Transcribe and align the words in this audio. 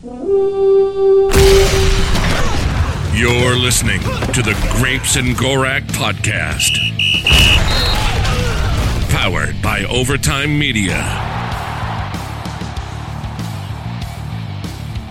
You're 0.00 0.14
listening 3.56 3.98
to 4.00 4.42
the 4.42 4.56
Grapes 4.78 5.16
and 5.16 5.34
Gorak 5.34 5.82
podcast. 5.88 6.78
Powered 9.10 9.60
by 9.60 9.82
Overtime 9.90 10.56
Media. 10.56 11.02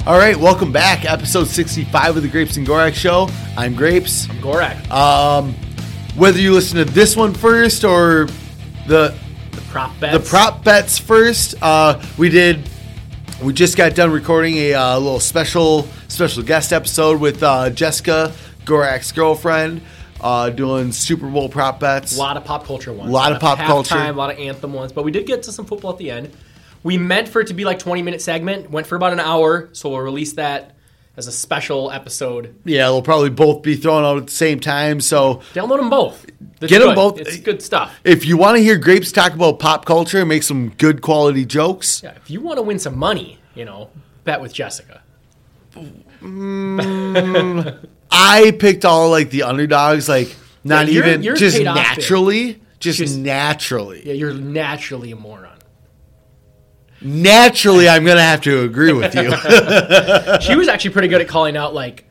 All 0.06 0.18
right, 0.18 0.38
welcome 0.38 0.72
back. 0.72 1.04
Episode 1.04 1.48
65 1.48 2.16
of 2.16 2.24
the 2.24 2.30
Grapes 2.30 2.56
and 2.56 2.66
Gorak 2.66 2.94
Show. 2.94 3.28
I'm 3.58 3.76
Grapes. 3.76 4.30
I'm 4.30 4.38
Gorak. 4.38 4.90
Um, 4.90 5.54
whether 6.16 6.40
you 6.40 6.54
listen 6.54 6.78
to 6.78 6.86
this 6.86 7.18
one 7.18 7.34
first 7.34 7.84
or 7.84 8.30
the 8.88 9.14
the 9.52 9.62
prop 9.68 10.00
bets. 10.00 10.18
the 10.18 10.30
prop 10.30 10.64
bets 10.64 10.98
first, 10.98 11.56
uh, 11.62 12.02
we 12.18 12.30
did. 12.30 12.70
We 13.44 13.54
just 13.54 13.78
got 13.78 13.94
done 13.94 14.12
recording 14.12 14.56
a 14.56 14.74
uh, 14.74 14.98
little 14.98 15.20
special 15.20 15.84
special 16.08 16.42
guest 16.42 16.74
episode 16.74 17.22
with 17.22 17.44
uh, 17.44 17.70
Jessica 17.70 18.34
Gorak's 18.66 19.12
girlfriend, 19.12 19.82
uh, 20.20 20.50
doing 20.50 20.92
Super 20.92 21.30
Bowl 21.30 21.48
prop 21.48 21.80
bets. 21.80 22.18
A 22.18 22.20
lot 22.20 22.36
of 22.36 22.46
pop 22.46 22.66
culture 22.66 22.92
ones. 22.92 23.12
A 23.12 23.14
lot 23.14 23.32
of 23.32 23.40
pop 23.40 23.60
culture. 23.60 23.96
A 23.96 24.12
lot 24.12 24.32
of 24.32 24.40
anthem 24.40 24.74
ones. 24.74 24.92
But 24.92 25.06
we 25.06 25.12
did 25.12 25.28
get 25.28 25.44
to 25.44 25.52
some 25.52 25.66
football 25.66 25.92
at 25.92 26.00
the 26.00 26.10
end. 26.10 26.32
We 26.82 26.98
meant 26.98 27.28
for 27.28 27.40
it 27.40 27.48
to 27.48 27.54
be 27.54 27.64
like 27.64 27.78
20 27.78 28.02
minute 28.02 28.24
segment. 28.24 28.72
Went 28.72 28.88
for 28.88 28.96
about 28.96 29.14
an 29.14 29.20
hour. 29.20 29.70
So 29.72 29.90
we'll 29.90 30.00
release 30.00 30.34
that 30.34 30.76
as 31.18 31.28
a 31.28 31.32
special 31.32 31.92
episode. 31.92 32.56
Yeah, 32.64 32.84
they'll 32.86 33.02
probably 33.02 33.32
both 33.32 33.64
be 33.64 33.76
thrown 33.76 34.06
out 34.06 34.18
at 34.18 34.28
the 34.28 34.32
same 34.32 34.60
time. 34.60 35.02
So 35.02 35.42
Download 35.54 35.78
them 35.78 35.90
both. 35.90 36.26
Get 36.62 36.74
'em 36.82 36.90
good. 36.90 36.96
both. 36.96 37.20
It's 37.20 37.38
good 37.38 37.62
stuff. 37.62 37.94
if 38.04 38.26
you 38.26 38.38
want 38.38 38.58
to 38.58 38.64
hear 38.64 38.78
Grapes 38.78 39.12
talk 39.12 39.34
about 39.34 39.60
pop 39.60 39.86
culture 39.86 40.20
and 40.20 40.30
make 40.30 40.44
some 40.44 40.70
good 40.78 41.02
quality 41.02 41.44
jokes, 41.46 42.02
Yeah, 42.04 42.14
if 42.16 42.30
you 42.30 42.40
want 42.42 42.58
to 42.58 42.64
win 42.64 42.78
some 42.80 42.98
money, 42.98 43.40
you 43.56 43.66
know, 43.66 43.90
bet 44.24 44.42
with 44.42 44.54
Jessica. 44.54 45.02
Mm, 46.22 47.78
I 48.12 48.52
picked 48.60 48.86
all 48.86 49.10
like 49.10 49.30
the 49.30 49.44
underdogs, 49.44 50.08
like 50.10 50.36
not 50.64 50.88
Yeah, 50.88 50.94
you're- 50.94 51.08
even 51.10 51.24
you're 51.24 51.36
just 51.36 51.58
paid 51.58 51.68
off 51.68 51.76
big. 51.76 51.84
naturally, 51.86 52.62
just, 52.80 53.00
Just- 53.00 53.18
naturally. 53.18 54.02
Yeah, 54.06 54.14
you're 54.14 54.34
naturally 54.34 55.12
a 55.12 55.16
moron. 55.16 55.57
Naturally, 57.02 57.88
I'm 57.88 58.04
gonna 58.06 58.22
have 58.22 58.42
to 58.42 58.62
agree 58.62 58.94
with 58.94 59.14
you. 59.16 59.32
She 60.42 60.56
was 60.56 60.68
actually 60.68 60.92
pretty 60.92 61.08
good 61.08 61.22
at 61.22 61.28
calling 61.28 61.56
out 61.58 61.74
like 61.74 62.06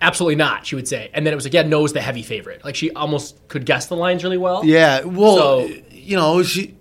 absolutely 0.00 0.36
not, 0.36 0.64
she 0.66 0.74
would 0.76 0.86
say. 0.86 1.10
And 1.12 1.26
then 1.26 1.32
it 1.32 1.36
was 1.36 1.44
like, 1.44 1.54
yeah, 1.54 1.62
no's 1.62 1.92
the 1.92 2.00
heavy 2.00 2.22
favorite. 2.22 2.64
Like 2.64 2.76
she 2.76 2.90
almost 2.92 3.46
could 3.48 3.66
guess 3.66 3.86
the 3.86 3.96
lines 3.96 4.22
really 4.24 4.38
well. 4.38 4.64
yeah, 4.64 5.02
well, 5.04 5.36
So- 5.36 5.70
you 5.90 6.16
know, 6.16 6.42
she 6.42 6.76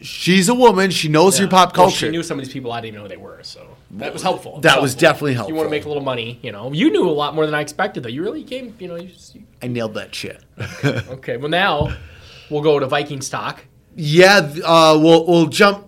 she's 0.00 0.48
a 0.48 0.54
woman. 0.54 0.90
She 0.90 1.08
knows 1.08 1.38
your 1.38 1.46
Yeah. 1.46 1.50
pop 1.52 1.68
Well, 1.76 1.86
culture. 1.86 2.06
she 2.06 2.10
knew 2.10 2.22
some 2.24 2.38
of 2.38 2.44
these 2.44 2.52
people 2.52 2.72
I 2.72 2.80
didn't 2.80 2.88
even 2.88 2.96
know 2.98 3.02
who 3.04 3.08
they 3.08 3.16
were, 3.16 3.38
so 3.42 3.76
that 3.92 4.12
was 4.12 4.22
helpful. 4.22 4.58
That 4.60 4.70
Helpful. 4.70 4.82
was 4.82 4.94
definitely 4.96 5.34
helpful. 5.34 5.50
If 5.50 5.52
You 5.52 5.56
want 5.56 5.66
to 5.66 5.70
make 5.70 5.84
a 5.84 5.88
little 5.88 6.02
money, 6.02 6.40
you 6.42 6.50
know. 6.50 6.72
You 6.72 6.90
knew 6.90 7.08
a 7.08 7.10
lot 7.12 7.34
more 7.36 7.46
than 7.46 7.54
I 7.54 7.60
expected, 7.60 8.02
though. 8.02 8.08
You 8.08 8.22
really 8.22 8.42
came, 8.42 8.74
you 8.80 8.88
know. 8.88 8.96
You 8.96 9.08
just, 9.08 9.36
you- 9.36 9.44
I 9.62 9.68
nailed 9.68 9.94
that 9.94 10.12
shit. 10.14 10.42
okay, 10.84 11.36
well 11.36 11.48
now 11.50 11.94
we'll 12.50 12.62
go 12.62 12.78
to 12.80 12.86
viking 12.86 13.20
stock 13.20 13.64
Yeah, 13.94 14.38
uh, 14.64 14.98
we'll 15.00 15.24
we'll 15.26 15.46
jump. 15.46 15.86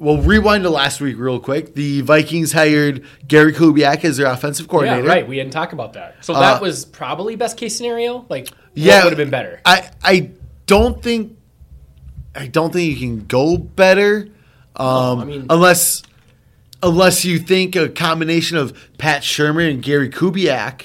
We'll 0.00 0.22
rewind 0.22 0.64
to 0.64 0.70
last 0.70 1.00
week 1.02 1.16
real 1.18 1.38
quick. 1.38 1.74
The 1.74 2.00
Vikings 2.00 2.52
hired 2.52 3.04
Gary 3.28 3.52
Kubiak 3.52 4.02
as 4.02 4.16
their 4.16 4.28
offensive 4.28 4.66
coordinator. 4.66 5.02
Yeah, 5.06 5.12
right. 5.12 5.28
We 5.28 5.36
didn't 5.36 5.52
talk 5.52 5.74
about 5.74 5.92
that. 5.92 6.24
So 6.24 6.32
that 6.32 6.56
Uh, 6.56 6.60
was 6.62 6.86
probably 6.86 7.36
best 7.36 7.58
case 7.58 7.76
scenario. 7.76 8.24
Like, 8.30 8.48
Yeah, 8.74 8.96
what 8.96 9.04
would 9.04 9.10
have 9.12 9.18
been 9.18 9.28
better? 9.30 9.60
I 9.66 9.90
I 10.02 10.30
don't 10.66 11.02
think 11.02 11.36
I 12.34 12.46
don't 12.46 12.72
think 12.72 12.90
you 12.90 12.96
can 12.98 13.26
go 13.26 13.58
better. 13.58 14.28
Um, 14.76 15.20
I 15.20 15.24
mean- 15.26 15.46
unless 15.50 16.02
unless 16.82 17.26
you 17.26 17.38
think 17.38 17.76
a 17.76 17.90
combination 17.90 18.56
of 18.56 18.72
Pat 18.96 19.20
Shurmur 19.22 19.70
and 19.70 19.82
Gary 19.82 20.08
Kubiak. 20.08 20.84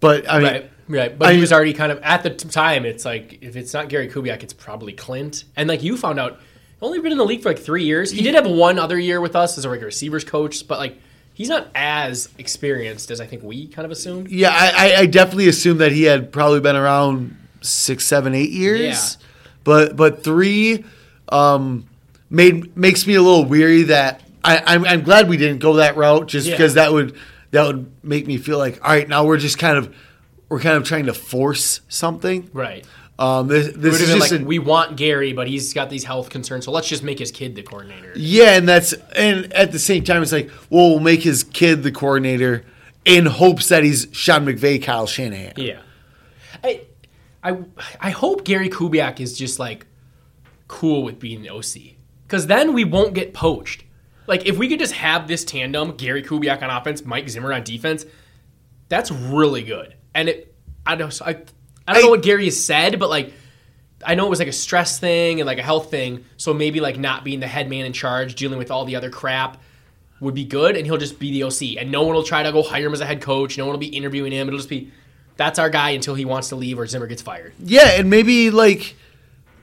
But 0.00 0.28
I 0.28 0.38
mean, 0.40 0.44
Right, 0.52 0.70
right. 0.88 1.16
But 1.18 1.28
I 1.28 1.34
he 1.34 1.40
was 1.40 1.52
already 1.52 1.74
kind 1.74 1.92
of 1.92 2.00
at 2.02 2.24
the 2.24 2.30
t- 2.30 2.48
time. 2.48 2.84
It's 2.84 3.04
like 3.04 3.38
if 3.40 3.54
it's 3.54 3.72
not 3.72 3.88
Gary 3.88 4.08
Kubiak, 4.08 4.42
it's 4.42 4.52
probably 4.52 4.92
Klint. 4.94 5.44
And 5.54 5.68
like 5.68 5.84
you 5.84 5.96
found 5.96 6.18
out, 6.18 6.40
only 6.82 7.00
been 7.00 7.12
in 7.12 7.18
the 7.18 7.24
league 7.24 7.42
for 7.42 7.48
like 7.48 7.58
three 7.58 7.84
years. 7.84 8.10
He 8.10 8.22
did 8.22 8.34
have 8.34 8.46
one 8.46 8.78
other 8.78 8.98
year 8.98 9.20
with 9.20 9.34
us 9.36 9.56
as 9.58 9.64
a 9.64 9.70
like 9.70 9.82
receivers 9.82 10.24
coach, 10.24 10.66
but 10.68 10.78
like 10.78 10.98
he's 11.32 11.48
not 11.48 11.68
as 11.74 12.28
experienced 12.38 13.10
as 13.10 13.20
I 13.20 13.26
think 13.26 13.42
we 13.42 13.66
kind 13.68 13.84
of 13.84 13.92
assumed. 13.92 14.30
yeah, 14.30 14.50
I, 14.52 14.94
I, 15.00 15.06
definitely 15.06 15.48
assume 15.48 15.78
that 15.78 15.92
he 15.92 16.04
had 16.04 16.32
probably 16.32 16.60
been 16.60 16.76
around 16.76 17.36
six, 17.60 18.06
seven, 18.06 18.34
eight 18.34 18.50
years. 18.50 18.80
Yeah. 19.20 19.26
But 19.64 19.96
but 19.96 20.22
three 20.22 20.84
um, 21.28 21.88
made 22.30 22.76
makes 22.76 23.06
me 23.06 23.14
a 23.14 23.22
little 23.22 23.44
weary 23.44 23.84
that 23.84 24.22
I, 24.44 24.62
I'm 24.66 24.84
I'm 24.84 25.02
glad 25.02 25.28
we 25.28 25.36
didn't 25.36 25.58
go 25.58 25.74
that 25.74 25.96
route 25.96 26.28
just 26.28 26.46
Yeah. 26.46 26.54
because 26.54 26.74
that 26.74 26.92
would 26.92 27.16
that 27.50 27.66
would 27.66 27.90
make 28.04 28.26
me 28.26 28.38
feel 28.38 28.58
like 28.58 28.82
all 28.82 28.94
right 28.94 29.08
now 29.08 29.24
we're 29.24 29.38
just 29.38 29.58
kind 29.58 29.76
of 29.76 29.94
we're 30.48 30.60
kind 30.60 30.76
of 30.76 30.84
trying 30.84 31.06
to 31.06 31.14
force 31.14 31.80
something. 31.88 32.48
Right. 32.52 32.86
Um, 33.18 33.48
this 33.48 33.74
this 33.74 34.00
is 34.00 34.14
just 34.14 34.30
like 34.30 34.46
we 34.46 34.58
want 34.58 34.96
Gary, 34.96 35.32
but 35.32 35.48
he's 35.48 35.72
got 35.72 35.88
these 35.88 36.04
health 36.04 36.28
concerns, 36.28 36.66
so 36.66 36.70
let's 36.70 36.88
just 36.88 37.02
make 37.02 37.18
his 37.18 37.32
kid 37.32 37.54
the 37.54 37.62
coordinator. 37.62 38.12
yeah, 38.14 38.56
and 38.56 38.68
that's 38.68 38.92
and 39.14 39.50
at 39.54 39.72
the 39.72 39.78
same 39.78 40.04
time 40.04 40.22
it's 40.22 40.32
like 40.32 40.50
well 40.68 40.90
we'll 40.90 41.00
make 41.00 41.22
his 41.22 41.42
kid 41.42 41.82
the 41.82 41.92
coordinator 41.92 42.64
in 43.06 43.24
hopes 43.24 43.68
that 43.70 43.84
he's 43.84 44.08
Sean 44.12 44.44
McVay, 44.44 44.82
Kyle 44.82 45.06
Shanahan. 45.06 45.54
Yeah. 45.56 45.80
I 46.62 46.82
I 47.42 47.56
I 48.00 48.10
hope 48.10 48.44
Gary 48.44 48.68
Kubiak 48.68 49.18
is 49.18 49.38
just 49.38 49.58
like 49.58 49.86
cool 50.68 51.02
with 51.02 51.18
being 51.18 51.40
the 51.40 51.50
OC. 51.50 51.96
Cuz 52.28 52.46
then 52.46 52.74
we 52.74 52.84
won't 52.84 53.14
get 53.14 53.32
poached. 53.32 53.84
Like 54.26 54.44
if 54.44 54.58
we 54.58 54.68
could 54.68 54.80
just 54.80 54.92
have 54.92 55.26
this 55.26 55.44
tandem, 55.44 55.96
Gary 55.96 56.22
Kubiak 56.22 56.62
on 56.62 56.68
offense, 56.68 57.04
Mike 57.04 57.28
Zimmer 57.30 57.52
on 57.52 57.62
defense, 57.62 58.04
that's 58.88 59.10
really 59.10 59.62
good. 59.62 59.94
And 60.14 60.28
it 60.28 60.54
I 60.84 60.96
don't 60.96 61.22
I, 61.22 61.38
I 61.86 61.94
don't 61.94 62.02
know 62.02 62.10
what 62.10 62.22
Gary 62.22 62.46
has 62.46 62.62
said, 62.62 62.98
but 62.98 63.10
like 63.10 63.32
I 64.04 64.14
know 64.14 64.26
it 64.26 64.30
was 64.30 64.38
like 64.38 64.48
a 64.48 64.52
stress 64.52 64.98
thing 64.98 65.40
and 65.40 65.46
like 65.46 65.58
a 65.58 65.62
health 65.62 65.90
thing, 65.90 66.24
so 66.36 66.52
maybe 66.52 66.80
like 66.80 66.98
not 66.98 67.24
being 67.24 67.40
the 67.40 67.46
head 67.46 67.68
man 67.68 67.86
in 67.86 67.92
charge, 67.92 68.34
dealing 68.34 68.58
with 68.58 68.70
all 68.70 68.84
the 68.84 68.96
other 68.96 69.10
crap 69.10 69.60
would 70.20 70.34
be 70.34 70.44
good, 70.44 70.76
and 70.76 70.86
he'll 70.86 70.96
just 70.96 71.18
be 71.18 71.30
the 71.32 71.42
OC, 71.44 71.78
and 71.78 71.90
no 71.90 72.02
one 72.02 72.14
will 72.14 72.22
try 72.22 72.42
to 72.42 72.52
go 72.52 72.62
hire 72.62 72.86
him 72.86 72.92
as 72.92 73.00
a 73.00 73.06
head 73.06 73.20
coach. 73.20 73.58
No 73.58 73.64
one 73.66 73.72
will 73.72 73.80
be 73.80 73.88
interviewing 73.88 74.32
him. 74.32 74.48
It'll 74.48 74.58
just 74.58 74.68
be 74.70 74.90
that's 75.36 75.58
our 75.58 75.70
guy 75.70 75.90
until 75.90 76.14
he 76.14 76.24
wants 76.24 76.48
to 76.48 76.56
leave 76.56 76.78
or 76.78 76.86
Zimmer 76.86 77.06
gets 77.06 77.22
fired. 77.22 77.52
Yeah, 77.58 77.90
and 77.98 78.10
maybe 78.10 78.50
like 78.50 78.96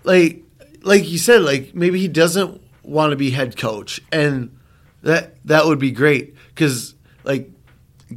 like 0.04 0.44
like 0.82 1.10
you 1.10 1.18
said, 1.18 1.42
like 1.42 1.74
maybe 1.74 2.00
he 2.00 2.08
doesn't 2.08 2.62
want 2.84 3.12
to 3.12 3.16
be 3.16 3.32
head 3.32 3.58
coach, 3.58 4.02
and 4.12 4.58
that 5.02 5.36
that 5.46 5.66
would 5.66 5.80
be 5.80 5.92
great 5.92 6.36
because 6.50 6.96
like 7.24 7.50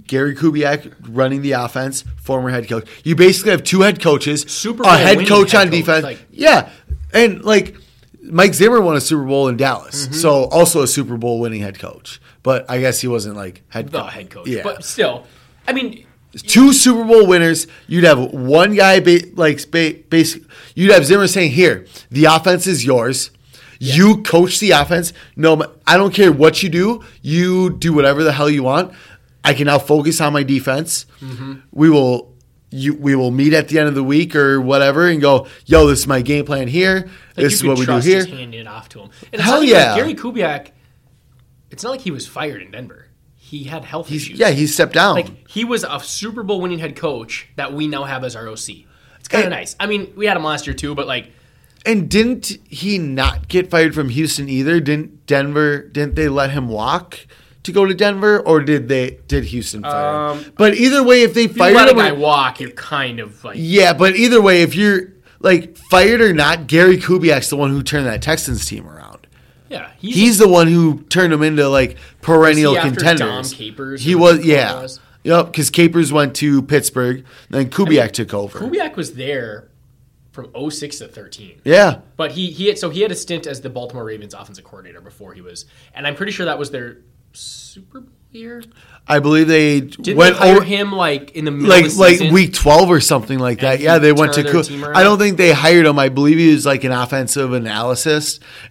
Gary 0.06 0.34
Kubiak 0.34 0.92
running 1.08 1.42
the 1.42 1.52
offense, 1.52 2.04
former 2.20 2.50
head 2.50 2.68
coach. 2.68 2.86
You 3.04 3.14
basically 3.16 3.50
have 3.52 3.62
two 3.64 3.80
head 3.82 4.00
coaches, 4.00 4.42
Super 4.48 4.82
a 4.84 4.96
head 4.96 5.18
coach 5.26 5.52
head 5.52 5.60
on 5.60 5.66
coach, 5.68 5.70
defense. 5.70 6.04
like- 6.04 6.26
yeah, 6.30 6.68
and 7.12 7.44
like 7.44 7.76
Mike 8.22 8.54
Zimmer 8.54 8.80
won 8.80 8.96
a 8.96 9.00
Super 9.00 9.24
Bowl 9.24 9.48
in 9.48 9.56
Dallas, 9.56 10.04
Mm-hmm. 10.06 10.14
so 10.14 10.44
also 10.46 10.82
a 10.82 10.86
Super 10.86 11.16
Bowl 11.16 11.38
winning 11.40 11.60
head 11.62 11.78
coach. 11.78 12.20
But 12.42 12.68
I 12.70 12.78
guess 12.80 13.00
he 13.00 13.08
wasn't 13.08 13.36
like 13.36 13.62
head 13.68 13.90
The 13.90 14.00
coach. 14.02 14.12
head 14.12 14.30
coach, 14.30 14.48
Yeah, 14.48 14.62
but 14.62 14.84
still, 14.84 15.26
I 15.68 15.72
mean, 15.72 16.06
two 16.36 16.72
Super 16.72 17.04
Bowl 17.04 17.26
winners. 17.26 17.66
You'd 17.86 18.04
have 18.04 18.18
one 18.32 18.74
guy, 18.74 19.00
ba- 19.00 19.20
like 19.34 19.68
ba- 19.70 19.94
basic. 20.10 20.42
You'd 20.74 20.92
have 20.92 21.04
Zimmer 21.06 21.26
saying, 21.28 21.52
"Here, 21.52 21.86
the 22.10 22.24
offense 22.26 22.66
is 22.66 22.84
yours. 22.84 23.30
You 23.78 24.22
coach 24.22 24.58
the 24.58 24.70
offense. 24.70 25.12
No, 25.36 25.62
I 25.86 25.96
don't 25.98 26.14
care 26.14 26.32
what 26.32 26.62
you 26.62 26.68
do. 26.70 27.02
You 27.20 27.70
do 27.70 27.92
whatever 27.92 28.24
the 28.24 28.32
hell 28.32 28.48
you 28.48 28.62
want. 28.62 28.92
I 29.46 29.54
can 29.54 29.66
now 29.66 29.78
focus 29.78 30.20
on 30.20 30.32
my 30.32 30.42
defense. 30.42 31.06
We 31.72 31.90
will." 31.90 32.34
You, 32.70 32.94
we 32.94 33.14
will 33.14 33.30
meet 33.30 33.52
at 33.52 33.68
the 33.68 33.78
end 33.78 33.88
of 33.88 33.94
the 33.94 34.02
week 34.02 34.34
or 34.34 34.60
whatever 34.60 35.06
and 35.08 35.20
go, 35.20 35.46
yo, 35.66 35.86
this 35.86 36.00
is 36.00 36.06
my 36.08 36.20
game 36.20 36.44
plan 36.44 36.66
here. 36.66 37.08
like 37.36 37.36
this 37.36 37.54
is 37.54 37.64
what 37.64 37.78
we 37.78 37.86
do 37.86 37.98
here. 37.98 38.26
Handing 38.26 38.54
it 38.60 38.66
off 38.66 38.88
to 38.90 39.02
him. 39.02 39.10
And 39.32 39.40
Hell 39.40 39.60
like 39.60 39.68
yeah. 39.68 39.94
Gary 39.96 40.14
Kubiak. 40.14 40.72
It's 41.70 41.84
not 41.84 41.90
like 41.90 42.00
he 42.00 42.10
was 42.10 42.26
fired 42.26 42.60
in 42.62 42.72
Denver. 42.72 43.06
He 43.36 43.64
had 43.64 43.84
health 43.84 44.08
He's, 44.08 44.24
issues. 44.24 44.40
yeah, 44.40 44.50
he 44.50 44.66
stepped 44.66 44.94
down. 44.94 45.14
like 45.14 45.48
he 45.48 45.64
was 45.64 45.84
a 45.88 46.00
Super 46.00 46.42
Bowl 46.42 46.60
winning 46.60 46.80
head 46.80 46.96
coach 46.96 47.46
that 47.54 47.72
we 47.72 47.86
now 47.86 48.02
have 48.02 48.24
as 48.24 48.34
our 48.34 48.48
OC. 48.48 48.68
It's 49.20 49.28
kind 49.28 49.44
of 49.44 49.50
nice. 49.50 49.76
I 49.78 49.86
mean, 49.86 50.12
we 50.16 50.26
had 50.26 50.36
him 50.36 50.42
last 50.44 50.66
year 50.66 50.74
too, 50.74 50.94
but 50.96 51.06
like 51.06 51.30
And 51.86 52.10
didn't 52.10 52.58
he 52.68 52.98
not 52.98 53.46
get 53.46 53.70
fired 53.70 53.94
from 53.94 54.08
Houston 54.08 54.48
either? 54.48 54.80
Didn't 54.80 55.24
Denver? 55.26 55.82
Didn't 55.82 56.16
they 56.16 56.28
let 56.28 56.50
him 56.50 56.66
walk 56.68 57.26
to 57.66 57.72
go 57.72 57.84
to 57.84 57.94
Denver, 57.94 58.40
or 58.40 58.60
did 58.60 58.88
they? 58.88 59.18
Did 59.28 59.44
Houston 59.44 59.82
fire 59.82 60.32
him? 60.32 60.38
Um, 60.38 60.52
but 60.56 60.74
either 60.74 61.02
way, 61.02 61.22
if 61.22 61.34
they 61.34 61.46
fired 61.46 61.74
let 61.74 62.12
him, 62.12 62.18
walk, 62.20 62.60
you're 62.60 62.70
kind 62.70 63.20
of 63.20 63.44
like 63.44 63.56
yeah. 63.58 63.92
But 63.92 64.16
either 64.16 64.40
way, 64.40 64.62
if 64.62 64.74
you're 64.74 65.12
like 65.40 65.76
fired 65.76 66.20
or 66.20 66.32
not, 66.32 66.66
Gary 66.66 66.96
Kubiak's 66.96 67.50
the 67.50 67.56
one 67.56 67.70
who 67.70 67.82
turned 67.82 68.06
that 68.06 68.22
Texans 68.22 68.66
team 68.66 68.88
around. 68.88 69.26
yeah. 69.68 69.90
He's, 69.98 70.14
He's 70.14 70.38
the 70.38 70.48
one 70.48 70.68
who 70.68 71.02
turned 71.04 71.32
them 71.32 71.42
into 71.42 71.68
like 71.68 71.96
perennial 72.22 72.72
Was 72.74 72.82
he 72.82 72.88
after 72.88 73.00
contenders. 73.00 73.50
Dom 73.50 73.58
Capers 73.58 74.02
he 74.02 74.14
was, 74.14 74.44
yeah. 74.44 74.80
was? 74.80 75.00
Yep, 75.24 75.46
because 75.46 75.70
Capers 75.70 76.12
went 76.12 76.36
to 76.36 76.62
Pittsburgh, 76.62 77.24
then 77.50 77.68
Kubiak 77.68 78.12
took 78.12 78.32
over. 78.32 78.60
Kubiak 78.60 78.94
was 78.94 79.14
there 79.14 79.68
from 80.30 80.52
06 80.70 80.98
to 80.98 81.08
13. 81.08 81.62
Yeah, 81.64 82.00
But 82.16 82.32
he 82.32 82.50
he 82.50 82.68
had, 82.68 82.78
so 82.78 82.90
he 82.90 83.00
had 83.00 83.10
a 83.10 83.16
stint 83.16 83.46
as 83.46 83.60
the 83.60 83.70
Baltimore 83.70 84.04
Ravens 84.04 84.34
offensive 84.34 84.64
coordinator 84.64 85.00
before 85.00 85.32
he 85.32 85.40
was, 85.40 85.64
and 85.94 86.06
I'm 86.06 86.14
pretty 86.14 86.30
sure 86.30 86.46
that 86.46 86.58
was 86.58 86.70
their 86.70 86.98
Super 87.36 88.00
Bowl 88.00 88.10
year? 88.32 88.62
I 89.08 89.18
believe 89.20 89.48
they 89.48 89.80
Didn't 89.80 90.16
went 90.16 90.38
they 90.38 90.50
over 90.52 90.62
him 90.64 90.92
like 90.92 91.30
in 91.32 91.44
the 91.44 91.50
middle 91.50 91.70
like 91.70 91.86
of 91.86 91.94
the 91.94 91.98
like 92.00 92.32
week 92.32 92.52
twelve 92.52 92.90
or 92.90 93.00
something 93.00 93.38
like 93.38 93.60
that. 93.60 93.78
he 93.78 93.84
Yeah, 93.84 93.98
they 93.98 94.12
went 94.12 94.32
to. 94.34 94.42
turned 94.42 94.54
their 94.54 94.62
Ku- 94.62 94.68
team 94.68 94.84
I 94.94 95.02
don't 95.02 95.18
think 95.18 95.36
they 95.36 95.52
hired 95.52 95.86
him. 95.86 95.98
I 95.98 96.08
believe 96.08 96.36
he 96.38 96.52
was 96.52 96.66
like 96.66 96.84
an 96.84 96.92
offensive 96.92 97.54
analyst, 97.54 98.06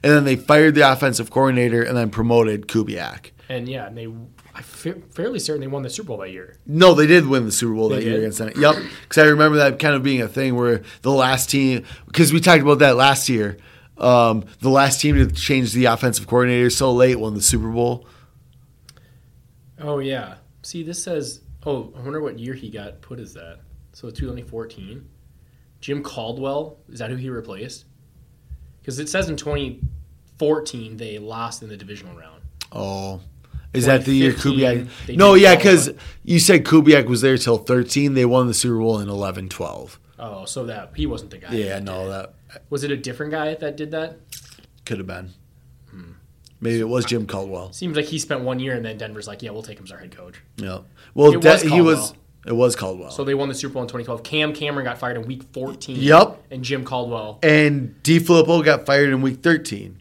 and 0.04 0.12
then 0.12 0.24
they 0.24 0.36
fired 0.36 0.76
the 0.76 0.92
offensive 0.92 1.32
coordinator 1.32 1.82
and 1.82 1.96
then 1.98 2.10
promoted 2.10 2.68
Kubiak. 2.68 3.32
And 3.50 3.68
yeah, 3.68 3.88
and 3.88 3.98
they 3.98 4.06
I'm 4.06 4.64
fairly 4.64 5.40
certain 5.40 5.62
they 5.62 5.68
won 5.68 5.84
the 5.84 5.90
Super 5.90 6.08
Bowl 6.10 6.18
that 6.18 6.32
year. 6.32 6.58
No, 6.66 6.94
they 6.94 7.08
did 7.08 7.28
win 7.28 7.46
the 7.46 7.52
Super 7.52 7.74
Bowl 7.74 7.90
that 7.90 8.04
year 8.04 8.18
against 8.20 8.38
them. 8.38 8.52
Yep, 8.56 8.76
because 9.04 9.18
I 9.24 9.28
remember 9.28 9.58
that 9.58 9.80
kind 9.80 9.96
of 9.96 10.04
being 10.04 10.22
a 10.22 10.28
thing 10.28 10.56
where 10.56 10.82
the 11.02 11.12
last 11.12 11.50
team, 11.50 11.84
because 12.06 12.32
we 12.32 12.40
talked 12.40 12.62
about 12.62 12.80
that 12.80 12.96
last 12.96 13.28
year, 13.30 13.58
um, 13.98 14.46
the 14.62 14.70
last 14.70 15.02
team 15.02 15.16
to 15.16 15.28
change 15.34 15.74
the 15.74 15.86
offensive 15.86 16.28
coordinator 16.28 16.70
so 16.70 16.92
late 16.94 17.20
won 17.20 17.34
the 17.34 17.42
Super 17.42 17.70
Bowl. 17.70 18.08
Oh 19.86 20.00
yeah. 20.00 20.36
See, 20.64 20.84
this 20.84 21.02
says. 21.02 21.42
Oh, 21.68 21.92
I 21.98 22.02
wonder 22.02 22.22
what 22.22 22.38
year 22.38 22.54
he 22.54 22.70
got 22.70 23.02
put 23.02 23.20
as 23.20 23.34
that. 23.34 23.60
So 23.94 24.10
2014. 24.10 25.08
Jim 25.82 26.04
Caldwell 26.04 26.78
is 26.90 27.00
that 27.00 27.10
who 27.10 27.16
he 27.16 27.30
replaced? 27.30 27.86
Because 28.80 29.00
it 29.00 29.10
says 29.10 29.30
in 29.30 29.36
2014 29.36 30.98
they 30.98 31.20
lost 31.20 31.64
in 31.64 31.70
the 31.70 31.78
divisional 31.78 32.18
round. 32.18 32.42
Oh, 32.72 33.22
is 33.74 33.86
that 33.86 34.06
the 34.06 34.14
year 34.14 34.32
2015, 34.32 35.16
Kubiak? 35.16 35.18
No, 35.18 35.34
yeah, 35.34 35.56
because 35.56 35.92
you 36.24 36.40
said 36.40 36.64
Kubiak 36.66 37.08
was 37.08 37.22
there 37.22 37.38
till 37.38 37.58
13. 37.58 38.14
They 38.14 38.26
won 38.26 38.48
the 38.48 38.54
Super 38.54 38.80
Bowl 38.80 39.00
in 39.00 39.10
11 39.10 39.50
12. 39.50 40.00
Oh, 40.18 40.46
so 40.46 40.66
that 40.66 40.92
he 40.96 41.06
wasn't 41.06 41.32
the 41.32 41.38
guy. 41.38 41.54
Yeah, 41.54 41.76
that 41.76 41.84
no, 41.84 42.10
that 42.10 42.34
was 42.70 42.84
it 42.84 42.92
a 42.92 42.98
different 42.98 43.32
guy 43.32 43.54
that 43.56 43.76
did 43.76 43.92
that? 43.92 44.18
could 44.86 45.00
have 45.00 45.08
been. 45.08 45.34
Maybe 46.62 46.80
it 46.80 46.88
was 46.88 47.06
Jim 47.06 47.28
Caldwell. 47.28 47.74
Seems 47.74 47.96
like 47.96 48.06
he 48.06 48.18
spent 48.18 48.42
one 48.42 48.60
year 48.60 48.74
and 48.76 48.84
then 48.86 48.98
Denver's 48.98 49.28
like, 49.28 49.44
yeah, 49.44 49.52
we'll 49.52 49.62
take 49.64 49.78
him 49.78 49.86
as 49.86 49.92
our 49.92 49.98
head 50.00 50.16
coach. 50.16 50.36
Yeah. 50.58 50.80
Well, 51.14 51.34
It 51.34 51.42
that- 51.42 51.64
was 51.64 51.72
he 51.72 51.82
was. 51.82 52.14
It 52.48 52.54
was 52.56 52.76
Caldwell. 52.76 53.10
So 53.10 53.24
they 53.24 53.34
won 53.34 53.50
the 53.50 53.56
Super 53.56 53.74
Bowl 53.74 53.82
in 53.82 53.88
2012. 53.88 54.22
Cam 54.22 54.54
Cameron 54.54 54.86
got 54.86 55.00
fired 55.00 55.18
in 55.18 55.26
Week 55.26 55.42
14. 55.52 55.96
Yep. 55.98 56.44
And 56.52 56.64
Jim 56.64 56.86
Caldwell, 56.86 57.40
and 57.42 57.96
DeFilippo 58.04 58.64
got 58.64 58.86
fired 58.86 59.10
in 59.10 59.22
week 59.24 59.42
13. 59.42 59.98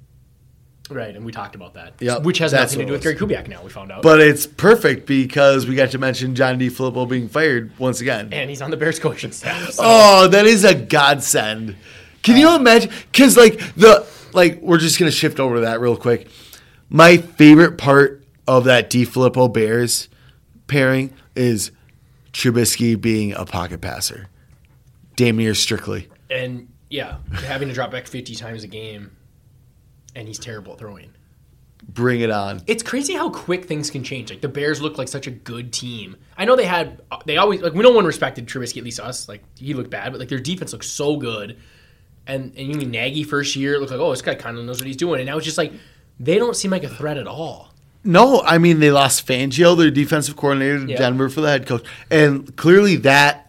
right? 0.90 1.16
And 1.16 1.24
we 1.24 1.32
talked 1.32 1.54
about 1.54 1.72
that. 1.74 1.94
Yep, 2.00 2.24
Which 2.24 2.36
has 2.38 2.52
nothing 2.52 2.80
to 2.80 2.84
do 2.84 2.92
with 2.92 3.02
Gary 3.02 3.16
Kubiak. 3.16 3.48
Now 3.48 3.62
we 3.62 3.70
found 3.70 3.90
out. 3.90 4.02
But 4.02 4.20
it's 4.20 4.46
perfect 4.46 5.06
because 5.06 5.66
we 5.66 5.74
got 5.74 5.90
to 5.92 5.98
mention 5.98 6.34
John 6.34 6.58
DeFilippo 6.60 7.08
being 7.08 7.28
fired 7.30 7.72
once 7.78 8.02
again. 8.02 8.28
and 8.32 8.50
he's 8.50 8.60
on 8.60 8.70
the 8.70 8.76
Bears 8.76 8.98
coaching 8.98 9.32
staff. 9.32 9.70
So. 9.72 9.82
Oh, 9.84 10.28
that 10.28 10.44
is 10.44 10.64
a 10.64 10.74
godsend. 10.74 11.76
Can 12.22 12.36
you 12.36 12.48
uh, 12.50 12.56
imagine? 12.58 12.90
Because 13.10 13.38
like 13.38 13.58
the 13.74 14.06
like, 14.34 14.60
we're 14.60 14.76
just 14.78 14.98
gonna 14.98 15.10
shift 15.10 15.40
over 15.40 15.54
to 15.56 15.60
that 15.62 15.80
real 15.80 15.96
quick. 15.96 16.28
My 16.88 17.16
favorite 17.16 17.78
part 17.78 18.24
of 18.46 18.64
that 18.64 18.90
DeFilippo 18.90 19.52
Bears 19.52 20.08
pairing 20.66 21.12
is 21.34 21.70
Trubisky 22.32 23.00
being 23.00 23.32
a 23.32 23.44
pocket 23.44 23.80
passer, 23.80 24.28
damn 25.16 25.36
near 25.36 25.54
strictly. 25.54 26.08
And 26.30 26.68
yeah, 26.90 27.18
having 27.46 27.68
to 27.68 27.74
drop 27.74 27.90
back 27.90 28.06
50 28.06 28.34
times 28.34 28.64
a 28.64 28.68
game, 28.68 29.16
and 30.14 30.28
he's 30.28 30.38
terrible 30.38 30.72
at 30.72 30.78
throwing. 30.78 31.12
Bring 31.86 32.20
it 32.20 32.30
on. 32.30 32.62
It's 32.66 32.82
crazy 32.82 33.14
how 33.14 33.28
quick 33.30 33.66
things 33.66 33.90
can 33.90 34.04
change. 34.04 34.30
Like 34.30 34.40
the 34.40 34.48
Bears 34.48 34.80
look 34.80 34.96
like 34.96 35.08
such 35.08 35.26
a 35.26 35.30
good 35.30 35.72
team. 35.72 36.16
I 36.36 36.44
know 36.44 36.56
they 36.56 36.64
had, 36.64 37.02
they 37.26 37.36
always 37.36 37.60
like 37.60 37.74
we 37.74 37.82
no 37.82 37.90
one 37.90 38.06
respected 38.06 38.46
Trubisky, 38.46 38.78
at 38.78 38.84
least 38.84 39.00
us. 39.00 39.28
Like 39.28 39.42
he 39.58 39.74
looked 39.74 39.90
bad, 39.90 40.12
but 40.12 40.18
like 40.18 40.28
their 40.28 40.38
defense 40.38 40.72
looked 40.72 40.86
so 40.86 41.16
good. 41.16 41.58
And 42.26 42.54
and 42.56 42.68
you 42.68 42.74
mean 42.74 42.90
Nagy 42.90 43.22
first 43.22 43.54
year 43.54 43.78
looked 43.78 43.90
like 43.90 44.00
oh 44.00 44.10
this 44.10 44.22
guy 44.22 44.34
kind 44.34 44.56
of 44.56 44.64
knows 44.64 44.80
what 44.80 44.86
he's 44.86 44.96
doing, 44.96 45.20
and 45.20 45.26
now 45.26 45.36
it's 45.36 45.44
just 45.44 45.58
like 45.58 45.74
they 46.20 46.38
don't 46.38 46.56
seem 46.56 46.70
like 46.70 46.84
a 46.84 46.88
threat 46.88 47.16
at 47.16 47.26
all. 47.26 47.70
No, 48.04 48.42
I 48.42 48.58
mean 48.58 48.80
they 48.80 48.90
lost 48.90 49.26
Fangio, 49.26 49.76
their 49.76 49.90
defensive 49.90 50.36
coordinator, 50.36 50.84
to 50.84 50.90
Yeah. 50.92 50.98
Denver 50.98 51.28
for 51.28 51.40
the 51.40 51.48
head 51.48 51.66
coach, 51.66 51.84
and 52.10 52.54
clearly 52.56 52.96
that. 52.96 53.40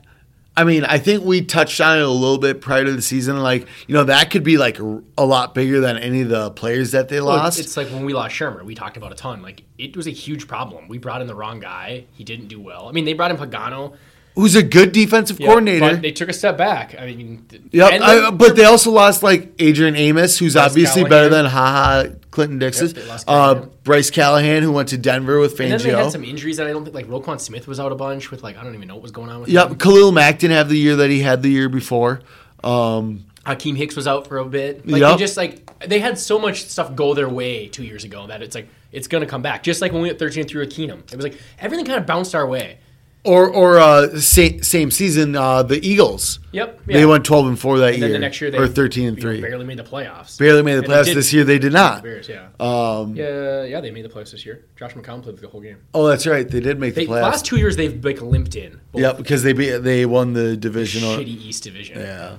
I 0.57 0.63
mean, 0.63 0.85
I 0.85 0.99
think 0.99 1.25
we 1.25 1.41
touched 1.41 1.81
on 1.81 1.97
it 1.99 2.03
a 2.03 2.07
little 2.07 2.37
bit 2.37 2.61
prior 2.61 2.85
to 2.85 2.93
the 2.93 3.01
season. 3.01 3.43
Like, 3.43 3.67
you 3.87 3.93
know, 3.93 4.05
that 4.05 4.31
could 4.31 4.45
be 4.45 4.57
like 4.57 4.79
a 4.79 5.25
lot 5.25 5.53
bigger 5.53 5.81
than 5.81 5.97
any 5.97 6.21
of 6.21 6.29
the 6.29 6.49
players 6.51 6.91
that 6.91 7.09
they 7.09 7.17
Well, 7.19 7.35
lost. 7.35 7.59
It's 7.59 7.75
like 7.75 7.89
when 7.89 8.05
we 8.05 8.13
lost 8.13 8.33
Shurmur, 8.33 8.63
we 8.63 8.73
talked 8.73 8.95
about 8.95 9.11
a 9.11 9.15
ton. 9.15 9.41
Like 9.41 9.63
it 9.77 9.97
was 9.97 10.07
a 10.07 10.11
huge 10.11 10.47
problem. 10.47 10.87
We 10.87 10.97
brought 10.97 11.19
in 11.19 11.27
the 11.27 11.35
wrong 11.35 11.59
guy. 11.59 12.05
He 12.13 12.23
didn't 12.23 12.47
do 12.47 12.61
well. 12.61 12.87
I 12.87 12.93
mean, 12.93 13.03
they 13.03 13.11
brought 13.11 13.31
in 13.31 13.37
Pagano, 13.37 13.95
Who's 14.35 14.55
a 14.55 14.63
good 14.63 14.91
defensive 14.93 15.39
yeah, 15.39 15.47
coordinator? 15.47 15.91
but 15.91 16.01
they 16.01 16.11
took 16.11 16.27
a 16.29 16.33
step 16.33 16.57
back. 16.57 16.95
I 16.99 17.05
mean, 17.05 17.45
Yep, 17.71 18.01
I, 18.01 18.31
but 18.31 18.55
they 18.55 18.65
also 18.65 18.91
lost 18.91 19.23
like 19.23 19.53
Adrian 19.59 19.95
Amos, 19.97 20.37
who's 20.37 20.55
obviously 20.57 21.03
better 21.03 21.27
than 21.29 21.45
Haha 21.45 22.07
Clinton 22.35 22.59
Dixon. 22.59 22.93
Yep, 22.95 23.21
uh, 23.27 23.55
Bryce 23.83 24.11
Callahan, 24.11 24.61
who 24.61 24.71
went 24.71 24.89
to 24.89 24.97
Denver 24.97 25.39
with 25.39 25.59
And 25.59 25.71
then 25.71 25.79
they 25.81 25.89
had 25.89 26.05
Fangio. 26.07 26.11
some 26.11 26.23
injuries 26.23 26.57
that 26.57 26.67
I 26.67 26.71
don't 26.71 26.83
think 26.83 26.93
like 26.93 27.07
Roquan 27.07 27.39
Smith 27.39 27.67
was 27.67 27.79
out 27.79 27.91
a 27.91 27.95
bunch 27.95 28.29
with 28.29 28.43
like 28.43 28.57
I 28.57 28.63
don't 28.63 28.75
even 28.75 28.87
know 28.87 28.95
what 28.95 29.01
was 29.03 29.11
going 29.11 29.29
on 29.29 29.39
with 29.39 29.49
him. 29.49 29.55
Yep, 29.55 29.69
him. 29.71 29.77
Khalil 29.77 30.11
Mack 30.11 30.37
didn't 30.39 30.55
have 30.57 30.69
the 30.69 30.77
year 30.77 30.95
that 30.97 31.09
he 31.09 31.21
had 31.21 31.41
the 31.41 31.49
year 31.49 31.69
before. 31.69 32.21
Um, 32.63 33.25
Akiem 33.45 33.77
Hicks 33.77 33.95
was 33.95 34.07
out 34.07 34.27
for 34.27 34.37
a 34.37 34.45
bit. 34.45 34.87
Like 34.87 35.01
Yep. 35.01 35.11
they 35.13 35.17
just 35.17 35.37
like 35.37 35.79
they 35.87 35.99
had 35.99 36.17
so 36.19 36.37
much 36.39 36.65
stuff 36.65 36.95
go 36.95 37.13
their 37.13 37.29
way 37.29 37.67
two 37.67 37.83
years 37.83 38.03
ago 38.03 38.27
that 38.27 38.41
it's 38.41 38.55
like 38.55 38.67
it's 38.91 39.07
gonna 39.07 39.25
come 39.27 39.41
back. 39.41 39.63
Just 39.63 39.81
like 39.81 39.91
when 39.91 40.01
we 40.01 40.09
went 40.09 40.19
thirteen 40.19 40.47
through 40.47 40.61
with 40.61 40.73
Keenum. 40.73 40.99
It 41.11 41.15
was 41.15 41.23
like 41.23 41.39
everything 41.59 41.85
kind 41.85 41.99
of 41.99 42.05
bounced 42.05 42.35
our 42.35 42.45
way. 42.47 42.79
Or 43.25 43.49
or 43.49 43.77
uh, 43.79 44.17
same, 44.19 44.61
same 44.63 44.91
season, 44.91 45.35
uh, 45.35 45.63
the 45.63 45.85
Eagles. 45.85 46.39
Yep. 46.51 46.85
They 46.85 47.05
went 47.05 47.25
twelve 47.25 47.47
and 47.47 47.59
four 47.59 47.79
that 47.79 47.89
and 47.93 47.97
year, 47.97 48.07
then 48.07 48.13
the 48.13 48.19
next 48.19 48.39
year 48.39 48.51
they 48.51 48.57
or 48.57 48.67
thirteen 48.67 49.07
and 49.09 49.19
three. 49.19 49.41
barely 49.41 49.65
made 49.65 49.77
the 49.77 49.83
playoffs. 49.83 50.37
Barely 50.39 50.61
made 50.61 50.75
the 50.75 50.79
And 50.79 50.87
playoffs 50.87 51.05
did- 51.05 51.17
this 51.17 51.33
year. 51.33 51.43
They 51.43 51.59
did 51.59 51.73
not. 51.73 52.03
Bears, 52.03 52.29
yeah. 52.29 52.47
Um, 52.59 53.15
yeah, 53.15 53.63
yeah, 53.63 53.81
they 53.81 53.91
made 53.91 54.05
the 54.05 54.09
playoffs 54.09 54.31
this 54.31 54.45
year. 54.45 54.65
Josh 54.77 54.93
McCown 54.93 55.21
played 55.23 55.37
the 55.37 55.47
whole 55.47 55.61
game. 55.61 55.77
oh, 55.93 56.07
that's 56.07 56.25
right. 56.25 56.47
They 56.47 56.59
did 56.61 56.79
make 56.79 56.95
They, 56.95 57.05
the 57.05 57.11
the 57.11 57.17
playoffs. 57.19 57.23
last 57.23 57.45
two 57.45 57.57
years 57.57 57.75
they've 57.75 58.03
like 58.03 58.21
limped 58.21 58.55
in. 58.55 58.79
Yep, 58.93 59.17
because 59.17 59.43
they 59.43 59.53
be, 59.53 59.69
they 59.71 60.05
won 60.05 60.33
the 60.33 60.55
divisional. 60.55 61.17
shitty 61.17 61.27
East 61.27 61.63
division. 61.63 61.99
Yeah. 61.99 62.37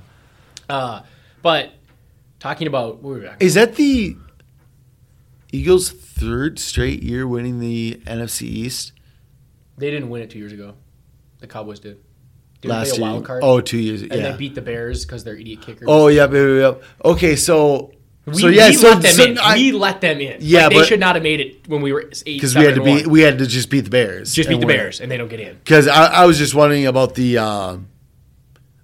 Uh, 0.69 1.03
but 1.43 1.73
talking 2.41 2.67
about 2.67 3.03
what 3.03 3.03
were 3.03 3.19
we? 3.21 3.29
Is 3.47 3.55
that 3.55 3.77
the 3.77 4.17
Eagles' 5.53 5.91
third 5.91 6.59
straight 6.59 7.03
year 7.03 7.27
winning 7.27 7.61
the 7.61 8.01
NFC 8.07 8.43
East? 8.43 8.93
They 9.79 9.91
didn't 9.91 10.09
win 10.09 10.23
it 10.23 10.31
two 10.31 10.39
years 10.39 10.53
ago. 10.53 10.75
The 11.39 11.47
Cowboys 11.47 11.81
did. 11.81 11.99
Did 12.61 12.69
last 12.69 12.97
year. 12.97 13.03
wild 13.07 13.25
card? 13.25 13.43
Oh, 13.45 13.61
two 13.61 13.79
years. 13.79 14.03
and 14.03 14.13
yeah. 14.13 14.31
they 14.33 14.37
beat 14.37 14.55
the 14.55 14.63
Bears 14.63 15.05
because 15.05 15.25
they're 15.25 15.37
idiot 15.37 15.61
kickers. 15.63 15.87
oh, 15.91 16.09
yep, 16.09 16.33
yep, 16.33 16.49
yep. 16.49 16.83
Okay, 17.05 17.37
so 17.37 17.93
we, 18.25 18.35
so 18.35 18.49
yeah, 18.49 18.69
we 18.69 18.75
so, 18.75 18.89
let 18.89 19.03
them 19.03 19.13
so 19.13 19.25
in. 19.25 19.39
I- 19.39 19.55
we 19.55 19.73
let 19.73 20.01
them 20.01 20.21
in. 20.21 20.39
Yeah, 20.41 20.63
Like, 20.63 20.71
they 20.71 20.79
but- 20.79 20.87
should 20.87 21.01
not 21.01 21.15
have 21.17 21.23
made 21.23 21.41
it 21.41 21.69
when 21.69 21.83
we 21.83 21.93
were 21.93 22.11
eight. 22.11 22.25
because 22.25 22.57
we 22.57 22.65
had 22.65 22.75
to 22.77 22.83
beat 22.83 23.07
we 23.07 23.21
had 23.21 23.39
to 23.39 23.47
just 23.47 23.71
beat 23.71 23.83
the 23.83 23.91
Bears. 23.91 24.33
just 24.33 24.49
beat 24.49 24.61
the 24.61 24.67
win. 24.67 24.77
Bears, 24.77 25.01
and 25.01 25.11
they 25.11 25.17
don't 25.17 25.29
get 25.29 25.41
in. 25.41 25.57
Because 25.57 25.87
I, 25.87 26.07
I 26.07 26.25
was 26.27 26.39
just 26.39 26.55
wondering 26.55 26.87
about 26.87 27.15
the 27.15 27.39
uh, 27.39 27.77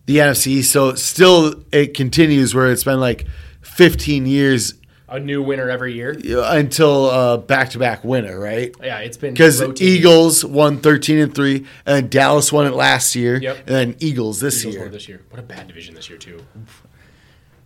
the 0.06 0.18
NFC. 0.18 0.62
So 0.62 0.94
still, 0.94 1.64
it 1.72 1.94
continues 1.94 2.54
where 2.54 2.70
it's 2.70 2.84
been 2.84 3.00
like 3.00 3.26
15 3.62 4.26
years 4.26 4.74
A 5.14 5.20
new 5.20 5.42
winner 5.42 5.68
every 5.68 5.92
year. 5.92 6.16
until 6.24 7.10
uh, 7.10 7.36
back-to-back 7.36 8.02
winner, 8.02 8.38
right? 8.40 8.74
Yeah, 8.82 9.00
it's 9.00 9.18
been 9.18 9.34
Because. 9.34 9.60
Eagles 9.80 10.42
won 10.42 10.78
13 10.78 11.18
and 11.18 11.34
three, 11.34 11.66
and 11.84 12.08
Dallas 12.10 12.50
won 12.50 12.66
it 12.66 12.72
last 12.72 13.14
year, 13.14 13.36
Yep. 13.36 13.56
and 13.58 13.66
then 13.68 13.96
Eagles 14.00 14.40
this 14.40 14.60
Eagles 14.62 14.74
year. 14.76 14.88
this 14.88 15.08
year. 15.08 15.20
What 15.28 15.38
a 15.38 15.42
bad 15.42 15.68
division 15.68 15.94
this 15.94 16.08
year 16.08 16.18
too. 16.18 16.42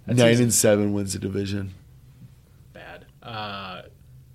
That's 0.06 0.18
Nine 0.18 0.32
easy. 0.32 0.42
and 0.42 0.52
seven 0.54 0.92
wins 0.92 1.12
the 1.12 1.20
division. 1.20 1.72
Bad. 2.72 3.06
Uh, 3.22 3.82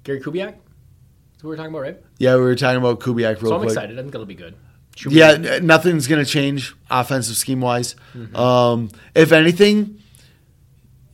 Gary 0.06 0.22
Kubiak. 0.22 0.54
That's 0.54 1.44
what 1.44 1.50
we're 1.50 1.56
talking 1.58 1.72
about, 1.72 1.82
right? 1.82 1.98
Yeah, 2.18 2.36
we 2.36 2.42
were 2.44 2.56
talking 2.56 2.78
about 2.78 3.00
Kubiak 3.02 3.42
real 3.42 3.50
So 3.52 3.54
I'm 3.56 3.60
quick. 3.62 3.72
excited. 3.72 4.00
I 4.00 4.02
think 4.04 4.16
it'll 4.16 4.26
be 4.26 4.36
good. 4.36 4.56
Should 4.96 5.10
be 5.10 5.16
Yeah, 5.18 5.36
good. 5.38 5.64
nothing's 5.66 6.08
going 6.08 6.24
to 6.24 6.30
change 6.30 6.74
offensive 6.90 7.36
scheme 7.36 7.60
wise. 7.62 7.96
Mm-hmm. 8.16 8.36
Um, 8.38 8.90
if 9.16 9.32
anything, 9.34 10.00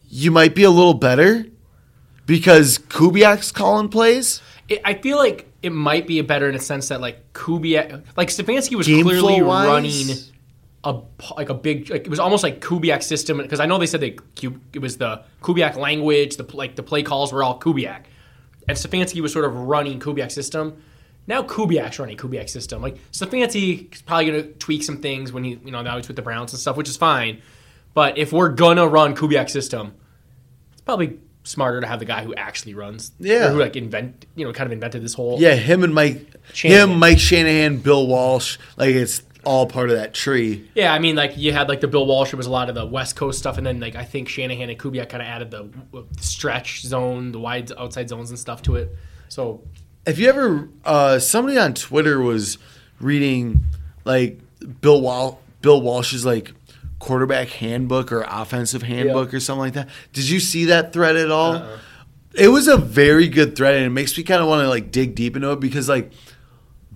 you 0.09 0.29
might 0.31 0.53
be 0.55 0.63
a 0.63 0.69
little 0.71 0.93
better 0.95 1.45
because 2.27 2.77
Kubiak's 2.77 3.51
calling 3.51 3.89
plays. 3.89 4.43
It, 4.69 4.81
I 4.85 4.93
feel 4.93 5.17
like 5.17 5.51
it 5.63 5.71
might 5.71 6.05
be 6.05 6.19
a 6.19 6.23
better 6.23 6.47
in 6.47 6.53
a 6.53 6.59
sense 6.59 6.89
that 6.89 7.01
like 7.01 7.33
Kubiak, 7.33 8.03
like 8.15 8.27
Stefanski 8.27 8.75
was 8.75 8.85
Game 8.85 9.03
clearly 9.03 9.41
running 9.41 10.15
a 10.83 11.01
like 11.35 11.49
a 11.49 11.53
big 11.53 11.89
like 11.89 12.05
it 12.05 12.09
was 12.09 12.19
almost 12.19 12.43
like 12.43 12.61
Kubiak 12.61 13.01
system 13.01 13.37
because 13.37 13.59
I 13.59 13.65
know 13.65 13.77
they 13.77 13.87
said 13.87 14.01
they 14.01 14.17
it 14.73 14.79
was 14.79 14.97
the 14.97 15.23
Kubiak 15.41 15.75
language, 15.75 16.37
the 16.37 16.43
like 16.55 16.75
the 16.75 16.83
play 16.83 17.01
calls 17.01 17.33
were 17.33 17.43
all 17.43 17.59
Kubiak, 17.59 18.03
and 18.67 18.77
Stefanski 18.77 19.21
was 19.21 19.33
sort 19.33 19.45
of 19.45 19.55
running 19.55 19.99
Kubiak 19.99 20.31
system. 20.31 20.81
Now 21.25 21.41
Kubiak's 21.41 21.97
running 21.97 22.17
Kubiak 22.17 22.49
system. 22.49 22.81
Like 22.81 22.97
Stefanski 23.11 23.93
is 23.93 24.01
probably 24.01 24.25
gonna 24.27 24.43
tweak 24.43 24.83
some 24.83 24.97
things 24.97 25.33
when 25.33 25.43
he 25.43 25.59
you 25.63 25.71
know 25.71 25.81
now 25.81 25.97
he's 25.97 26.07
with 26.07 26.15
the 26.15 26.21
Browns 26.21 26.53
and 26.53 26.59
stuff, 26.59 26.77
which 26.77 26.89
is 26.89 26.97
fine. 26.97 27.41
But 27.93 28.17
if 28.17 28.31
we're 28.31 28.49
gonna 28.49 28.87
run 28.87 29.15
Kubiak 29.15 29.49
system, 29.49 29.93
it's 30.73 30.81
probably 30.81 31.19
smarter 31.47 31.81
to 31.81 31.87
have 31.87 31.99
the 31.99 32.05
guy 32.05 32.23
who 32.23 32.35
actually 32.35 32.73
runs. 32.73 33.11
Yeah. 33.19 33.47
Or 33.47 33.51
who 33.53 33.59
like 33.59 33.75
invent 33.75 34.25
you 34.35 34.45
know 34.45 34.53
kind 34.53 34.67
of 34.67 34.71
invented 34.73 35.03
this 35.03 35.13
whole 35.13 35.39
Yeah, 35.39 35.55
him 35.55 35.83
and 35.83 35.93
Mike, 35.93 36.27
Shanahan. 36.53 36.89
him, 36.91 36.99
Mike 36.99 37.19
Shanahan, 37.19 37.77
Bill 37.77 38.05
Walsh, 38.07 38.57
like 38.77 38.93
it's 38.95 39.21
all 39.45 39.65
part 39.65 39.89
of 39.89 39.95
that 39.95 40.13
tree. 40.13 40.67
Yeah, 40.75 40.93
I 40.93 40.99
mean, 40.99 41.15
like 41.15 41.37
you 41.37 41.53
had 41.53 41.69
like 41.69 41.79
the 41.79 41.87
Bill 41.87 42.05
Walsh. 42.05 42.33
It 42.33 42.35
was 42.35 42.47
a 42.47 42.51
lot 42.51 42.67
of 42.67 42.75
the 42.75 42.85
West 42.85 43.15
Coast 43.15 43.39
stuff, 43.39 43.57
and 43.57 43.65
then 43.65 43.79
like 43.79 43.95
I 43.95 44.03
think 44.03 44.27
Shanahan 44.27 44.69
and 44.69 44.77
Kubiak 44.77 45.07
kind 45.09 45.21
of 45.23 45.27
added 45.29 45.51
the 45.51 45.69
stretch 46.19 46.81
zone, 46.81 47.31
the 47.31 47.39
wide 47.39 47.71
outside 47.77 48.09
zones 48.09 48.29
and 48.29 48.37
stuff 48.37 48.61
to 48.63 48.75
it. 48.75 48.93
So 49.29 49.61
Have 50.05 50.19
you 50.19 50.27
ever? 50.29 50.67
Uh, 50.83 51.19
somebody 51.19 51.57
on 51.57 51.73
Twitter 51.75 52.19
was 52.19 52.57
reading 52.99 53.63
like 54.03 54.39
Bill 54.81 54.99
Wal- 55.01 55.39
Bill 55.61 55.81
Walsh's 55.81 56.25
like 56.25 56.51
quarterback 56.99 57.49
handbook 57.49 58.11
or 58.11 58.21
offensive 58.27 58.81
handbook 58.83 59.33
or 59.33 59.39
something 59.39 59.59
like 59.61 59.73
that. 59.73 59.89
Did 60.13 60.29
you 60.29 60.39
see 60.39 60.65
that 60.65 60.93
thread 60.93 61.15
at 61.15 61.29
all? 61.31 61.53
Uh-uh. 61.55 61.77
It 62.33 62.49
was 62.49 62.67
a 62.67 62.77
very 62.77 63.27
good 63.27 63.55
thread, 63.55 63.75
and 63.75 63.85
it 63.85 63.89
makes 63.89 64.15
me 64.17 64.23
kind 64.23 64.41
of 64.41 64.47
want 64.47 64.61
to 64.63 64.69
like 64.69 64.91
dig 64.91 65.15
deep 65.15 65.35
into 65.35 65.51
it 65.51 65.59
because 65.59 65.89
like 65.89 66.11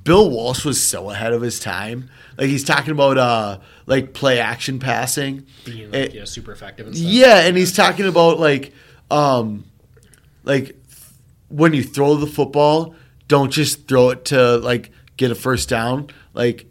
Bill 0.04 0.30
Walsh 0.30 0.66
was 0.66 0.82
so 0.82 1.10
ahead 1.10 1.34
of 1.34 1.42
his 1.42 1.60
time. 1.60 2.10
Like 2.38 2.48
he's 2.50 2.64
talking 2.64 2.92
about 2.92 3.18
uh 3.18 3.60
like 3.88 4.14
play 4.14 4.40
action 4.40 4.80
passing. 4.80 5.46
Being 5.66 5.94
It- 5.94 6.14
yeah, 6.14 6.26
super 6.26 6.52
effective 6.52 6.88
and 6.88 6.96
stuff. 6.96 7.08
yeah, 7.10 7.42
and 7.42 7.56
he's 7.58 7.76
talking 7.76 8.08
about 8.08 8.40
like 8.40 8.74
um 9.10 9.66
like 10.44 10.76
when 11.50 11.74
you 11.74 11.84
throw 11.84 12.16
the 12.16 12.28
football, 12.28 12.96
don't 13.28 13.52
just 13.52 13.88
throw 13.88 14.10
it 14.10 14.26
to 14.26 14.58
like 14.58 14.92
get 15.18 15.32
a 15.32 15.36
first 15.36 15.70
down. 15.70 16.08
Like 16.34 16.70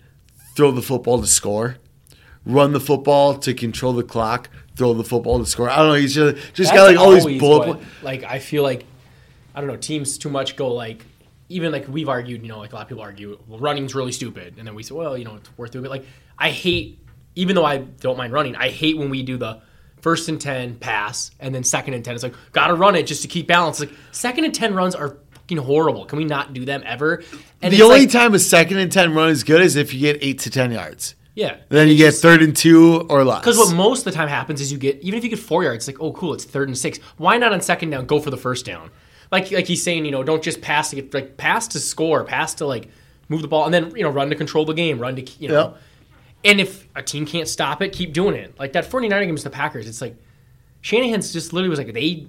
throw 0.57 0.71
the 0.71 0.83
football 0.83 1.21
to 1.21 1.27
score. 1.27 1.77
Run 2.47 2.73
the 2.73 2.81
football 2.81 3.37
to 3.39 3.53
control 3.55 3.93
the 3.93 4.03
clock. 4.03 4.49
Throw 4.77 4.95
the 4.95 5.05
football 5.05 5.39
to 5.39 5.47
score. 5.47 5.69
I 5.69 5.77
don't 5.77 5.89
know. 5.89 5.95
He's 5.95 6.15
just 6.15 6.55
just 6.55 6.73
got 6.73 6.85
like 6.85 6.97
all 6.97 7.13
these 7.13 7.39
bullet. 7.41 7.69
what- 7.69 7.77
point- 7.79 7.89
Like 8.03 8.25
I 8.25 8.39
feel 8.39 8.63
like 8.63 8.85
I 9.55 9.61
don't 9.61 9.69
know 9.69 9.77
teams 9.77 10.17
too 10.17 10.31
much 10.31 10.57
go 10.57 10.73
like 10.73 11.05
even 11.51 11.73
like 11.73 11.87
we've 11.89 12.09
argued 12.09 12.43
you 12.43 12.49
know 12.49 12.59
like 12.59 12.73
a 12.73 12.77
lot 12.77 12.83
of 12.83 12.89
people 12.89 13.03
argue 13.03 13.37
well 13.49 13.59
running's 13.59 13.95
really 13.95 14.13
stupid 14.13 14.55
and 14.57 14.67
then 14.67 14.75
we 14.75 14.83
say 14.85 14.95
well 14.95 15.19
you 15.19 15.25
know 15.25 15.35
it's 15.35 15.51
worth 15.59 15.73
doing 15.73 15.85
it 15.85 15.91
like 15.91 16.07
I 16.39 16.51
hate 16.51 16.99
even 17.35 17.57
though 17.57 17.65
I 17.65 17.79
don't 17.79 18.17
mind 18.17 18.33
running 18.33 18.55
I 18.55 18.69
hate 18.71 18.97
when 18.97 19.11
we 19.11 19.23
do 19.25 19.37
the 19.37 19.61
first 20.01 20.29
and 20.29 20.41
ten 20.41 20.77
pass 20.77 21.33
and 21.41 21.53
then 21.55 21.65
second 21.65 21.95
and 21.95 22.05
ten 22.05 22.15
it's 22.15 22.23
like 22.23 22.35
gotta 22.53 22.75
run 22.75 22.95
it 22.95 23.03
just 23.09 23.23
to 23.23 23.29
keep 23.29 23.49
balance 23.49 23.81
like 23.81 23.91
second 24.13 24.45
and 24.45 24.55
ten 24.55 24.73
runs 24.75 24.95
are 24.95 25.17
fucking 25.33 25.59
horrible 25.59 26.05
can 26.07 26.17
we 26.19 26.25
not 26.25 26.53
do 26.55 26.65
them 26.65 26.83
ever 26.87 27.23
and 27.61 27.75
the 27.75 27.83
only 27.83 28.01
like- 28.03 28.11
time 28.11 28.33
a 28.33 28.39
second 28.39 28.79
and 28.79 28.91
ten 28.93 29.13
run 29.13 29.29
is 29.29 29.43
good 29.43 29.61
is 29.61 29.75
if 29.77 29.93
you 29.93 29.99
get 30.01 30.19
eight 30.23 30.39
to 30.39 30.51
ten 30.51 30.71
yards. 30.73 31.17
Yeah 31.35 31.57
Then 31.69 31.89
you 31.89 31.97
get 31.97 32.15
third 32.15 32.43
and 32.43 32.57
two 32.57 33.07
or 33.09 33.25
less. 33.25 33.41
Because 33.41 33.59
what 33.59 33.75
most 33.75 34.01
of 34.01 34.05
the 34.07 34.13
time 34.13 34.29
happens 34.29 34.61
is 34.61 34.73
you 34.73 34.79
get 34.79 35.01
even 35.01 35.19
if 35.19 35.25
you 35.25 35.31
get 35.31 35.39
four 35.39 35.63
yards, 35.63 35.89
it's 35.89 35.95
like 35.97 36.03
oh 36.03 36.13
cool, 36.13 36.35
it's 36.35 36.45
third 36.45 36.69
and 36.69 36.77
six. 36.77 36.99
Why 37.17 37.39
not 37.39 37.53
on 37.53 37.61
second 37.61 37.91
down 37.91 38.07
go 38.07 38.21
for 38.21 38.31
the 38.31 38.37
first 38.37 38.67
down? 38.67 38.91
Like 39.31 39.51
like 39.51 39.67
he's 39.67 39.83
saying, 39.83 40.05
you 40.05 40.11
know, 40.11 40.23
don't 40.23 40.43
just 40.43 40.61
pass 40.61 40.91
to 40.91 40.97
get 40.97 41.15
like 41.15 41.37
pass 41.37 41.69
to 41.69 41.81
score, 41.81 42.25
pass 42.25 42.55
to 42.55 42.67
like 42.67 42.89
move 43.29 43.43
the 43.43 43.49
ball, 43.49 43.65
and 43.65 43.73
then 43.73 43.95
you 43.97 44.03
know 44.03 44.11
run 44.11 44.29
to 44.31 44.37
control 44.37 44.65
the 44.65 44.75
game, 44.75 44.99
run 44.99 45.17
to 45.17 45.23
you 45.39 45.49
know. 45.49 45.63
Yep. 45.63 45.77
And 46.43 46.61
if 46.61 46.89
a 46.97 47.03
team 47.03 47.27
can't 47.27 47.47
stop 47.47 47.83
it, 47.83 47.93
keep 47.93 48.13
doing 48.13 48.35
it. 48.35 48.59
Like 48.59 48.73
that 48.73 48.87
49er 48.87 49.23
against 49.23 49.45
the 49.45 49.51
Packers, 49.51 49.87
it's 49.87 50.01
like 50.01 50.17
Shanahan's 50.81 51.33
just 51.33 51.53
literally 51.53 51.71
was 51.71 51.79
like 51.79 51.93
they. 51.93 52.27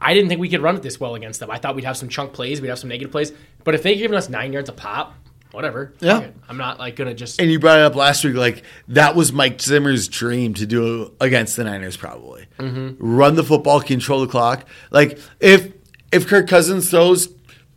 I 0.00 0.14
didn't 0.14 0.28
think 0.28 0.40
we 0.40 0.48
could 0.48 0.62
run 0.62 0.76
it 0.76 0.82
this 0.82 1.00
well 1.00 1.16
against 1.16 1.40
them. 1.40 1.50
I 1.50 1.58
thought 1.58 1.74
we'd 1.74 1.84
have 1.84 1.96
some 1.96 2.08
chunk 2.08 2.32
plays, 2.32 2.60
we'd 2.60 2.68
have 2.68 2.78
some 2.78 2.88
negative 2.88 3.10
plays, 3.10 3.32
but 3.64 3.74
if 3.74 3.82
they 3.82 3.96
given 3.96 4.16
us 4.16 4.28
nine 4.28 4.52
yards 4.52 4.68
a 4.68 4.72
pop, 4.72 5.14
whatever. 5.52 5.92
Yeah. 6.00 6.28
I'm 6.48 6.56
not 6.56 6.78
like 6.78 6.96
gonna 6.96 7.14
just. 7.14 7.40
and 7.40 7.50
you 7.50 7.58
brought 7.58 7.78
it 7.78 7.84
up 7.84 7.94
last 7.94 8.24
week, 8.24 8.34
like 8.34 8.62
that 8.88 9.14
was 9.14 9.32
Mike 9.32 9.60
Zimmer's 9.60 10.08
dream 10.08 10.54
to 10.54 10.66
do 10.66 11.12
against 11.20 11.56
the 11.56 11.64
Niners, 11.64 11.96
probably. 11.96 12.46
Mm-hmm. 12.58 12.94
Run 12.98 13.34
the 13.34 13.44
football, 13.44 13.80
control 13.80 14.20
the 14.20 14.26
clock. 14.28 14.64
Like 14.90 15.18
if 15.40 15.72
if 16.12 16.26
Kirk 16.26 16.48
Cousins 16.48 16.90
throws 16.90 17.28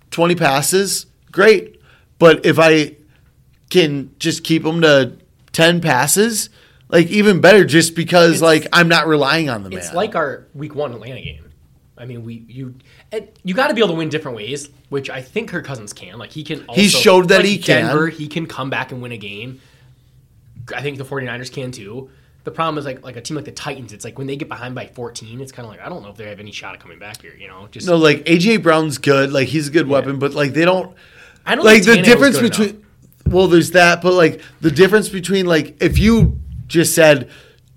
twenty 0.10 0.36
passes, 0.36 1.06
great. 1.32 1.80
But 2.20 2.46
if 2.46 2.60
I 2.60 2.96
can 3.70 4.14
just 4.20 4.44
keep 4.44 4.66
him 4.66 4.82
to 4.82 5.18
ten 5.52 5.82
passes, 5.82 6.50
like 6.90 7.08
even 7.08 7.42
better, 7.42 7.66
just 7.66 7.96
because 7.96 8.38
It's- 8.38 8.42
like 8.42 8.68
I'm 8.74 8.88
not 8.88 9.08
relying 9.08 9.50
on 9.50 9.64
the 9.64 9.70
man. 9.70 9.80
It's 9.80 9.94
like 9.94 10.16
our 10.16 10.46
week 10.54 10.76
one 10.76 10.94
Atlanta 10.94 11.22
game. 11.22 11.46
I 11.98 12.06
mean, 12.06 12.24
we 12.24 12.44
you 12.48 12.76
you 13.44 13.54
got 13.54 13.68
to 13.68 13.74
be 13.74 13.82
able 13.82 13.90
to 13.90 13.96
win 13.96 14.10
different 14.10 14.38
ways, 14.38 14.70
which 14.90 15.10
I 15.10 15.22
think 15.22 15.50
Kirk 15.50 15.66
Cousins 15.66 15.94
can. 15.94 16.18
Like 16.18 16.32
he 16.32 16.44
can. 16.44 16.66
Also, 16.66 16.82
He 16.82 16.88
showed 16.88 17.30
that 17.30 17.38
like 17.38 17.46
he 17.46 17.58
can. 17.58 17.86
Denver, 17.86 18.08
he 18.08 18.28
can 18.28 18.46
come 18.48 18.70
back 18.70 18.92
and 18.92 19.02
win 19.02 19.12
a 19.12 19.18
game. 19.18 19.62
I 20.76 20.82
think 20.82 20.98
the 20.98 21.06
49ers 21.06 21.52
can 21.52 21.72
too. 21.72 22.10
The 22.44 22.52
problem 22.52 22.78
is 22.78 22.86
like 22.86 23.04
like 23.04 23.18
a 23.18 23.22
team 23.22 23.36
like 23.36 23.46
the 23.46 23.52
Titans. 23.52 23.94
It's 23.94 24.06
like 24.06 24.18
when 24.18 24.28
they 24.28 24.36
get 24.36 24.48
behind 24.48 24.74
by 24.74 24.88
14, 24.88 25.42
it's 25.42 25.52
kind 25.52 25.66
of 25.66 25.72
like 25.72 25.82
I 25.82 25.90
don't 25.90 26.02
know 26.04 26.10
if 26.10 26.18
they 26.18 26.28
have 26.28 26.40
any 26.40 26.52
shot 26.52 26.74
at 26.74 26.80
coming 26.80 27.00
back 27.00 27.22
here. 27.22 27.36
You 27.36 27.48
know, 27.48 27.68
just 27.70 27.88
no, 27.88 27.98
like 27.98 28.26
AJ 28.26 28.64
Brown's 28.64 28.98
good, 28.98 29.32
like 29.32 29.48
he's 29.48 29.68
a 29.68 29.72
good 29.72 29.88
weapon, 29.88 30.18
but 30.18 30.34
like 30.34 30.54
they 30.54 30.66
don't. 30.66 30.96
I 31.46 31.56
don't 31.56 31.66
like 31.66 31.84
think 31.84 31.98
the 31.98 32.02
difference 32.04 32.40
between 32.40 32.70
enough. 32.70 32.82
well 33.26 33.48
there's 33.48 33.72
that 33.72 34.02
but 34.02 34.14
like 34.14 34.42
the 34.62 34.72
difference 34.72 35.10
between 35.10 35.46
like 35.46 35.82
if 35.82 35.98
you 35.98 36.40
just 36.68 36.94
said 36.94 37.30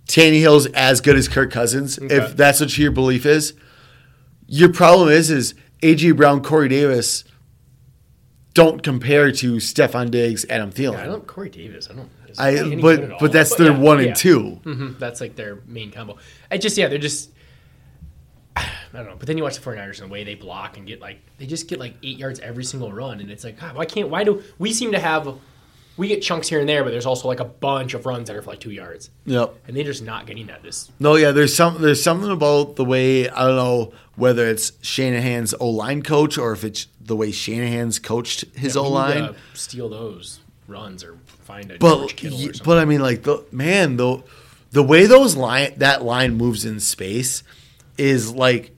Tannehill's 0.07 0.67
as 0.67 1.01
good 1.01 1.17
as 1.17 1.29
Kirk 1.29 1.51
Cousins 1.51 1.99
if 1.99 2.37
that's 2.37 2.61
what 2.61 2.77
your 2.77 2.91
belief 2.91 3.25
is 3.25 3.55
your 4.47 4.73
problem 4.73 5.09
is 5.09 5.31
is 5.31 5.55
AJ 5.83 6.17
Brown 6.17 6.43
Corey 6.43 6.69
Davis 6.69 7.25
don't 8.55 8.83
compare 8.83 9.33
to 9.33 9.57
Stefon 9.57 10.11
Diggs 10.11 10.45
Adam 10.49 10.71
Thielen 10.71 10.97
I 10.99 11.07
don't 11.07 11.27
Corey 11.27 11.49
Davis. 11.51 11.89
I 11.91 11.95
don't. 11.95 12.09
I- 12.39 12.77
but- 12.81 12.97
good 12.97 13.01
at 13.05 13.11
all? 13.13 13.19
but 13.21 13.33
that's 13.33 13.55
their 13.57 13.73
one 13.73 14.01
and 14.01 14.15
two. 14.17 14.61
Mhm, 14.65 14.99
that's 14.99 15.21
like 15.21 15.37
their 15.37 15.59
main 15.67 15.91
combo. 15.91 16.17
I 16.51 16.59
just 16.59 16.77
yeah, 16.77 16.89
they're 16.89 16.99
just. 16.99 17.31
I 18.57 18.69
don't 18.93 19.07
know, 19.07 19.17
but 19.19 19.27
then 19.27 19.37
you 19.37 19.43
watch 19.43 19.57
the 19.59 19.63
49ers 19.69 20.01
and 20.01 20.09
the 20.09 20.13
way 20.13 20.23
they 20.25 20.35
block 20.37 20.77
and 20.77 20.87
get 20.87 21.01
like 21.01 21.19
they 21.39 21.47
just 21.47 21.69
get 21.69 21.79
like 21.81 21.95
eight 22.05 22.17
yards 22.19 22.39
every 22.41 22.65
single 22.65 22.93
run, 22.93 23.21
and 23.21 23.31
it's 23.31 23.43
like 23.45 23.59
God, 23.61 23.75
why 23.77 23.85
can't 23.87 24.09
why 24.09 24.23
do 24.25 24.43
we 24.59 24.73
seem 24.73 24.93
to 24.93 24.99
have 25.01 25.27
we 25.97 26.09
get 26.09 26.23
chunks 26.23 26.49
here 26.49 26.61
and 26.61 26.69
there, 26.69 26.83
but 26.83 26.91
there's 26.91 27.07
also 27.07 27.29
like 27.29 27.41
a 27.41 27.45
bunch 27.45 27.95
of 27.95 28.05
runs 28.07 28.29
that 28.29 28.37
are 28.37 28.43
for 28.43 28.51
like 28.51 28.61
two 28.61 28.71
yards, 28.73 29.11
yep 29.25 29.55
and 29.67 29.77
they're 29.77 29.85
just 29.85 30.03
not 30.03 30.27
getting 30.27 30.47
that. 30.47 30.63
This 30.63 30.91
No, 30.99 31.17
yeah, 31.17 31.31
there's 31.31 31.55
some 31.55 31.81
there's 31.81 32.03
something 32.03 32.31
about 32.31 32.77
the 32.77 32.85
way 32.85 33.29
I 33.29 33.47
don't 33.47 33.57
know 33.57 33.93
whether 34.17 34.47
it's 34.49 34.73
Shanahan's 34.83 35.55
O 35.61 35.69
line 35.69 36.03
coach 36.03 36.37
or 36.39 36.53
if 36.53 36.65
it's 36.65 36.89
the 37.01 37.17
way 37.17 37.31
Shanahan's 37.31 37.99
coached 37.99 38.45
his 38.57 38.75
we 38.75 38.81
O 38.81 38.89
line. 38.89 39.35
to 39.35 39.37
steal 39.55 39.89
those 39.89 40.41
runs 40.67 41.05
or 41.05 41.19
find 41.27 41.71
a 41.71 41.79
But 41.79 41.99
George 41.99 42.17
Kittle 42.17 42.49
or 42.49 42.53
but 42.65 42.79
I 42.79 42.85
mean, 42.85 43.01
like 43.01 43.23
the 43.23 43.45
man, 43.53 43.97
the 43.97 44.23
the 44.73 44.83
way 44.83 45.07
those 45.07 45.37
line 45.37 45.75
that 45.77 46.03
line 46.03 46.35
moves 46.35 46.65
in 46.65 46.81
space 46.81 47.43
is 47.97 48.33
like 48.33 48.77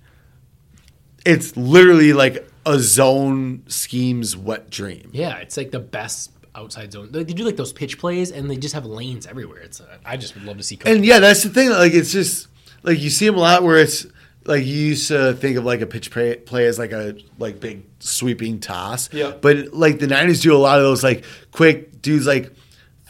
it's 1.25 1.56
literally 1.56 2.12
like 2.12 2.49
a 2.66 2.78
zone 2.78 3.62
scheme's 3.68 4.37
wet 4.37 4.68
dream. 4.70 5.11
yeah, 5.12 5.37
it's 5.38 5.56
like 5.56 5.70
the 5.70 5.78
best 5.80 6.30
outside 6.57 6.93
zone. 6.93 7.11
They 7.13 7.23
they 7.25 7.33
do 7.35 7.45
like 7.45 7.57
those 7.57 7.73
pitch 7.73 7.99
plays, 7.99 8.31
and 8.33 8.51
they 8.51 8.57
just 8.57 8.75
have 8.75 8.87
lanes 8.87 9.27
everywhere. 9.27 9.59
It's 9.61 9.81
uh, 9.81 9.99
I 10.05 10.17
just 10.17 10.35
would 10.35 10.45
love 10.45 10.57
to 10.57 10.63
see. 10.63 10.77
Coach 10.77 10.93
And 10.93 11.05
yeah, 11.05 11.19
that's 11.21 11.43
the 11.43 11.51
thing. 11.51 11.71
Like 11.71 11.93
it's 11.95 12.13
just 12.13 12.49
like 12.83 12.99
you 13.01 13.11
see 13.11 13.27
them 13.27 13.37
a 13.37 13.41
lot 13.41 13.63
where 13.63 13.77
it's 13.77 14.07
like 14.45 14.65
you 14.65 14.75
used 14.75 15.09
to 15.09 15.35
think 15.35 15.57
of 15.57 15.65
like 15.65 15.81
a 15.81 15.87
pitch 15.87 16.11
play, 16.11 16.37
play 16.37 16.67
as 16.67 16.79
like 16.79 16.93
a 16.93 17.17
like 17.39 17.61
big 17.61 17.85
sweeping 17.99 18.61
toss. 18.61 19.13
Yeah. 19.13 19.33
But 19.41 19.75
like 19.75 19.99
the 19.99 20.07
Niners 20.07 20.41
do 20.41 20.55
a 20.55 20.59
lot 20.59 20.79
of 20.79 20.85
those 20.85 21.03
like 21.03 21.25
quick 21.53 22.01
dudes 22.01 22.27
like 22.27 22.53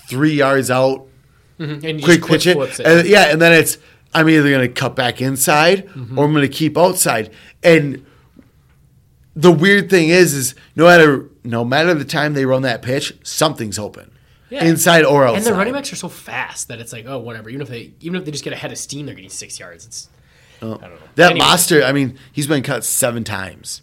three 0.08 0.32
yards 0.34 0.70
out, 0.70 1.06
and 1.58 1.82
you 1.82 2.02
quick 2.02 2.20
just 2.20 2.28
pitch 2.30 2.46
it, 2.46 2.54
flips 2.54 2.80
And, 2.80 3.06
yeah, 3.06 3.30
and 3.30 3.40
then 3.40 3.52
it's 3.52 3.78
I'm 4.14 4.28
either 4.28 4.48
going 4.48 4.66
to 4.66 4.72
cut 4.72 4.96
back 4.96 5.20
inside 5.20 5.86
Mm-hmm. 5.88 6.18
or 6.18 6.24
I'm 6.24 6.32
going 6.32 6.42
to 6.42 6.48
keep 6.48 6.78
outside. 6.78 7.30
And 7.62 8.06
the 9.34 9.52
weird 9.52 9.90
thing 9.90 10.08
is, 10.08 10.32
is 10.32 10.54
no 10.74 10.84
matter 10.86 11.28
no 11.46 11.64
matter 11.64 11.94
the 11.94 12.04
time 12.04 12.34
they 12.34 12.44
run 12.44 12.62
that 12.62 12.82
pitch, 12.82 13.14
something's 13.22 13.78
open, 13.78 14.10
Yeah. 14.50 14.64
inside 14.64 15.04
or 15.04 15.24
outside. 15.24 15.38
And 15.38 15.46
the 15.46 15.54
running 15.54 15.72
backs 15.72 15.92
are 15.92 15.96
so 15.96 16.08
fast 16.08 16.68
that 16.68 16.80
it's 16.80 16.92
like, 16.92 17.06
oh, 17.06 17.18
whatever. 17.18 17.48
Even 17.48 17.62
if 17.62 17.68
they, 17.68 17.92
even 18.00 18.16
if 18.18 18.24
they 18.24 18.30
just 18.30 18.44
get 18.44 18.52
ahead 18.52 18.72
of 18.72 18.78
steam, 18.78 19.06
they're 19.06 19.14
getting 19.14 19.30
six 19.30 19.58
yards. 19.58 19.86
It's, 19.86 20.08
I 20.60 20.66
don't 20.66 20.80
know. 20.82 20.90
That 21.16 21.30
Anyway, 21.32 21.46
monster, 21.46 21.82
I 21.82 21.92
mean, 21.92 22.18
he's 22.32 22.46
been 22.46 22.62
cut 22.62 22.84
seven 22.84 23.24
times 23.24 23.82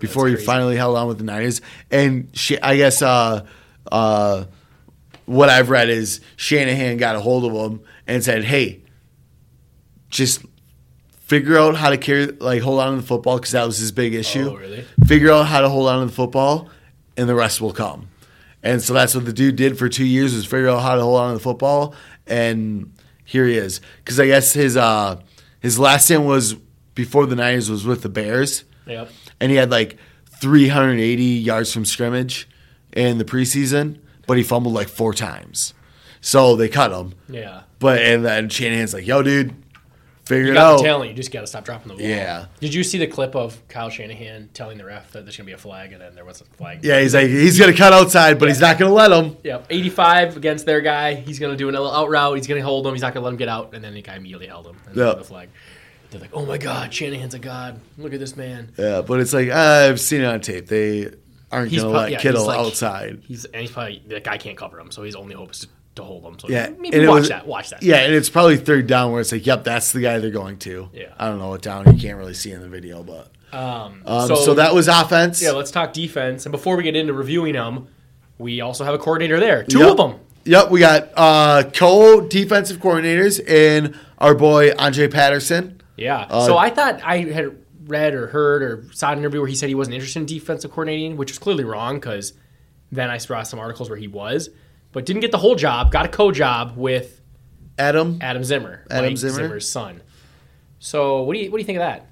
before 0.00 0.28
he 0.28 0.36
finally 0.36 0.76
held 0.76 0.96
on 0.96 1.06
with 1.08 1.18
the 1.18 1.24
Niners. 1.24 1.60
And 1.90 2.28
she, 2.32 2.60
I 2.60 2.76
guess 2.76 3.00
uh, 3.02 3.44
uh, 3.92 4.44
what 5.26 5.48
I've 5.48 5.70
read 5.70 5.88
is 5.88 6.20
Shanahan 6.36 6.96
got 6.96 7.16
a 7.16 7.20
hold 7.20 7.44
of 7.44 7.52
him 7.72 7.80
and 8.06 8.22
said, 8.24 8.44
"Hey, 8.44 8.82
just 10.10 10.44
figure 11.20 11.58
out 11.58 11.74
how 11.76 11.90
to 11.90 11.96
carry, 11.96 12.26
like, 12.26 12.62
hold 12.62 12.80
on 12.80 12.94
to 12.94 13.00
the 13.00 13.06
football 13.06 13.36
because 13.38 13.52
that 13.52 13.64
was 13.66 13.78
his 13.78 13.92
big 13.92 14.14
issue. 14.14 14.48
Oh, 14.50 14.56
really? 14.56 14.84
Figure 15.06 15.32
out 15.32 15.44
how 15.46 15.60
to 15.60 15.68
hold 15.68 15.88
on 15.88 16.00
to 16.00 16.06
the 16.06 16.12
football, 16.12 16.68
and 17.16 17.28
the 17.28 17.34
rest 17.34 17.60
will 17.60 17.72
come." 17.72 18.08
And 18.62 18.82
so 18.82 18.94
that's 18.94 19.14
what 19.14 19.26
the 19.26 19.32
dude 19.32 19.56
did 19.56 19.76
for 19.78 19.88
two 19.88 20.06
years 20.06 20.34
was 20.34 20.46
figure 20.46 20.68
out 20.68 20.80
how 20.80 20.94
to 20.94 21.02
hold 21.02 21.18
on 21.20 21.28
to 21.32 21.34
the 21.34 21.42
football, 21.42 21.94
and 22.26 22.92
here 23.24 23.46
he 23.46 23.56
is. 23.56 23.80
Because 23.98 24.18
I 24.18 24.26
guess 24.26 24.52
his 24.54 24.76
uh, 24.76 25.20
his 25.60 25.78
last 25.78 26.06
stint 26.06 26.24
was 26.24 26.54
before 26.94 27.26
the 27.26 27.36
Niners 27.36 27.68
was 27.70 27.84
with 27.84 28.02
the 28.02 28.08
Bears, 28.08 28.64
Yep. 28.86 29.10
and 29.40 29.50
he 29.50 29.56
had 29.58 29.70
like 29.70 29.98
380 30.40 31.22
yards 31.24 31.72
from 31.72 31.84
scrimmage 31.84 32.48
in 32.92 33.18
the 33.18 33.24
preseason, 33.24 33.98
but 34.26 34.36
he 34.36 34.42
fumbled 34.42 34.74
like 34.74 34.88
four 34.88 35.12
times. 35.12 35.74
So 36.20 36.54
they 36.56 36.68
cut 36.68 36.92
him. 36.92 37.14
Yeah. 37.28 37.62
But 37.80 38.00
and 38.00 38.24
then 38.24 38.48
Shanahan's 38.48 38.94
like, 38.94 39.06
"Yo, 39.06 39.22
dude, 39.22 39.54
figure 40.26 40.46
You 40.46 40.50
it 40.52 40.54
got 40.54 40.72
out." 40.74 40.76
the 40.78 40.82
talent. 40.84 41.10
You 41.10 41.16
just 41.16 41.30
got 41.32 41.40
to 41.42 41.46
stop 41.46 41.64
dropping 41.64 41.88
the 41.88 41.94
ball. 41.94 42.02
Yeah. 42.06 42.46
Did 42.60 42.72
you 42.74 42.82
see 42.84 42.98
the 42.98 43.06
clip 43.06 43.34
of 43.34 43.60
Kyle 43.68 43.90
Shanahan 43.90 44.50
telling 44.54 44.78
the 44.78 44.84
ref 44.84 45.12
that 45.12 45.24
there's 45.24 45.36
going 45.36 45.44
to 45.46 45.50
be 45.50 45.52
a 45.52 45.58
flag 45.58 45.92
and 45.92 46.00
then 46.00 46.14
there 46.14 46.24
wasn't 46.24 46.50
a 46.50 46.54
flag? 46.54 46.84
Yeah, 46.84 47.00
he's 47.00 47.14
like, 47.14 47.28
he's 47.28 47.58
gonna 47.58 47.72
cut 47.76 47.92
outside, 47.92 48.38
but 48.38 48.48
he's 48.48 48.60
not 48.60 48.78
gonna 48.78 48.92
let 48.92 49.10
him. 49.12 49.36
Yeah, 49.42 49.62
85 49.70 50.36
against 50.36 50.66
their 50.66 50.80
guy. 50.80 51.14
He's 51.14 51.38
going 51.38 51.52
to 51.52 51.56
do 51.56 51.68
an 51.68 51.76
out 51.76 52.08
route. 52.08 52.36
He's 52.36 52.46
going 52.46 52.60
to 52.60 52.64
hold 52.66 52.86
him. 52.86 52.94
He's 52.94 53.02
not 53.02 53.14
going 53.14 53.22
to 53.22 53.24
let 53.24 53.32
him 53.32 53.38
get 53.38 53.48
out. 53.48 53.74
And 53.74 53.82
then 53.84 53.94
the 53.94 54.02
guy 54.02 54.16
immediately 54.16 54.46
held 54.46 54.66
him. 54.66 54.76
And 54.86 54.96
Yeah. 54.96 55.14
the 55.14 55.24
flag. 55.24 55.48
They're 56.10 56.20
like, 56.20 56.30
oh 56.32 56.46
my 56.46 56.58
God, 56.58 56.94
Shanahan's 56.94 57.34
a 57.34 57.38
god. 57.40 57.80
Look 57.98 58.12
at 58.12 58.20
this 58.20 58.36
man. 58.36 58.72
Yeah, 58.78 59.00
but 59.02 59.18
it's 59.20 59.32
like 59.32 59.48
I've 59.50 59.98
seen 60.00 60.20
it 60.20 60.26
on 60.26 60.40
tape. 60.40 60.66
They 60.68 61.10
aren't 61.50 61.70
He's 61.70 61.82
going 61.82 61.92
to 61.92 61.98
prob- 61.98 62.02
let 62.04 62.10
yeah, 62.12 62.18
he's 62.18 62.22
Kittle 62.22 62.46
like- 62.46 62.58
outside. 62.60 63.22
He's 63.26 63.44
and 63.46 63.60
he's 63.62 63.70
probably 63.72 64.00
the 64.06 64.20
guy 64.20 64.38
can't 64.38 64.56
cover 64.56 64.78
him, 64.78 64.90
so 64.92 65.02
his 65.02 65.16
only 65.16 65.34
hope 65.34 65.50
is 65.50 65.60
to, 65.60 65.68
to 65.96 66.02
hold 66.02 66.24
them. 66.24 66.38
So 66.38 66.48
Yeah, 66.48 66.70
maybe 66.78 66.96
and 66.98 67.08
watch 67.08 67.20
was- 67.20 67.28
that. 67.28 67.46
Watch 67.46 67.70
that. 67.70 67.82
Yeah, 67.82 67.96
and 67.98 68.14
it's 68.14 68.28
probably 68.28 68.56
third 68.56 68.86
down 68.86 69.12
where 69.12 69.20
it's 69.20 69.32
like, 69.32 69.46
yep, 69.46 69.64
that's 69.64 69.92
the 69.92 70.00
guy 70.00 70.18
they're 70.18 70.30
going 70.30 70.58
to. 70.58 70.88
Yeah. 70.92 71.06
I 71.18 71.28
don't 71.28 71.38
know 71.38 71.50
what 71.50 71.62
down 71.62 71.84
you 71.94 72.00
can't 72.00 72.18
really 72.18 72.34
see 72.34 72.50
in 72.52 72.60
the 72.60 72.68
video, 72.68 73.02
but 73.02 73.30
Um, 73.56 74.02
um, 74.06 74.26
so, 74.36 74.54
that 74.54 74.74
was 74.74 74.88
offense. 74.88 75.40
yeah. 75.42 75.52
Let's 75.52 75.70
talk 75.70 75.92
defense. 75.92 76.44
And 76.46 76.52
before 76.52 76.76
we 76.76 76.82
get 76.82 76.96
into 76.96 77.12
reviewing 77.12 77.52
them, 77.54 77.86
we 78.38 78.60
also 78.60 78.82
have 78.84 78.94
a 78.94 78.98
coordinator 78.98 79.38
there. 79.38 79.62
Two 79.64 79.78
Yep. 79.78 79.90
of 79.90 79.96
them. 79.96 80.14
Yep, 80.46 80.70
we 80.70 80.80
got 80.80 81.08
uh, 81.16 81.62
co-defensive 81.72 82.78
coordinators 82.78 83.40
and 83.48 83.94
our 84.18 84.34
boy 84.34 84.72
Andre 84.78 85.08
Patterson. 85.08 85.80
Yeah. 85.96 86.26
Uh, 86.28 86.44
so 86.46 86.56
I 86.58 86.70
thought 86.70 87.00
I 87.04 87.18
had 87.18 87.56
read 87.86 88.14
or 88.14 88.26
heard 88.26 88.62
or 88.62 88.84
saw 88.92 89.12
an 89.12 89.18
interview 89.18 89.40
where 89.40 89.48
he 89.48 89.54
said 89.54 89.68
he 89.68 89.74
wasn't 89.74 89.94
interested 89.94 90.18
in 90.20 90.26
defensive 90.26 90.70
coordinating, 90.70 91.16
which 91.16 91.30
was 91.30 91.38
clearly 91.38 91.64
wrong 91.64 91.96
because 91.96 92.32
then 92.90 93.10
I 93.10 93.18
saw 93.18 93.42
some 93.42 93.58
articles 93.58 93.88
where 93.88 93.98
he 93.98 94.08
was, 94.08 94.50
but 94.94 95.04
didn't 95.04 95.20
get 95.20 95.32
the 95.32 95.38
whole 95.38 95.56
job. 95.56 95.90
Got 95.90 96.06
a 96.06 96.08
co-job 96.08 96.76
with 96.76 97.20
Adam, 97.78 98.18
Adam 98.22 98.42
Zimmer, 98.42 98.86
Adam 98.90 99.10
Mike 99.10 99.18
Zimmer? 99.18 99.34
Zimmer's 99.34 99.68
son. 99.68 100.00
So 100.78 101.22
what 101.24 101.34
do 101.34 101.40
you 101.40 101.50
what 101.50 101.58
do 101.58 101.60
you 101.60 101.66
think 101.66 101.76
of 101.76 101.82
that? 101.82 102.06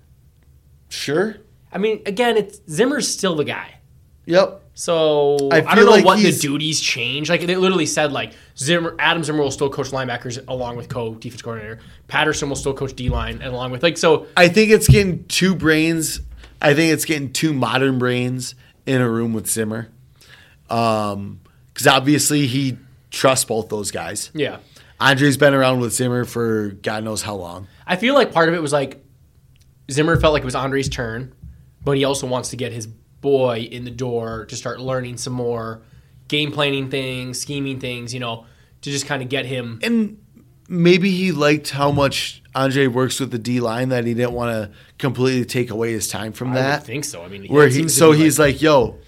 sure. 0.90 1.36
I 1.72 1.78
mean, 1.78 2.02
again, 2.04 2.36
it's 2.36 2.60
Zimmer's 2.68 3.08
still 3.08 3.34
the 3.34 3.44
guy. 3.44 3.78
Yep. 4.26 4.60
So 4.74 5.48
I 5.50 5.62
I, 5.62 5.74
don't 5.74 5.84
know 5.86 5.90
like 5.90 6.04
what 6.04 6.18
the 6.18 6.32
duties 6.32 6.80
change. 6.80 7.28
Like 7.28 7.46
they 7.46 7.56
literally 7.56 7.86
said, 7.86 8.12
like 8.12 8.32
Zimmer, 8.56 8.94
Adam 8.98 9.24
Zimmer 9.24 9.42
will 9.42 9.50
still 9.50 9.70
coach 9.70 9.90
linebackers 9.90 10.42
along 10.48 10.76
with 10.76 10.88
co-defense 10.88 11.42
coordinator. 11.42 11.80
Patterson 12.08 12.48
will 12.48 12.56
still 12.56 12.74
coach 12.74 12.94
D 12.94 13.08
line 13.08 13.34
and 13.36 13.54
along 13.54 13.70
with 13.70 13.82
like 13.82 13.98
so. 13.98 14.26
I 14.36 14.48
think 14.48 14.70
it's 14.70 14.88
getting 14.88 15.24
two 15.24 15.54
brains. 15.54 16.20
I 16.60 16.74
think 16.74 16.92
it's 16.92 17.04
getting 17.04 17.32
two 17.32 17.52
modern 17.52 17.98
brains 17.98 18.54
in 18.86 19.00
a 19.00 19.08
room 19.08 19.32
with 19.32 19.48
Zimmer. 19.48 19.88
Um, 20.70 21.40
because 21.82 21.96
obviously 21.96 22.46
he 22.46 22.78
trusts 23.10 23.44
both 23.44 23.68
those 23.68 23.90
guys. 23.90 24.30
Yeah, 24.34 24.58
Andre's 25.00 25.36
been 25.36 25.54
around 25.54 25.80
with 25.80 25.92
Zimmer 25.92 26.24
for 26.24 26.68
God 26.82 27.04
knows 27.04 27.22
how 27.22 27.34
long. 27.34 27.66
I 27.86 27.96
feel 27.96 28.14
like 28.14 28.32
part 28.32 28.48
of 28.48 28.54
it 28.54 28.62
was 28.62 28.72
like 28.72 29.04
Zimmer 29.90 30.18
felt 30.20 30.32
like 30.32 30.42
it 30.42 30.46
was 30.46 30.54
Andre's 30.54 30.88
turn, 30.88 31.34
but 31.84 31.96
he 31.96 32.04
also 32.04 32.26
wants 32.26 32.50
to 32.50 32.56
get 32.56 32.72
his 32.72 32.86
boy 32.86 33.68
in 33.70 33.84
the 33.84 33.90
door 33.90 34.46
to 34.46 34.56
start 34.56 34.80
learning 34.80 35.16
some 35.16 35.32
more 35.32 35.82
game 36.28 36.52
planning 36.52 36.90
things, 36.90 37.40
scheming 37.40 37.80
things. 37.80 38.14
You 38.14 38.20
know, 38.20 38.46
to 38.82 38.90
just 38.90 39.06
kind 39.06 39.22
of 39.22 39.28
get 39.28 39.44
him. 39.46 39.80
And 39.82 40.18
maybe 40.68 41.10
he 41.10 41.32
liked 41.32 41.70
how 41.70 41.90
much 41.90 42.42
Andre 42.54 42.86
works 42.86 43.18
with 43.18 43.30
the 43.32 43.38
D 43.38 43.60
line 43.60 43.88
that 43.88 44.04
he 44.04 44.14
didn't 44.14 44.32
want 44.32 44.52
to 44.52 44.76
completely 44.98 45.44
take 45.44 45.70
away 45.70 45.92
his 45.92 46.08
time 46.08 46.32
from 46.32 46.52
I 46.52 46.54
that. 46.54 46.80
would 46.80 46.86
think 46.86 47.04
so. 47.04 47.22
I 47.22 47.28
mean, 47.28 47.46
where 47.46 47.68
he 47.68 47.88
so 47.88 48.12
he's 48.12 48.38
like, 48.38 48.62
yo, 48.62 48.98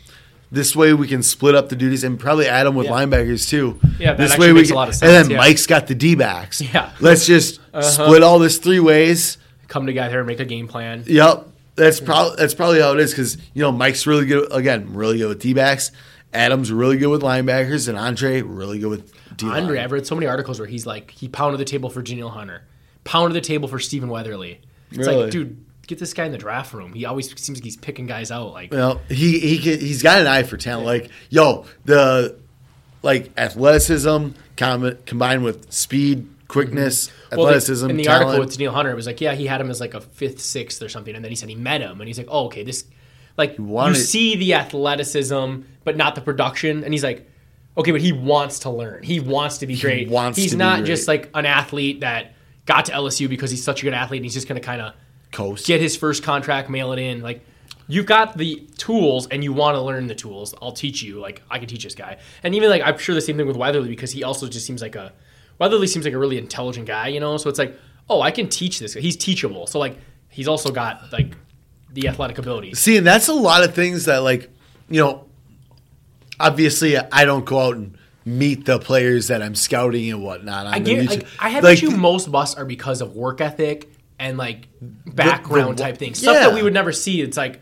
this 0.54 0.74
way 0.76 0.92
we 0.94 1.06
can 1.08 1.22
split 1.22 1.54
up 1.54 1.68
the 1.68 1.76
duties 1.76 2.04
and 2.04 2.18
probably 2.18 2.46
add 2.46 2.66
him 2.66 2.74
with 2.74 2.86
Yeah. 2.86 2.92
linebackers 2.92 3.48
too. 3.48 3.78
Yeah, 3.98 4.14
that 4.14 4.18
this 4.18 4.38
way 4.38 4.52
we 4.52 4.60
makes 4.60 4.70
a 4.70 4.74
lot 4.74 4.88
of 4.88 4.94
And 5.02 5.10
then 5.10 5.30
yeah. 5.30 5.36
Mike's 5.38 5.66
got 5.66 5.86
the 5.86 5.94
D 5.94 6.14
backs. 6.14 6.60
Yeah. 6.72 6.90
let's 7.00 7.26
just 7.26 7.60
uh-huh. 7.72 7.82
split 7.82 8.22
all 8.22 8.38
this 8.38 8.58
three 8.58 8.80
ways. 8.80 9.38
come 9.68 9.86
together 9.86 10.18
and 10.18 10.26
make 10.26 10.40
a 10.40 10.44
game 10.44 10.68
plan. 10.68 11.04
Yep, 11.06 11.48
that's 11.76 12.00
probably 12.00 12.36
that's 12.36 12.54
probably 12.54 12.80
how 12.80 12.92
it 12.92 13.00
is 13.00 13.10
because 13.10 13.36
you 13.54 13.62
know 13.62 13.72
Mike's 13.72 14.06
really 14.06 14.26
good 14.26 14.48
again, 14.52 14.94
really 14.94 15.18
good 15.18 15.28
with 15.28 15.40
D 15.40 15.52
backs. 15.54 15.90
Adam's 16.32 16.72
really 16.72 16.96
good 16.96 17.08
with 17.08 17.22
linebackers, 17.22 17.88
and 17.88 17.96
Andre 17.98 18.42
really 18.42 18.78
good 18.78 18.90
with 18.90 19.12
D. 19.36 19.46
Andre, 19.48 19.78
I've 19.80 19.92
read 19.92 20.06
so 20.06 20.14
many 20.14 20.26
articles 20.26 20.58
where 20.58 20.68
he's 20.68 20.84
like, 20.86 21.10
he 21.12 21.28
pounded 21.28 21.60
the 21.60 21.64
table 21.64 21.90
for 21.90 22.02
Danielle 22.02 22.28
Hunter, 22.30 22.62
pounded 23.04 23.36
the 23.36 23.46
table 23.46 23.68
for 23.68 23.78
Stephen 23.78 24.08
Weatherly. 24.08 24.60
It's 24.90 24.98
Really? 25.06 25.22
like, 25.24 25.30
dude, 25.32 25.63
get 25.86 25.98
this 25.98 26.14
guy 26.14 26.24
in 26.24 26.32
the 26.32 26.38
draft 26.38 26.72
room. 26.72 26.92
He 26.92 27.04
always 27.04 27.28
seems 27.40 27.58
like 27.58 27.64
he's 27.64 27.76
picking 27.76 28.06
guys 28.06 28.30
out. 28.30 28.52
Like, 28.52 28.72
Well, 28.72 29.00
he 29.08 29.38
he 29.38 29.58
can, 29.58 29.80
he's 29.80 30.02
got 30.02 30.20
an 30.20 30.26
eye 30.26 30.42
for 30.42 30.56
talent. 30.56 30.86
Like 30.86 31.10
yo, 31.30 31.66
the 31.84 32.38
like 33.02 33.30
athleticism 33.36 34.28
com- 34.56 34.98
combined 35.06 35.44
with 35.44 35.70
speed, 35.72 36.28
quickness, 36.48 37.08
mm-hmm. 37.08 37.36
well, 37.36 37.46
they- 37.46 37.52
athleticism. 37.52 37.90
in 37.90 37.96
the 37.96 38.04
talent. 38.04 38.24
article 38.24 38.44
with 38.44 38.56
Danielle 38.56 38.72
Hunter, 38.72 38.90
it 38.90 38.96
was 38.96 39.06
like, 39.06 39.20
yeah, 39.20 39.34
he 39.34 39.46
had 39.46 39.60
him 39.60 39.70
as 39.70 39.80
like 39.80 39.94
a 39.94 40.00
fifth, 40.00 40.40
sixth 40.40 40.82
or 40.82 40.88
something, 40.88 41.14
and 41.14 41.24
then 41.24 41.30
he 41.30 41.36
said 41.36 41.48
he 41.48 41.54
met 41.54 41.80
him, 41.80 42.00
and 42.00 42.08
he's 42.08 42.18
like, 42.18 42.28
oh, 42.30 42.46
okay, 42.46 42.64
this, 42.64 42.84
like, 43.36 43.56
wanted- 43.58 43.96
you 43.96 44.02
see 44.02 44.36
the 44.36 44.54
athleticism, 44.54 45.60
but 45.84 45.96
not 45.96 46.14
the 46.14 46.20
production, 46.20 46.84
and 46.84 46.92
he's 46.92 47.04
like, 47.04 47.28
okay, 47.76 47.90
but 47.90 48.00
he 48.00 48.12
wants 48.12 48.60
to 48.60 48.70
learn. 48.70 49.02
He 49.02 49.20
wants 49.20 49.58
to 49.58 49.66
be 49.66 49.76
great. 49.76 50.08
wants 50.08 50.38
he's 50.38 50.52
to 50.52 50.56
be 50.56 50.58
not 50.58 50.84
just 50.84 51.08
like 51.08 51.30
an 51.34 51.44
athlete 51.44 52.00
that 52.00 52.34
got 52.66 52.86
to 52.86 52.92
LSU 52.92 53.28
because 53.28 53.50
he's 53.50 53.64
such 53.64 53.82
a 53.82 53.84
good 53.84 53.94
athlete, 53.94 54.18
and 54.18 54.24
he's 54.24 54.34
just 54.34 54.48
going 54.48 54.60
to 54.60 54.64
kind 54.64 54.80
of 54.80 54.94
coast. 55.34 55.66
get 55.66 55.80
his 55.80 55.96
first 55.96 56.22
contract, 56.22 56.70
mail 56.70 56.92
it 56.92 56.98
in. 56.98 57.20
Like 57.20 57.44
you've 57.86 58.06
got 58.06 58.38
the 58.38 58.66
tools 58.78 59.26
and 59.28 59.44
you 59.44 59.52
want 59.52 59.76
to 59.76 59.80
learn 59.80 60.06
the 60.06 60.14
tools. 60.14 60.54
I'll 60.62 60.72
teach 60.72 61.02
you. 61.02 61.20
Like 61.20 61.42
I 61.50 61.58
can 61.58 61.68
teach 61.68 61.84
this 61.84 61.94
guy. 61.94 62.18
And 62.42 62.54
even 62.54 62.70
like 62.70 62.82
I'm 62.82 62.98
sure 62.98 63.14
the 63.14 63.20
same 63.20 63.36
thing 63.36 63.46
with 63.46 63.56
Weatherly 63.56 63.88
because 63.88 64.12
he 64.12 64.24
also 64.24 64.48
just 64.48 64.66
seems 64.66 64.80
like 64.82 64.96
a 64.96 65.12
Weatherly 65.58 65.86
seems 65.86 66.04
like 66.04 66.14
a 66.14 66.18
really 66.18 66.38
intelligent 66.38 66.86
guy, 66.86 67.08
you 67.08 67.20
know? 67.20 67.36
So 67.36 67.48
it's 67.48 67.58
like, 67.58 67.76
oh, 68.08 68.20
I 68.20 68.30
can 68.30 68.48
teach 68.48 68.78
this. 68.78 68.94
He's 68.94 69.16
teachable. 69.16 69.66
So 69.66 69.78
like 69.78 69.98
he's 70.30 70.48
also 70.48 70.70
got 70.70 71.12
like 71.12 71.36
the 71.92 72.08
athletic 72.08 72.38
abilities. 72.38 72.78
See, 72.78 72.96
and 72.96 73.06
that's 73.06 73.28
a 73.28 73.34
lot 73.34 73.62
of 73.64 73.74
things 73.74 74.06
that 74.06 74.18
like 74.18 74.50
you 74.88 75.00
know. 75.00 75.26
Obviously, 76.40 76.98
I 76.98 77.24
don't 77.24 77.44
go 77.44 77.60
out 77.60 77.76
and 77.76 77.96
meet 78.24 78.64
the 78.64 78.80
players 78.80 79.28
that 79.28 79.40
I'm 79.40 79.54
scouting 79.54 80.10
and 80.10 80.20
whatnot. 80.20 80.66
I 80.66 80.80
get 80.80 81.08
like 81.08 81.26
I 81.38 81.50
have 81.50 81.62
Like, 81.62 81.80
you 81.80 81.92
most 81.92 82.32
busts 82.32 82.56
are 82.56 82.64
because 82.64 83.00
of 83.00 83.14
work 83.14 83.40
ethic 83.40 83.93
and 84.18 84.38
like 84.38 84.68
background 85.06 85.78
the- 85.78 85.82
type 85.82 85.98
things. 85.98 86.18
Stuff 86.18 86.36
that 86.36 86.54
we 86.54 86.62
would 86.62 86.72
never 86.74 86.92
see. 86.92 87.20
It's 87.20 87.36
like, 87.36 87.60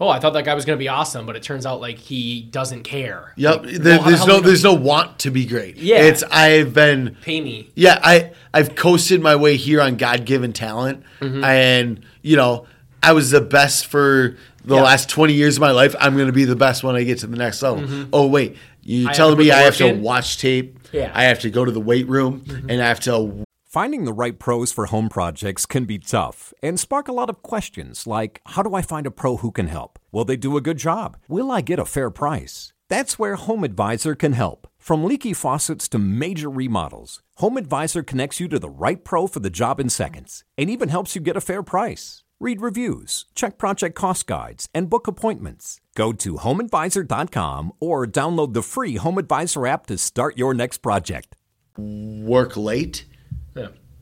oh, 0.00 0.08
I 0.08 0.18
thought 0.18 0.32
that 0.32 0.44
guy 0.44 0.54
was 0.54 0.64
gonna 0.64 0.76
be 0.78 0.88
awesome, 0.88 1.26
but 1.26 1.36
it 1.36 1.42
turns 1.42 1.66
out 1.66 1.80
like 1.80 1.98
he 1.98 2.42
doesn't 2.42 2.82
care. 2.84 3.32
Yep, 3.36 3.64
Like, 3.64 3.74
there- 3.76 3.98
well, 3.98 4.04
the 4.04 4.10
there's 4.10 4.26
no 4.26 4.40
there's 4.40 4.64
no 4.64 4.74
want 4.74 5.18
to 5.20 5.30
be 5.30 5.44
great. 5.46 5.76
Yeah. 5.76 5.98
it's 6.02 6.22
I've 6.24 6.72
been 6.74 7.16
pay 7.22 7.40
me. 7.40 7.70
yeah 7.74 8.00
I 8.02 8.32
I've 8.54 8.74
coasted 8.74 9.20
my 9.20 9.36
way 9.36 9.56
here 9.56 9.80
on 9.80 9.96
God 9.96 10.24
given 10.24 10.52
talent, 10.52 11.02
Mm-hmm. 11.20 11.44
and 11.44 12.04
you 12.22 12.36
know 12.36 12.66
I 13.02 13.12
was 13.12 13.30
the 13.30 13.40
best 13.40 13.86
for 13.86 14.36
the 14.64 14.74
Yeah. 14.76 14.82
last 14.82 15.08
20 15.08 15.32
years 15.32 15.56
of 15.56 15.60
my 15.62 15.70
life. 15.70 15.94
I'm 15.98 16.14
going 16.16 16.26
to 16.26 16.34
be 16.34 16.44
the 16.44 16.54
best 16.56 16.84
when 16.84 16.94
I 16.94 17.02
get 17.02 17.18
to 17.20 17.26
the 17.26 17.36
next 17.38 17.62
level. 17.62 18.06
Oh 18.12 18.26
wait, 18.26 18.56
you 18.82 19.00
Mm-hmm. 19.00 19.06
have 19.08 19.16
telling 19.16 19.36
to 19.36 19.42
me 19.42 19.50
I 19.50 19.60
have 19.60 19.76
to 19.78 19.86
in? 19.86 20.02
watch 20.02 20.36
tape? 20.38 20.78
Yeah. 20.92 21.08
Mm-hmm. 21.08 21.16
I 21.18 21.22
have 21.24 21.40
to 21.40 21.50
go 21.50 21.64
to 21.64 21.70
the 21.72 21.80
weight 21.80 22.06
room 22.08 22.44
and 22.68 22.82
I 22.82 22.88
have 22.88 23.00
to 23.00 23.44
Finding 23.72 24.04
the 24.04 24.12
right 24.12 24.36
pros 24.36 24.72
for 24.72 24.86
home 24.86 25.08
projects 25.08 25.64
can 25.64 25.84
be 25.84 25.96
tough 25.96 26.52
and 26.60 26.80
spark 26.80 27.06
a 27.06 27.12
lot 27.12 27.30
of 27.30 27.44
questions 27.44 28.04
like 28.04 28.40
how 28.46 28.64
do 28.64 28.74
I 28.74 28.82
find 28.82 29.06
a 29.06 29.12
pro 29.12 29.36
who 29.36 29.52
can 29.52 29.68
help? 29.68 30.00
Will 30.10 30.24
they 30.24 30.36
do 30.36 30.56
a 30.56 30.60
good 30.60 30.76
job? 30.76 31.16
Will 31.28 31.52
I 31.52 31.60
get 31.60 31.78
a 31.78 31.84
fair 31.84 32.10
price? 32.10 32.72
That's 32.88 33.16
where 33.16 33.36
Home 33.36 33.62
Advisor 33.62 34.16
can 34.16 34.32
help. 34.32 34.66
From 34.76 35.04
leaky 35.04 35.32
faucets 35.32 35.88
to 35.90 36.00
major 36.00 36.50
remodels, 36.50 37.22
Home 37.36 37.56
Advisor 37.56 38.02
connects 38.02 38.40
you 38.40 38.48
to 38.48 38.58
the 38.58 38.68
right 38.68 39.04
pro 39.04 39.28
for 39.28 39.38
the 39.38 39.50
job 39.60 39.78
in 39.78 39.88
seconds 39.88 40.42
and 40.58 40.68
even 40.68 40.88
helps 40.88 41.14
you 41.14 41.20
get 41.20 41.36
a 41.36 41.40
fair 41.40 41.62
price. 41.62 42.24
Read 42.40 42.60
reviews, 42.60 43.26
check 43.36 43.56
project 43.56 43.94
cost 43.94 44.26
guides, 44.26 44.68
and 44.74 44.90
book 44.90 45.06
appointments. 45.06 45.80
Go 45.94 46.12
to 46.14 46.38
homeadvisor.com 46.38 47.70
or 47.78 48.04
download 48.04 48.52
the 48.52 48.64
free 48.64 48.96
Home 48.96 49.16
Advisor 49.18 49.64
app 49.64 49.86
to 49.86 49.96
start 49.96 50.36
your 50.36 50.54
next 50.54 50.78
project. 50.78 51.36
work 51.76 52.56
late. 52.56 53.04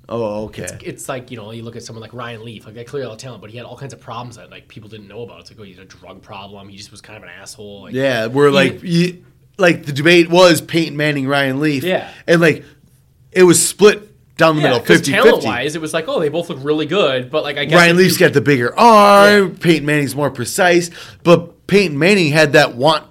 Yeah. 0.09 0.15
Oh, 0.15 0.45
okay. 0.47 0.67
It's 0.83 1.09
like, 1.09 1.31
you 1.31 1.37
know, 1.37 1.51
you 1.51 1.63
look 1.63 1.77
at 1.77 1.83
someone 1.83 2.01
like 2.01 2.15
Ryan 2.15 2.45
Leaf, 2.45 2.65
like 2.65 2.75
that 2.75 2.87
clearly 2.87 3.09
all 3.09 3.17
talent, 3.17 3.41
but 3.41 3.51
he 3.51 3.57
had 3.57 3.67
all 3.67 3.77
kinds 3.77 3.93
of 3.93 4.01
problems 4.01 4.37
that 4.37 4.51
like 4.51 4.67
people 4.69 4.89
didn't 4.89 5.09
know 5.09 5.23
about. 5.23 5.41
It's 5.41 5.51
like, 5.51 5.61
oh, 5.61 5.65
he 5.65 5.73
had 5.75 5.83
a 5.83 5.87
drug 5.87 6.23
problem. 6.23 6.69
He 6.69 6.77
just 6.77 6.91
was 6.91 7.01
kind 7.01 7.17
of 7.17 7.25
an 7.25 7.29
asshole. 7.29 7.83
Like, 7.83 7.95
Yeah, 7.95 8.27
we're 8.27 8.51
like, 8.51 8.83
you, 8.83 9.25
like 9.59 9.85
the 9.85 9.93
debate 9.93 10.31
was 10.31 10.61
Peyton 10.61 10.97
Manning, 10.97 11.27
Ryan 11.29 11.61
Leaf. 11.61 11.85
Yeah. 11.85 12.11
and 12.27 12.41
like 12.41 12.65
it 13.33 13.43
was 13.43 13.67
split 13.67 14.09
down 14.37 14.57
the 14.57 14.63
yeah, 14.63 14.69
middle, 14.69 14.81
because 14.81 14.99
50 14.99 15.13
talent 15.13 15.35
50. 15.37 15.47
wise, 15.47 15.75
it 15.75 15.81
was 15.83 15.93
like, 15.93 16.09
oh, 16.09 16.21
they 16.21 16.29
both 16.29 16.49
look 16.49 16.59
really 16.63 16.87
good, 16.87 17.31
but 17.31 17.43
like 17.43 17.59
I 17.59 17.65
guess 17.67 17.75
Ryan 17.75 17.97
Leaf's 17.97 18.17
got 18.17 18.33
the 18.33 18.41
bigger 18.41 18.77
arm. 18.79 19.57
Peyton 19.57 19.85
Manning's 19.85 20.15
more 20.15 20.31
precise, 20.31 20.91
but 21.25 21.67
Peyton 21.67 21.99
Manning 21.99 22.33
had 22.33 22.53
that 22.53 22.77
want 22.77 23.05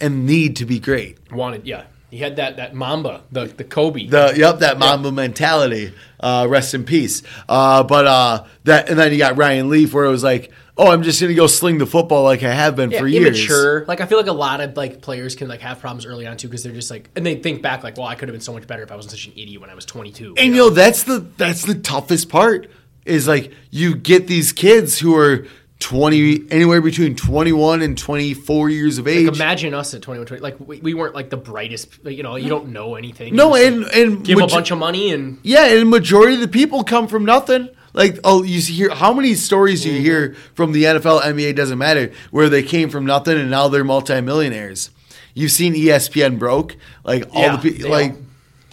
and 0.00 0.26
need 0.26 0.56
to 0.56 0.66
be 0.66 0.78
great. 0.78 1.18
wanted, 1.32 1.66
yeah, 1.66 1.84
he 2.14 2.20
had 2.20 2.36
that 2.36 2.58
that 2.58 2.74
Mamba, 2.74 3.22
the 3.32 3.46
the 3.46 3.64
Kobe. 3.64 4.06
The 4.06 4.34
yep, 4.36 4.60
that 4.60 4.78
Mamba 4.78 5.10
mentality. 5.10 5.92
Uh, 6.20 6.46
rest 6.48 6.72
in 6.72 6.84
peace. 6.84 7.22
Uh, 7.48 7.82
but 7.82 8.06
uh, 8.06 8.44
that 8.62 8.88
and 8.88 8.98
then 8.98 9.10
you 9.12 9.18
got 9.18 9.36
Ryan 9.36 9.68
Leaf, 9.68 9.92
where 9.92 10.04
it 10.04 10.10
was 10.10 10.22
like, 10.22 10.52
oh, 10.76 10.92
I'm 10.92 11.02
just 11.02 11.20
gonna 11.20 11.34
go 11.34 11.48
sling 11.48 11.78
the 11.78 11.86
football 11.86 12.22
like 12.22 12.44
I 12.44 12.54
have 12.54 12.76
been 12.76 12.92
yeah, 12.92 13.00
for 13.00 13.08
years. 13.08 13.26
immature. 13.26 13.84
Like 13.86 14.00
I 14.00 14.06
feel 14.06 14.18
like 14.18 14.28
a 14.28 14.32
lot 14.32 14.60
of 14.60 14.76
like 14.76 15.02
players 15.02 15.34
can 15.34 15.48
like 15.48 15.60
have 15.60 15.80
problems 15.80 16.06
early 16.06 16.24
on 16.26 16.36
too 16.36 16.46
because 16.46 16.62
they're 16.62 16.72
just 16.72 16.90
like, 16.90 17.10
and 17.16 17.26
they 17.26 17.34
think 17.34 17.62
back 17.62 17.82
like, 17.82 17.96
well, 17.96 18.06
I 18.06 18.14
could 18.14 18.28
have 18.28 18.34
been 18.34 18.40
so 18.40 18.52
much 18.52 18.66
better 18.68 18.84
if 18.84 18.92
I 18.92 18.96
wasn't 18.96 19.10
such 19.10 19.26
an 19.26 19.32
idiot 19.32 19.60
when 19.60 19.70
I 19.70 19.74
was 19.74 19.84
22. 19.84 20.36
And 20.38 20.54
you 20.54 20.54
know 20.54 20.70
that's 20.70 21.02
the 21.02 21.18
that's 21.36 21.64
the 21.64 21.74
toughest 21.74 22.28
part 22.28 22.70
is 23.04 23.26
like 23.26 23.52
you 23.70 23.96
get 23.96 24.28
these 24.28 24.52
kids 24.52 25.00
who 25.00 25.16
are 25.16 25.46
20 25.84 26.46
anywhere 26.50 26.80
between 26.80 27.14
21 27.14 27.82
and 27.82 27.96
24 27.98 28.70
years 28.70 28.96
of 28.96 29.06
age. 29.06 29.26
Like, 29.26 29.34
imagine 29.36 29.74
us 29.74 29.92
at 29.92 30.00
21, 30.00 30.26
20, 30.26 30.42
like 30.42 30.58
we, 30.58 30.80
we 30.80 30.94
weren't 30.94 31.14
like 31.14 31.28
the 31.28 31.36
brightest. 31.36 31.88
You 32.04 32.22
know, 32.22 32.36
you 32.36 32.48
don't 32.48 32.68
know 32.70 32.94
anything. 32.94 33.36
no, 33.36 33.54
and 33.54 33.82
like, 33.82 33.94
and 33.94 34.24
give 34.24 34.38
'em 34.38 34.44
a 34.44 34.46
bunch 34.48 34.70
of 34.70 34.78
money 34.78 35.10
and 35.12 35.38
Yeah, 35.42 35.66
and 35.66 35.90
majority 35.90 36.36
of 36.36 36.40
the 36.40 36.48
people 36.48 36.84
come 36.84 37.06
from 37.06 37.26
nothing. 37.26 37.68
Like, 37.92 38.18
oh, 38.24 38.42
you 38.42 38.62
see 38.62 38.72
hear 38.72 38.94
how 38.94 39.12
many 39.12 39.34
stories 39.34 39.82
do 39.82 39.90
you 39.92 40.00
hear 40.00 40.34
from 40.54 40.72
the 40.72 40.84
NFL, 40.84 41.20
NBA 41.20 41.54
doesn't 41.54 41.76
matter, 41.78 42.12
where 42.30 42.48
they 42.48 42.62
came 42.62 42.88
from 42.88 43.04
nothing 43.04 43.36
and 43.38 43.50
now 43.50 43.68
they're 43.68 43.84
multimillionaires. 43.84 44.88
You've 45.34 45.52
seen 45.52 45.74
ESPN 45.74 46.38
broke, 46.38 46.76
like 47.04 47.28
all 47.34 47.42
Yeah, 47.42 47.56
the 47.56 47.70
people, 47.70 47.90
like 47.90 48.12
all- 48.12 48.18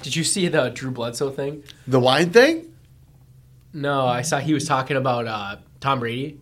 Did 0.01 0.15
you 0.15 0.23
see 0.23 0.47
the 0.47 0.69
Drew 0.69 0.91
Bledsoe 0.91 1.29
thing? 1.29 1.63
the 1.85 1.99
wine 1.99 2.29
thing. 2.29 2.67
No, 3.73 4.05
I 4.07 4.21
saw 4.21 4.39
he 4.39 4.53
was 4.53 4.65
talking 4.65 4.95
about 4.95 5.27
uh, 5.27 5.57
Tom 5.81 5.99
Brady. 5.99 6.37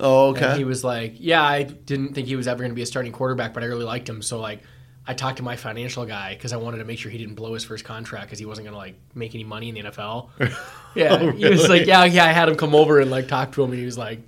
Oh, 0.00 0.34
And 0.34 0.44
okay. 0.44 0.56
he 0.56 0.64
was 0.64 0.82
like, 0.82 1.14
"Yeah, 1.18 1.42
I 1.42 1.62
didn't 1.62 2.14
think 2.14 2.26
he 2.26 2.36
was 2.36 2.48
ever 2.48 2.58
going 2.58 2.70
to 2.70 2.74
be 2.74 2.82
a 2.82 2.86
starting 2.86 3.12
quarterback, 3.12 3.54
but 3.54 3.62
I 3.62 3.66
really 3.66 3.84
liked 3.84 4.08
him. 4.08 4.22
So 4.22 4.40
like, 4.40 4.62
I 5.06 5.14
talked 5.14 5.38
to 5.38 5.42
my 5.42 5.56
financial 5.56 6.04
guy 6.06 6.34
because 6.34 6.52
I 6.52 6.56
wanted 6.56 6.78
to 6.78 6.84
make 6.84 6.98
sure 6.98 7.10
he 7.10 7.18
didn't 7.18 7.34
blow 7.34 7.54
his 7.54 7.64
first 7.64 7.84
contract 7.84 8.26
because 8.26 8.38
he 8.38 8.46
wasn't 8.46 8.66
going 8.66 8.72
to 8.74 8.78
like 8.78 8.94
make 9.14 9.34
any 9.34 9.44
money 9.44 9.68
in 9.68 9.74
the 9.74 9.82
NFL. 9.82 10.30
Yeah, 10.96 11.18
oh, 11.20 11.30
he 11.30 11.48
was 11.48 11.68
like, 11.68 11.86
"Yeah, 11.86 12.04
yeah." 12.04 12.24
I 12.24 12.32
had 12.32 12.48
him 12.48 12.56
come 12.56 12.74
over 12.74 12.98
and 12.98 13.12
like 13.12 13.28
talk 13.28 13.52
to 13.52 13.62
him, 13.62 13.70
and 13.70 13.78
he 13.78 13.84
was 13.84 13.96
like, 13.96 14.18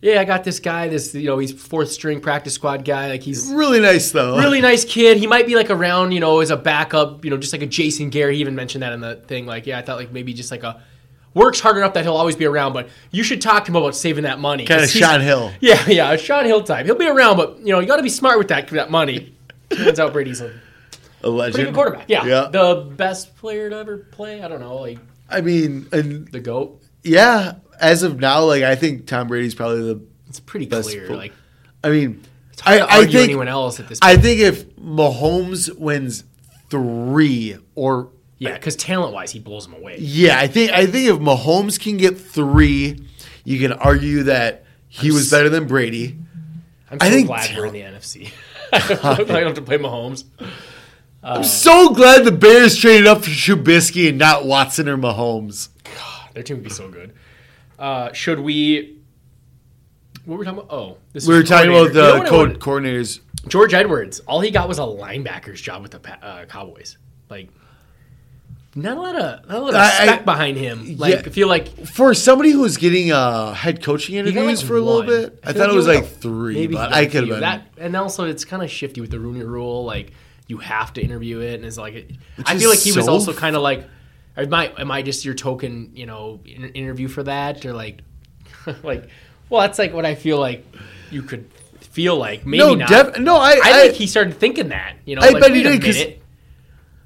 "Yeah, 0.00 0.20
I 0.20 0.24
got 0.24 0.44
this 0.44 0.60
guy. 0.60 0.86
This 0.88 1.12
you 1.12 1.26
know, 1.26 1.38
he's 1.38 1.52
fourth 1.52 1.90
string 1.90 2.20
practice 2.20 2.54
squad 2.54 2.84
guy. 2.84 3.08
Like 3.08 3.22
he's 3.22 3.50
really 3.52 3.80
nice 3.80 4.12
though. 4.12 4.38
really 4.38 4.60
nice 4.60 4.84
kid. 4.84 5.16
He 5.16 5.26
might 5.26 5.44
be 5.46 5.56
like 5.56 5.70
around, 5.70 6.12
you 6.12 6.20
know, 6.20 6.38
as 6.38 6.50
a 6.50 6.56
backup, 6.56 7.24
you 7.24 7.30
know, 7.32 7.36
just 7.36 7.52
like 7.52 7.62
a 7.62 7.66
Jason 7.66 8.10
Gary. 8.10 8.36
He 8.36 8.40
even 8.40 8.54
mentioned 8.54 8.82
that 8.84 8.92
in 8.92 9.00
the 9.00 9.16
thing. 9.16 9.44
Like, 9.44 9.66
yeah, 9.66 9.78
I 9.78 9.82
thought 9.82 9.96
like 9.98 10.12
maybe 10.12 10.32
just 10.32 10.52
like 10.52 10.62
a 10.62 10.80
works 11.34 11.60
hard 11.60 11.76
enough 11.76 11.94
that 11.94 12.04
he'll 12.04 12.16
always 12.16 12.36
be 12.36 12.44
around. 12.46 12.72
But 12.72 12.88
you 13.10 13.22
should 13.22 13.40
talk 13.40 13.64
to 13.64 13.70
him 13.70 13.76
about 13.76 13.94
saving 13.96 14.24
that 14.24 14.38
money. 14.38 14.64
'Cause 14.66 14.92
he's- 14.92 15.04
Shaun 15.08 15.20
Hill. 15.20 15.52
Yeah, 15.60 15.82
yeah, 15.88 16.12
a 16.12 16.18
Shaun 16.18 16.44
Hill 16.44 16.62
type. 16.62 16.86
He'll 16.86 16.94
be 16.94 17.06
around, 17.08 17.36
but 17.36 17.58
you 17.60 17.72
know, 17.72 17.80
you 17.80 17.86
got 17.86 17.96
to 17.96 18.02
be 18.02 18.08
smart 18.08 18.38
with 18.38 18.48
that 18.48 18.68
that 18.68 18.90
money. 18.90 19.34
Turns 19.70 19.98
out 20.00 20.12
Brady's 20.12 20.40
a 20.40 20.52
a 21.22 21.28
legend. 21.30 21.54
pretty 21.54 21.70
good 21.70 21.74
quarterback. 21.74 22.04
Yeah, 22.08 22.24
Yeah. 22.26 22.48
the 22.50 22.86
best 22.96 23.36
player 23.36 23.70
to 23.70 23.76
ever 23.76 23.96
play. 23.98 24.42
I 24.42 24.48
don't 24.48 24.60
know, 24.60 24.76
like 24.76 24.98
I 25.30 25.40
mean, 25.40 25.86
and 25.92 26.28
the 26.32 26.40
goat. 26.40 26.82
yeah, 27.04 27.54
as 27.80 28.02
of 28.02 28.18
now, 28.20 28.44
like 28.44 28.62
I 28.64 28.74
think 28.74 29.06
Tom 29.06 29.28
Brady's 29.28 29.54
probably 29.54 29.82
the. 29.94 30.00
It's 30.28 30.40
pretty 30.40 30.66
clear. 30.66 31.08
like 31.08 31.32
I 31.84 31.90
mean, 31.90 32.22
I, 32.64 32.78
I 32.80 32.96
argue 32.98 33.12
think 33.12 33.24
anyone 33.30 33.48
else 33.48 33.78
at 33.80 33.88
this. 33.88 33.98
I 34.02 34.16
think 34.16 34.40
if 34.40 34.68
Mahomes 34.76 35.74
wins 35.78 36.24
three 36.70 37.56
or 37.74 38.08
yeah, 38.42 38.54
because 38.54 38.76
talent 38.76 39.12
wise, 39.14 39.30
he 39.32 39.38
blows 39.38 39.66
them 39.66 39.74
away. 39.74 39.96
yeah, 39.98 40.38
I 40.38 40.46
think 40.46 40.72
I 40.72 40.86
think 40.86 41.08
if 41.08 41.16
Mahomes 41.18 41.78
can 41.80 41.96
get 41.96 42.18
three, 42.18 43.06
you 43.44 43.58
can 43.58 43.72
argue 43.72 44.24
that 44.24 44.64
he 44.88 45.08
I'm 45.08 45.14
was 45.14 45.30
better 45.30 45.48
than 45.48 45.66
Brady. 45.66 46.16
I'm 46.90 46.98
I 47.00 47.08
so 47.08 47.14
think 47.14 47.26
glad 47.28 47.56
we're 47.56 47.66
in 47.66 47.72
the 47.72 47.80
NFC. 47.80 48.30
I 48.72 49.14
don't 49.16 49.28
have 49.28 49.54
to 49.54 49.62
play 49.62 49.78
Mahomes. 49.78 50.24
I'm 51.22 51.44
so 51.44 51.90
glad 51.94 52.24
the 52.24 52.32
Bears 52.32 52.76
traded 52.76 53.06
up 53.06 53.22
for 53.22 53.30
Trubisky 53.30 54.08
and 54.08 54.18
not 54.18 54.44
Watson 54.44 54.88
or 54.88 54.96
Mahomes. 54.96 55.68
God, 55.84 56.30
their 56.34 56.42
team 56.42 56.56
would 56.56 56.64
be 56.64 56.70
so 56.70 56.88
good. 56.88 57.14
Uh, 57.78 58.12
should 58.12 58.40
we? 58.40 58.98
What 60.24 60.34
were 60.34 60.38
we 60.40 60.44
talking 60.44 60.60
about? 60.60 60.72
Oh, 60.72 60.98
this 61.12 61.26
We 61.26 61.34
were 61.34 61.42
talking 61.42 61.70
about 61.70 61.88
You 61.88 61.94
know 61.94 62.12
the 62.12 62.18
what 62.18 62.26
I 62.26 62.30
code 62.30 62.60
coordinators. 62.60 63.20
George 63.48 63.74
Edwards. 63.74 64.20
All 64.20 64.40
he 64.40 64.50
got 64.50 64.68
was 64.68 64.78
a 64.78 64.82
linebacker's 64.82 65.60
job 65.60 65.82
with 65.82 65.90
the 65.92 66.24
uh, 66.24 66.44
Cowboys. 66.46 66.96
Like, 67.28 67.48
not 68.74 68.96
a 68.96 69.00
lot 69.00 69.16
of 69.16 69.48
not 69.48 69.56
a 69.56 69.60
lot 69.60 69.70
of 69.70 69.74
I- 69.76 70.14
I- 70.14 70.18
behind 70.18 70.56
him. 70.56 70.96
Like, 70.96 71.12
Yeah. 71.14 71.22
I 71.26 71.28
feel 71.30 71.48
like 71.48 71.86
For 71.86 72.14
somebody 72.14 72.50
who 72.52 72.60
was 72.60 72.76
getting 72.78 73.12
uh, 73.12 73.52
head 73.52 73.82
coaching 73.82 74.14
interviews 74.16 74.60
like, 74.62 74.66
for 74.66 74.76
a 74.76 74.80
little 74.80 75.02
bit, 75.02 75.38
I, 75.44 75.52
feel 75.52 75.62
thought 75.62 75.70
it 75.70 75.76
was 75.76 75.86
like 75.86 76.06
three, 76.06 76.54
maybe 76.54 76.74
but 76.74 76.92
I 76.92 77.04
could 77.06 77.22
have 77.22 77.28
been. 77.28 77.40
that. 77.40 77.66
And 77.76 77.94
also, 77.96 78.24
it's 78.26 78.44
kind 78.44 78.62
of 78.62 78.70
shifty 78.70 79.00
with 79.00 79.10
the 79.10 79.18
Rooney 79.20 79.42
Rule. 79.44 79.84
Like, 79.84 80.12
you 80.46 80.58
have 80.58 80.92
to 80.94 81.02
interview 81.02 81.40
it, 81.40 81.54
and 81.54 81.64
it's 81.64 81.76
like 81.78 82.10
I 82.46 82.56
feel 82.58 82.70
like 82.70 82.78
he 82.80 82.92
was 82.92 83.08
also 83.08 83.32
kind 83.34 83.56
of 83.56 83.62
like, 83.62 83.88
am 84.36 84.52
I 84.54 84.72
am 84.78 84.90
I 84.90 85.02
just 85.02 85.24
your 85.24 85.34
token, 85.34 85.90
you 85.94 86.06
know, 86.06 86.40
in, 86.44 86.64
interview 86.70 87.08
for 87.08 87.22
that, 87.24 87.64
or 87.66 87.72
like, 87.74 88.00
like, 88.82 89.08
well, 89.50 89.60
that's 89.62 89.78
like 89.78 89.92
what 89.92 90.06
I 90.06 90.14
feel 90.14 90.38
like 90.38 90.64
you 91.10 91.22
could 91.22 91.50
feel 91.80 92.16
like. 92.16 92.46
Maybe 92.46 92.58
no, 92.58 92.74
not. 92.74 92.88
def- 92.88 93.18
no, 93.18 93.36
I, 93.36 93.50
I, 93.52 93.60
I, 93.64 93.72
think 93.82 93.94
he 93.94 94.06
started 94.06 94.34
thinking 94.38 94.68
that. 94.70 94.96
You 95.04 95.16
know, 95.16 95.22
I 95.22 95.30
like, 95.30 95.42
bet 95.42 95.54
he 95.54 95.62
did, 95.62 95.82
'cause- 95.82 95.98
minute, 95.98 96.21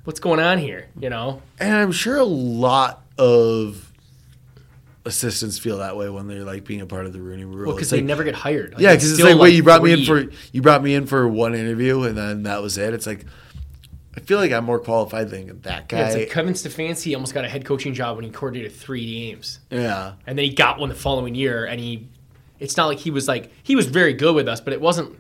what's 0.06 0.20
going 0.20 0.40
on 0.40 0.58
here? 0.58 0.88
You 0.98 1.10
know, 1.10 1.42
and 1.60 1.74
I'm 1.74 1.92
sure 1.92 2.16
a 2.16 2.24
lot 2.24 3.02
of 3.18 3.92
assistants 5.04 5.58
feel 5.58 5.78
that 5.78 5.96
way 5.96 6.08
when 6.08 6.26
they're 6.26 6.42
like 6.44 6.64
being 6.64 6.80
a 6.80 6.86
part 6.86 7.06
of 7.06 7.12
the 7.12 7.20
Rooney 7.20 7.44
Rule. 7.44 7.66
well, 7.66 7.76
because 7.76 7.82
It's 7.82 7.90
they 7.92 7.98
like- 7.98 8.06
never 8.06 8.24
get 8.24 8.34
hired. 8.34 8.72
Like, 8.72 8.80
yeah, 8.82 8.92
because 8.92 9.10
it's 9.10 9.20
still, 9.20 9.30
like, 9.32 9.40
wait, 9.40 9.54
you 9.54 9.62
brought 9.62 9.82
me 9.82 9.92
in 9.92 10.04
for 10.04 10.24
you 10.52 10.62
brought 10.62 10.82
me 10.82 10.94
in 10.94 11.06
for 11.06 11.28
one 11.28 11.54
interview, 11.54 12.02
and 12.02 12.16
then 12.16 12.42
that 12.44 12.62
was 12.62 12.78
it. 12.78 12.92
It's 12.94 13.06
like 13.06 13.24
I 14.16 14.20
feel 14.20 14.38
like 14.38 14.50
I'm 14.50 14.64
more 14.64 14.78
qualified 14.80 15.28
than 15.30 15.60
that 15.62 15.88
guy. 15.88 15.98
Yeah, 15.98 16.06
it's 16.06 16.16
like 16.16 16.30
Kevin 16.30 16.54
Stefanski 16.54 17.14
almost 17.14 17.34
got 17.34 17.44
a 17.44 17.48
head 17.48 17.64
coaching 17.64 17.92
job 17.94 18.16
when 18.16 18.24
he 18.24 18.30
coordinated 18.30 18.72
three 18.72 19.04
games. 19.04 19.60
yeah. 19.70 20.14
and 20.26 20.38
then 20.38 20.44
he 20.44 20.54
got 20.54 20.78
one 20.78 20.88
the 20.88 20.94
following 20.94 21.34
year 21.34 21.66
and 21.66 21.78
he 21.78 22.08
it's 22.58 22.76
not 22.78 22.86
like 22.86 22.98
he 22.98 23.10
was 23.10 23.28
like 23.28 23.52
he 23.62 23.76
was 23.76 23.86
very 23.86 24.14
good 24.14 24.34
with 24.34 24.48
us 24.48 24.60
but 24.62 24.72
it 24.72 24.80
wasn't 24.80 25.14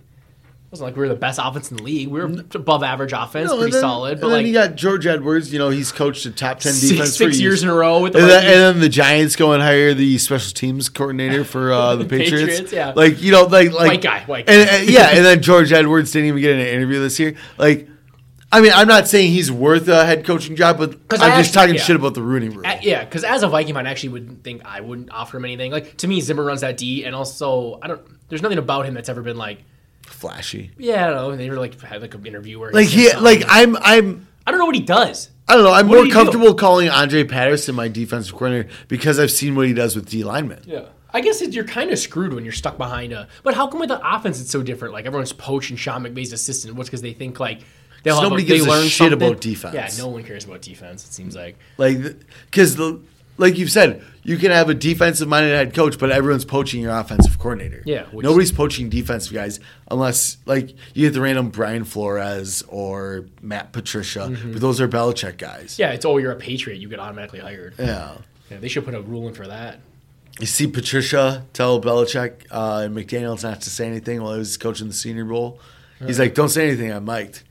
wasn't 0.70 0.86
like 0.88 0.96
we 0.96 1.00
were 1.02 1.08
the 1.08 1.14
best 1.14 1.38
offense 1.42 1.70
in 1.70 1.76
the 1.76 1.82
league 1.82 2.08
we 2.08 2.20
were 2.20 2.26
above 2.54 2.82
average 2.82 3.12
offense 3.12 3.48
No, 3.50 3.56
pretty 3.56 3.72
then, 3.72 3.80
solid 3.80 4.20
but 4.20 4.28
then 4.28 4.36
like 4.38 4.46
you 4.46 4.52
got 4.52 4.74
George 4.74 5.06
Edwards. 5.06 5.52
You 5.52 5.58
know, 5.58 5.70
he's 5.70 5.92
coached 5.92 6.26
a 6.26 6.30
top 6.30 6.58
ten 6.60 6.72
six, 6.72 6.90
defense 6.92 7.16
six 7.16 7.36
for 7.36 7.42
years 7.42 7.62
in 7.62 7.68
a 7.68 7.74
row 7.74 8.00
with 8.00 8.14
the 8.14 8.18
And 8.18 8.28
then, 8.28 8.44
and 8.44 8.54
then 8.54 8.80
the 8.80 8.88
Giants 8.88 9.36
go 9.36 9.52
and 9.52 9.62
hire 9.62 9.94
the 9.94 10.18
special 10.18 10.52
teams 10.52 10.88
coordinator 10.88 11.44
for 11.44 11.72
uh, 11.72 11.94
the 11.96 12.04
Patriots. 12.04 12.46
Patriots, 12.52 12.72
yeah. 12.72 12.92
Like 12.96 13.22
you 13.22 13.32
know, 13.32 13.44
like 13.44 13.72
like 13.72 13.88
White 13.88 14.02
guy, 14.02 14.20
white 14.24 14.48
and, 14.50 14.68
and- 14.68 14.90
yeah, 14.90 15.10
and 15.10 15.24
then 15.24 15.40
George 15.42 15.72
Edwards 15.72 16.10
didn't 16.12 16.28
even 16.28 16.40
get 16.40 16.54
an 16.54 16.60
interview 16.66 16.98
this 17.00 17.18
year. 17.20 17.36
Like, 17.58 17.88
I 18.50 18.60
mean, 18.60 18.72
I'm 18.74 18.88
not 18.88 19.06
saying 19.08 19.32
he's 19.32 19.50
worth 19.52 19.86
a 19.88 20.04
head 20.04 20.24
coaching 20.24 20.56
job, 20.56 20.78
but 20.78 20.90
I'm 20.90 20.98
I 20.98 21.16
just 21.16 21.20
actually- 21.20 21.52
talking 21.52 21.74
yeah. 21.76 21.80
shit 21.82 21.96
about 21.96 22.14
the 22.14 22.22
Rooney 22.22 22.48
Rule. 22.48 22.64
Yeah, 22.82 23.04
because 23.04 23.22
as 23.24 23.42
a 23.42 23.48
Viking 23.48 23.74
fan, 23.74 23.86
I 23.86 23.90
actually 23.90 24.10
wouldn't 24.10 24.42
think 24.42 24.62
I 24.64 24.80
wouldn't 24.80 25.10
offer 25.12 25.36
him 25.36 25.44
anything. 25.44 25.70
Like 25.72 25.96
to 25.98 26.08
me, 26.08 26.20
Zimmer 26.20 26.44
runs 26.44 26.62
that 26.62 26.76
D, 26.76 27.04
and 27.04 27.14
also 27.14 27.78
I 27.82 27.86
don't. 27.86 28.00
There's 28.28 28.42
nothing 28.42 28.58
about 28.58 28.86
him 28.86 28.94
that's 28.94 29.08
ever 29.08 29.22
been 29.22 29.36
like, 29.36 29.62
Flashy. 30.06 30.70
yeah, 30.78 31.06
I 31.06 31.10
don't 31.10 31.16
know. 31.30 31.36
They 31.36 31.44
never 31.44 31.58
like 31.58 31.80
had 31.80 32.00
like 32.02 32.14
an 32.14 32.26
interview 32.26 32.58
where 32.58 32.72
Like 32.72 32.88
he, 32.88 33.12
like 33.14 33.42
I'm, 33.48 33.76
I'm. 33.76 34.26
I 34.46 34.50
don't 34.50 34.60
know 34.60 34.66
what 34.66 34.74
he 34.76 34.80
does. 34.82 35.30
I 35.48 35.54
don't 35.54 35.64
know. 35.64 35.72
I'm 35.72 35.88
What 35.88 35.96
more 35.96 36.04
he 36.04 36.10
do? 36.10 36.14
comfortable 36.14 36.54
calling 36.54 36.88
Andre 36.88 37.24
Patterson 37.24 37.74
my 37.74 37.88
defensive 37.88 38.32
coordinator 38.34 38.68
because 38.88 39.18
I've 39.18 39.30
seen 39.30 39.54
what 39.54 39.66
he 39.66 39.74
does 39.74 39.94
with 39.96 40.08
D 40.08 40.24
linemen. 40.24 40.62
Yeah. 40.66 40.86
I 41.12 41.20
guess 41.20 41.40
it, 41.40 41.52
you're 41.54 41.64
kind 41.64 41.90
of 41.90 41.98
screwed 41.98 42.32
when 42.34 42.44
you're 42.44 42.52
stuck 42.52 42.76
behind 42.76 43.12
a. 43.12 43.28
But 43.42 43.54
how 43.54 43.68
come 43.68 43.80
with 43.80 43.88
the 43.88 44.00
offense 44.14 44.40
it's 44.40 44.50
so 44.50 44.62
different? 44.62 44.92
Like 44.92 45.06
everyone's 45.06 45.32
poaching 45.32 45.76
Sean 45.76 46.02
McVay's 46.02 46.32
assistant. 46.32 46.74
What's 46.74 46.88
because 46.90 47.00
they 47.02 47.12
think 47.14 47.38
like 47.40 47.60
they'll 48.02 48.14
have 48.16 48.24
Nobody 48.24 48.42
a, 48.42 48.46
they 48.46 48.54
gives 48.56 48.66
a 48.66 48.70
learn 48.70 48.82
shit 48.84 48.92
something. 49.10 49.28
about 49.28 49.40
defense. 49.40 49.74
Yeah, 49.74 49.88
no 50.04 50.08
one 50.08 50.24
cares 50.24 50.44
about 50.44 50.62
defense. 50.62 51.04
It 51.06 51.12
seems 51.12 51.34
like. 51.36 51.56
Like, 51.78 51.98
because 52.50 52.76
the 52.76 53.00
like 53.38 53.56
you've 53.56 53.70
said, 53.70 54.02
you 54.26 54.36
can 54.36 54.50
have 54.50 54.68
a 54.68 54.74
defensive 54.74 55.28
minded 55.28 55.54
head 55.54 55.72
coach, 55.72 55.98
but 55.98 56.10
everyone's 56.10 56.44
poaching 56.44 56.82
your 56.82 56.90
offensive 56.90 57.38
coordinator. 57.38 57.82
Yeah, 57.86 58.06
nobody's 58.12 58.52
poaching 58.52 58.88
defensive 58.88 59.32
guys 59.32 59.60
unless 59.90 60.38
like 60.46 60.70
you 60.94 61.06
get 61.06 61.14
the 61.14 61.20
random 61.20 61.50
Brian 61.50 61.84
Flores 61.84 62.62
or 62.68 63.26
Matt 63.40 63.72
Patricia, 63.72 64.28
but 64.28 64.60
those 64.60 64.80
are 64.80 64.88
Belichick 64.88 65.38
guys. 65.38 65.74
Mm-hmm. 65.74 65.82
Yeah, 65.82 65.90
it's 65.92 66.04
oh 66.04 66.18
you're 66.18 66.32
a 66.32 66.36
Patriot, 66.36 66.78
you 66.78 66.88
get 66.88 66.98
automatically 66.98 67.40
hired. 67.40 67.74
Yeah. 67.78 68.16
Yeah, 68.50 68.58
they 68.58 68.68
should 68.68 68.84
put 68.84 68.94
a 68.94 69.00
rule 69.00 69.26
in 69.28 69.34
for 69.34 69.46
that. 69.46 69.80
You 70.38 70.46
see 70.46 70.66
Patricia 70.66 71.44
tell 71.52 71.80
Belichick 71.80 72.46
uh, 72.50 72.82
and 72.84 72.96
McDaniels 72.96 73.42
not 73.42 73.62
to 73.62 73.70
say 73.70 73.86
anything 73.86 74.22
while 74.22 74.34
he 74.34 74.38
was 74.38 74.56
coaching 74.56 74.86
the 74.88 74.94
Senior 74.94 75.24
Bowl. 75.24 75.60
He's 76.04 76.18
like, 76.18 76.34
"Don't 76.34 76.50
say 76.50 76.68
anything. 76.68 76.92
I'm 76.92 77.04
mic'd." 77.04 77.42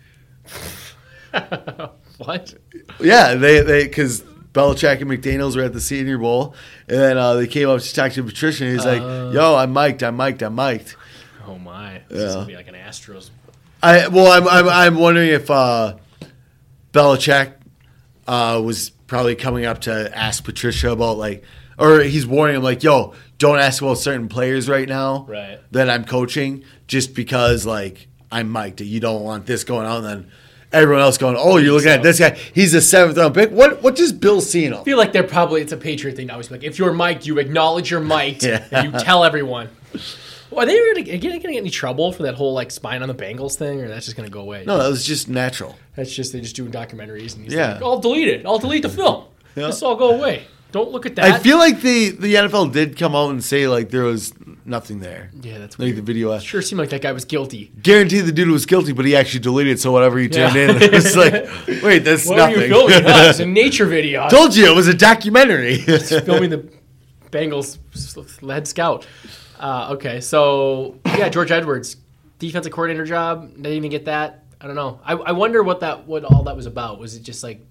What? 2.18 2.54
Yeah, 3.00 3.36
they 3.36 3.62
they 3.62 3.84
because 3.84 4.24
Belichick 4.56 5.02
and 5.02 5.12
McDaniels 5.12 5.56
were 5.56 5.64
at 5.64 5.74
the 5.74 5.82
Senior 5.82 6.18
Bowl, 6.18 6.56
and 6.88 6.98
then 6.98 7.18
uh, 7.18 7.34
they 7.34 7.46
came 7.46 7.68
up 7.70 7.82
to 7.82 7.94
talk 7.94 8.14
to 8.14 8.24
Patricia, 8.24 8.64
and 8.64 8.74
he's 8.74 8.86
like, 8.86 9.02
"Yo, 9.02 9.56
I'm 9.56 9.74
mic'd. 9.74 10.02
I'm 10.02 10.16
mic'd. 10.16 10.42
I'm 10.42 10.56
mic'd." 10.56 10.96
Oh 11.46 11.60
my! 11.60 12.02
This 12.08 12.22
is 12.24 12.34
gonna 12.36 12.48
be 12.48 12.56
like 12.56 12.68
an 12.70 12.74
Astros. 12.76 13.30
I 13.84 14.08
well, 14.08 14.32
I'm 14.32 14.48
I'm, 14.48 14.70
I'm 14.70 14.96
wondering 14.96 15.30
if 15.30 15.52
uh, 15.52 15.98
Belichick 16.94 17.54
uh, 18.28 18.62
was 18.64 18.90
probably 19.08 19.36
coming 19.36 19.66
up 19.66 19.82
to 19.82 20.18
ask 20.18 20.44
Patricia 20.44 20.92
about 20.92 21.18
like, 21.18 21.44
or 21.78 22.00
he's 22.02 22.26
warning 22.26 22.56
him 22.56 22.64
like, 22.64 22.82
"Yo, 22.82 23.14
don't 23.38 23.60
ask 23.60 23.82
about 23.82 23.98
certain 23.98 24.30
players 24.30 24.70
right 24.70 24.88
now 24.88 25.26
Right. 25.28 25.60
that 25.72 25.90
I'm 25.90 26.06
coaching, 26.06 26.64
just 26.88 27.14
because 27.14 27.66
like 27.66 28.08
I'm 28.32 28.52
mic'd. 28.52 28.80
You 28.82 29.00
don't 29.02 29.22
want 29.24 29.46
this 29.46 29.64
going 29.66 29.86
on." 29.86 30.04
Then 30.04 30.32
everyone 30.76 31.02
else 31.02 31.18
going, 31.18 31.36
"Oh, 31.40 31.58
you're 31.58 31.74
looking 31.74 31.90
at 31.90 32.04
this 32.04 32.20
guy. 32.20 32.38
He's 32.54 32.74
a 32.74 32.82
seventh 32.82 33.18
round 33.18 33.34
pick. 33.34 33.50
What 33.52 33.82
what 33.82 33.96
does 33.96 34.12
Bill 34.14 34.42
see 34.42 34.66
in 34.66 34.74
him?" 34.74 34.82
I 34.82 34.84
feel 34.84 34.98
like 34.98 35.12
they're 35.14 35.24
probably 35.24 35.62
it's 35.62 35.72
a 35.72 35.78
Patriot 35.78 36.16
thing 36.16 36.30
always 36.30 36.52
like 36.52 36.64
if 36.64 36.78
you're 36.78 36.94
mic'd, 36.94 37.26
you 37.26 37.40
acknowledge 37.40 37.90
you're 37.90 38.00
mic'd 38.02 38.44
Yeah. 38.44 38.64
and 38.72 38.94
you 38.94 39.00
tell 39.00 39.24
everyone. 39.24 39.70
Well, 40.52 40.64
are 40.64 40.68
they 40.68 40.76
really 40.76 41.02
gonna, 41.04 41.18
gonna 41.18 41.40
get 41.40 41.58
any 41.58 41.70
trouble 41.70 42.12
for 42.12 42.24
that 42.24 42.36
whole 42.36 42.54
like 42.54 42.72
spying 42.72 43.02
on 43.02 43.08
the 43.08 43.16
Bengals 43.16 43.56
thing, 43.56 43.82
or 43.82 43.88
that's 43.88 44.06
just 44.06 44.16
gonna 44.18 44.30
go 44.30 44.42
away? 44.42 44.64
No, 44.66 44.78
that 44.78 44.88
was 44.90 45.04
just 45.06 45.28
natural. 45.28 45.76
That's 45.96 46.14
just 46.14 46.34
they 46.34 46.40
just 46.42 46.56
doing 46.56 46.72
documentaries 46.72 47.36
and 47.36 47.44
he's 47.46 47.54
Yeah. 47.54 47.74
like, 47.74 47.82
I'll 47.82 48.00
delete 48.00 48.28
it. 48.28 48.46
I'll 48.46 48.60
delete 48.60 48.84
the 48.84 48.90
film. 48.90 49.24
Yeah. 49.56 49.68
This 49.68 49.82
all 49.82 49.96
go 49.96 50.12
away. 50.12 50.44
Don't 50.72 50.92
look 50.92 51.06
at 51.06 51.16
that. 51.16 51.26
I 51.26 51.40
feel 51.40 51.58
like 51.58 51.82
the 51.82 52.10
the 52.12 52.36
NFL 52.36 52.72
did 52.74 52.98
come 52.98 53.16
out 53.16 53.30
and 53.32 53.44
say 53.44 53.68
like 53.68 53.90
there 53.90 54.04
was 54.04 54.34
nothing 54.66 55.00
there. 55.00 55.30
yeah, 55.42 55.60
that's 55.60 55.78
Like 55.80 55.86
weird. 55.86 55.98
the 55.98 56.02
video 56.02 56.32
uh, 56.32 56.40
Sure 56.40 56.62
seemed 56.62 56.80
like 56.80 56.90
that 56.90 57.02
guy 57.02 57.12
was 57.12 57.24
guilty. 57.26 57.72
guarantee 57.82 58.20
the 58.22 58.32
dude 58.32 58.50
was 58.50 58.66
guilty, 58.66 58.92
but 58.94 59.06
he 59.06 59.16
actually 59.16 59.40
deleted. 59.42 59.80
So 59.80 59.92
whatever 59.92 60.18
he 60.18 60.28
turned 60.28 60.56
Yeah. 60.56 60.72
in, 60.72 60.78
it's 60.82 61.16
like, 61.16 61.34
wait, 61.84 62.00
that's 62.00 62.26
What 62.28 62.38
nothing. 62.38 62.58
are 62.58 62.62
you 62.64 62.68
filming? 62.70 63.04
Oh, 63.06 63.30
it's 63.30 63.40
a 63.40 63.46
nature 63.64 63.86
video. 63.86 64.28
Told 64.30 64.56
you 64.56 64.66
it 64.72 64.76
was 64.76 64.88
a 64.88 64.94
documentary. 64.94 65.78
filming 65.78 66.50
the 66.50 66.68
Bengals 67.32 67.78
lead 68.42 68.68
scout. 68.68 69.06
Uh, 69.60 69.90
okay, 69.94 70.20
so 70.22 71.00
yeah, 71.06 71.30
George 71.30 71.52
Edwards, 71.52 71.98
defensive 72.40 72.72
coordinator 72.72 73.06
job. 73.06 73.50
Didn't 73.56 73.68
even 73.74 73.92
get 73.92 74.06
that. 74.06 74.44
I 74.60 74.68
don't 74.68 74.76
know. 74.76 75.00
I, 75.04 75.14
I 75.14 75.32
wonder 75.34 75.62
what 75.64 75.82
that 75.82 76.08
what 76.08 76.24
all 76.26 76.44
that 76.44 76.56
was 76.56 76.66
about. 76.66 77.00
Was 77.00 77.16
it 77.16 77.24
just 77.24 77.44
like 77.44 77.62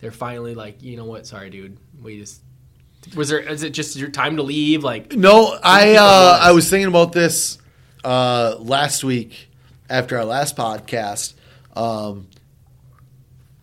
they're 0.00 0.10
finally 0.12 0.54
like, 0.54 0.82
you 0.82 0.96
know 0.96 1.04
what? 1.04 1.26
Sorry, 1.26 1.50
dude. 1.50 1.78
We 2.02 2.18
just 2.18 2.40
was 3.14 3.28
there. 3.28 3.40
Is 3.40 3.62
it 3.62 3.70
just 3.70 3.96
your 3.96 4.10
time 4.10 4.36
to 4.36 4.42
leave? 4.42 4.84
Like 4.84 5.14
No, 5.14 5.58
I 5.62 5.96
uh. 5.96 6.38
I 6.40 6.52
was 6.52 6.68
thinking 6.68 6.88
about 6.88 7.12
this 7.12 7.58
uh, 8.04 8.56
last 8.58 9.04
week 9.04 9.48
after 9.88 10.16
our 10.16 10.24
last 10.24 10.56
podcast. 10.56 11.34
Um, 11.76 12.28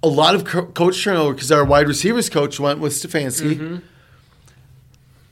a 0.02 0.08
lot 0.08 0.36
of 0.36 0.46
co- 0.46 0.66
coach 0.68 1.04
turnover 1.04 1.34
because 1.34 1.52
our 1.52 1.66
wide 1.66 1.88
receivers 1.88 2.30
coach 2.30 2.60
went 2.60 2.80
with 2.80 2.94
Stefanski. 2.94 3.56
Mm-hmm. 3.56 3.78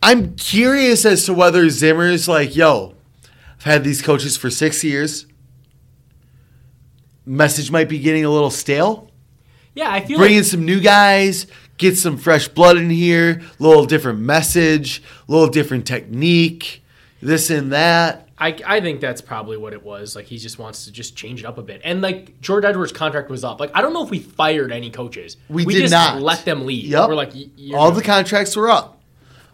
I'm 0.03 0.35
curious 0.35 1.05
as 1.05 1.25
to 1.25 1.33
whether 1.33 1.69
zimmer 1.69 2.05
is 2.05 2.27
like, 2.27 2.55
yo, 2.55 2.95
I've 3.57 3.63
had 3.63 3.83
these 3.83 4.01
coaches 4.01 4.37
for 4.37 4.49
six 4.49 4.83
years. 4.83 5.25
Message 7.25 7.71
might 7.71 7.89
be 7.89 7.99
getting 7.99 8.23
a 8.23 8.29
little 8.29 8.49
stale. 8.51 9.09
yeah, 9.75 9.91
I 9.91 10.05
feel 10.05 10.17
Bring 10.17 10.33
in 10.33 10.37
like 10.37 10.45
some 10.45 10.65
new 10.65 10.79
guys, 10.79 11.47
get 11.77 11.97
some 11.97 12.17
fresh 12.17 12.47
blood 12.47 12.77
in 12.77 12.89
here, 12.89 13.41
a 13.59 13.63
little 13.63 13.85
different 13.85 14.19
message, 14.19 15.01
a 15.27 15.31
little 15.31 15.47
different 15.47 15.85
technique, 15.85 16.83
this 17.21 17.49
and 17.49 17.71
that. 17.71 18.27
I, 18.39 18.55
I 18.65 18.81
think 18.81 19.01
that's 19.01 19.21
probably 19.21 19.57
what 19.57 19.73
it 19.73 19.83
was. 19.83 20.15
Like 20.15 20.25
he 20.25 20.37
just 20.37 20.59
wants 20.59 20.85
to 20.85 20.91
just 20.91 21.15
change 21.15 21.39
it 21.39 21.45
up 21.47 21.57
a 21.57 21.63
bit. 21.63 21.81
And 21.83 22.01
like 22.01 22.39
George 22.39 22.65
Edwards' 22.65 22.91
contract 22.91 23.29
was 23.29 23.43
up. 23.43 23.59
Like 23.59 23.71
I 23.73 23.81
don't 23.81 23.93
know 23.93 24.03
if 24.03 24.11
we 24.11 24.19
fired 24.19 24.71
any 24.71 24.91
coaches. 24.91 25.37
We 25.49 25.65
did 25.65 25.81
just 25.81 25.91
not. 25.91 26.21
let 26.21 26.45
them 26.45 26.65
leave. 26.65 26.85
Yep. 26.85 27.09
We're 27.09 27.15
like 27.15 27.33
y- 27.33 27.49
all 27.73 27.91
the 27.91 28.03
contracts 28.03 28.55
were 28.55 28.69
up 28.69 29.01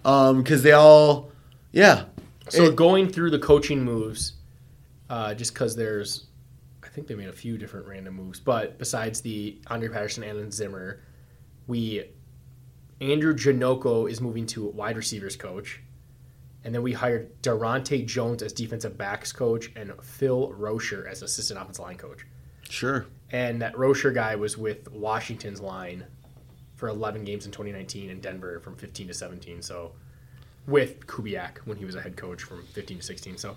because 0.03 0.63
they 0.63 0.73
all, 0.73 1.31
yeah. 1.71 2.05
So 2.49 2.65
It- 2.65 2.75
going 2.75 3.07
through 3.09 3.31
the 3.31 3.39
coaching 3.39 3.83
moves, 3.85 4.33
uh, 5.09 5.33
just 5.33 5.53
because 5.53 5.77
there's, 5.77 6.25
I 6.83 6.89
think 6.89 7.07
they 7.07 7.15
made 7.15 7.29
a 7.29 7.33
few 7.33 7.57
different 7.57 7.87
random 7.87 8.15
moves, 8.15 8.41
but 8.41 8.77
besides 8.77 9.21
the 9.21 9.57
Andre 9.67 9.87
Patterson 9.87 10.23
and 10.23 10.53
Zimmer, 10.53 10.99
we 11.67 12.05
Andrew 13.01 13.33
Janocko 13.33 14.09
is 14.09 14.21
moving 14.21 14.45
to 14.47 14.67
wide 14.67 14.95
receivers 14.95 15.35
coach, 15.35 15.81
and 16.63 16.73
then 16.73 16.81
we 16.81 16.93
hired 16.93 17.41
Daronte 17.41 18.05
Jones 18.05 18.41
as 18.41 18.53
defensive 18.53 18.97
backs 18.97 19.31
coach 19.31 19.71
and 19.75 19.91
Phil 20.01 20.53
Rauscher 20.57 21.09
as 21.09 21.21
assistant 21.21 21.59
offensive 21.59 21.83
line 21.83 21.97
coach. 21.97 22.25
sure. 22.69 23.05
And 23.31 23.61
that 23.63 23.73
Rauscher 23.73 24.13
guy 24.13 24.35
was 24.35 24.57
with 24.59 24.91
Washington's 24.91 25.59
line 25.59 26.05
for 26.75 26.87
11 26.89 27.23
games 27.23 27.45
in 27.45 27.51
2019 27.51 28.09
in 28.09 28.19
Denver 28.19 28.59
from 28.59 28.75
15 28.75 29.07
to 29.07 29.13
17. 29.13 29.61
So 29.61 29.93
with 30.67 31.07
Kubiak 31.07 31.57
when 31.65 31.77
he 31.77 31.85
was 31.85 31.95
a 31.95 32.01
head 32.01 32.15
coach 32.15 32.43
from 32.43 32.63
15 32.73 32.97
to 32.97 33.03
16. 33.03 33.37
So 33.37 33.55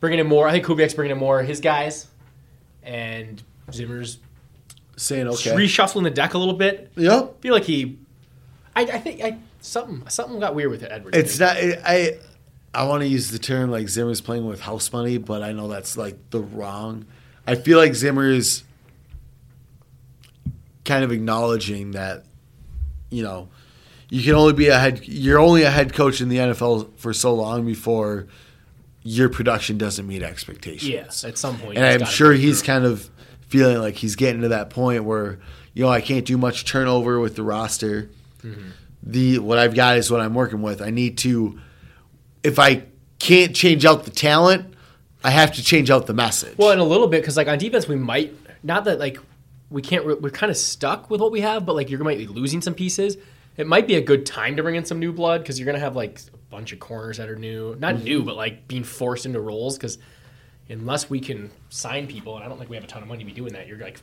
bringing 0.00 0.20
in 0.20 0.26
more. 0.26 0.48
I 0.48 0.52
think 0.52 0.64
Kubiak's 0.64 0.94
bringing 0.94 1.12
in 1.12 1.18
more 1.18 1.40
of 1.40 1.46
his 1.46 1.60
guys. 1.60 2.06
And 2.82 3.42
Zimmer's 3.72 4.18
Saying 4.96 5.28
okay. 5.28 5.50
reshuffling 5.50 6.04
the 6.04 6.10
deck 6.10 6.34
a 6.34 6.38
little 6.38 6.54
bit. 6.54 6.92
Yep. 6.96 7.40
feel 7.40 7.54
like 7.54 7.64
he. 7.64 7.98
I, 8.76 8.82
I 8.82 8.98
think 8.98 9.22
I 9.22 9.38
something 9.60 10.08
something 10.08 10.38
got 10.40 10.54
weird 10.54 10.70
with 10.70 10.82
it, 10.82 10.92
Edwards. 10.92 11.16
It's 11.16 11.38
not. 11.38 11.56
I 11.56 12.18
I 12.74 12.84
want 12.84 13.02
to 13.02 13.08
use 13.08 13.30
the 13.30 13.38
term 13.38 13.70
like 13.70 13.88
Zimmer's 13.88 14.20
playing 14.20 14.46
with 14.46 14.60
house 14.60 14.92
money, 14.92 15.18
but 15.18 15.42
I 15.42 15.52
know 15.52 15.68
that's 15.68 15.96
like 15.96 16.16
the 16.30 16.40
wrong. 16.40 17.06
I 17.46 17.54
feel 17.54 17.78
like 17.78 17.94
Zimmer's 17.94 18.64
kind 20.84 21.04
of 21.04 21.12
acknowledging 21.12 21.92
that, 21.92 22.24
you 23.10 23.22
know, 23.22 23.48
you 24.08 24.22
can 24.22 24.34
only 24.34 24.52
be 24.52 24.68
a 24.68 24.78
head. 24.78 25.06
You're 25.06 25.38
only 25.38 25.62
a 25.62 25.70
head 25.70 25.92
coach 25.92 26.20
in 26.20 26.28
the 26.28 26.38
NFL 26.38 26.96
for 26.96 27.12
so 27.12 27.34
long 27.34 27.64
before 27.64 28.26
your 29.02 29.28
production 29.28 29.78
doesn't 29.78 30.06
meet 30.06 30.22
expectations. 30.22 30.88
Yes, 30.88 31.24
at 31.24 31.38
some 31.38 31.58
point. 31.58 31.78
and 31.78 31.86
I'm 31.86 32.08
sure 32.08 32.32
he's 32.32 32.60
through. 32.60 32.66
kind 32.66 32.84
of 32.84 33.10
feeling 33.48 33.78
like 33.78 33.96
he's 33.96 34.16
getting 34.16 34.42
to 34.42 34.48
that 34.48 34.70
point 34.70 35.04
where 35.04 35.38
you 35.72 35.84
know 35.84 35.90
I 35.90 36.00
can't 36.00 36.24
do 36.24 36.36
much 36.38 36.64
turnover 36.64 37.20
with 37.20 37.36
the 37.36 37.42
roster. 37.42 38.10
Mm-hmm. 38.42 38.70
The 39.02 39.38
what 39.38 39.58
I've 39.58 39.74
got 39.74 39.96
is 39.98 40.10
what 40.10 40.20
I'm 40.20 40.34
working 40.34 40.62
with. 40.62 40.80
I 40.80 40.90
need 40.90 41.18
to 41.18 41.60
if 42.42 42.58
I 42.58 42.84
can't 43.18 43.54
change 43.54 43.84
out 43.84 44.04
the 44.04 44.10
talent, 44.10 44.74
I 45.22 45.30
have 45.30 45.52
to 45.52 45.62
change 45.62 45.90
out 45.90 46.06
the 46.06 46.14
message. 46.14 46.56
Well, 46.58 46.70
in 46.70 46.78
a 46.78 46.84
little 46.84 47.06
bit 47.06 47.22
because 47.22 47.36
like 47.36 47.48
on 47.48 47.58
defense 47.58 47.88
we 47.88 47.96
might 47.96 48.34
not 48.62 48.84
that 48.84 48.98
like 48.98 49.18
we 49.70 49.82
can't 49.82 50.04
re- 50.04 50.14
we're 50.14 50.30
kind 50.30 50.50
of 50.50 50.56
stuck 50.56 51.10
with 51.10 51.20
what 51.20 51.32
we 51.32 51.40
have, 51.40 51.66
but 51.66 51.74
like 51.74 51.90
you're 51.90 52.02
might 52.02 52.18
be 52.18 52.26
losing 52.26 52.60
some 52.60 52.74
pieces. 52.74 53.16
It 53.56 53.66
might 53.66 53.86
be 53.86 53.94
a 53.94 54.00
good 54.00 54.26
time 54.26 54.56
to 54.56 54.62
bring 54.62 54.74
in 54.74 54.84
some 54.84 54.98
new 54.98 55.12
blood 55.12 55.42
because 55.42 55.58
you're 55.58 55.66
gonna 55.66 55.78
have 55.78 55.96
like 55.96 56.20
a 56.32 56.36
bunch 56.50 56.72
of 56.72 56.80
corners 56.80 57.18
that 57.18 57.28
are 57.28 57.36
new, 57.36 57.76
not 57.78 58.02
new, 58.02 58.22
but 58.22 58.36
like 58.36 58.68
being 58.68 58.84
forced 58.84 59.26
into 59.26 59.40
roles 59.40 59.76
because 59.76 59.98
unless 60.68 61.10
we 61.10 61.20
can 61.20 61.50
sign 61.68 62.06
people, 62.06 62.36
and 62.36 62.44
I 62.44 62.48
don't 62.48 62.58
think 62.58 62.70
we 62.70 62.76
have 62.76 62.84
a 62.84 62.88
ton 62.88 63.02
of 63.02 63.08
money 63.08 63.20
to 63.20 63.24
be 63.24 63.32
doing 63.32 63.52
that, 63.52 63.66
you're 63.66 63.78
like 63.78 64.00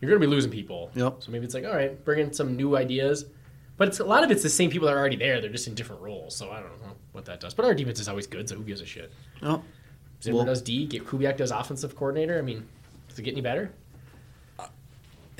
you're 0.00 0.10
gonna 0.10 0.20
be 0.20 0.26
losing 0.26 0.50
people. 0.50 0.90
Yep. 0.94 1.22
So 1.22 1.30
maybe 1.32 1.44
it's 1.44 1.54
like 1.54 1.64
all 1.64 1.74
right, 1.74 2.02
bring 2.04 2.20
in 2.20 2.32
some 2.32 2.56
new 2.56 2.76
ideas. 2.76 3.26
But 3.78 3.88
it's 3.88 4.00
a 4.00 4.04
lot 4.04 4.22
of 4.22 4.30
it's 4.30 4.42
the 4.42 4.50
same 4.50 4.70
people 4.70 4.86
that 4.86 4.94
are 4.94 4.98
already 4.98 5.16
there. 5.16 5.40
They're 5.40 5.50
just 5.50 5.66
in 5.66 5.74
different 5.74 6.02
roles. 6.02 6.36
So 6.36 6.50
I 6.50 6.60
don't 6.60 6.80
know 6.82 6.92
what 7.12 7.24
that 7.24 7.40
does. 7.40 7.54
But 7.54 7.64
our 7.64 7.74
defense 7.74 8.00
is 8.00 8.08
always 8.08 8.26
good, 8.26 8.48
so 8.48 8.56
who 8.56 8.62
gives 8.62 8.80
a 8.80 8.86
shit? 8.86 9.10
Oh, 9.42 9.62
Zimmer 10.22 10.36
Well- 10.38 10.46
does 10.46 10.62
D, 10.62 10.86
get 10.86 11.06
Kubiak 11.06 11.36
does 11.36 11.50
offensive 11.50 11.96
coordinator. 11.96 12.38
I 12.38 12.42
mean, 12.42 12.66
does 13.08 13.18
it 13.18 13.22
get 13.22 13.32
any 13.32 13.40
better? 13.40 13.72
Uh, 14.58 14.66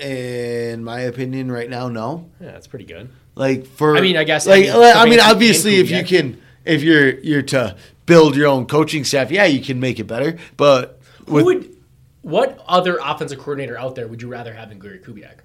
in 0.03 0.83
my 0.83 1.01
opinion, 1.01 1.51
right 1.51 1.69
now, 1.69 1.87
no. 1.87 2.29
Yeah, 2.41 2.51
that's 2.51 2.67
pretty 2.67 2.85
good. 2.85 3.09
Like 3.35 3.65
for 3.65 3.95
I 3.95 4.01
mean, 4.01 4.17
I 4.17 4.23
guess, 4.23 4.47
I 4.47 4.51
like 4.51 4.65
mean, 4.65 4.73
I 4.73 5.05
mean, 5.05 5.19
obviously, 5.19 5.75
if 5.77 5.89
you 5.89 6.03
can, 6.03 6.41
if 6.65 6.83
you're 6.83 7.19
you're 7.19 7.41
to 7.43 7.75
build 8.05 8.35
your 8.35 8.47
own 8.47 8.65
coaching 8.65 9.03
staff, 9.03 9.31
yeah, 9.31 9.45
you 9.45 9.61
can 9.61 9.79
make 9.79 9.99
it 9.99 10.05
better. 10.05 10.37
But 10.57 10.99
Who 11.27 11.33
with, 11.35 11.45
would? 11.45 11.77
What 12.21 12.63
other 12.67 12.99
offensive 13.03 13.39
coordinator 13.39 13.77
out 13.77 13.95
there 13.95 14.07
would 14.07 14.21
you 14.21 14.29
rather 14.29 14.53
have 14.53 14.69
than 14.69 14.79
Gary 14.79 14.99
Kubiak? 14.99 15.39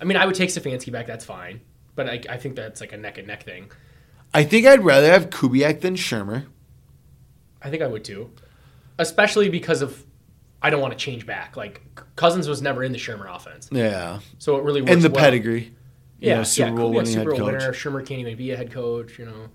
I 0.00 0.04
mean, 0.04 0.16
I 0.16 0.24
would 0.26 0.36
take 0.36 0.50
Stefanski 0.50 0.92
back. 0.92 1.06
That's 1.06 1.24
fine, 1.24 1.60
but 1.96 2.08
I, 2.08 2.20
I 2.30 2.36
think 2.36 2.54
that's 2.54 2.80
like 2.80 2.92
a 2.92 2.96
neck 2.96 3.18
and 3.18 3.26
neck 3.26 3.42
thing. 3.42 3.70
I 4.32 4.44
think 4.44 4.66
I'd 4.66 4.84
rather 4.84 5.10
have 5.10 5.30
Kubiak 5.30 5.80
than 5.80 5.96
Shurmur. 5.96 6.46
I 7.60 7.70
think 7.70 7.82
I 7.82 7.86
would 7.88 8.04
too, 8.04 8.30
especially 8.98 9.48
because 9.48 9.82
of 9.82 10.04
I 10.62 10.70
don't 10.70 10.80
want 10.80 10.92
to 10.92 10.98
change 10.98 11.26
back. 11.26 11.56
Like 11.56 11.82
Cousins 12.14 12.46
was 12.48 12.62
never 12.62 12.84
in 12.84 12.92
the 12.92 12.98
Shurmur 12.98 13.34
offense, 13.34 13.68
Yeah, 13.72 14.20
so 14.38 14.56
it 14.56 14.62
really 14.62 14.80
works 14.82 14.92
and 14.92 15.02
the 15.02 15.10
well. 15.10 15.24
pedigree. 15.24 15.74
You 16.20 16.28
Yeah, 16.30 16.36
know, 16.36 16.42
Super 16.44 16.68
yeah, 16.68 16.74
Bowl 16.76 16.90
Kubiak's 16.92 16.96
winning 16.96 17.12
Super 17.14 17.30
head 17.32 17.38
Bowl 17.40 17.48
coach. 17.50 17.60
winner. 17.62 17.72
Shermer 17.72 18.06
can't 18.06 18.20
even 18.20 18.36
be 18.36 18.50
a 18.52 18.56
head 18.56 18.70
coach. 18.70 19.18
You 19.18 19.24
know, 19.26 19.48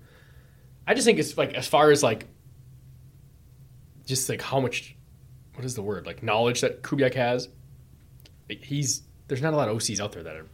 I 0.86 0.94
just 0.94 1.04
think 1.04 1.18
it's 1.18 1.36
like 1.38 1.54
as 1.54 1.66
far 1.66 1.90
as 1.90 2.02
like, 2.02 2.26
just 4.06 4.28
like 4.28 4.42
how 4.42 4.60
much, 4.60 4.94
what 5.54 5.64
is 5.64 5.74
the 5.74 5.82
word 5.82 6.06
like 6.06 6.22
knowledge 6.22 6.60
that 6.60 6.82
Kubiak 6.82 7.14
has. 7.14 7.48
He's 8.48 9.02
there's 9.28 9.40
not 9.40 9.54
a 9.54 9.56
lot 9.56 9.68
of 9.68 9.76
OCs 9.76 10.00
out 10.00 10.12
there 10.12 10.22
that 10.22 10.36
are. 10.36 10.46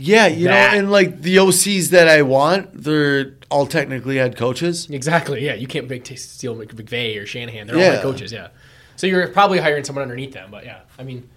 Yeah, 0.00 0.26
you 0.28 0.44
That. 0.46 0.72
know, 0.72 0.78
and 0.78 0.90
like 0.90 1.22
the 1.22 1.36
OCs 1.36 1.90
that 1.90 2.08
I 2.08 2.22
want, 2.22 2.70
they're 2.84 3.34
all 3.50 3.66
technically 3.66 4.16
head 4.16 4.36
coaches. 4.36 4.88
Exactly. 4.88 5.44
Yeah, 5.44 5.54
you 5.54 5.66
can't 5.66 5.88
big 5.88 6.06
steal 6.16 6.54
McVay 6.54 7.20
or 7.20 7.26
Shanahan. 7.26 7.66
They're 7.66 7.76
all 7.76 7.82
head 7.82 8.02
coaches. 8.02 8.32
Yeah. 8.32 8.48
So 8.96 9.06
you're 9.06 9.26
probably 9.28 9.58
hiring 9.58 9.84
someone 9.84 10.02
underneath 10.02 10.32
them. 10.32 10.50
But 10.50 10.64
yeah, 10.64 10.80
I 10.98 11.02
mean, 11.02 11.28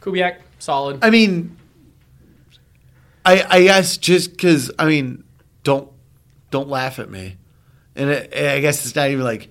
Kubiak 0.00 0.38
solid. 0.58 0.98
I 1.02 1.10
mean, 1.10 1.56
I 3.24 3.44
I 3.48 3.62
guess 3.62 3.96
just 3.96 4.32
because 4.32 4.70
I 4.78 4.86
mean, 4.86 5.22
don't 5.62 5.88
don't 6.52 6.68
laugh 6.68 7.00
at 7.00 7.10
me, 7.10 7.36
and 7.96 8.10
it, 8.10 8.32
I 8.32 8.60
guess 8.60 8.86
it's 8.86 8.94
not 8.94 9.08
even 9.08 9.24
like 9.24 9.48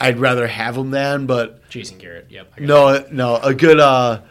I'd 0.00 0.18
rather 0.18 0.48
have 0.48 0.76
him 0.76 0.90
than, 0.90 1.26
but 1.26 1.68
Jason 1.68 1.98
Garrett. 1.98 2.26
Yep. 2.30 2.52
I 2.56 2.60
got 2.60 2.66
no, 2.66 3.06
no, 3.12 3.36
a 3.36 3.54
good 3.54 3.78
uh, 3.78 4.22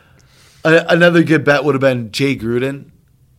a, 0.65 0.85
another 0.89 1.23
good 1.23 1.45
bet 1.45 1.63
would 1.63 1.75
have 1.75 1.81
been 1.81 2.11
Jay 2.11 2.35
Gruden 2.35 2.89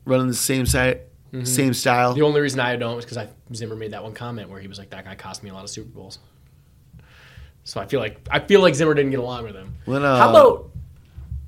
running 0.06 0.28
the 0.28 0.34
same 0.34 0.64
side, 0.64 1.00
same 1.42 1.74
style. 1.74 2.14
The 2.14 2.22
only 2.22 2.40
reason 2.40 2.60
I 2.60 2.76
don't 2.76 2.98
is 2.98 3.04
because 3.04 3.18
I 3.18 3.28
Zimmer 3.52 3.76
made 3.76 3.92
that 3.92 4.02
one 4.02 4.14
comment 4.14 4.48
where 4.48 4.60
he 4.60 4.68
was 4.68 4.78
like, 4.78 4.90
"That 4.90 5.04
guy 5.04 5.14
cost 5.14 5.42
me 5.42 5.50
a 5.50 5.54
lot 5.54 5.64
of 5.64 5.70
Super 5.70 5.90
Bowls." 5.90 6.18
So 7.64 7.80
I 7.80 7.86
feel 7.86 8.00
like 8.00 8.26
I 8.30 8.40
feel 8.40 8.60
like 8.60 8.74
Zimmer 8.74 8.94
didn't 8.94 9.10
get 9.10 9.20
along 9.20 9.44
with 9.44 9.54
him. 9.54 9.74
When, 9.84 10.04
uh, 10.04 10.16
How 10.16 10.30
about 10.30 10.70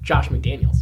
Josh 0.02 0.28
McDaniels? 0.28 0.78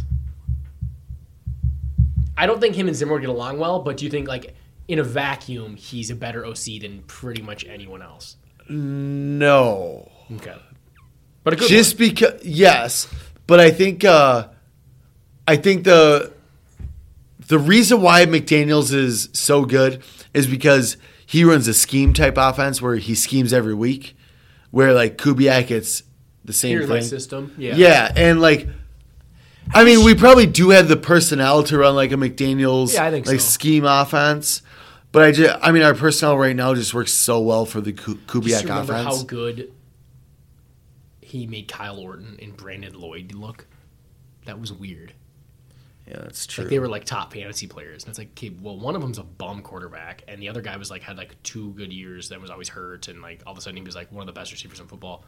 I 2.37 2.47
don't 2.47 2.59
think 2.59 2.75
him 2.75 2.87
and 2.87 2.95
Zimmer 2.95 3.13
would 3.13 3.21
get 3.21 3.29
along 3.29 3.59
well, 3.59 3.79
but 3.79 3.97
do 3.97 4.05
you 4.05 4.11
think 4.11 4.27
like 4.27 4.55
in 4.87 4.99
a 4.99 5.03
vacuum 5.03 5.75
he's 5.75 6.09
a 6.11 6.15
better 6.15 6.45
OC 6.45 6.79
than 6.81 7.03
pretty 7.07 7.41
much 7.41 7.65
anyone 7.65 8.01
else? 8.01 8.37
No, 8.69 10.11
Okay, 10.35 10.55
but 11.43 11.57
just 11.59 11.97
because 11.97 12.43
yes, 12.43 13.07
but 13.47 13.59
I 13.59 13.69
think 13.71 14.03
uh, 14.03 14.47
I 15.47 15.55
think 15.55 15.83
the 15.83 16.33
the 17.47 17.59
reason 17.59 18.01
why 18.01 18.25
McDaniel's 18.25 18.91
is 18.91 19.29
so 19.33 19.65
good 19.65 20.01
is 20.33 20.47
because 20.47 20.97
he 21.27 21.43
runs 21.43 21.67
a 21.67 21.73
scheme 21.73 22.13
type 22.13 22.35
offense 22.37 22.81
where 22.81 22.95
he 22.95 23.13
schemes 23.13 23.53
every 23.53 23.75
week, 23.75 24.15
where 24.71 24.93
like 24.93 25.17
Kubiak 25.17 25.69
it's 25.69 26.01
the 26.43 26.53
same 26.53 26.71
Here's 26.77 26.89
thing. 26.89 27.03
system. 27.03 27.53
Yeah. 27.57 27.75
Yeah, 27.75 28.11
and 28.15 28.41
like. 28.41 28.67
I 29.73 29.83
mean, 29.83 30.05
we 30.05 30.13
probably 30.13 30.45
do 30.45 30.69
have 30.69 30.87
the 30.87 30.95
personnel 30.95 31.63
to 31.63 31.79
run 31.79 31.95
like 31.95 32.11
a 32.11 32.15
McDaniel's 32.15 32.93
Yeah, 32.93 33.05
I 33.05 33.09
think 33.09 33.25
like 33.25 33.39
so. 33.39 33.47
scheme 33.47 33.83
offense, 33.83 34.61
But 35.15 35.23
I 35.23 35.31
just, 35.31 35.57
I 35.61 35.71
mean, 35.71 35.81
our 35.81 35.93
personnel 35.95 36.37
right 36.37 36.55
now 36.55 36.75
just 36.75 36.93
works 36.93 37.13
so 37.13 37.39
well 37.39 37.65
for 37.65 37.79
the 37.79 37.93
Ku- 37.93 38.15
Just 38.15 38.27
Kubiak 38.27 38.63
remember 38.63 38.93
offense. 38.93 39.17
how 39.17 39.23
good 39.23 39.71
he 41.21 41.47
made 41.47 41.67
Kyle 41.69 41.97
Orton 41.99 42.37
and 42.41 42.55
Brandon 42.57 42.93
Lloyd 42.93 43.33
look. 43.33 43.65
That 44.45 44.59
was 44.59 44.73
weird. 44.73 45.13
yeah, 46.05 46.17
that's 46.19 46.45
true. 46.45 46.65
Like 46.65 46.69
they 46.69 46.79
were 46.79 46.89
like 46.89 47.05
top 47.05 47.31
fantasy 47.33 47.65
players, 47.65 48.03
and 48.03 48.09
it's 48.09 48.19
like, 48.19 48.31
okay, 48.31 48.51
well, 48.61 48.77
one 48.77 48.93
of 48.95 49.01
them's 49.01 49.17
a 49.17 49.23
bum 49.23 49.61
quarterback, 49.61 50.23
and 50.27 50.41
the 50.41 50.49
other 50.49 50.61
guy 50.61 50.75
was 50.77 50.91
like 50.91 51.01
had 51.01 51.17
like 51.17 51.41
two 51.43 51.71
good 51.75 51.91
years, 51.93 52.27
then 52.29 52.41
was 52.41 52.51
always 52.51 52.67
hurt, 52.69 53.07
and 53.07 53.21
like 53.21 53.41
all 53.45 53.53
of 53.53 53.57
a 53.57 53.61
sudden 53.61 53.77
he 53.77 53.83
was 53.83 53.95
like 53.95 54.11
one 54.11 54.21
of 54.21 54.27
the 54.27 54.37
best 54.39 54.51
receivers 54.51 54.79
in 54.81 54.87
football. 54.87 55.23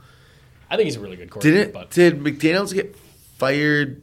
I 0.69 0.75
think 0.75 0.85
he's 0.85 0.97
a 0.97 0.99
really 0.99 1.15
good 1.15 1.29
quarterback, 1.31 1.57
did 1.57 1.67
it? 1.69 1.73
but 1.73 1.89
Did 1.91 2.19
McDaniel's 2.19 2.73
get 2.73 2.95
fired 3.37 4.01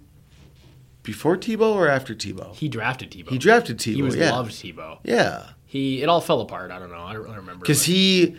before 1.03 1.37
Tebow 1.37 1.75
or 1.75 1.88
after 1.88 2.14
Tebow? 2.14 2.55
he 2.57 2.68
drafted 2.70 3.11
Tebow. 3.11 3.29
He 3.29 3.38
drafted 3.38 3.79
Tebow. 3.79 3.94
He 3.94 4.03
was 4.03 4.16
yeah. 4.16 4.33
loved 4.33 4.53
Tebow. 4.53 4.99
Yeah, 5.05 5.51
He 5.75 6.03
it 6.03 6.09
all 6.09 6.21
fell 6.21 6.41
apart. 6.41 6.71
I 6.71 6.79
don't 6.79 6.93
know. 6.93 7.01
I 7.03 7.13
don't 7.15 7.23
really 7.25 7.35
remember 7.39 7.63
because 7.63 7.83
he 7.85 8.37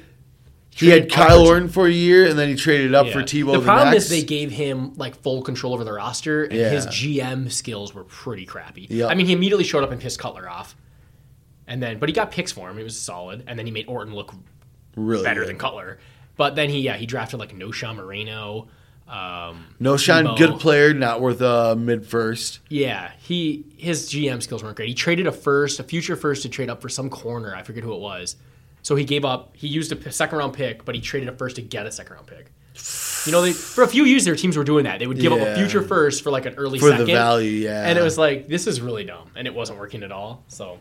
he 0.70 0.88
had 0.88 1.12
Kyle 1.12 1.44
for- 1.44 1.52
Orton 1.52 1.68
for 1.68 1.86
a 1.86 1.92
year, 1.92 2.26
and 2.30 2.40
then 2.40 2.48
he 2.48 2.56
traded 2.56 2.96
up 2.96 3.08
for 3.10 3.20
Yeah. 3.20 3.26
Tebow. 3.26 3.52
The 3.60 3.60
problem 3.62 3.92
next. 3.92 4.06
is 4.06 4.10
they 4.10 4.24
gave 4.24 4.52
him 4.52 4.94
like 4.96 5.22
full 5.22 5.42
control 5.42 5.74
over 5.74 5.84
the 5.84 5.92
roster, 5.92 6.46
and 6.46 6.54
Yeah. 6.58 6.70
his 6.70 6.86
GM 6.86 7.50
skills 7.50 7.94
were 7.94 8.06
pretty 8.06 8.46
crappy. 8.46 8.88
Yep. 8.90 9.12
I 9.12 9.16
mean, 9.16 9.26
he 9.26 9.34
immediately 9.34 9.66
showed 9.66 9.84
up 9.84 9.92
and 9.92 10.00
pissed 10.00 10.18
Cutler 10.18 10.50
off, 10.50 10.78
and 11.68 11.84
then 11.84 12.00
but 12.00 12.08
he 12.08 12.14
got 12.14 12.32
picks 12.32 12.54
for 12.54 12.70
him. 12.70 12.80
It 12.80 12.84
was 12.84 12.98
solid, 12.98 13.44
and 13.48 13.60
then 13.60 13.66
he 13.66 13.72
made 13.74 13.88
Orton 13.90 14.16
look 14.16 14.34
really 14.96 15.26
better 15.26 15.42
good. 15.42 15.50
than 15.50 15.58
Cutler. 15.58 16.00
But 16.38 16.56
then 16.56 16.70
he 16.70 16.80
yeah 16.80 16.96
he 16.96 17.06
drafted 17.06 17.38
like 17.42 17.54
No 17.54 17.72
Moreno. 17.94 18.70
Um, 19.08 19.66
No, 19.80 19.98
Sean, 19.98 20.26
Tebow. 20.26 20.38
good 20.38 20.60
player, 20.60 20.94
not 20.94 21.22
worth 21.22 21.42
a 21.42 21.76
mid 21.76 22.06
first. 22.08 22.60
Yeah, 22.70 23.12
he 23.22 23.66
his 23.78 24.10
GM 24.10 24.42
skills 24.42 24.64
weren't 24.64 24.76
great. 24.76 24.90
He 24.90 24.96
traded 24.96 25.28
a 25.28 25.32
first, 25.32 25.80
a 25.80 25.84
future 25.84 26.16
first, 26.16 26.42
to 26.44 26.50
trade 26.50 26.70
up 26.70 26.82
for 26.82 26.90
some 26.90 27.10
corner. 27.10 27.56
I 27.56 27.62
forget 27.64 27.84
who 27.84 27.94
it 27.94 28.00
was. 28.02 28.36
So 28.82 28.96
he 28.96 29.04
gave 29.04 29.24
up. 29.26 29.52
He 29.56 29.68
used 29.68 29.92
a 29.92 30.12
second 30.12 30.38
round 30.40 30.54
pick, 30.54 30.86
but 30.86 30.96
he 30.96 31.02
traded 31.02 31.30
a 31.30 31.34
first 31.34 31.56
to 31.58 31.62
get 31.62 31.86
a 31.86 31.92
second 31.92 32.16
round 32.16 32.28
pick. 32.28 32.52
You 33.26 33.32
know, 33.32 33.42
they, 33.42 33.54
for 33.54 33.84
a 33.84 33.88
few 33.88 34.04
years, 34.06 34.26
their 34.26 34.36
teams 34.36 34.58
were 34.58 34.64
doing 34.64 34.84
that. 34.84 35.00
They 35.00 35.08
would 35.08 35.20
give 35.20 35.32
up 35.32 35.40
a 35.40 35.56
future 35.56 35.82
first 35.82 36.24
for 36.24 36.30
like 36.30 36.46
an 36.46 36.56
early 36.56 36.78
For 36.78 36.88
the 36.90 36.98
second, 36.98 37.08
value, 37.16 37.50
yeah. 37.50 37.88
And 37.88 37.98
it 37.98 38.02
was 38.02 38.18
like 38.18 38.48
this 38.48 38.68
is 38.68 38.82
really 38.82 39.04
dumb, 39.06 39.30
and 39.36 39.48
it 39.48 39.54
wasn't 39.54 39.80
working 39.80 40.04
at 40.04 40.12
all. 40.12 40.44
So 40.50 40.78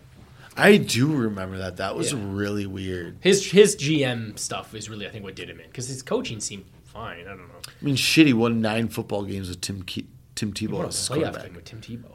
I 0.56 0.76
do 0.78 1.14
remember 1.14 1.58
that. 1.58 1.76
That 1.78 1.94
was 1.96 2.12
Yeah. 2.12 2.18
really 2.22 2.66
weird. 2.66 3.16
his 3.20 3.50
his 3.50 3.76
GM 3.76 4.38
stuff 4.38 4.74
is 4.74 4.88
really 4.90 5.06
I 5.06 5.10
think 5.10 5.24
what 5.24 5.37
did 5.37 5.48
him 5.48 5.60
in 5.60 5.66
because 5.66 5.88
his 5.88 6.02
coaching 6.02 6.40
seemed 6.40 6.64
fine. 6.94 7.20
I 7.26 7.30
don't 7.30 7.48
know. 7.48 7.54
I 7.66 7.85
mean, 7.85 7.96
shit, 7.96 8.26
he 8.26 8.33
won 8.33 8.61
nine 8.62 8.88
football 8.88 9.24
games 9.24 9.48
with 9.50 9.61
Tim 9.61 9.83
Ke- 9.83 10.07
Tim 10.35 10.52
Tebow 10.52 10.70
What 10.72 10.85
a 10.87 10.88
as 10.88 10.96
playoff 10.96 11.14
quarterback. 11.16 11.42
thing 11.42 11.54
with 11.54 11.64
Tim 11.64 11.80
Tebow. 11.83 12.12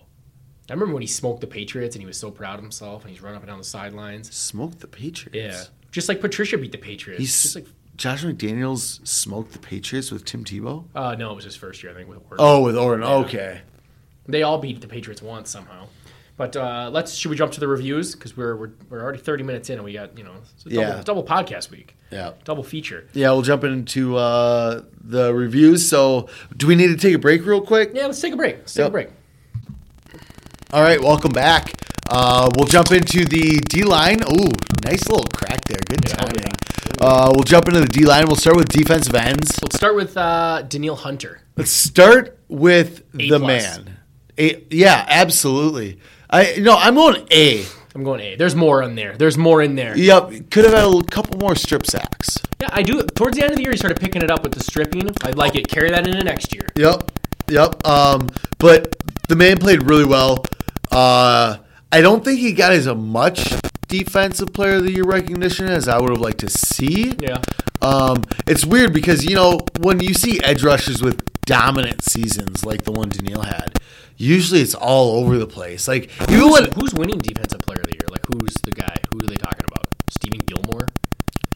I 0.70 0.74
remember 0.74 0.94
when 0.94 1.02
he 1.02 1.08
smoked 1.08 1.42
the 1.42 1.48
Patriots 1.48 1.96
and 1.96 2.02
he 2.02 2.06
was 2.08 2.18
so 2.18 2.32
proud 2.32 2.56
of 2.60 2.62
himself 2.64 3.04
and 3.04 3.12
he's 3.12 3.22
running 3.22 3.38
up 3.38 3.44
and 3.44 3.50
down 3.50 3.58
the 3.58 3.64
sidelines. 3.64 4.34
Smoked 4.36 4.80
the 4.80 4.88
Patriots. 4.88 5.36
Yeah, 5.36 5.64
just 5.92 6.10
like 6.10 6.22
Patricia 6.22 6.58
beat 6.58 6.72
the 6.72 6.78
Patriots. 6.78 7.20
He's 7.20 7.42
just 7.42 7.56
like 7.56 7.66
Josh 7.98 8.24
McDaniels 8.24 9.06
smoked 9.08 9.52
the 9.54 9.60
Patriots 9.60 10.12
with 10.12 10.26
Tim 10.26 10.44
Tebow. 10.46 10.86
uh, 10.96 11.16
no, 11.16 11.32
it 11.32 11.36
was 11.36 11.44
his 11.46 11.56
first 11.56 11.82
year 11.84 11.92
I 11.92 11.96
think 11.96 12.08
with 12.10 12.20
Orton. 12.20 12.38
Oh, 12.40 12.62
with 12.64 12.78
Orton. 12.78 13.04
Okay. 13.04 13.62
They 14.28 14.44
all 14.44 14.60
beat 14.60 14.80
the 14.80 14.88
Patriots 14.88 15.22
once 15.24 15.50
somehow. 15.50 15.88
But 16.40 16.56
uh, 16.56 16.90
let's 16.94 17.16
should 17.16 17.32
we 17.32 17.36
jump 17.36 17.52
to 17.52 17.60
the 17.60 17.68
reviews 17.68 18.16
because 18.16 18.38
we're, 18.38 18.56
we're 18.56 18.72
we're 18.90 19.02
already 19.04 19.20
thirty 19.20 19.44
minutes 19.44 19.70
in 19.70 19.76
and 19.76 19.84
we 19.84 19.92
got 19.92 20.18
you 20.18 20.24
know 20.24 20.32
it's 20.56 20.66
a 20.66 20.70
double, 20.70 20.82
Yeah. 20.82 21.02
double 21.04 21.24
podcast 21.26 21.70
week 21.70 21.98
Yeah. 22.12 22.32
double 22.46 22.64
feature. 22.64 23.10
Yeah, 23.12 23.32
we'll 23.32 23.42
jump 23.42 23.66
into 23.66 24.16
uh, 24.16 24.84
the 25.04 25.34
reviews. 25.34 25.88
So, 25.90 26.30
do 26.56 26.66
we 26.66 26.76
need 26.76 26.88
to 26.88 26.96
take 26.96 27.14
a 27.14 27.20
break 27.20 27.46
real 27.46 27.60
quick? 27.62 27.92
Yeah, 27.94 28.06
let's 28.06 28.22
take 28.22 28.32
a 28.32 28.38
break. 28.38 28.58
Let's 28.60 28.74
take 28.74 28.84
Yep. 28.84 28.88
a 28.88 28.92
break. 28.92 29.10
All 30.72 30.82
right, 30.82 31.02
welcome 31.02 31.32
back. 31.34 31.74
Uh, 32.10 32.50
we'll 32.56 32.68
jump 32.68 32.92
into 32.94 33.26
the 33.26 33.60
D 33.68 33.84
line. 33.84 34.22
Ooh, 34.24 34.50
nice 34.86 35.10
little 35.10 35.28
crack 35.34 35.66
there. 35.66 35.80
Good 35.90 36.08
Yeah, 36.08 36.16
timing. 36.16 36.54
Uh, 37.02 37.32
we'll 37.36 37.44
jump 37.44 37.68
into 37.68 37.82
the 37.82 37.88
D 37.88 38.06
line. 38.06 38.26
We'll 38.28 38.36
start 38.38 38.56
with 38.56 38.70
defensive 38.70 39.14
ends. 39.14 39.60
Let's 39.62 39.76
start 39.76 39.96
with 39.96 40.16
uh, 40.16 40.62
Danielle 40.70 40.96
Hunter. 40.96 41.42
Let's 41.58 41.72
start 41.72 42.40
with 42.48 43.04
the 43.12 43.28
plus. 43.40 43.42
man. 43.42 43.98
A, 44.38 44.64
yeah, 44.70 45.06
absolutely. 45.10 46.00
I 46.30 46.58
no, 46.60 46.76
I'm 46.76 46.96
going 46.96 47.28
A. 47.32 47.66
I'm 47.96 48.04
going 48.04 48.22
A. 48.22 48.36
There's 48.36 48.56
more 48.56 48.84
in 48.84 48.96
there. 48.96 49.18
There's 49.18 49.38
more 49.38 49.62
in 49.62 49.76
there. 49.76 49.98
Yep, 49.98 50.52
could 50.52 50.66
have 50.66 50.74
had 50.74 50.86
a 50.86 51.04
couple 51.04 51.40
more 51.40 51.56
strip 51.56 51.86
sacks. 51.86 52.38
Yeah, 52.62 52.70
I 52.72 52.84
do. 52.84 53.02
Towards 53.04 53.36
the 53.36 53.44
end 53.44 53.52
of 53.52 53.58
the 53.58 53.64
year, 53.64 53.72
he 53.72 53.78
started 53.78 54.00
picking 54.00 54.22
it 54.22 54.30
up 54.30 54.44
with 54.44 54.54
the 54.54 54.64
stripping. 54.64 55.10
I'd 55.24 55.36
like 55.36 55.56
it. 55.56 55.68
Carry 55.68 55.90
that 55.90 56.06
into 56.08 56.24
next 56.24 56.54
year. 56.54 56.68
Yep, 56.76 57.12
yep. 57.50 57.86
Um, 57.88 58.30
but 58.60 58.96
the 59.28 59.36
man 59.36 59.58
played 59.58 59.90
really 59.90 60.06
well. 60.06 60.46
Uh, 60.92 61.58
I 61.92 62.02
don't 62.02 62.24
think 62.24 62.40
he 62.40 62.54
got 62.54 62.72
as 62.72 62.88
much 62.88 63.56
defensive 63.88 64.54
player 64.54 64.76
of 64.76 64.84
the 64.84 64.92
year 64.92 65.04
recognition 65.04 65.68
as 65.68 65.88
I 65.88 66.00
would 66.00 66.12
have 66.12 66.22
liked 66.22 66.40
to 66.40 66.50
see. 66.50 67.16
Yeah. 67.20 67.42
Um, 67.82 68.24
it's 68.46 68.66
weird 68.66 68.94
because 68.94 69.26
you 69.26 69.36
know 69.36 69.60
when 69.80 70.00
you 70.00 70.14
see 70.14 70.42
edge 70.44 70.64
rushers 70.64 71.02
with 71.02 71.24
dominant 71.42 72.04
seasons 72.04 72.64
like 72.64 72.84
the 72.84 72.92
one 72.92 73.10
Danielle 73.10 73.42
had, 73.42 73.80
usually 74.20 74.62
it's 74.62 74.76
all 74.76 75.16
over 75.24 75.38
the 75.40 75.48
place. 75.48 75.88
Like 75.88 76.12
even 76.30 76.36
Who's, 76.40 76.52
when 76.62 76.72
who's 76.74 76.94
winning 76.94 77.18
defensive 77.18 77.62
player 77.62 77.80
of 77.80 77.88
the 77.88 77.94
year? 77.94 78.08
Like 78.12 78.26
who's 78.28 78.54
the 78.64 78.72
guy? 78.72 78.96
Who 79.12 79.18
are 79.24 79.28
they 79.28 79.36
talking 79.36 79.66
about? 79.68 79.88
Stephon 80.12 80.46
Gilmore. 80.46 80.88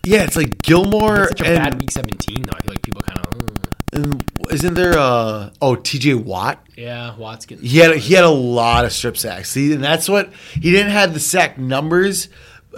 yeah, 0.06 0.23
it's 0.23 0.36
like 0.36 0.62
Gilmore 0.62 1.26
It's 1.26 1.39
such 1.39 1.47
a 1.47 1.52
and, 1.54 1.63
bad 1.63 1.82
week 1.82 1.91
17 1.91 2.43
though. 2.43 2.52
I 2.56 2.60
feel 2.62 2.73
like 2.73 2.82
people 2.82 3.02
kind 3.02 3.19
of. 3.19 3.93
and 3.93 4.23
isn't 4.52 4.73
there 4.73 4.97
uh 4.97 5.49
oh 5.62 5.76
T.J. 5.76 6.15
Watt? 6.15 6.65
yeah, 6.76 7.15
Watts 7.17 7.45
getting. 7.45 7.65
He 7.65 7.78
had 7.80 7.95
he 7.97 8.13
had 8.15 8.23
a 8.23 8.30
lot 8.30 8.86
of 8.86 8.91
strip 8.93 9.17
sacks. 9.17 9.52
See, 9.52 9.73
and 9.73 9.84
that's 9.84 10.08
what 10.10 10.32
he 10.54 10.71
didn't 10.71 10.91
have 10.91 11.13
the 11.13 11.19
sack 11.19 11.58
numbers 11.58 12.30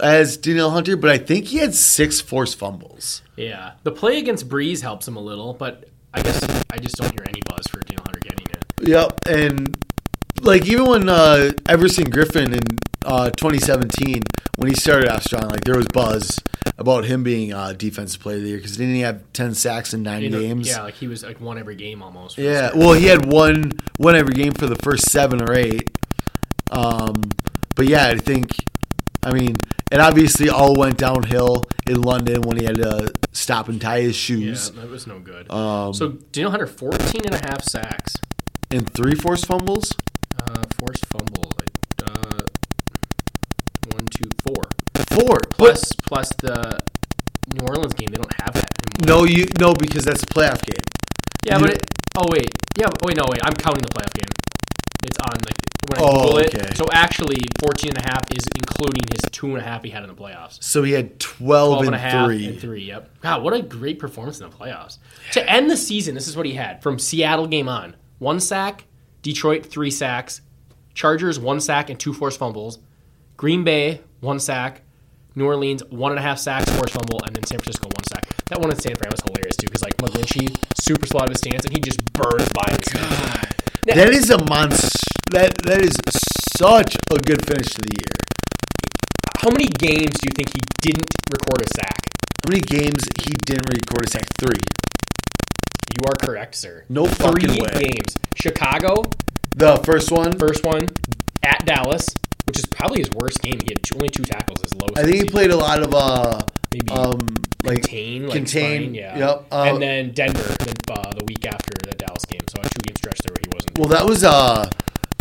as 0.02 0.36
Danielle 0.36 0.70
Hunter, 0.72 0.96
but 0.96 1.10
I 1.10 1.16
think 1.18 1.46
he 1.46 1.56
had 1.58 1.74
six 1.74 2.20
forced 2.20 2.58
fumbles. 2.58 3.22
Yeah, 3.36 3.72
the 3.82 3.92
play 3.92 4.18
against 4.18 4.48
Brees 4.48 4.80
helps 4.82 5.06
him 5.08 5.16
a 5.16 5.20
little, 5.20 5.52
but 5.54 5.88
I 6.12 6.22
guess 6.22 6.42
I 6.70 6.78
just 6.78 6.96
don't 6.96 7.10
hear 7.12 7.24
any 7.28 7.40
buzz 7.48 7.66
for 7.70 7.80
Danielle 7.80 8.04
Hunter. 8.04 8.15
Yep, 8.86 9.20
and 9.28 9.76
like 10.40 10.66
even 10.66 10.86
when 10.86 11.08
uh, 11.08 11.52
Everson 11.68 12.10
Griffen 12.10 12.52
in 12.52 12.78
uh, 13.04 13.30
2017, 13.30 14.22
when 14.56 14.68
he 14.68 14.74
started 14.74 15.08
off 15.08 15.24
strong, 15.24 15.48
like 15.48 15.64
there 15.64 15.76
was 15.76 15.86
buzz 15.92 16.38
about 16.78 17.04
him 17.04 17.22
being 17.22 17.52
uh, 17.52 17.72
defensive 17.72 18.20
player 18.20 18.36
of 18.36 18.42
the 18.42 18.48
year 18.48 18.58
because 18.58 18.76
didn't 18.76 18.94
he 18.94 19.00
have 19.00 19.22
10 19.32 19.54
sacks 19.54 19.94
in 19.94 20.02
nine 20.02 20.22
You 20.22 20.30
know, 20.30 20.40
games? 20.40 20.68
Yeah, 20.68 20.82
like 20.82 20.94
he 20.94 21.08
was 21.08 21.22
like 21.22 21.40
won 21.40 21.58
every 21.58 21.76
game 21.76 22.02
almost. 22.02 22.36
for 22.36 22.42
Yeah, 22.42 22.70
well, 22.74 22.92
he 22.92 23.06
had 23.06 23.26
one 23.26 23.72
one 23.98 24.14
every 24.16 24.34
game 24.34 24.52
for 24.52 24.66
the 24.66 24.76
first 24.76 25.10
seven 25.10 25.42
or 25.42 25.54
eight. 25.54 25.90
Um, 26.70 27.22
but 27.76 27.86
yeah, 27.86 28.08
I 28.08 28.16
think, 28.18 28.56
I 29.22 29.32
mean, 29.32 29.56
it 29.92 30.00
obviously 30.00 30.48
all 30.48 30.74
went 30.74 30.98
downhill 30.98 31.64
in 31.86 32.02
London 32.02 32.42
when 32.42 32.56
he 32.58 32.64
had 32.64 32.76
to 32.76 33.12
stop 33.32 33.68
and 33.68 33.80
tie 33.80 34.00
his 34.00 34.28
year. 34.28 34.38
shoes 34.38 34.72
Yeah, 34.74 34.82
that 34.82 34.90
was 34.90 35.06
no 35.06 35.20
good. 35.20 35.50
Um, 35.50 35.94
so 35.94 36.08
Danielle 36.32 36.50
Hunter, 36.50 36.66
14 36.66 37.22
and 37.24 37.34
a 37.34 37.38
half 37.38 37.62
sacks, 37.62 38.14
and 38.70 38.88
three 38.92 39.14
forced 39.14 39.46
fumbles. 39.46 39.92
uh, 40.40 40.62
forced 40.78 41.04
fumbles, 41.06 41.52
like, 41.58 42.08
uh, 42.08 42.40
one, 43.92 44.06
two, 44.06 44.30
four. 44.44 44.64
Four. 45.08 45.38
Plus, 45.50 45.92
plus 45.94 46.28
the 46.40 46.80
New 47.52 47.64
Orleans 47.66 47.94
game, 47.94 48.08
they 48.10 48.16
don't 48.16 48.32
have 48.42 48.54
that 48.54 48.70
anymore. 49.00 49.20
no, 49.20 49.24
you 49.24 49.46
no 49.58 49.72
because 49.74 50.04
that's 50.04 50.22
a 50.22 50.26
playoff 50.26 50.62
game. 50.64 50.82
Yeah, 51.44 51.56
You- 51.58 51.64
but 51.64 51.74
it, 51.74 51.90
oh 52.16 52.26
wait, 52.30 52.50
yeah, 52.78 52.86
but, 52.88 53.02
wait, 53.02 53.16
no, 53.16 53.24
wait, 53.30 53.40
I'm 53.44 53.52
counting 53.54 53.82
the 53.82 53.88
playoff 53.88 54.12
game. 54.14 54.30
It's 55.04 55.18
on 55.18 55.32
like 55.44 55.56
when 55.88 55.98
I 55.98 56.02
Oh, 56.02 56.22
Google 56.26 56.38
it. 56.38 56.54
okay. 56.56 56.74
So 56.74 56.86
actually, 56.92 57.36
14 57.60 57.90
and 57.90 57.98
a 58.04 58.08
half 58.08 58.30
is 58.32 58.44
including 58.56 59.04
his 59.12 59.20
two 59.30 59.48
and 59.48 59.58
a 59.58 59.62
half 59.62 59.84
he 59.84 59.90
had 59.90 60.02
in 60.02 60.08
the 60.08 60.14
playoffs. 60.16 60.60
So 60.62 60.82
he 60.82 60.92
had 60.92 61.20
12, 61.20 61.68
12 61.68 61.78
and, 61.78 61.86
and 61.86 61.94
a 61.94 61.98
half 61.98 62.26
three. 62.26 62.46
and 62.46 62.60
three. 62.60 62.84
Yep. 62.84 63.20
God, 63.20 63.42
what 63.44 63.52
a 63.54 63.62
great 63.62 63.98
performance 64.00 64.40
in 64.40 64.50
the 64.50 64.56
playoffs. 64.56 64.98
To 65.32 65.48
end 65.50 65.70
the 65.70 65.76
season, 65.76 66.14
this 66.16 66.26
is 66.26 66.36
what 66.36 66.46
he 66.46 66.54
had 66.54 66.82
from 66.82 66.98
Seattle 66.98 67.46
game 67.46 67.68
on: 67.68 67.94
one 68.18 68.40
sack, 68.40 68.84
Detroit 69.22 69.66
three 69.66 69.90
sacks, 69.90 70.40
Chargers 70.94 71.38
one 71.38 71.60
sack 71.60 71.90
and 71.90 71.98
two 71.98 72.12
forced 72.12 72.38
fumbles, 72.38 72.78
Green 73.36 73.64
Bay 73.64 74.00
one 74.20 74.38
sack, 74.38 74.82
New 75.34 75.44
Orleans 75.44 75.84
one 75.90 76.12
and 76.12 76.18
a 76.18 76.22
half 76.22 76.38
sacks, 76.38 76.70
forced 76.70 76.94
fumble, 76.94 77.20
and 77.24 77.36
then 77.36 77.44
San 77.44 77.58
Francisco 77.58 77.88
one 77.94 78.04
sack. 78.04 78.26
That 78.46 78.60
one 78.60 78.70
in 78.70 78.78
San 78.78 78.96
Fran 78.96 79.10
was 79.10 79.20
hilarious 79.20 79.56
too, 79.56 79.66
because 79.66 79.82
like 79.82 79.96
McGlinchey 79.98 80.56
super 80.80 81.06
slow 81.06 81.20
out 81.20 81.26
of 81.26 81.32
his 81.32 81.40
stance 81.40 81.64
and 81.64 81.76
he 81.76 81.80
just 81.80 82.02
burns 82.12 82.48
by 82.54 82.70
himself. 82.70 83.52
That 83.84 84.08
is 84.10 84.30
a 84.30 84.38
monster. 84.48 84.88
That 85.30 85.58
that 85.64 85.82
is 85.82 85.94
such 86.56 86.96
a 87.10 87.18
good 87.18 87.44
finish 87.46 87.68
to 87.74 87.82
the 87.82 87.94
year. 87.94 88.16
How 89.38 89.50
many 89.50 89.68
games 89.68 90.18
do 90.18 90.26
you 90.26 90.34
think 90.34 90.54
he 90.54 90.60
didn't 90.80 91.10
record 91.30 91.60
a 91.60 91.68
sack? 91.76 92.08
How 92.42 92.50
many 92.50 92.62
games 92.62 93.04
he 93.20 93.30
didn't 93.44 93.68
record 93.68 94.06
a 94.06 94.10
sack? 94.10 94.26
Three. 94.38 94.62
You 95.96 96.08
are 96.08 96.14
correct, 96.26 96.54
sir. 96.54 96.84
No 96.88 97.06
fucking 97.06 97.48
Three 97.48 97.60
way. 97.60 97.80
games. 97.90 98.16
Chicago, 98.34 99.02
The 99.54 99.76
first 99.78 100.10
one. 100.10 100.38
First 100.38 100.64
one 100.64 100.88
at 101.42 101.64
Dallas, 101.64 102.06
which 102.46 102.58
is 102.58 102.66
probably 102.66 102.98
his 103.00 103.10
worst 103.10 103.40
game. 103.40 103.58
He 103.62 103.68
had 103.70 103.82
two, 103.82 103.94
only 103.96 104.08
two 104.10 104.22
tackles, 104.24 104.60
his 104.62 104.74
lowest. 104.74 104.98
I 104.98 105.04
think 105.04 105.16
he 105.16 105.24
played 105.24 105.50
a 105.50 105.56
lot 105.56 105.82
of 105.82 105.94
uh 105.94 106.40
Maybe 106.72 106.90
um 106.90 107.20
like 107.64 107.82
contain, 107.82 108.24
like 108.26 108.36
contain. 108.36 108.82
spine, 108.82 108.94
yeah. 108.94 109.18
Yep. 109.18 109.46
Uh, 109.50 109.62
and 109.72 109.82
then 109.82 110.12
Denver, 110.12 110.42
then 110.60 110.74
uh, 110.90 111.10
the 111.12 111.24
week 111.24 111.46
after 111.46 111.72
the 111.88 111.94
Dallas 111.96 112.24
game. 112.26 112.40
So 112.48 112.60
a 112.60 112.64
two 112.68 112.80
game 112.84 112.96
stretch 112.96 113.18
there 113.20 113.32
where 113.34 113.42
he 113.42 113.50
wasn't. 113.54 113.78
well, 113.78 113.88
that 113.88 114.04
was 114.04 114.22
uh 114.24 114.68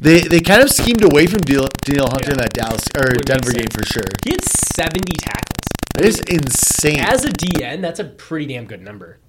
They 0.02 0.22
they 0.22 0.42
kind 0.42 0.62
of 0.62 0.70
schemed 0.72 1.04
away 1.04 1.28
from 1.28 1.40
Danielle, 1.42 1.70
Danielle 1.84 2.10
Hunter 2.10 2.32
in 2.32 2.38
that 2.40 2.54
Dallas 2.54 2.84
or 2.98 3.12
make 3.12 3.26
Denver 3.26 3.52
game 3.54 3.70
sense. 3.72 3.76
for 3.76 3.86
sure. 3.86 4.10
He 4.26 4.32
had 4.32 4.44
70 4.44 5.00
tackles. 5.18 5.64
That 5.96 6.04
is 6.06 6.20
insane. 6.22 7.00
As 7.00 7.24
a 7.24 7.30
DN, 7.30 7.80
that's 7.82 8.00
a 8.02 8.04
pretty 8.06 8.48
damn 8.48 8.66
good 8.66 8.82
number. 8.82 9.20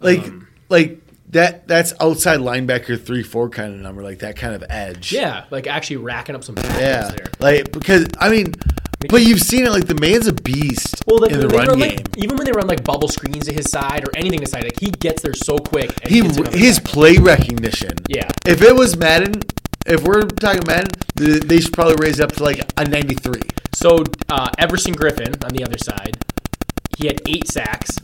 like 0.00 0.18
um, 0.20 0.48
like 0.72 0.98
that 1.30 1.66
that's 1.68 1.94
outside 2.00 2.40
linebacker 2.40 3.00
three 3.00 3.22
four 3.22 3.48
kind 3.48 3.72
of 3.74 3.80
number, 3.80 4.02
like 4.02 4.18
that 4.20 4.36
kind 4.36 4.54
of 4.54 4.64
edge. 4.68 5.12
Yeah, 5.12 5.44
like 5.50 5.66
actually 5.66 5.96
racking 5.98 6.34
up 6.34 6.42
some 6.44 6.56
tackles 6.56 6.80
Yeah. 6.80 7.08
there. 7.10 7.26
Like 7.38 7.70
because 7.72 8.06
I 8.18 8.28
mean 8.28 8.54
but 9.08 9.22
you've 9.22 9.40
seen 9.40 9.64
it 9.66 9.70
like 9.70 9.86
the 9.88 9.96
man's 10.00 10.28
a 10.28 10.32
beast 10.32 11.02
Well, 11.08 11.18
like, 11.18 11.32
in 11.32 11.40
the 11.40 11.48
run 11.48 11.66
game. 11.76 11.96
like 11.96 12.16
even 12.18 12.36
when 12.36 12.44
they 12.46 12.52
run 12.52 12.68
like 12.68 12.84
bubble 12.84 13.08
screens 13.08 13.46
to 13.46 13.52
his 13.52 13.68
side 13.70 14.06
or 14.06 14.16
anything 14.16 14.38
to 14.40 14.46
side, 14.46 14.62
like 14.62 14.78
he 14.78 14.90
gets 14.92 15.22
there 15.22 15.34
so 15.34 15.58
quick. 15.58 15.90
And 16.04 16.12
he 16.12 16.20
gets 16.22 16.54
his 16.54 16.78
back. 16.78 16.92
play 16.92 17.16
recognition. 17.16 17.90
Yeah. 18.08 18.28
If 18.46 18.62
it 18.62 18.72
was 18.76 18.96
Madden, 18.96 19.42
if 19.86 20.04
we're 20.04 20.22
talking 20.22 20.62
Madden, 20.68 20.92
they 21.16 21.60
should 21.60 21.72
probably 21.72 21.96
raise 21.98 22.20
it 22.20 22.24
up 22.24 22.32
to 22.36 22.44
like 22.44 22.60
a 22.76 22.84
93. 22.84 23.40
So 23.74 24.04
uh, 24.28 24.48
Everson 24.58 24.94
Griffen 24.94 25.42
on 25.44 25.50
the 25.50 25.64
other 25.64 25.78
side, 25.78 26.16
he 26.96 27.08
had 27.08 27.20
eight 27.26 27.48
sacks, 27.50 27.98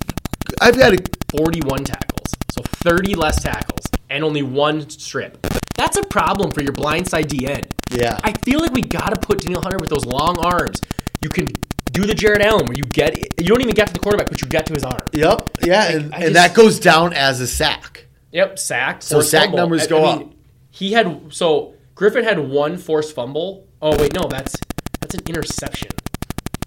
I've 0.60 0.76
got 0.76 0.94
a 0.94 0.98
41 1.36 1.84
tackles, 1.84 2.17
so 2.50 2.62
30 2.62 3.14
less 3.14 3.42
tackles, 3.42 3.86
and 4.10 4.24
only 4.24 4.42
one 4.42 4.88
strip. 4.90 5.46
That's 5.76 5.96
a 5.96 6.02
problem 6.02 6.50
for 6.50 6.62
your 6.62 6.72
blindside 6.72 7.26
DN. 7.26 7.70
Yeah. 7.90 8.18
I 8.24 8.32
feel 8.32 8.60
like 8.60 8.72
we 8.72 8.82
got 8.82 9.10
to 9.10 9.20
put 9.20 9.40
Danielle 9.40 9.62
Hunter 9.62 9.78
with 9.78 9.90
those 9.90 10.04
long 10.04 10.38
arms. 10.38 10.80
You 11.20 11.28
can 11.28 11.46
do 11.92 12.06
the 12.06 12.14
Jared 12.14 12.42
Allen 12.42 12.66
where 12.66 12.76
you 12.76 12.84
get 12.84 13.16
you 13.40 13.46
don't 13.48 13.60
even 13.60 13.74
get 13.74 13.88
to 13.88 13.92
the 13.92 13.98
quarterback, 13.98 14.28
but 14.28 14.40
you 14.40 14.48
get 14.48 14.66
to 14.66 14.74
his 14.74 14.84
arm. 14.84 15.00
Yep. 15.12 15.50
Yeah, 15.62 15.90
and, 15.90 16.14
I 16.14 16.18
and 16.26 16.36
that 16.36 16.54
goes 16.54 16.78
down 16.78 17.12
as 17.12 17.40
a 17.40 17.46
sack. 17.46 18.06
Yep, 18.32 18.58
sack. 18.58 19.02
So 19.02 19.16
forced 19.16 19.30
sack 19.30 19.44
fumble. 19.44 19.58
numbers 19.58 19.86
go 19.86 20.04
up. 20.04 20.32
He 20.70 20.92
had 20.92 21.32
so 21.32 21.74
Griffen 21.94 22.24
had 22.24 22.38
one 22.38 22.76
forced 22.76 23.14
fumble. 23.14 23.66
Oh 23.80 23.96
wait, 23.98 24.14
no, 24.14 24.28
that's 24.28 24.54
that's 25.00 25.14
an 25.14 25.22
interception. 25.26 25.90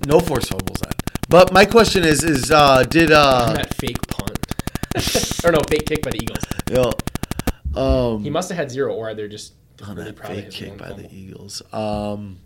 No 0.06 0.20
force 0.20 0.48
fumbles 0.48 0.82
on. 0.82 0.92
But 1.30 1.54
my 1.54 1.66
question 1.66 2.04
is 2.04 2.24
is 2.24 2.52
uh 2.52 2.84
did 2.84 3.12
uh 3.12 3.54
that 3.54 3.74
fake 3.76 4.06
punt. 4.08 4.21
or 5.46 5.52
no, 5.52 5.60
fake 5.70 5.86
kick 5.86 6.02
by 6.02 6.12
the 6.12 6.22
Eagles. 6.22 6.44
you 6.70 7.80
um 7.80 8.24
He 8.24 8.30
must 8.30 8.50
have 8.50 8.58
had 8.58 8.72
zero, 8.72 8.94
or 8.94 9.14
they're 9.14 9.28
just 9.28 9.54
on 9.84 9.96
really 9.96 10.12
that 10.12 10.16
proud 10.16 10.32
of 10.32 10.38
fake 10.38 10.52
kick 10.52 10.78
by 10.78 10.88
fumble. 10.90 11.04
the 11.10 11.16
Eagles. 11.16 11.62
Um 11.74 12.38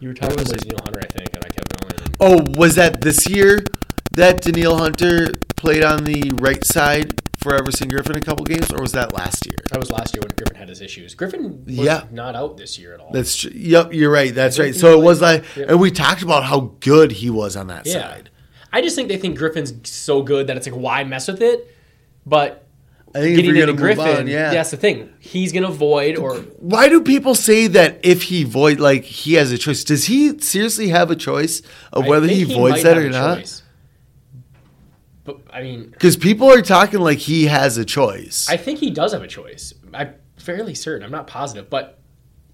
You 0.00 0.08
were 0.08 0.14
talking 0.14 0.34
about 0.40 0.46
Danielle 0.46 0.80
Hunter, 0.84 1.00
I 1.02 1.06
think, 1.06 1.28
and 1.34 1.44
I 1.44 1.48
kept 1.48 1.80
going. 1.80 2.16
Oh, 2.20 2.44
was 2.58 2.74
that 2.76 3.00
this 3.00 3.28
year 3.28 3.64
that 4.12 4.42
Danielle 4.42 4.76
Hunter 4.78 5.32
played 5.56 5.82
on 5.82 6.04
the 6.04 6.30
right 6.36 6.64
side 6.64 7.20
for 7.38 7.54
Everson 7.54 7.88
Griffen 7.90 8.16
a 8.16 8.20
couple 8.20 8.44
games, 8.44 8.70
or 8.72 8.80
was 8.80 8.92
that 8.92 9.12
last 9.14 9.46
year? 9.46 9.56
that 9.70 9.80
was 9.80 9.90
last 9.90 10.14
year 10.14 10.20
when 10.22 10.30
Griffen 10.32 10.56
had 10.56 10.68
his 10.68 10.80
issues. 10.80 11.14
Griffen 11.16 11.64
was 11.64 11.74
Yeah. 11.74 12.04
not 12.12 12.36
out 12.36 12.56
this 12.56 12.78
year 12.78 12.94
at 12.94 13.00
all. 13.00 13.10
That's 13.10 13.36
tr- 13.36 13.48
yep. 13.52 13.92
You're 13.92 14.10
right. 14.12 14.32
That's 14.34 14.58
right. 14.58 14.74
So 14.74 14.98
it 15.00 15.02
was 15.02 15.20
like, 15.20 15.44
Yep. 15.56 15.70
and 15.70 15.80
we 15.80 15.90
talked 15.90 16.22
about 16.22 16.44
how 16.44 16.72
good 16.80 17.10
he 17.10 17.30
was 17.30 17.56
on 17.56 17.66
that 17.68 17.84
yeah. 17.86 17.94
side. 17.94 18.30
I 18.72 18.80
just 18.80 18.94
think 18.96 19.08
they 19.08 19.16
think 19.16 19.36
Griffen's 19.38 19.88
so 19.90 20.22
good 20.22 20.46
that 20.46 20.56
it's 20.56 20.66
like, 20.66 20.76
why 20.78 21.02
mess 21.04 21.26
with 21.26 21.42
it? 21.42 21.71
But 22.26 22.66
I 23.14 23.20
think 23.20 23.30
if 23.32 23.36
getting 23.44 23.56
you're 23.56 23.68
into 23.68 23.74
gonna 23.82 23.88
move 23.94 23.98
Griffen, 23.98 24.18
on, 24.20 24.26
yeah. 24.26 24.50
that's 24.52 24.70
the 24.70 24.76
thing. 24.76 25.12
He's 25.18 25.52
gonna 25.52 25.70
void 25.70 26.16
or 26.16 26.36
Why 26.58 26.88
do 26.88 27.02
people 27.02 27.34
say 27.34 27.66
that 27.66 28.00
if 28.04 28.22
he 28.24 28.44
void 28.44 28.80
like 28.80 29.04
he 29.04 29.34
has 29.34 29.52
a 29.52 29.58
choice? 29.58 29.84
Does 29.84 30.06
he 30.06 30.38
seriously 30.38 30.88
have 30.88 31.10
a 31.10 31.16
choice 31.16 31.62
of 31.92 32.04
I 32.04 32.08
whether 32.08 32.26
he 32.28 32.44
voids 32.44 32.76
might 32.76 32.82
that 32.84 32.96
have 32.96 33.04
or 33.04 33.06
a 33.08 33.10
not? 33.10 33.38
choice. 33.38 33.62
But 35.24 35.40
I 35.52 35.62
mean, 35.62 35.90
Because 35.90 36.16
people 36.16 36.50
are 36.50 36.62
talking 36.62 37.00
like 37.00 37.18
he 37.18 37.46
has 37.46 37.76
a 37.78 37.84
choice. 37.84 38.48
I 38.48 38.54
I, 38.54 38.56
think 38.56 38.80
he 38.80 38.90
does 38.90 39.12
have 39.12 39.22
a 39.22 39.28
choice. 39.28 39.72
I'm 39.94 40.14
fairly 40.36 40.74
certain. 40.74 41.04
I'm 41.04 41.12
not 41.12 41.26
positive, 41.28 41.70
but 41.70 42.00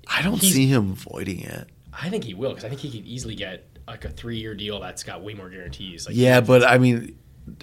I 0.06 0.22
don't 0.22 0.38
he's- 0.40 0.52
see 0.52 0.66
him 0.66 0.94
voiding 0.94 1.40
it. 1.40 1.68
I 2.00 2.10
think 2.10 2.24
he 2.24 2.34
will 2.34 2.50
because 2.50 2.64
I 2.64 2.68
think 2.68 2.80
he 2.80 2.90
could 2.90 3.06
easily 3.08 3.34
get 3.34 3.66
like 3.86 4.04
a 4.04 4.10
three 4.10 4.36
year 4.38 4.54
deal 4.54 4.78
that's 4.80 5.02
got 5.02 5.22
way 5.22 5.34
more 5.34 5.48
guarantees. 5.48 6.06
Like, 6.06 6.14
Yeah, 6.16 6.40
but 6.40 6.62
I 6.62 6.78
mean, 6.78 7.17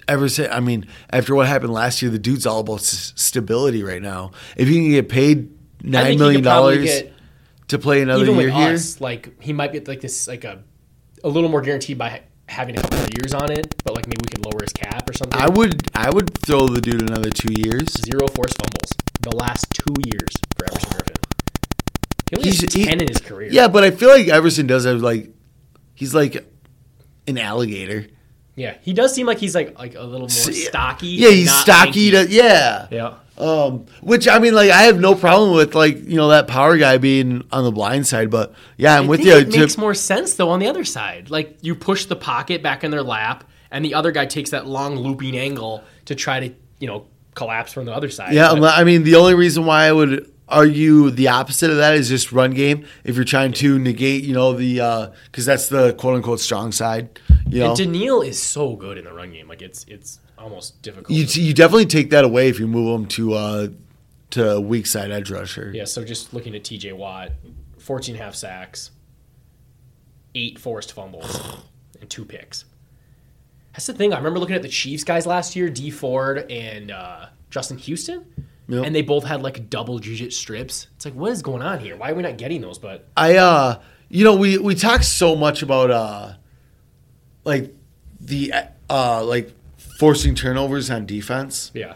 ever 0.08 0.28
since 0.28 0.48
I 0.52 0.60
mean, 0.60 0.86
after 1.10 1.34
what 1.34 1.46
happened 1.46 1.72
last 1.72 2.02
year, 2.02 2.10
the 2.10 2.18
dude's 2.18 2.46
all 2.46 2.60
about 2.60 2.80
s- 2.80 3.12
stability 3.16 3.82
right 3.82 4.02
now. 4.02 4.32
If 4.56 4.68
you 4.68 4.74
can 4.82 4.90
get 4.90 5.08
paid 5.08 5.50
nine 5.82 6.12
he 6.12 6.16
million 6.18 6.42
dollars 6.42 7.02
to 7.68 7.78
play 7.78 8.02
another 8.02 8.22
even 8.24 8.36
year 8.36 8.46
with 8.46 8.54
here, 8.54 8.72
us, 8.74 9.00
like 9.00 9.40
he 9.42 9.52
might 9.52 9.72
get 9.72 9.88
like 9.88 10.00
this 10.00 10.28
like 10.28 10.44
a 10.44 10.62
a 11.24 11.28
little 11.28 11.48
more 11.48 11.60
guaranteed 11.62 11.98
by 11.98 12.08
ha- 12.10 12.20
having 12.48 12.78
a 12.78 12.82
couple 12.82 12.98
of 13.00 13.08
years 13.20 13.34
on 13.34 13.50
it, 13.50 13.74
but 13.84 13.94
like 13.96 14.06
maybe 14.06 14.18
we 14.22 14.28
could 14.36 14.44
lower 14.46 14.62
his 14.62 14.72
cap 14.72 15.08
or 15.08 15.12
something. 15.12 15.38
I 15.40 15.48
would 15.48 15.88
I 15.94 16.10
would 16.10 16.32
throw 16.38 16.68
the 16.68 16.80
dude 16.80 17.02
another 17.02 17.30
two 17.30 17.52
years. 17.56 17.88
Zero 18.04 18.26
forced 18.28 18.56
fumbles 18.62 18.92
the 19.20 19.34
last 19.36 19.66
two 19.70 19.94
years 20.06 20.28
for 20.56 20.66
Everson 20.66 20.90
Griffen. 20.90 21.16
He 22.30 22.36
only 22.36 22.50
He's- 22.50 22.72
he- 22.74 22.84
ten 22.84 23.00
in 23.00 23.08
his 23.08 23.18
career. 23.20 23.48
Yeah, 23.50 23.68
but 23.68 23.82
I 23.84 23.90
feel 23.90 24.08
like 24.10 24.28
Everson 24.28 24.66
does 24.66 24.84
have 24.84 25.00
like 25.02 25.30
he's 25.94 26.14
like 26.14 26.36
an 27.26 27.38
alligator. 27.38 28.06
Yeah. 28.56 28.76
He 28.82 28.92
does 28.92 29.14
seem 29.14 29.26
like 29.26 29.38
he's 29.38 29.54
like 29.54 29.78
like 29.78 29.94
a 29.94 30.02
little 30.02 30.20
more 30.22 30.28
stocky. 30.28 31.08
Yeah, 31.08 31.28
he's 31.30 31.52
stocky. 31.52 32.10
To, 32.10 32.26
yeah. 32.28 32.88
yeah. 32.90 33.14
Um, 33.38 33.84
which 34.00 34.26
I 34.26 34.38
mean, 34.38 34.54
like 34.54 34.70
I 34.70 34.82
have 34.84 34.98
no 34.98 35.14
problem 35.14 35.54
with 35.54 35.74
like 35.74 36.02
you 36.02 36.16
know 36.16 36.28
that 36.28 36.48
power 36.48 36.76
guy 36.78 36.96
being 36.96 37.44
on 37.52 37.64
the 37.64 37.70
blind 37.70 38.06
side, 38.06 38.30
but 38.30 38.54
yeah, 38.78 38.96
I'm 38.98 39.04
I 39.04 39.08
with 39.08 39.20
you. 39.20 39.36
It 39.36 39.50
to- 39.52 39.58
makes 39.58 39.76
more 39.76 39.94
sense 39.94 40.34
though 40.34 40.48
on 40.48 40.58
the 40.58 40.66
other 40.68 40.84
side. 40.84 41.30
Like 41.30 41.58
you 41.60 41.74
push 41.74 42.06
the 42.06 42.16
pocket 42.16 42.62
back 42.62 42.82
in 42.82 42.90
their 42.90 43.02
lap, 43.02 43.44
and 43.70 43.84
the 43.84 43.92
other 43.94 44.10
guy 44.10 44.24
takes 44.24 44.50
that 44.50 44.66
long 44.66 44.96
looping 44.96 45.36
angle 45.36 45.84
to 46.06 46.14
try 46.14 46.40
to 46.48 46.54
you 46.80 46.86
know 46.86 47.06
collapse 47.34 47.74
from 47.74 47.84
the 47.84 47.92
other 47.92 48.08
side. 48.08 48.32
Yeah, 48.32 48.54
But- 48.54 48.78
I 48.78 48.84
mean, 48.84 49.02
the 49.04 49.16
only 49.16 49.34
reason 49.34 49.66
why 49.66 49.84
I 49.84 49.92
would 49.92 50.32
argue 50.48 51.10
the 51.10 51.28
opposite 51.28 51.70
of 51.70 51.76
that 51.76 51.94
is 51.94 52.08
just 52.08 52.32
run 52.32 52.52
game. 52.52 52.86
If 53.04 53.16
you're 53.16 53.24
trying 53.24 53.52
to 53.54 53.78
negate, 53.78 54.24
you 54.24 54.34
know, 54.34 54.52
the 54.52 55.12
because 55.26 55.46
that's 55.46 55.68
the 55.68 55.94
quote 55.94 56.16
unquote 56.16 56.40
strong 56.40 56.72
side. 56.72 57.18
You 57.48 57.60
know, 57.60 57.68
and 57.68 57.76
Danielle 57.76 58.22
is 58.22 58.42
so 58.42 58.76
good 58.76 58.98
in 58.98 59.04
the 59.04 59.12
run 59.12 59.32
game. 59.32 59.48
Like 59.48 59.62
it's 59.62 59.84
it's 59.84 60.20
almost 60.38 60.82
difficult. 60.82 61.10
you, 61.10 61.24
you 61.42 61.54
definitely 61.54 61.86
take 61.86 62.10
that 62.10 62.24
away 62.24 62.48
if 62.48 62.58
you 62.60 62.66
move 62.66 62.92
them 62.92 63.06
to 63.08 63.34
uh 63.34 63.68
to 64.30 64.60
weak 64.60 64.86
side 64.86 65.10
edge 65.10 65.30
rusher. 65.30 65.70
yeah. 65.74 65.84
So 65.84 66.04
just 66.04 66.34
looking 66.34 66.54
at 66.54 66.64
T.J. 66.64 66.92
Watt, 66.92 67.32
14 67.78 68.14
and 68.14 68.20
a 68.20 68.24
half 68.24 68.34
sacks, 68.34 68.90
eight 70.34 70.58
forced 70.58 70.92
fumbles, 70.92 71.40
and 72.00 72.10
two 72.10 72.24
picks. 72.24 72.64
That's 73.72 73.86
the 73.86 73.92
thing. 73.94 74.12
I 74.12 74.16
remember 74.16 74.38
looking 74.38 74.56
at 74.56 74.62
the 74.62 74.68
Chiefs 74.68 75.04
guys 75.04 75.26
last 75.26 75.54
year, 75.54 75.68
Dee 75.68 75.90
Ford 75.90 76.50
and 76.50 76.90
uh, 76.90 77.26
Justin 77.50 77.76
Houston, 77.78 78.24
Yep. 78.68 78.84
and 78.84 78.94
they 78.94 79.02
both 79.02 79.24
had 79.24 79.42
like 79.42 79.70
double 79.70 79.98
digit 79.98 80.32
strips. 80.32 80.88
It's 80.96 81.04
like, 81.04 81.14
what 81.14 81.30
is 81.32 81.40
going 81.42 81.62
on 81.62 81.78
here? 81.78 81.96
Why 81.96 82.10
are 82.10 82.14
we 82.14 82.22
not 82.22 82.36
getting 82.36 82.60
those? 82.60 82.78
But 82.78 83.06
I 83.16 83.36
uh 83.36 83.80
you 84.08 84.24
know 84.24 84.34
we 84.36 84.58
we 84.58 84.74
talk 84.74 85.02
so 85.02 85.36
much 85.36 85.62
about 85.62 85.90
uh 85.90 86.32
like 87.44 87.72
the 88.20 88.52
uh 88.90 89.24
like 89.24 89.52
forcing 89.98 90.34
turnovers 90.34 90.90
on 90.90 91.06
defense. 91.06 91.70
yeah, 91.74 91.94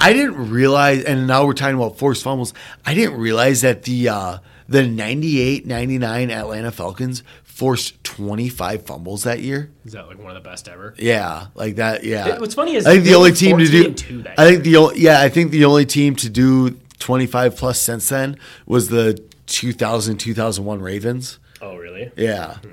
I 0.00 0.12
didn't 0.12 0.50
realize 0.50 1.04
and 1.04 1.26
now 1.26 1.44
we're 1.46 1.52
talking 1.52 1.76
about 1.76 1.98
forced 1.98 2.22
fumbles. 2.24 2.54
I 2.86 2.94
didn't 2.94 3.18
realize 3.18 3.60
that 3.60 3.82
the 3.82 4.08
uh 4.08 4.38
the 4.68 4.82
98-99 4.82 6.30
Atlanta 6.30 6.70
Falcons 6.70 7.22
forced 7.58 8.02
25 8.04 8.86
fumbles 8.86 9.24
that 9.24 9.40
year. 9.40 9.68
is 9.84 9.92
that 9.92 10.06
like 10.06 10.16
one 10.16 10.28
of 10.34 10.40
the 10.40 10.48
best 10.48 10.68
ever? 10.68 10.94
Yeah, 10.96 11.48
like 11.56 11.74
that. 11.76 12.04
Yeah. 12.04 12.28
It- 12.34 12.40
what's 12.40 12.54
funny 12.54 12.76
is 12.76 12.86
I 12.86 12.92
think 12.92 13.04
the 13.04 13.14
only 13.16 13.32
team 13.32 13.58
to 13.58 13.66
do. 13.66 14.22
that 14.22 14.38
I 14.38 14.48
think 14.52 14.62
the 14.62 14.92
yeah. 14.94 15.20
I 15.20 15.28
think 15.28 15.50
the 15.50 15.64
only 15.64 15.84
team 15.84 16.14
to 16.16 16.30
do 16.30 16.78
25 17.00 17.56
plus 17.56 17.80
since 17.80 18.08
then 18.08 18.38
was 18.64 18.88
the 18.88 19.20
2000 19.46 20.18
2001 20.18 20.80
Ravens. 20.80 21.40
Oh, 21.60 21.76
really? 21.76 22.12
Yeah. 22.16 22.54
Hmm. 22.58 22.68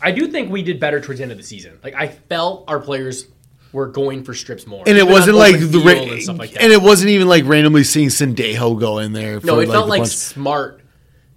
I 0.00 0.12
do 0.12 0.28
think 0.28 0.52
we 0.52 0.62
did 0.62 0.78
better 0.78 1.00
towards 1.00 1.18
the 1.18 1.24
end 1.24 1.32
of 1.32 1.38
the 1.38 1.44
season. 1.44 1.78
Like 1.82 1.94
I 1.96 2.06
felt 2.06 2.64
our 2.68 2.78
players 2.78 3.26
were 3.72 3.86
going 3.88 4.22
for 4.22 4.34
strips 4.34 4.66
more, 4.68 4.84
And 4.86 4.96
it 4.98 5.00
Even 5.02 5.12
wasn't 5.12 5.36
like 5.36 5.58
the 5.58 5.78
ra- 5.78 5.92
and 6.12 6.22
stuff 6.22 6.38
like 6.38 6.52
that. 6.52 6.62
and 6.62 6.72
it 6.72 6.80
wasn't 6.82 7.10
even 7.10 7.26
like 7.26 7.44
randomly 7.46 7.82
seeing 7.82 8.08
Sendejo 8.08 8.78
go 8.78 8.98
in 8.98 9.14
there. 9.14 9.40
no, 9.42 9.58
it 9.60 9.68
felt 9.68 9.88
like 9.88 10.06
smart. 10.06 10.80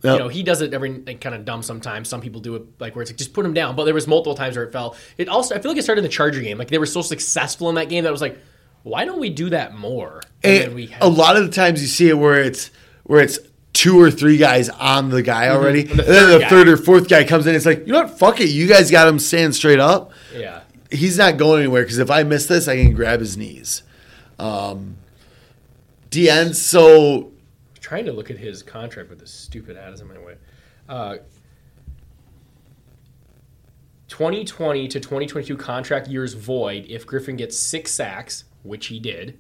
Yep. 0.06 0.14
You 0.14 0.20
know, 0.20 0.28
he 0.28 0.44
does 0.44 0.62
it 0.62 0.74
every 0.74 1.00
like, 1.00 1.20
kind 1.22 1.36
of 1.36 1.44
dumb 1.46 1.62
sometimes. 1.64 2.08
Some 2.08 2.22
people 2.22 2.40
do 2.42 2.56
it 2.56 2.64
like 2.80 2.96
where 2.96 3.02
it's 3.02 3.12
like 3.12 3.18
just 3.18 3.34
put 3.34 3.46
him 3.46 3.54
down. 3.54 3.76
But 3.76 3.86
there 3.86 3.94
was 3.94 4.08
multiple 4.08 4.36
times 4.36 4.56
where 4.56 4.66
it 4.66 4.72
fell. 4.72 4.96
It 5.18 5.28
also 5.28 5.56
I 5.56 5.60
feel 5.60 5.72
like 5.72 5.78
it 5.80 5.84
started 5.84 6.00
in 6.00 6.04
the 6.04 6.10
Charger 6.10 6.42
game. 6.42 6.58
Like 6.58 6.68
they 6.70 6.78
were 6.78 6.86
so 6.86 7.02
successful 7.02 7.70
in 7.70 7.76
that 7.76 7.90
game 7.90 8.04
that 8.04 8.10
it 8.10 8.12
was 8.12 8.22
like, 8.22 8.38
why 8.84 9.04
don't 9.06 9.20
we 9.20 9.30
do 9.30 9.50
that 9.50 9.76
more? 9.76 10.22
And, 10.44 10.76
we 10.76 10.94
a 11.02 11.10
lot 11.10 11.38
of 11.38 11.44
the 11.46 11.52
times 11.52 11.82
you 11.82 11.88
see 11.88 12.08
it 12.10 12.18
where 12.18 12.40
it's 12.42 12.70
where 13.04 13.20
it's 13.22 13.40
two 13.74 14.00
or 14.00 14.10
three 14.10 14.38
guys 14.38 14.70
on 14.70 15.10
the 15.10 15.22
guy 15.22 15.50
already, 15.50 15.82
And 15.82 16.00
the 16.00 16.06
and 16.06 16.14
then 16.14 16.32
the 16.32 16.40
guy. 16.40 16.50
third 16.50 16.68
or 16.70 16.78
fourth 16.78 17.10
guy 17.10 17.24
comes 17.26 17.46
in. 17.48 17.56
It's 17.56 17.66
like 17.66 17.86
you 17.88 17.94
know 17.94 18.04
what? 18.04 18.18
Fuck 18.18 18.40
it. 18.42 18.50
You 18.50 18.68
guys 18.68 18.90
got 18.92 19.08
him 19.08 19.20
standing 19.20 19.52
straight 19.54 19.80
up. 19.80 20.12
yeah. 20.36 20.62
He's 20.92 21.18
not 21.18 21.38
going 21.38 21.62
anywhere 21.62 21.82
because 21.82 21.98
if 21.98 22.12
I 22.12 22.24
miss 22.24 22.46
this, 22.46 22.68
I 22.68 22.76
can 22.78 22.94
grab 22.94 23.20
his 23.20 23.36
knees. 23.36 23.82
Um, 24.40 24.98
DN. 26.12 26.56
So 26.56 27.32
trying 27.86 28.06
to 28.06 28.12
look 28.12 28.32
at 28.32 28.38
his 28.38 28.64
contract, 28.64 29.10
but 29.10 29.20
this 29.20 29.32
stupid 29.32 29.78
ad 29.78 29.94
is 29.94 30.02
in 30.02 30.08
my 30.08 30.18
way. 30.18 30.36
Uh, 30.90 31.18
2020 34.08 34.88
to 34.88 35.00
2022 35.00 35.56
contract 35.56 36.08
years 36.08 36.34
void 36.34 36.88
if 36.90 37.06
Griffen 37.06 37.38
gets 37.38 37.56
six 37.58 37.92
sacks, 37.92 38.46
which 38.64 38.88
he 38.88 39.00
did, 39.00 39.38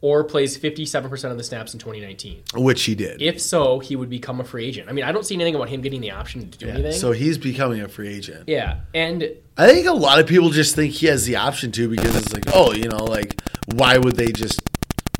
or 0.00 0.24
plays 0.24 0.58
57% 0.58 1.30
of 1.30 1.36
the 1.36 1.44
snaps 1.44 1.72
in 1.72 1.78
2019. 1.78 2.42
which 2.56 2.82
he 2.82 2.96
did. 2.96 3.22
If 3.22 3.40
so, 3.40 3.78
he 3.78 3.94
would 3.94 4.10
become 4.10 4.40
a 4.40 4.44
free 4.44 4.66
agent. 4.66 4.88
I 4.88 4.92
mean, 4.92 5.04
I 5.04 5.12
don't 5.12 5.24
see 5.24 5.36
anything 5.36 5.54
about 5.54 5.68
him 5.68 5.80
getting 5.80 6.00
the 6.00 6.10
option 6.10 6.50
to 6.50 6.58
do 6.58 6.68
anything. 6.68 6.92
So 6.92 7.12
he's 7.12 7.38
becoming 7.38 7.80
a 7.80 7.86
free 7.88 8.08
agent. 8.08 8.48
yeah, 8.48 8.80
and 8.92 9.22
I 9.56 9.68
think 9.68 9.86
a 9.86 9.92
lot 9.92 10.18
of 10.18 10.26
people 10.26 10.50
just 10.50 10.74
think 10.74 10.94
he 10.94 11.06
has 11.06 11.26
the 11.26 11.36
option 11.36 11.70
to 11.72 11.88
because 11.88 12.16
it's 12.16 12.32
like, 12.34 12.44
oh, 12.52 12.72
you 12.72 12.88
know, 12.88 13.04
like 13.04 13.40
why 13.72 13.98
would 13.98 14.16
they 14.16 14.32
just 14.32 14.60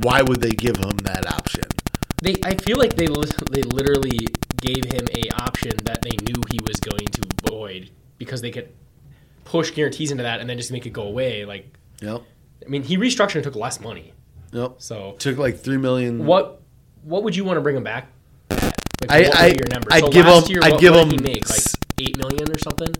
why 0.00 0.22
would 0.22 0.40
they 0.40 0.50
give 0.50 0.76
him 0.76 0.96
that 1.04 1.32
option? 1.32 1.62
they 2.24 2.34
I 2.42 2.54
feel 2.56 2.78
like 2.78 2.96
they 2.96 3.06
they 3.06 3.62
literally 3.62 4.26
gave 4.60 4.84
him 4.84 5.06
a 5.14 5.28
option 5.42 5.72
that 5.84 6.00
they 6.02 6.16
knew 6.24 6.42
he 6.50 6.58
was 6.66 6.80
going 6.80 7.06
to 7.06 7.22
void 7.48 7.90
because 8.18 8.40
they 8.40 8.50
could 8.50 8.70
push 9.44 9.70
guarantees 9.70 10.10
into 10.10 10.22
that 10.22 10.40
and 10.40 10.48
then 10.48 10.56
just 10.56 10.72
make 10.72 10.86
it 10.86 10.90
go 10.90 11.02
away. 11.02 11.44
Like, 11.44 11.72
yep. 12.00 12.22
I 12.64 12.68
mean, 12.68 12.82
he 12.82 12.96
restructured 12.96 13.36
and 13.36 13.44
took 13.44 13.54
less 13.56 13.78
money. 13.78 14.14
Yep. 14.52 14.76
So 14.78 15.16
took 15.18 15.36
like 15.36 15.58
three 15.58 15.76
million. 15.76 16.24
What 16.24 16.62
What 17.02 17.24
would 17.24 17.36
you 17.36 17.44
want 17.44 17.58
to 17.58 17.60
bring 17.60 17.76
him 17.76 17.84
back? 17.84 18.08
Like, 18.50 19.10
I 19.10 19.30
I 19.34 19.46
your 19.48 19.68
number? 19.70 19.92
I'd 19.92 20.04
so 20.04 20.10
give 20.10 20.24
him 20.24 20.44
year, 20.48 20.60
I'd 20.62 20.72
what, 20.72 20.80
give 20.80 20.94
what 20.94 21.12
him 21.12 21.22
make? 21.22 21.48
like 21.50 21.60
eight 22.00 22.16
million 22.16 22.50
or 22.50 22.58
something. 22.58 22.94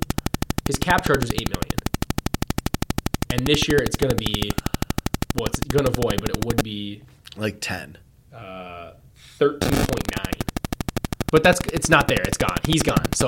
His 0.67 0.77
cap 0.77 1.05
charge 1.07 1.21
was 1.23 1.33
eight 1.33 1.49
million, 1.49 1.79
and 3.33 3.47
this 3.47 3.69
year 3.69 3.79
it's 3.79 3.97
gonna 3.97 4.15
be 4.15 4.51
well, 5.35 5.47
it's 5.47 5.61
gonna 5.61 5.91
void, 5.91 6.21
but 6.21 6.31
it 6.31 6.45
would 6.45 6.63
be 6.63 7.03
like 7.37 7.59
ten. 7.61 7.97
Uh, 8.35 8.94
13.9. 9.53 10.41
But 11.31 11.43
that's 11.43 11.61
it's 11.73 11.89
not 11.89 12.07
there. 12.07 12.23
It's 12.23 12.39
gone. 12.39 12.59
He's 12.65 12.83
gone. 12.83 13.13
So 13.13 13.27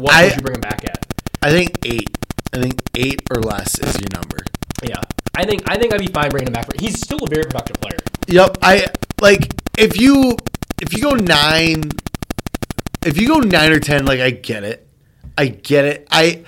what 0.00 0.14
I, 0.14 0.24
would 0.24 0.36
you 0.36 0.42
bring 0.42 0.54
him 0.56 0.60
back 0.60 0.84
at? 0.84 1.06
I 1.42 1.50
think 1.50 1.78
eight. 1.86 2.10
I 2.52 2.58
think 2.58 2.82
eight 2.94 3.22
or 3.30 3.40
less 3.40 3.78
is 3.78 3.98
your 4.00 4.10
number. 4.12 4.38
Yeah, 4.82 5.00
I 5.34 5.44
think 5.44 5.62
I 5.70 5.78
think 5.78 5.94
I'd 5.94 6.00
be 6.00 6.08
fine 6.08 6.30
bringing 6.30 6.48
him 6.48 6.52
back. 6.52 6.66
For, 6.66 6.78
he's 6.78 7.00
still 7.00 7.18
a 7.22 7.26
very 7.26 7.44
productive 7.44 7.80
player. 7.80 7.98
Yep. 8.26 8.58
I 8.60 8.86
like 9.20 9.54
if 9.78 9.98
you 9.98 10.36
if 10.82 10.92
you 10.92 11.02
go 11.02 11.12
nine, 11.12 11.90
if 13.06 13.18
you 13.18 13.28
go 13.28 13.38
nine 13.38 13.72
or 13.72 13.80
ten, 13.80 14.04
like 14.04 14.20
I 14.20 14.30
get 14.30 14.64
it. 14.64 14.86
I 15.36 15.46
get 15.46 15.84
it. 15.84 16.08
I. 16.10 16.44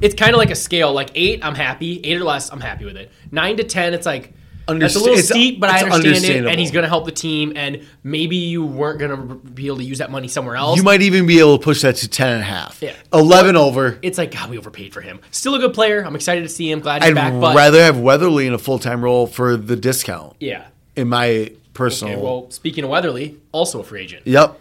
It's 0.00 0.14
kind 0.14 0.32
of 0.32 0.38
like 0.38 0.50
a 0.50 0.56
scale. 0.56 0.92
Like 0.92 1.10
eight, 1.14 1.44
I'm 1.44 1.54
happy. 1.54 2.00
Eight 2.04 2.16
or 2.16 2.24
less, 2.24 2.50
I'm 2.50 2.60
happy 2.60 2.84
with 2.84 2.96
it. 2.96 3.10
Nine 3.30 3.56
to 3.56 3.64
ten, 3.64 3.94
it's 3.94 4.06
like 4.06 4.34
that's 4.80 4.94
a 4.96 4.98
little 4.98 5.14
it's- 5.14 5.28
steep, 5.28 5.60
but 5.60 5.70
I 5.70 5.88
understand 5.88 6.46
it. 6.46 6.50
And 6.50 6.60
he's 6.60 6.70
going 6.70 6.82
to 6.84 6.88
help 6.88 7.04
the 7.04 7.12
team. 7.12 7.52
And 7.56 7.86
maybe 8.02 8.36
you 8.36 8.64
weren't 8.64 8.98
going 8.98 9.10
to 9.10 9.34
be 9.34 9.66
able 9.66 9.78
to 9.78 9.84
use 9.84 9.98
that 9.98 10.10
money 10.10 10.28
somewhere 10.28 10.56
else. 10.56 10.76
you 10.76 10.82
might 10.82 11.02
even 11.02 11.26
be 11.26 11.38
able 11.38 11.58
to 11.58 11.64
push 11.64 11.82
that 11.82 11.96
to 11.96 12.08
ten 12.08 12.32
and 12.34 12.40
a 12.42 12.44
half. 12.44 12.80
Yeah. 12.82 12.94
Eleven 13.12 13.56
over. 13.56 13.98
it's 14.02 14.18
like 14.18 14.32
God, 14.32 14.50
we 14.50 14.58
overpaid 14.58 14.92
for 14.92 15.00
him. 15.00 15.20
Still 15.30 15.54
a 15.54 15.58
good 15.58 15.74
player. 15.74 16.04
I'm 16.04 16.14
excited 16.14 16.42
to 16.42 16.48
see 16.48 16.70
him. 16.70 16.80
Glad 16.80 17.02
he's 17.02 17.14
back. 17.14 17.32
I'd 17.32 17.32
back. 17.32 17.40
But 17.40 17.56
rather 17.56 17.82
have 17.82 17.98
Weatherly 17.98 18.46
in 18.46 18.54
a 18.54 18.58
full 18.58 18.78
time 18.78 19.02
role 19.02 19.26
for 19.26 19.56
the 19.56 19.76
discount. 19.76 20.36
yeah. 20.40 20.66
In 20.94 21.08
my 21.08 21.50
personal 21.72 22.12
Okay, 22.14 22.22
well, 22.22 22.50
speaking 22.50 22.84
of 22.84 22.90
Weatherly, 22.90 23.40
also 23.50 23.80
a 23.80 23.82
free 23.82 24.02
agent. 24.02 24.26
Yep. 24.26 24.60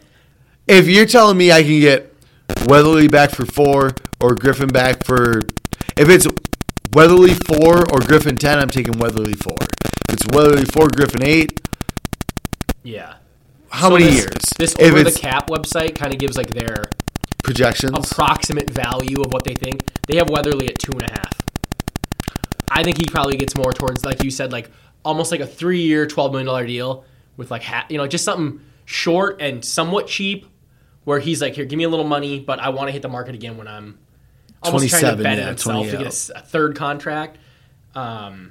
If 0.67 0.87
you're 0.87 1.05
telling 1.05 1.37
me 1.37 1.51
I 1.51 1.61
can 1.61 1.79
get 1.81 2.13
Weatherly 2.67 3.09
back 3.09 3.31
for 3.31 3.45
four 3.45 3.91
or 4.21 4.35
Griffen 4.35 4.71
back 4.71 5.03
for, 5.03 5.39
if 5.97 6.07
it's 6.07 6.25
Weatherly 6.93 7.33
four 7.33 7.79
or 7.79 7.99
Griffen 7.99 8.37
ten, 8.39 8.59
I'm 8.59 8.69
taking 8.69 8.97
Weatherly 8.97 9.33
four. 9.33 9.57
If 10.11 10.15
it's 10.15 10.35
Weatherly 10.35 10.65
four, 10.65 10.89
Griffen 10.89 11.23
eight. 11.23 11.61
Yeah. 12.83 13.15
How 13.69 13.87
So 13.87 13.93
many 13.93 14.05
this, 14.07 14.15
years? 14.17 14.43
This 14.59 14.75
if 14.77 14.91
over 14.91 15.03
the 15.03 15.11
cap 15.17 15.49
website 15.49 15.95
kind 15.95 16.13
of 16.13 16.19
gives 16.19 16.35
like 16.35 16.49
their 16.49 16.89
projections, 17.41 17.97
approximate 17.97 18.69
value 18.69 19.21
of 19.21 19.31
what 19.31 19.45
they 19.45 19.53
think. 19.53 19.83
They 20.07 20.17
have 20.17 20.29
Weatherly 20.29 20.67
at 20.67 20.79
two 20.79 20.91
and 20.91 21.03
a 21.03 21.11
half. 21.13 21.33
I 22.69 22.83
think 22.83 22.97
he 22.97 23.05
probably 23.05 23.37
gets 23.37 23.55
more 23.55 23.71
towards, 23.71 24.03
like 24.03 24.21
you 24.21 24.31
said, 24.31 24.51
like 24.51 24.69
almost 25.05 25.31
like 25.31 25.39
a 25.39 25.47
three-year, 25.47 26.07
twelve 26.07 26.31
million 26.33 26.47
dollar 26.47 26.65
deal 26.67 27.05
with 27.37 27.49
like 27.49 27.63
ha- 27.63 27.85
you 27.87 27.97
know 27.97 28.05
just 28.05 28.25
something 28.25 28.59
short 28.83 29.41
and 29.41 29.63
somewhat 29.63 30.07
cheap, 30.07 30.45
where 31.05 31.19
he's 31.19 31.41
like, 31.41 31.53
here, 31.53 31.63
give 31.63 31.77
me 31.77 31.85
a 31.85 31.89
little 31.89 32.07
money, 32.07 32.41
but 32.41 32.59
I 32.59 32.67
want 32.67 32.89
to 32.89 32.91
hit 32.91 33.01
the 33.01 33.07
market 33.07 33.33
again 33.33 33.55
when 33.55 33.69
I'm 33.69 33.97
almost 34.61 34.89
trying 34.89 35.15
to 35.15 35.23
bet 35.23 35.37
yeah, 35.37 35.47
himself 35.47 35.85
to 35.85 35.91
20, 35.91 36.03
get 36.03 36.29
a 36.31 36.39
a, 36.39 36.41
third 36.41 36.75
contract. 36.75 37.37
Um, 37.95 38.50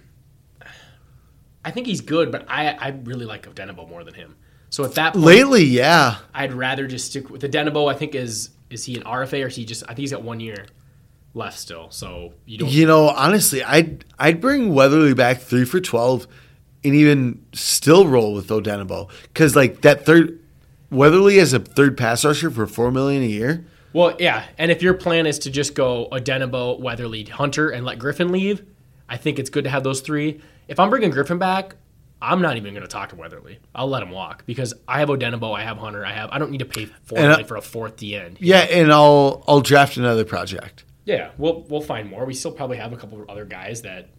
I 1.64 1.70
think 1.70 1.86
he's 1.86 2.00
good, 2.00 2.32
but 2.32 2.46
I 2.48 2.70
I 2.70 2.88
really 3.04 3.26
like 3.26 3.46
Odenigbo 3.46 3.88
more 3.88 4.04
than 4.04 4.14
him. 4.14 4.36
So 4.70 4.84
at 4.84 4.94
that 4.94 5.14
point, 5.14 5.24
lately, 5.24 5.64
yeah. 5.64 6.18
I'd 6.32 6.52
rather 6.52 6.86
just 6.86 7.06
stick 7.06 7.28
with 7.28 7.40
the 7.40 7.48
Denabo. 7.48 7.92
I 7.92 7.96
think 7.96 8.14
is 8.14 8.50
is 8.70 8.84
he 8.84 8.96
an 8.96 9.02
RFA 9.02 9.44
or 9.44 9.48
is 9.48 9.56
he 9.56 9.64
just? 9.64 9.82
I 9.84 9.88
think 9.88 9.98
he's 9.98 10.12
got 10.12 10.22
one 10.22 10.40
year 10.40 10.66
left 11.34 11.58
still. 11.58 11.90
So 11.90 12.34
you 12.46 12.58
don't. 12.58 12.70
You 12.70 12.86
know, 12.86 13.08
honestly, 13.08 13.62
I'd 13.62 14.04
I'd 14.18 14.40
bring 14.40 14.74
Weatherly 14.74 15.14
back 15.14 15.38
three 15.38 15.64
for 15.64 15.80
twelve, 15.80 16.26
and 16.84 16.94
even 16.94 17.44
still 17.52 18.06
roll 18.06 18.32
with 18.32 18.48
Odenigbo 18.48 19.11
because 19.24 19.56
like 19.56 19.82
that 19.82 20.06
third 20.06 20.38
Weatherly 20.90 21.38
as 21.38 21.52
a 21.52 21.61
third 21.61 21.96
pass 21.96 22.24
rusher 22.24 22.50
for 22.50 22.66
four 22.66 22.90
million 22.90 23.22
a 23.22 23.26
year. 23.26 23.66
Well, 23.92 24.14
yeah, 24.20 24.44
and 24.56 24.70
if 24.70 24.82
your 24.82 24.94
plan 24.94 25.26
is 25.26 25.40
to 25.40 25.50
just 25.50 25.74
go 25.74 26.08
Odenigbo, 26.12 26.78
Weatherly, 26.78 27.24
Hunter, 27.24 27.70
and 27.70 27.84
let 27.84 27.98
Griffen 27.98 28.30
leave, 28.30 28.64
I 29.08 29.16
think 29.16 29.40
it's 29.40 29.50
good 29.50 29.64
to 29.64 29.70
have 29.70 29.82
those 29.82 30.00
three. 30.00 30.40
If 30.70 30.78
I'm 30.78 30.88
bringing 30.88 31.10
Griffen 31.10 31.40
back, 31.40 31.74
I'm 32.22 32.40
not 32.40 32.56
even 32.56 32.72
going 32.74 32.82
to 32.82 32.88
talk 32.88 33.08
to 33.10 33.16
Weatherly. 33.16 33.58
I'll 33.74 33.88
let 33.88 34.02
him 34.04 34.10
walk 34.10 34.46
because 34.46 34.72
I 34.86 35.00
have 35.00 35.08
Odenigbo, 35.08 35.52
I 35.52 35.64
have 35.64 35.78
Hunter, 35.78 36.06
I 36.06 36.12
have. 36.12 36.30
I 36.30 36.38
don't 36.38 36.52
need 36.52 36.58
to 36.58 36.64
pay 36.64 36.88
And 37.16 37.32
I- 37.32 37.42
for 37.42 37.56
a 37.56 37.60
fourth 37.60 37.96
the 37.96 38.14
end. 38.14 38.38
Yeah, 38.40 38.60
and 38.60 38.92
I'll 38.92 39.42
I'll 39.48 39.60
draft 39.60 39.96
another 39.96 40.24
project. 40.24 40.84
Yeah, 41.04 41.30
we'll 41.38 41.62
we'll 41.68 41.80
find 41.80 42.08
more. 42.08 42.24
We 42.24 42.34
still 42.34 42.52
probably 42.52 42.76
have 42.76 42.92
a 42.92 42.96
couple 42.96 43.20
of 43.20 43.28
other 43.28 43.44
guys 43.44 43.82
that 43.82 44.10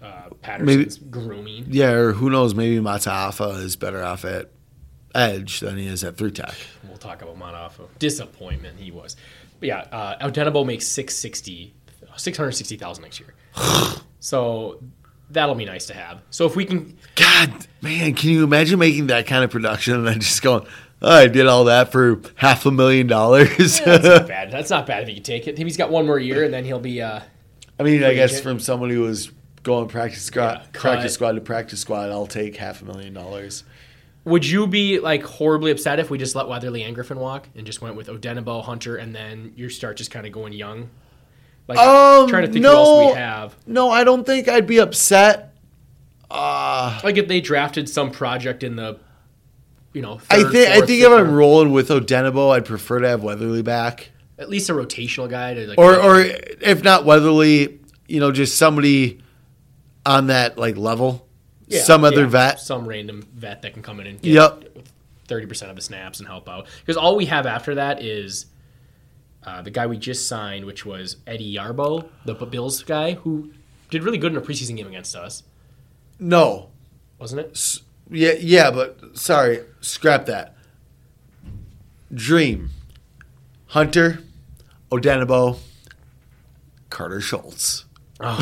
uh, 0.00 0.28
Patterson's 0.40 0.98
grooming. 0.98 1.66
Yeah, 1.68 1.90
or 1.90 2.12
who 2.12 2.30
knows? 2.30 2.54
Maybe 2.54 2.78
Mataafa 2.78 3.58
is 3.60 3.74
better 3.74 4.00
off 4.04 4.24
at 4.24 4.50
edge 5.16 5.58
than 5.58 5.78
he 5.78 5.88
is 5.88 6.04
at 6.04 6.16
three 6.16 6.30
tech. 6.30 6.54
We'll 6.86 6.96
talk 6.98 7.22
about 7.22 7.36
Mataafa. 7.38 7.88
Disappointment 7.98 8.78
he 8.78 8.92
was. 8.92 9.16
But 9.58 9.66
yeah, 9.68 9.78
uh, 9.90 10.28
Odenigbo 10.28 10.64
makes 10.64 10.86
660, 10.86 11.74
660,000 12.16 13.02
next 13.02 13.18
year. 13.18 13.34
so 14.20 14.80
that'll 15.30 15.54
be 15.54 15.64
nice 15.64 15.86
to 15.86 15.94
have. 15.94 16.20
So 16.30 16.46
if 16.46 16.56
we 16.56 16.64
can, 16.64 16.96
God, 17.14 17.66
man, 17.82 18.14
can 18.14 18.30
you 18.30 18.44
imagine 18.44 18.78
making 18.78 19.08
that 19.08 19.26
kind 19.26 19.44
of 19.44 19.50
production 19.50 19.94
and 19.94 20.06
then 20.06 20.20
just 20.20 20.42
going, 20.42 20.66
oh, 21.02 21.10
I 21.16 21.26
did 21.28 21.46
all 21.46 21.64
that 21.64 21.92
for 21.92 22.20
half 22.36 22.66
a 22.66 22.70
million 22.70 23.06
dollars? 23.06 23.80
that's 23.80 24.04
not 24.04 24.28
bad. 24.28 24.50
That's 24.50 24.70
not 24.70 24.86
bad 24.86 25.02
if 25.02 25.08
he 25.08 25.14
can 25.14 25.22
take 25.22 25.46
it. 25.48 25.58
He's 25.58 25.76
got 25.76 25.90
one 25.90 26.06
more 26.06 26.18
year 26.18 26.44
and 26.44 26.52
then 26.52 26.64
he'll 26.64 26.80
be, 26.80 27.00
uh, 27.02 27.20
I 27.78 27.82
mean, 27.82 28.02
I 28.02 28.14
guess 28.14 28.40
from 28.40 28.58
someone 28.60 28.90
who 28.90 29.02
was 29.02 29.30
going 29.62 29.88
practice 29.88 30.22
squad, 30.24 30.62
Yeah, 30.62 30.80
practice 30.80 31.14
squad 31.14 31.32
to 31.32 31.40
practice 31.40 31.80
squad, 31.80 32.10
I'll 32.10 32.26
take 32.26 32.56
half 32.56 32.80
a 32.82 32.84
million 32.84 33.12
dollars. 33.14 33.64
would 34.24 34.44
you 34.46 34.66
be 34.66 34.98
like 34.98 35.22
horribly 35.22 35.70
upset 35.70 35.98
if 35.98 36.10
we 36.10 36.18
just 36.18 36.34
let 36.34 36.48
Weatherly 36.48 36.82
and 36.82 36.96
Griffen 36.96 37.16
walk 37.16 37.48
and 37.54 37.66
just 37.66 37.80
went 37.82 37.94
with 37.96 38.08
Odenigbo, 38.08 38.64
Hunter, 38.64 38.96
and 38.96 39.14
then 39.14 39.52
you 39.56 39.68
start 39.68 39.96
just 39.96 40.10
kind 40.10 40.26
of 40.26 40.32
going 40.32 40.52
young? 40.52 40.90
Like, 41.68 41.78
Um, 41.78 42.28
trying 42.28 42.46
to 42.46 42.52
think 42.52 42.62
no. 42.62 42.70
who 42.70 42.76
else 43.04 43.14
we 43.14 43.20
have. 43.20 43.54
No, 43.66 43.90
I 43.90 44.02
don't 44.02 44.24
think 44.24 44.48
I'd 44.48 44.66
be 44.66 44.78
upset. 44.80 45.54
Uh, 46.30 46.98
Like 47.04 47.16
if 47.16 47.28
they 47.28 47.40
drafted 47.40 47.88
some 47.88 48.10
project 48.10 48.62
in 48.62 48.76
the, 48.76 48.98
you 49.92 50.02
know, 50.02 50.20
I 50.30 50.42
third, 50.42 50.52
think 50.52 50.68
I 50.70 50.80
think 50.86 51.02
if 51.02 51.10
I'm 51.10 51.32
rolling 51.32 51.72
with 51.72 51.88
Odenigbo, 51.90 52.54
I'd 52.54 52.64
prefer 52.64 53.00
to 53.00 53.08
have 53.08 53.22
Weatherly 53.22 53.62
back, 53.62 54.10
at 54.38 54.48
least 54.48 54.68
a 54.70 54.72
rotational 54.72 55.28
guy 55.28 55.54
to 55.54 55.66
like 55.68 55.78
or 55.78 55.96
or 56.00 56.20
if 56.20 56.82
not 56.84 57.04
Weatherly, 57.04 57.78
you 58.06 58.20
know, 58.20 58.30
just 58.32 58.56
somebody 58.56 59.20
on 60.06 60.26
that 60.28 60.56
like 60.58 60.76
level, 60.76 61.26
Yeah, 61.66 61.82
some 61.82 62.04
other 62.04 62.22
yeah, 62.22 62.28
vet. 62.28 62.60
some 62.60 62.86
random 62.86 63.26
vet 63.34 63.62
that 63.62 63.72
can 63.74 63.82
come 63.82 64.00
in 64.00 64.06
and 64.06 64.20
get 64.22 64.32
Yep. 64.32 64.64
thirty 65.26 65.46
percent 65.46 65.70
of 65.70 65.76
the 65.76 65.82
snaps 65.82 66.18
and 66.18 66.28
help 66.28 66.48
out. 66.48 66.66
Because 66.80 66.96
all 66.98 67.16
we 67.16 67.26
have 67.26 67.46
after 67.46 67.74
that 67.76 68.02
is 68.02 68.46
uh, 69.48 69.62
the 69.62 69.70
guy 69.70 69.86
we 69.86 69.96
just 69.96 70.28
signed, 70.28 70.64
which 70.66 70.84
was 70.84 71.16
Eddie 71.26 71.54
Yarbrough, 71.54 72.06
the 72.26 72.34
Bills 72.34 72.82
guy, 72.82 73.14
who 73.14 73.50
did 73.88 74.02
really 74.04 74.18
good 74.18 74.32
in 74.32 74.38
a 74.38 74.42
preseason 74.42 74.76
game 74.76 74.86
against 74.86 75.16
us, 75.16 75.42
No, 76.18 76.68
wasn't 77.18 77.40
it? 77.40 77.78
Yeah, 78.10 78.32
yeah, 78.38 78.70
but 78.70 79.16
sorry, 79.16 79.60
scrap 79.80 80.26
that. 80.26 80.54
Dream, 82.12 82.70
Hunter, 83.68 84.20
Odenigbo, 84.90 85.58
Carter 86.90 87.20
Schultz. 87.20 87.84
Well, 88.20 88.36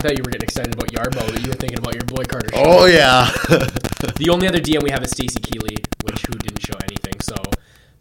I 0.00 0.02
thought 0.02 0.16
you 0.16 0.24
were 0.24 0.30
getting 0.30 0.48
excited 0.48 0.72
about 0.72 0.90
Yarbrough, 0.92 1.30
but 1.30 1.42
you 1.42 1.48
were 1.48 1.56
thinking 1.56 1.78
about 1.78 1.92
your 1.92 2.04
boy 2.04 2.24
Carter. 2.24 2.48
Oh 2.54 2.86
yeah, 2.86 3.30
The 4.16 4.30
only 4.30 4.48
other 4.48 4.58
DM 4.58 4.82
we 4.82 4.90
have 4.90 5.02
is 5.04 5.10
Stacy 5.10 5.38
Keely, 5.40 5.76
which 6.04 6.22
who 6.24 6.32
didn't 6.38 6.62
show 6.62 6.72
anything. 6.84 7.20
So 7.20 7.34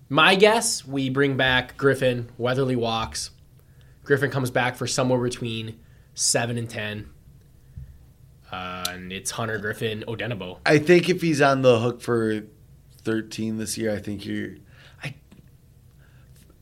my 0.08 0.36
guess, 0.36 0.88
we 0.88 1.10
bring 1.10 1.36
back 1.36 1.76
Griffen. 1.76 2.30
Weatherly 2.38 2.78
walks. 2.78 3.32
Griffen 4.06 4.32
comes 4.32 4.50
back 4.50 4.78
for 4.78 4.88
somewhere 4.88 5.20
between 5.20 5.78
seven 6.14 6.58
and 6.58 6.70
ten. 6.70 7.10
Uh, 8.50 8.86
and 8.92 9.12
it's 9.12 9.32
Hunter 9.32 9.60
Griffen 9.60 10.06
Odenigbo. 10.06 10.60
I 10.66 10.78
think 10.78 11.10
if 11.10 11.22
he's 11.22 11.42
on 11.42 11.64
the 11.64 11.82
hook 11.82 12.00
for 12.02 12.44
thirteen 13.02 13.58
this 13.58 13.78
year, 13.78 13.94
I 13.94 14.00
think 14.00 14.26
you're. 14.26 14.56
I 15.04 15.16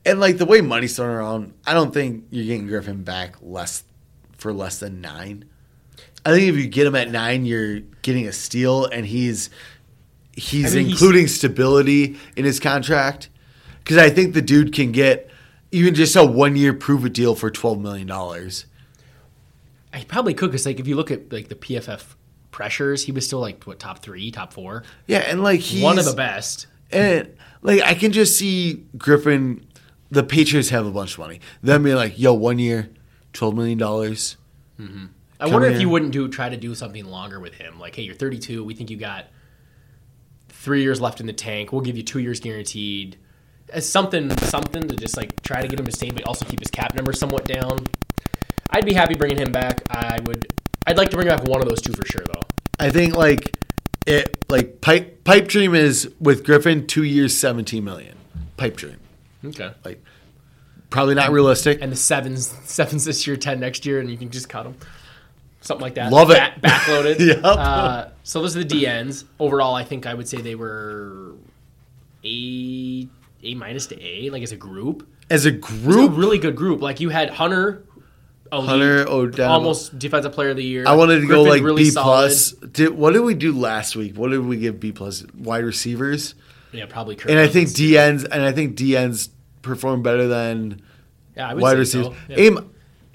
and 0.03 0.19
like 0.19 0.39
the 0.39 0.47
way 0.47 0.61
money's 0.61 0.95
thrown 0.95 1.11
around, 1.11 1.53
I 1.67 1.75
don't 1.75 1.93
think 1.93 2.25
you're 2.31 2.45
getting 2.45 2.65
Griffin 2.65 3.03
back 3.03 3.35
less 3.39 3.83
for 4.37 4.53
less 4.53 4.79
than 4.79 5.01
nine. 5.01 5.45
I 6.25 6.31
think 6.31 6.43
if 6.49 6.55
you 6.55 6.67
get 6.67 6.87
him 6.87 6.95
at 6.95 7.09
nine, 7.09 7.45
you're 7.45 7.79
getting 8.01 8.27
a 8.27 8.31
steal, 8.33 8.85
and 8.85 9.05
he's 9.05 9.49
he's 10.33 10.73
I 10.73 10.77
mean, 10.77 10.85
he's- 10.87 10.99
including 11.01 11.27
stability 11.27 12.17
in 12.35 12.45
his 12.45 12.59
contract. 12.59 13.29
Because 13.79 13.97
I 13.97 14.09
think 14.09 14.33
the 14.33 14.41
dude 14.41 14.73
can 14.73 14.91
get 14.91 15.29
even 15.71 15.95
just 15.95 16.15
a 16.17 16.25
one 16.25 16.55
year 16.57 16.73
prove 16.73 17.05
a 17.05 17.09
deal 17.09 17.35
for 17.35 17.49
twelve 17.49 17.79
million 17.79 18.07
dollars. 18.07 18.65
I 19.93 20.03
probably 20.03 20.33
could 20.33 20.51
because 20.51 20.65
like 20.65 20.79
if 20.79 20.87
you 20.87 20.95
look 20.95 21.11
at 21.11 21.31
like 21.31 21.47
the 21.47 21.55
PFF 21.55 22.03
pressures, 22.51 23.03
he 23.03 23.11
was 23.11 23.25
still 23.25 23.39
like 23.39 23.63
what 23.63 23.79
top 23.79 23.99
three, 23.99 24.29
top 24.31 24.51
four, 24.53 24.83
Yeah, 25.07 25.19
and 25.19 25.41
like 25.41 25.61
he's 25.61 25.81
one 25.81 25.97
of 25.97 26.05
the 26.05 26.13
best. 26.13 26.67
And 26.91 27.33
like 27.61 27.81
I 27.81 27.93
can 27.93 28.11
just 28.11 28.37
see 28.37 28.85
Griffen. 28.97 29.63
The 30.11 30.23
Patriots 30.23 30.69
have 30.69 30.85
a 30.85 30.91
bunch 30.91 31.13
of 31.13 31.19
money. 31.19 31.39
Them 31.63 31.83
being 31.83 31.95
like, 31.97 32.17
"Yo, 32.19 32.33
one 32.33 32.59
year, 32.59 32.89
twelve 33.37 33.55
million 33.55 33.77
dollars." 33.77 34.37
Mm-hmm. 34.79 35.05
I 35.39 35.45
Come 35.45 35.53
wonder 35.53 35.67
if 35.69 35.79
you 35.79 35.87
wouldn't 35.89 36.11
do 36.13 36.27
try 36.27 36.49
to 36.49 36.57
do 36.57 36.73
something 36.73 37.05
longer 37.05 37.39
with 37.39 37.53
him. 37.53 37.79
Like, 37.79 37.95
hey, 37.95 38.01
you're 38.01 38.15
32. 38.15 38.63
We 38.63 38.73
think 38.73 38.89
you 38.89 38.97
got 38.97 39.27
three 40.49 40.81
years 40.81 40.99
left 40.99 41.19
in 41.19 41.27
the 41.27 41.33
tank. 41.33 41.71
We'll 41.71 41.81
give 41.81 41.95
you 41.95 42.03
two 42.03 42.19
years 42.19 42.39
guaranteed. 42.39 43.17
As 43.69 43.87
something, 43.87 44.35
something 44.37 44.87
to 44.87 44.95
just 44.95 45.15
like 45.17 45.41
try 45.43 45.61
to 45.61 45.67
get 45.67 45.79
him 45.79 45.85
to 45.85 45.91
stay, 45.91 46.09
but 46.09 46.23
also 46.25 46.45
keep 46.45 46.59
his 46.59 46.71
cap 46.71 46.95
number 46.95 47.13
somewhat 47.13 47.45
down. 47.45 47.85
I'd 48.71 48.85
be 48.85 48.93
happy 48.93 49.13
bringing 49.15 49.37
him 49.37 49.51
back. 49.51 49.81
I 49.91 50.19
would. 50.25 50.51
I'd 50.87 50.97
like 50.97 51.09
to 51.11 51.17
bring 51.17 51.27
back 51.27 51.43
one 51.43 51.61
of 51.61 51.67
those 51.69 51.81
two 51.81 51.93
for 51.93 52.05
sure, 52.05 52.23
though. 52.25 52.41
I 52.79 52.89
think 52.89 53.15
like 53.15 53.55
it 54.07 54.43
like 54.49 54.81
pipe 54.81 55.23
pipe 55.23 55.47
dream 55.47 55.75
is 55.75 56.11
with 56.19 56.45
Griffen 56.45 56.87
two 56.87 57.03
years, 57.03 57.37
seventeen 57.37 57.83
million. 57.83 58.15
Pipe 58.55 58.75
dream, 58.77 58.97
Okay. 59.45 59.71
like 59.85 60.03
probably 60.89 61.15
not 61.15 61.31
realistic. 61.31 61.79
And 61.81 61.91
the 61.91 61.95
sevens, 61.95 62.47
sevens 62.65 63.05
this 63.05 63.25
year, 63.27 63.35
ten 63.37 63.59
next 63.59 63.85
year, 63.85 63.99
and 63.99 64.09
you 64.09 64.17
can 64.17 64.29
just 64.29 64.49
cut 64.49 64.63
them. 64.63 64.75
Something 65.61 65.81
like 65.81 65.95
that. 65.95 66.11
Love 66.11 66.29
it. 66.31 66.37
Back, 66.37 66.61
backloaded. 66.61 67.19
Yep. 67.27 67.41
uh, 67.43 68.05
so 68.23 68.41
those 68.41 68.55
are 68.55 68.63
the 68.63 68.83
DNs. 68.83 69.25
Overall, 69.39 69.75
I 69.75 69.83
think 69.83 70.05
I 70.05 70.13
would 70.13 70.27
say 70.27 70.39
they 70.41 70.55
were 70.55 71.33
a 72.23 73.07
a 73.43 73.55
minus 73.55 73.87
to 73.87 74.01
A, 74.03 74.29
like 74.29 74.43
as 74.43 74.51
a 74.51 74.55
group. 74.57 75.07
As 75.29 75.45
a 75.45 75.49
It 75.49 75.61
was 75.61 75.73
a 75.73 75.83
group, 75.83 76.17
really 76.17 76.37
good 76.37 76.55
group. 76.55 76.81
Like 76.81 76.99
you 76.99 77.09
had 77.09 77.29
Hunter, 77.29 77.83
elite, 78.51 78.69
Hunter 78.69 79.05
Odell. 79.09 79.51
almost 79.51 79.97
defensive 79.99 80.31
player 80.31 80.49
of 80.51 80.57
the 80.57 80.63
year. 80.63 80.85
I 80.87 80.95
wanted 80.95 81.19
to 81.21 81.27
go 81.27 81.43
like 81.43 81.61
really 81.63 81.85
B 81.85 81.91
plus. 81.91 82.51
Did 82.51 82.91
what 82.91 83.13
did 83.13 83.21
we 83.21 83.33
do 83.33 83.51
last 83.51 83.95
week? 83.95 84.15
What 84.15 84.29
did 84.31 84.39
we 84.45 84.57
give 84.57 84.79
B 84.79 84.91
plus? 84.91 85.25
Wide 85.37 85.63
receivers, 85.65 86.35
Yeah, 86.71 86.85
probably. 86.87 87.15
Kirk 87.15 87.29
and 87.29 87.39
I 87.39 87.47
think 87.47 87.69
DNs, 87.69 88.23
and 88.23 88.43
I 88.43 88.51
think 88.51 88.77
DNs 88.77 89.29
performed 89.61 90.03
better 90.03 90.27
than 90.27 90.81
yeah, 91.35 91.49
I 91.49 91.53
would 91.53 91.61
wide 91.63 91.73
say 91.73 91.79
receivers. 91.79 92.07
so. 92.07 92.15
Yeah. 92.29 92.59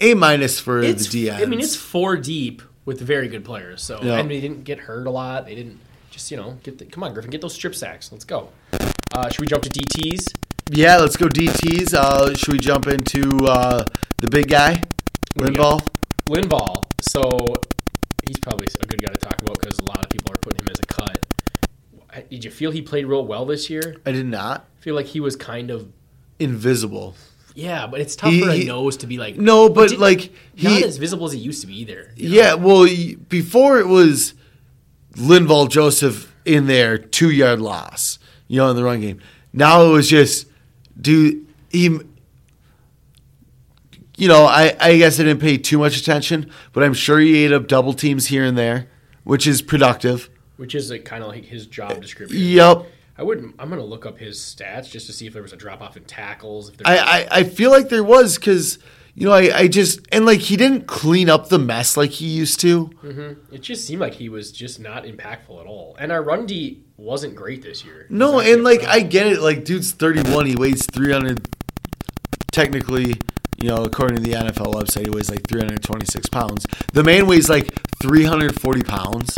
A 0.01 0.11
A 0.11 0.13
minus 0.15 0.59
for 0.59 0.79
It's, 0.81 1.07
the 1.09 1.27
DNs. 1.27 1.41
I 1.41 1.45
mean, 1.45 1.59
it's 1.59 1.75
four 1.75 2.17
deep 2.17 2.61
with 2.85 2.99
very 3.01 3.27
good 3.27 3.45
players. 3.45 3.81
So 3.83 3.99
Yeah. 4.01 4.17
and 4.19 4.29
they 4.29 4.41
didn't 4.41 4.63
get 4.63 4.79
hurt 4.79 5.07
a 5.07 5.11
lot. 5.11 5.45
They 5.45 5.55
didn't 5.55 5.79
just 6.11 6.29
you 6.31 6.37
know 6.37 6.57
get 6.63 6.77
the, 6.77 6.85
come 6.85 7.03
on 7.03 7.13
Griffen 7.15 7.31
get 7.31 7.41
those 7.41 7.53
strip 7.53 7.75
sacks. 7.75 8.11
Let's 8.11 8.25
go. 8.25 8.49
Uh, 9.13 9.29
should 9.29 9.41
we 9.41 9.47
jump 9.47 9.63
to 9.63 9.69
DTS? 9.69 10.33
yeah. 10.71 10.97
Let's 10.97 11.15
go 11.17 11.27
DTS. 11.27 11.93
Uh, 11.93 12.33
should 12.35 12.53
we 12.53 12.59
jump 12.59 12.87
into 12.87 13.45
uh, 13.45 13.83
the 14.17 14.27
big 14.27 14.47
guy, 14.49 14.75
do 15.37 15.45
you 15.45 15.51
got? 15.51 15.83
Linball? 15.83 15.87
Linval. 16.27 16.83
So 17.01 17.21
he's 18.27 18.39
probably 18.39 18.67
a 18.81 18.85
good 18.87 19.01
guy 19.01 19.11
to 19.11 19.19
talk 19.19 19.41
about 19.41 19.59
because 19.59 19.77
a 19.79 19.83
lot 19.83 20.03
of 20.03 20.09
people 20.09 20.31
are 20.31 20.37
putting 20.37 20.61
him 20.61 20.69
as 20.71 20.79
a 20.79 20.85
cut. 20.85 21.25
Did 22.29 22.45
you 22.45 22.51
feel 22.51 22.71
he 22.71 22.81
played 22.81 23.05
real 23.07 23.25
well 23.25 23.45
this 23.45 23.69
year? 23.69 23.97
I 24.05 24.11
did 24.11 24.25
not. 24.27 24.65
I 24.79 24.83
feel 24.83 24.95
like 24.95 25.07
he 25.07 25.19
was 25.19 25.35
kind 25.35 25.69
of 25.71 25.91
Invisible. 26.43 27.15
yeah, 27.55 27.87
but 27.87 28.01
it's 28.01 28.15
tough 28.15 28.31
He- 28.31 28.41
for 28.41 28.49
a 28.49 28.55
he- 28.55 28.65
nose 28.65 28.97
to 28.97 29.07
be 29.07 29.17
like 29.17 29.37
No, 29.37 29.69
but 29.69 29.89
di- 29.89 29.97
like 29.97 30.31
not 30.61 30.81
as 30.83 30.97
visible 30.97 31.25
as 31.25 31.33
he 31.33 31.39
used 31.39 31.61
to 31.61 31.67
be 31.67 31.79
either. 31.81 32.11
you 32.15 32.29
know? 32.29 32.35
yeah. 32.35 32.53
Well, 32.55 32.87
before 33.29 33.79
it 33.79 33.87
was 33.87 34.33
Linval 35.15 35.69
Joseph 35.69 36.33
in 36.45 36.67
there, 36.67 36.97
two 36.97 37.29
yard 37.31 37.59
loss. 37.61 38.19
You 38.47 38.57
know, 38.57 38.69
in 38.69 38.75
the 38.75 38.83
run 38.83 39.01
game. 39.01 39.19
Now 39.53 39.83
it 39.85 39.89
was 39.89 40.09
just, 40.09 40.47
do 40.99 41.45
He, 41.71 41.99
you 44.17 44.27
know, 44.27 44.45
I 44.45 44.75
I 44.79 44.97
guess 44.97 45.19
I 45.19 45.23
didn't 45.23 45.41
pay 45.41 45.57
too 45.57 45.77
much 45.79 45.97
attention, 45.97 46.49
but 46.71 46.83
I'm 46.83 46.93
sure 46.93 47.19
he 47.19 47.43
ate 47.43 47.51
up 47.53 47.67
double 47.67 47.93
teams 47.93 48.27
here 48.27 48.43
and 48.43 48.57
there, 48.57 48.87
which 49.23 49.47
is 49.47 49.61
productive. 49.61 50.29
which 50.57 50.75
is 50.75 50.91
like, 50.91 51.03
kind 51.05 51.23
of 51.23 51.29
like 51.29 51.45
his 51.45 51.65
job 51.67 51.99
description. 52.01 52.37
Yep. 52.39 52.85
I 53.17 53.23
wouldn't. 53.23 53.55
I'm 53.59 53.69
gonna 53.69 53.83
look 53.83 54.05
up 54.05 54.17
his 54.17 54.39
stats 54.39 54.89
just 54.89 55.05
to 55.07 55.13
see 55.13 55.27
if 55.27 55.33
there 55.33 55.43
was 55.43 55.53
a 55.53 55.57
drop 55.57 55.81
off 55.81 55.97
in 55.97 56.03
tackles. 56.03 56.69
If 56.69 56.77
there 56.77 56.87
I, 56.87 56.97
I, 56.97 57.27
I 57.31 57.43
feel 57.43 57.69
like 57.69 57.89
there 57.89 58.03
was 58.03 58.37
because 58.37 58.79
you 59.13 59.27
know 59.27 59.33
I, 59.33 59.59
I 59.59 59.67
just 59.67 59.99
and 60.11 60.25
like 60.25 60.39
he 60.39 60.57
didn't 60.57 60.87
clean 60.87 61.29
up 61.29 61.49
the 61.49 61.59
mess 61.59 61.95
like 61.95 62.09
he 62.09 62.25
used 62.27 62.59
to. 62.61 62.87
Mm-hmm. 63.03 63.53
it 63.53 63.61
just 63.61 63.85
seemed 63.85 64.01
like 64.01 64.15
he 64.15 64.29
was 64.29 64.51
just 64.51 64.79
not 64.79 65.03
impactful 65.03 65.59
at 65.59 65.67
all. 65.67 65.95
And 65.99 66.11
our 66.11 66.23
run 66.23 66.47
D 66.47 66.83
wasn't 66.97 67.35
great 67.35 67.61
this 67.61 67.85
year. 67.85 68.07
No, 68.09 68.39
and 68.39 68.63
like 68.63 68.83
I 68.83 69.01
get 69.01 69.27
it. 69.27 69.41
Like 69.41 69.63
dude's 69.63 69.91
thirty 69.91 70.21
one, 70.31 70.47
he 70.47 70.55
weighs 70.55 70.85
three 70.87 71.11
hundred. 71.11 71.47
Technically, 72.51 73.15
you 73.59 73.69
know, 73.69 73.83
according 73.83 74.17
to 74.17 74.23
the 74.23 74.33
NFL 74.33 74.73
website, 74.73 75.05
he 75.05 75.11
weighs 75.11 75.29
like 75.29 75.47
three 75.47 75.61
hundred 75.61 75.83
twenty 75.83 76.05
six 76.05 76.27
pounds. 76.29 76.65
The 76.93 77.03
man 77.03 77.27
weighs 77.27 77.47
like 77.49 77.69
three 78.01 78.23
hundred 78.23 78.59
forty 78.59 78.83
pounds, 78.83 79.37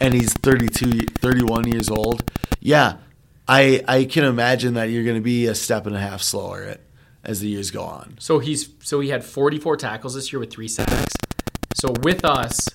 and 0.00 0.14
he's 0.14 0.32
32, 0.32 1.06
31 1.18 1.70
years 1.70 1.88
old. 1.88 2.30
Yeah, 2.60 2.96
I 3.46 3.82
I 3.86 4.04
can 4.04 4.24
imagine 4.24 4.74
that 4.74 4.90
you're 4.90 5.04
going 5.04 5.16
to 5.16 5.22
be 5.22 5.46
a 5.46 5.54
step 5.54 5.86
and 5.86 5.94
a 5.94 6.00
half 6.00 6.22
slower 6.22 6.62
at, 6.64 6.80
as 7.22 7.40
the 7.40 7.48
years 7.48 7.70
go 7.70 7.82
on. 7.82 8.16
So 8.18 8.38
he's 8.38 8.68
so 8.82 9.00
he 9.00 9.10
had 9.10 9.24
44 9.24 9.76
tackles 9.76 10.14
this 10.14 10.32
year 10.32 10.40
with 10.40 10.50
three 10.50 10.68
sacks. 10.68 11.14
So 11.74 11.92
with 12.02 12.24
us, 12.24 12.68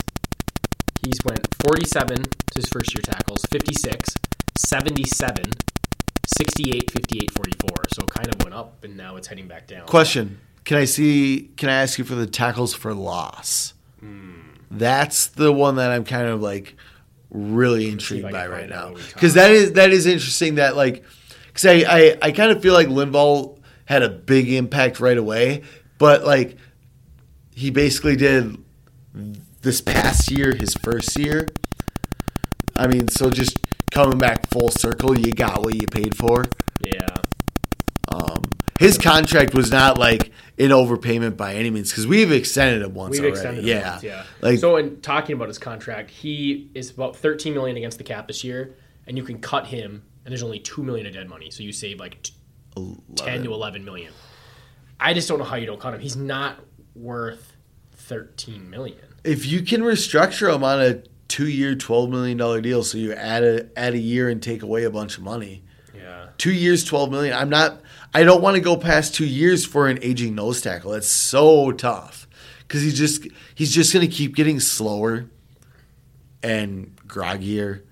he's 1.02 1.18
went 1.26 1.48
47 1.64 2.24
to 2.24 2.32
his 2.56 2.70
first 2.70 2.94
year 2.94 3.02
tackles, 3.02 3.44
56, 3.50 4.14
77, 4.58 5.46
68, 6.38 6.92
58, 6.92 7.32
44. 7.32 7.70
So 7.94 8.04
it 8.04 8.10
kind 8.10 8.28
of 8.28 8.44
went 8.44 8.54
up, 8.54 8.84
and 8.84 8.96
now 8.96 9.16
it's 9.16 9.28
heading 9.28 9.48
back 9.48 9.68
down. 9.68 9.88
Question: 9.88 10.40
Can 10.66 10.78
I 10.78 10.86
see? 10.86 11.50
Can 11.58 11.70
I 11.70 11.82
ask 11.82 11.98
you 11.98 12.06
for 12.06 12.16
the 12.16 12.28
tackles 12.28 12.74
for 12.74 12.94
loss? 12.94 13.74
Hmm. 14.00 14.42
That's 14.72 15.28
the 15.28 15.52
one 15.52 15.78
that 15.78 15.90
I'm 15.90 16.06
kind 16.06 16.28
of 16.28 16.42
like 16.42 16.76
really 17.32 17.90
intrigued 17.90 18.32
by 18.32 18.48
right 18.48 18.70
now 18.70 18.88
what 18.88 18.96
we 18.96 19.02
talked 19.02 19.14
because 19.14 19.34
that 19.36 19.52
is 19.52 19.74
that 19.74 19.92
is 19.92 20.06
interesting. 20.06 20.56
That 20.56 20.76
like 20.76 21.04
because 21.48 21.66
I, 21.66 21.84
I 21.88 22.18
I 22.22 22.32
kind 22.32 22.52
of 22.52 22.62
feel 22.62 22.74
like 22.74 22.88
Linval 22.88 23.60
had 23.86 24.04
a 24.04 24.10
big 24.10 24.52
impact 24.52 25.00
right 25.00 25.18
away, 25.18 25.64
but 25.98 26.24
like 26.24 26.58
he 27.54 27.70
basically 27.72 28.16
did 28.16 28.58
this 29.62 29.82
past 29.82 30.32
year, 30.32 30.56
his 30.56 30.74
first 30.76 31.18
year. 31.18 31.48
I 32.76 32.88
mean, 32.88 33.10
so 33.10 33.30
just 33.30 33.60
coming 33.92 34.18
back 34.18 34.48
full 34.50 34.70
circle, 34.70 35.18
you 35.18 35.34
got 35.34 35.62
what 35.62 35.76
you 35.76 35.88
paid 35.88 36.16
for. 36.16 36.46
Yeah. 36.82 37.16
Um, 38.08 38.44
his 38.80 38.98
contract 38.98 39.54
was 39.54 39.72
not 39.72 39.98
like 39.98 40.32
an 40.60 40.70
overpayment 40.72 41.38
by 41.38 41.56
any 41.56 41.70
means 41.70 41.90
because 41.90 42.06
we've 42.06 42.32
extended 42.32 42.82
it 42.82 42.92
once 42.92 43.14
We've 43.14 43.22
already. 43.22 43.32
extended 43.38 43.66
yeah, 43.66 43.92
once, 43.92 44.04
yeah. 44.04 44.24
Like 44.42 44.60
so, 44.60 44.76
in 44.78 45.00
talking 45.02 45.36
about 45.36 45.48
his 45.48 45.58
contract, 45.58 46.12
he 46.12 46.70
is 46.74 46.92
about 46.92 47.16
13 47.16 47.54
million 47.54 47.78
against 47.78 47.98
the 47.98 48.04
cap 48.04 48.28
this 48.28 48.44
year, 48.44 48.76
and 49.08 49.18
you 49.18 49.24
can 49.24 49.40
cut 49.40 49.68
him, 49.68 50.04
and 50.26 50.32
there's 50.32 50.44
only 50.44 50.60
two 50.60 50.84
million 50.84 51.08
of 51.08 51.14
dead 51.14 51.30
money, 51.30 51.50
so 51.50 51.64
you 51.64 51.72
save 51.72 52.00
like 52.00 52.22
t- 52.24 52.34
10 53.16 53.44
to 53.44 53.54
11 53.54 53.84
million. 53.86 54.12
I 55.00 55.14
just 55.14 55.28
don't 55.30 55.40
know 55.40 55.46
how 55.46 55.56
you 55.56 55.66
don't 55.66 55.80
cut 55.80 55.94
him. 55.94 56.00
He's 56.02 56.18
not 56.18 56.60
worth 56.94 57.54
13 57.94 58.70
million. 58.70 59.00
if 59.24 59.46
you 59.46 59.62
can 59.62 59.82
restructure 59.82 60.54
him 60.54 60.64
on 60.64 60.82
a 60.82 61.04
two-year, 61.28 61.76
twelve 61.76 62.10
million 62.10 62.38
dollar 62.38 62.60
deal, 62.60 62.84
so 62.84 62.98
you 62.98 63.14
add 63.14 63.44
a 63.44 63.70
add 63.78 63.94
a 63.94 63.98
year 64.00 64.30
and 64.30 64.42
take 64.42 64.64
away 64.64 64.84
a 64.84 64.90
bunch 64.90 65.18
of 65.18 65.24
money. 65.24 65.64
Yeah. 65.96 66.28
Two 66.38 66.52
years, 66.52 66.84
twelve 66.84 67.12
million. 67.12 67.34
I'm 67.38 67.50
not. 67.50 67.82
I 68.14 68.24
don't 68.24 68.42
want 68.42 68.56
to 68.56 68.62
go 68.62 68.76
past 68.76 69.14
two 69.14 69.26
years 69.26 69.66
for 69.66 69.88
an 69.88 70.00
aging 70.02 70.36
nose 70.36 70.62
tackle. 70.62 70.94
It's 70.94 71.08
so 71.08 71.72
tough 71.72 72.28
because 72.68 72.82
he's 72.82 72.98
just 72.98 73.28
he's 73.54 73.74
just 73.74 73.94
going 73.94 74.08
to 74.08 74.14
keep 74.14 74.36
getting 74.36 74.60
slower 74.60 75.26
and 76.42 76.96
groggier, 77.08 77.84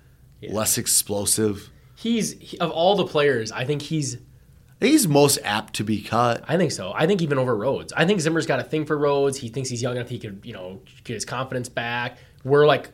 less 0.42 0.78
explosive. 0.78 1.70
He's 1.94 2.32
he, 2.40 2.58
of 2.58 2.70
all 2.70 2.96
the 2.96 3.06
players, 3.06 3.52
I 3.52 3.64
think 3.64 3.82
he's 3.82 4.18
he's 4.80 5.06
most 5.06 5.38
apt 5.44 5.74
to 5.74 5.84
be 5.84 6.02
cut. 6.02 6.44
I 6.48 6.56
think 6.56 6.72
so. 6.72 6.92
I 6.94 7.06
think 7.06 7.22
even 7.22 7.38
over 7.38 7.56
Rhodes. 7.56 7.92
I 7.92 8.04
think 8.04 8.20
Zimmer's 8.20 8.46
got 8.46 8.58
a 8.58 8.64
thing 8.64 8.86
for 8.86 8.98
Rhodes. 8.98 9.38
He 9.38 9.48
thinks 9.48 9.68
he's 9.68 9.82
young 9.82 9.96
enough 9.96 10.08
he 10.08 10.18
could, 10.18 10.40
you 10.44 10.52
know, 10.52 10.80
get 11.04 11.14
his 11.14 11.24
confidence 11.24 11.68
back. 11.68 12.18
We're 12.44 12.66
like 12.66 12.90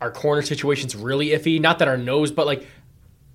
our 0.00 0.10
corner 0.10 0.42
situation's 0.42 0.94
really 0.94 1.28
iffy. 1.28 1.60
Not 1.60 1.78
that 1.80 1.88
our 1.88 1.96
nose, 1.96 2.30
but 2.30 2.46
like 2.46 2.66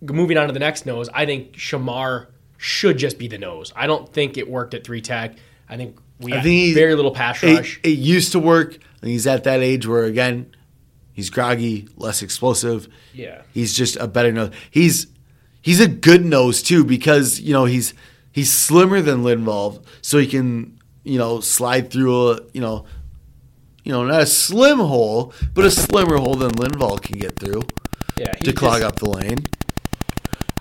moving 0.01 0.37
on 0.37 0.47
to 0.47 0.53
the 0.53 0.59
next 0.59 0.85
nose, 0.85 1.09
I 1.13 1.25
think 1.25 1.53
Shamar 1.53 2.27
should 2.61 2.97
just 2.97 3.17
be 3.17 3.27
the 3.27 3.37
nose. 3.39 3.73
I 3.75 3.87
don't 3.87 4.11
think 4.13 4.37
it 4.37 4.49
worked 4.49 4.73
at 4.75 4.83
three 4.83 5.01
tech. 5.01 5.35
I 5.67 5.77
think 5.77 5.97
we 6.19 6.31
I 6.31 6.35
have 6.35 6.43
think 6.43 6.75
very 6.75 6.93
little 6.95 7.11
pass 7.11 7.41
It, 7.43 7.55
rush. 7.57 7.79
it 7.83 7.97
used 7.97 8.31
to 8.33 8.39
work. 8.39 8.77
and 9.01 9.09
He's 9.09 9.25
at 9.25 9.43
that 9.45 9.61
age 9.61 9.87
where 9.87 10.03
again, 10.03 10.55
he's 11.11 11.29
groggy, 11.31 11.87
less 11.97 12.21
explosive. 12.21 12.87
Yeah. 13.13 13.41
he's 13.53 13.73
just 13.75 13.95
a 13.97 14.07
better 14.07 14.31
nose. 14.31 14.51
He's 14.69 15.07
he's 15.61 15.79
a 15.79 15.87
good 15.87 16.23
nose 16.23 16.61
too 16.61 16.83
because 16.85 17.39
you 17.39 17.51
know 17.53 17.65
he's 17.65 17.93
he's 18.31 18.53
slimmer 18.53 19.01
than 19.01 19.23
Linval, 19.23 19.83
so 20.03 20.19
he 20.19 20.27
can 20.27 20.77
you 21.03 21.17
know 21.17 21.39
slide 21.39 21.89
through 21.91 22.31
a 22.31 22.39
you 22.53 22.61
know 22.61 22.85
you 23.83 23.91
know, 23.91 24.05
not 24.05 24.21
a 24.21 24.25
slim 24.27 24.77
hole, 24.77 25.33
but 25.55 25.65
a 25.65 25.71
slimmer 25.71 26.17
hole 26.17 26.35
than 26.35 26.51
Linval 26.51 27.01
can 27.01 27.17
get 27.17 27.39
through 27.39 27.63
Yeah, 28.15 28.31
to 28.31 28.53
clog 28.53 28.81
just- 28.81 28.85
up 28.85 28.99
the 28.99 29.09
lane. 29.09 29.39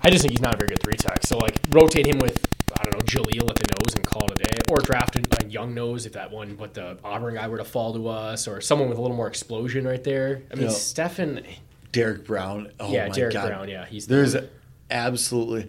I 0.02 0.10
just 0.10 0.22
think 0.22 0.32
he's 0.32 0.40
not 0.40 0.54
a 0.54 0.56
very 0.56 0.68
good 0.68 0.82
three 0.82 0.94
tech. 0.96 1.24
So 1.26 1.38
like 1.38 1.58
rotate 1.70 2.06
him 2.06 2.18
with 2.18 2.46
I 2.78 2.84
don't 2.84 2.94
know 2.94 3.00
Jaleel 3.00 3.48
at 3.50 3.56
the 3.56 3.74
nose 3.78 3.94
and 3.94 4.04
call 4.04 4.24
it 4.30 4.40
a 4.40 4.42
day, 4.42 4.56
or 4.70 4.78
draft 4.78 5.16
a 5.16 5.46
young 5.46 5.74
nose 5.74 6.06
if 6.06 6.12
that 6.14 6.30
one, 6.30 6.54
but 6.54 6.72
the 6.74 6.96
Auburn 7.04 7.34
guy 7.34 7.46
were 7.48 7.58
to 7.58 7.64
fall 7.64 7.92
to 7.94 8.08
us, 8.08 8.48
or 8.48 8.60
someone 8.60 8.88
with 8.88 8.96
a 8.96 9.00
little 9.02 9.16
more 9.16 9.26
explosion 9.26 9.86
right 9.86 10.02
there. 10.02 10.42
I 10.50 10.54
mean, 10.54 10.64
Yeah. 10.64 10.70
Stefan, 10.72 11.42
Derrick 11.92 12.24
Brown. 12.24 12.70
Oh 12.78 12.90
yeah, 12.92 13.08
my 13.08 13.14
Derek 13.14 13.34
God. 13.34 13.48
Brown, 13.48 13.68
yeah, 13.68 13.84
he's 13.86 14.06
There's 14.06 14.36
absolutely 14.90 15.68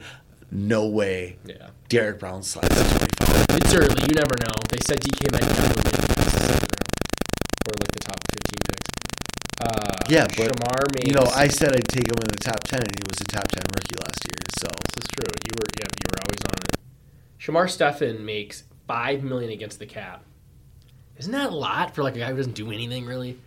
no 0.52 0.88
way 0.88 1.38
yeah. 1.46 1.70
Derrick 1.90 2.20
Brown 2.20 2.44
slides 2.44 2.70
to 2.70 2.98
25. 3.20 3.46
It's 3.58 3.74
early, 3.74 4.02
you 4.08 4.16
never 4.16 4.36
know. 4.46 4.54
They 4.70 4.80
said 4.86 5.00
DK 5.02 5.32
might 5.32 5.42
be 6.08 6.11
Yeah, 10.12 10.26
but 10.38 10.52
Shamar 10.52 10.94
makes, 10.94 11.08
you 11.08 11.14
know, 11.14 11.26
I 11.34 11.48
said 11.48 11.74
I'd 11.74 11.88
take 11.88 12.08
him 12.08 12.18
in 12.22 12.28
the 12.28 12.44
top 12.44 12.60
10, 12.66 12.80
and 12.82 12.92
he 12.92 13.04
was 13.10 13.22
a 13.22 13.24
top 13.26 13.48
10 13.48 13.64
rookie 13.74 13.96
last 14.04 14.20
year. 14.26 14.44
So 14.60 14.68
This 14.68 15.04
is 15.04 15.08
true. 15.16 15.32
You 15.46 15.54
were 15.58 15.68
yeah, 15.80 15.88
you 15.88 16.08
were 16.12 16.20
always 16.26 16.42
on 16.52 16.58
it. 16.68 16.78
Shamar 17.40 17.70
Stephen 17.70 18.26
makes 18.26 18.66
five 18.88 19.24
million 19.24 19.52
against 19.52 19.80
the 19.80 19.86
cap. 19.86 20.24
Isn't 21.18 21.32
that 21.32 21.50
a 21.50 21.56
lot 21.56 21.96
for 21.96 22.04
like 22.04 22.16
a 22.16 22.20
guy 22.20 22.30
who 22.30 22.36
doesn't 22.36 22.56
do 22.56 22.72
anything 22.72 23.06
really? 23.06 23.40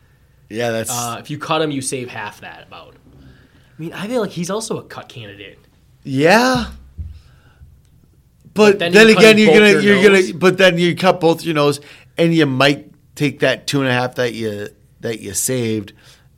yeah, 0.48 0.70
that's 0.70 0.90
Uh, 0.90 1.16
if 1.20 1.28
you 1.28 1.38
cut 1.38 1.60
him, 1.60 1.70
you 1.70 1.82
save 1.82 2.08
half 2.08 2.40
that 2.40 2.66
about. 2.66 2.96
I 3.20 3.82
mean, 3.82 3.92
I 3.92 4.06
feel 4.06 4.22
like 4.22 4.30
he's 4.30 4.50
also 4.50 4.78
a 4.78 4.84
cut 4.84 5.08
candidate. 5.08 5.58
yeah. 6.02 6.70
But 8.54 8.78
then 8.78 8.92
then, 8.92 9.08
you're 9.08 9.18
again, 9.18 9.36
you're 9.36 9.52
gonna 9.52 9.70
your 9.82 9.96
you're 10.00 10.10
nose. 10.12 10.28
gonna 10.28 10.38
but 10.38 10.58
then 10.58 10.78
you 10.78 10.94
cut 10.94 11.20
both 11.20 11.44
your 11.44 11.54
nose, 11.56 11.80
and 12.16 12.32
you 12.32 12.46
might 12.46 12.90
take 13.16 13.40
that 13.40 13.66
two 13.66 13.80
and 13.80 13.88
a 13.88 13.92
half 13.92 14.14
that 14.14 14.32
you 14.32 14.68
that 15.00 15.20
you 15.20 15.34
saved 15.34 15.92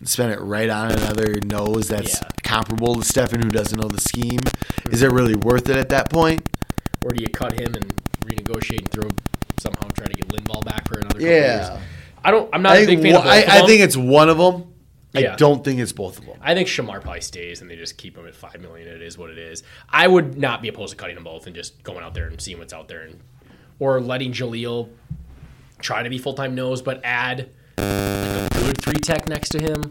spend 0.05 0.33
it 0.33 0.41
right 0.41 0.69
on 0.69 0.93
another 0.93 1.41
nose 1.45 1.89
that's 1.89 2.21
Yeah. 2.21 2.29
comparable 2.43 2.97
to 2.97 3.03
Stephen 3.05 3.43
who 3.43 3.49
doesn't 3.49 3.79
know 3.81 3.89
the 3.89 4.01
scheme. 4.01 4.41
Is 4.91 5.03
it 5.03 5.11
really 5.11 5.35
worth 5.35 5.69
it 5.69 5.77
at 5.77 5.89
that 5.91 6.11
point? 6.11 6.49
Or 7.05 7.11
do 7.11 7.23
you 7.23 7.29
cut 7.29 7.53
him 7.59 7.75
and 7.75 7.93
renegotiate 8.25 8.79
and 8.81 8.91
throw 8.91 9.05
him 9.05 9.17
somehow 9.59 9.89
try 9.89 10.07
to 10.07 10.13
get 10.13 10.29
Linval 10.29 10.65
back 10.65 10.87
for 10.89 10.95
another 10.99 11.15
couple 11.15 11.27
Yeah. 11.27 11.71
years? 11.71 11.83
I 12.25 12.31
don't. 12.31 12.49
I'm 12.53 12.63
not 12.63 12.77
a 12.77 12.81
I 12.81 12.87
big 12.87 13.01
fan 13.01 13.13
one- 13.15 13.23
of 13.23 13.25
both 13.25 13.33
I, 13.33 13.39
of 13.39 13.49
I 13.65 13.67
think 13.67 13.81
it's 13.83 13.97
one 13.97 14.29
of 14.29 14.39
them. 14.39 14.65
Yeah. 15.13 15.33
I 15.33 15.37
don't 15.37 15.65
think 15.65 15.81
it's 15.81 15.93
both 15.93 16.19
of 16.19 16.27
them. 16.27 16.37
I 16.43 16.55
think 16.55 16.69
Shamar 16.69 17.01
probably 17.01 17.23
stays 17.23 17.63
and 17.63 17.71
they 17.71 17.77
just 17.77 17.97
keep 17.97 18.19
him 18.19 18.27
at 18.27 18.35
five 18.35 18.61
million. 18.61 18.87
It 18.89 19.01
is 19.01 19.17
what 19.17 19.31
it 19.31 19.39
is. 19.39 19.63
I 19.89 20.07
would 20.07 20.37
not 20.37 20.61
be 20.61 20.69
opposed 20.69 20.91
to 20.91 20.97
cutting 20.97 21.15
them 21.15 21.25
both 21.25 21.47
and 21.47 21.55
just 21.57 21.83
going 21.85 22.05
out 22.05 22.13
there 22.13 22.27
and 22.27 22.39
seeing 22.41 22.59
what's 22.59 22.75
out 22.75 22.89
there, 22.89 23.01
and 23.03 23.21
or 23.79 23.99
letting 24.01 24.33
Jaleel 24.33 24.89
try 25.79 26.03
to 26.03 26.11
be 26.11 26.19
full 26.19 26.35
time 26.35 26.55
nose, 26.55 26.83
but 26.83 27.01
add 27.05 27.49
like 27.79 28.46
three 28.73 28.95
tech 28.95 29.29
next 29.29 29.51
to 29.51 29.61
him. 29.61 29.83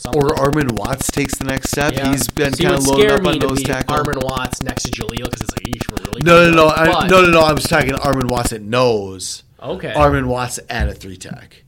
Something. 0.00 0.22
Or 0.22 0.28
Armon 0.36 0.72
Watts 0.72 1.10
takes 1.10 1.36
the 1.38 1.44
next 1.44 1.70
step. 1.70 1.92
Yeah. 1.94 2.10
He's 2.12 2.28
been 2.28 2.52
kind 2.52 2.74
of 2.76 2.86
loaded 2.86 3.10
up 3.10 3.26
on 3.26 3.38
nose 3.38 3.58
be 3.58 3.64
tackle. 3.64 3.96
Armon 3.96 4.22
Watts 4.22 4.62
next 4.62 4.84
to 4.84 4.90
Jaleel 4.90 5.24
because 5.24 5.42
it's 5.42 5.50
like, 5.52 5.62
eesh, 5.66 5.90
we're 5.90 6.10
really 6.10 6.22
No, 6.22 6.50
no, 6.50 6.56
no. 6.56 6.68
I, 6.68 6.86
But- 6.86 7.10
no, 7.10 7.22
no, 7.22 7.30
no. 7.32 7.40
I 7.40 7.52
was 7.52 7.64
talking 7.64 7.90
Armon 7.90 8.30
Watts 8.30 8.52
at 8.52 8.62
nose. 8.62 9.42
Okay. 9.60 9.92
Armon 9.92 10.26
Watts 10.26 10.60
at 10.70 10.88
a 10.88 10.94
three 10.94 11.16
tech. 11.16 11.64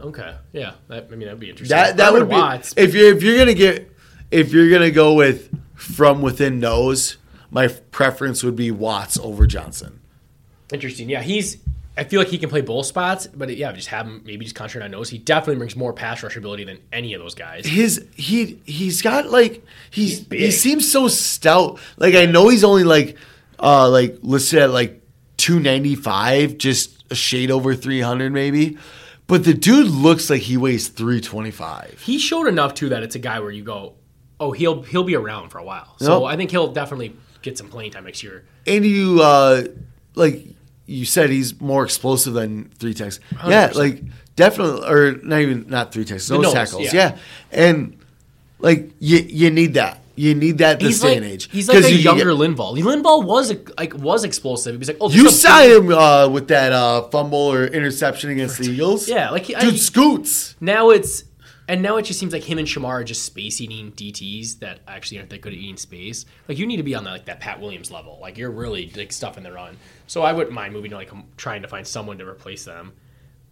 Okay. 0.00 0.34
Yeah. 0.52 0.72
That, 0.88 1.08
I 1.12 1.16
mean, 1.16 1.26
that'd 1.26 1.38
be 1.40 1.50
interesting. 1.50 1.76
That 1.76 1.98
that 1.98 2.12
Armon 2.12 2.20
would 2.20 2.28
be 2.30 2.34
Watts. 2.36 2.72
if 2.76 2.94
you're 2.94 3.14
if 3.14 3.22
you're 3.22 3.36
gonna 3.38 3.52
get 3.54 3.92
if 4.30 4.52
you're 4.52 4.70
gonna 4.70 4.90
go 4.90 5.12
with 5.14 5.54
from 5.74 6.22
within 6.22 6.60
nose. 6.60 7.16
My 7.50 7.68
preference 7.68 8.42
would 8.42 8.56
be 8.56 8.72
Watts 8.72 9.16
over 9.18 9.46
Johnson. 9.46 10.00
Interesting. 10.72 11.08
Yeah, 11.08 11.22
he's. 11.22 11.58
I 11.96 12.04
feel 12.04 12.20
like 12.20 12.28
he 12.28 12.38
can 12.38 12.50
play 12.50 12.60
both 12.60 12.86
spots, 12.86 13.28
but 13.28 13.54
yeah, 13.56 13.70
just 13.72 13.88
have 13.88 14.06
him 14.06 14.22
maybe 14.24 14.44
just 14.44 14.56
concentrate 14.56 14.84
on 14.84 14.90
nose. 14.90 15.10
He 15.10 15.18
definitely 15.18 15.56
brings 15.56 15.76
more 15.76 15.92
pass 15.92 16.22
rush 16.22 16.36
ability 16.36 16.64
than 16.64 16.80
any 16.92 17.14
of 17.14 17.20
those 17.20 17.34
guys. 17.36 17.66
His 17.66 18.04
he 18.16 18.60
he's 18.64 19.00
got 19.00 19.30
like 19.30 19.64
he's, 19.90 20.20
big. 20.20 20.40
he 20.40 20.50
seems 20.50 20.90
so 20.90 21.06
stout. 21.08 21.78
Like 21.96 22.14
I 22.14 22.26
know 22.26 22.48
he's 22.48 22.64
only 22.64 22.82
like 22.84 23.16
uh 23.60 23.88
like 23.88 24.18
listed 24.22 24.58
at 24.60 24.70
like 24.70 25.02
two 25.36 25.60
ninety 25.60 25.94
five, 25.94 26.58
just 26.58 27.04
a 27.10 27.14
shade 27.14 27.50
over 27.52 27.74
three 27.76 28.00
hundred 28.00 28.32
maybe. 28.32 28.76
But 29.26 29.44
the 29.44 29.54
dude 29.54 29.86
looks 29.86 30.28
like 30.28 30.42
he 30.42 30.56
weighs 30.56 30.88
three 30.88 31.20
twenty 31.20 31.52
five. 31.52 32.00
He 32.04 32.18
showed 32.18 32.46
enough 32.48 32.74
too 32.74 32.88
that 32.88 33.02
it's 33.04 33.14
a 33.14 33.20
guy 33.20 33.38
where 33.38 33.52
you 33.52 33.62
go, 33.62 33.94
oh, 34.40 34.50
he'll 34.50 34.82
he'll 34.82 35.04
be 35.04 35.14
around 35.14 35.50
for 35.50 35.58
a 35.58 35.64
while. 35.64 35.94
So 36.00 36.24
Yep. 36.24 36.32
I 36.32 36.36
think 36.36 36.50
he'll 36.50 36.72
definitely 36.72 37.16
get 37.40 37.56
some 37.56 37.68
playing 37.68 37.92
time 37.92 38.04
next 38.04 38.22
year. 38.24 38.44
And 38.66 38.84
you 38.84 39.20
uh 39.22 39.62
like 40.16 40.44
you 40.86 41.04
said 41.04 41.30
he's 41.30 41.60
more 41.60 41.84
explosive 41.84 42.34
than 42.34 42.70
three 42.78 42.94
techs. 42.94 43.20
Yeah, 43.46 43.68
100%. 43.70 43.74
like 43.74 44.02
definitely 44.36 44.86
or 44.88 45.12
not 45.22 45.40
even 45.40 45.66
not 45.68 45.92
three 45.92 46.04
techs, 46.04 46.28
nose, 46.30 46.42
nose, 46.42 46.52
tackles. 46.52 46.82
yeah. 46.84 46.92
Yeah. 46.94 47.18
And 47.52 47.96
like 48.58 48.90
you 49.00 49.18
you 49.18 49.50
need 49.50 49.74
that. 49.74 50.00
You 50.16 50.34
need 50.36 50.58
that 50.58 50.78
this 50.78 50.88
He's 50.90 51.00
day 51.00 51.08
like 51.08 51.16
and 51.16 51.26
age. 51.26 51.50
he's 51.50 51.68
like 51.68 51.82
a 51.82 51.90
you 51.90 51.96
younger 51.98 52.26
get- 52.26 52.36
Linval. 52.38 52.78
Linval 52.78 53.24
was 53.24 53.52
like 53.76 53.94
was 53.96 54.22
explosive. 54.22 54.74
He 54.74 54.78
was 54.78 54.86
like, 54.86 54.98
oh, 55.00 55.10
You 55.10 55.28
saw 55.28 55.60
big- 55.60 55.72
him 55.82 55.90
uh, 55.92 56.28
with 56.28 56.46
that 56.48 56.70
uh, 56.72 57.02
fumble 57.08 57.38
or 57.52 57.66
interception 57.66 58.30
against 58.30 58.58
the 58.58 58.70
Eagles. 58.70 59.08
Yeah, 59.08 59.30
like 59.30 59.46
he- 59.46 59.56
I- 59.56 59.60
dude 59.62 59.78
scoots. 59.80 60.54
Now 60.60 60.90
it's 60.90 61.24
and 61.68 61.82
now 61.82 61.96
it 61.96 62.02
just 62.02 62.18
seems 62.20 62.32
like 62.32 62.42
him 62.44 62.58
and 62.58 62.66
Shamar 62.68 63.00
are 63.00 63.04
just 63.04 63.24
space 63.24 63.60
eating 63.60 63.92
DTs 63.92 64.58
that 64.60 64.80
actually 64.86 65.18
aren't 65.18 65.30
that 65.30 65.40
good 65.40 65.52
at 65.52 65.58
eating 65.58 65.76
space. 65.76 66.26
Like 66.48 66.58
you 66.58 66.66
need 66.66 66.76
to 66.78 66.82
be 66.82 66.94
on 66.94 67.04
that 67.04 67.10
like 67.10 67.24
that 67.26 67.40
Pat 67.40 67.60
Williams 67.60 67.90
level. 67.90 68.18
Like 68.20 68.36
you're 68.38 68.50
really 68.50 68.92
like 68.96 69.12
stuffing 69.12 69.42
the 69.44 69.52
run. 69.52 69.76
So 70.06 70.22
I 70.22 70.32
wouldn't 70.32 70.54
mind 70.54 70.72
moving 70.74 70.90
to 70.90 70.96
like 70.96 71.10
trying 71.36 71.62
to 71.62 71.68
find 71.68 71.86
someone 71.86 72.18
to 72.18 72.26
replace 72.28 72.64
them. 72.64 72.92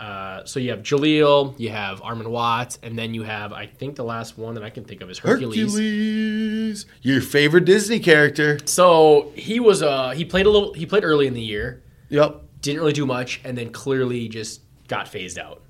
Uh, 0.01 0.45
so 0.45 0.59
you 0.59 0.71
have 0.71 0.81
Jaleel, 0.81 1.55
you 1.61 1.69
have 1.69 2.01
Armon 2.01 2.27
Watts, 2.27 2.77
and 2.83 2.99
then 2.99 3.15
you 3.15 3.23
have 3.23 3.53
I 3.53 3.67
think 3.67 3.95
the 3.95 4.03
last 4.05 4.37
one 4.37 4.55
that 4.55 4.65
I 4.65 4.71
can 4.71 4.85
think 4.85 5.01
of 5.01 5.09
is 5.11 5.19
Hercules. 5.19 5.57
Hercules, 5.73 6.87
your 7.03 7.21
favorite 7.21 7.65
Disney 7.65 8.01
character. 8.01 8.59
So 8.65 9.31
he 9.37 9.61
was 9.61 9.83
uh 9.83 10.11
he 10.11 10.25
played 10.25 10.47
a 10.47 10.51
little 10.51 10.73
he 10.75 10.87
played 10.87 11.05
early 11.05 11.27
in 11.27 11.35
the 11.35 11.41
year, 11.43 11.83
Yep. 12.09 12.43
didn't 12.61 12.81
really 12.81 12.93
do 12.93 13.07
much, 13.07 13.41
and 13.45 13.57
then 13.57 13.71
clearly 13.71 14.29
just 14.29 14.61
got 14.89 15.07
phased 15.09 15.39
out 15.39 15.63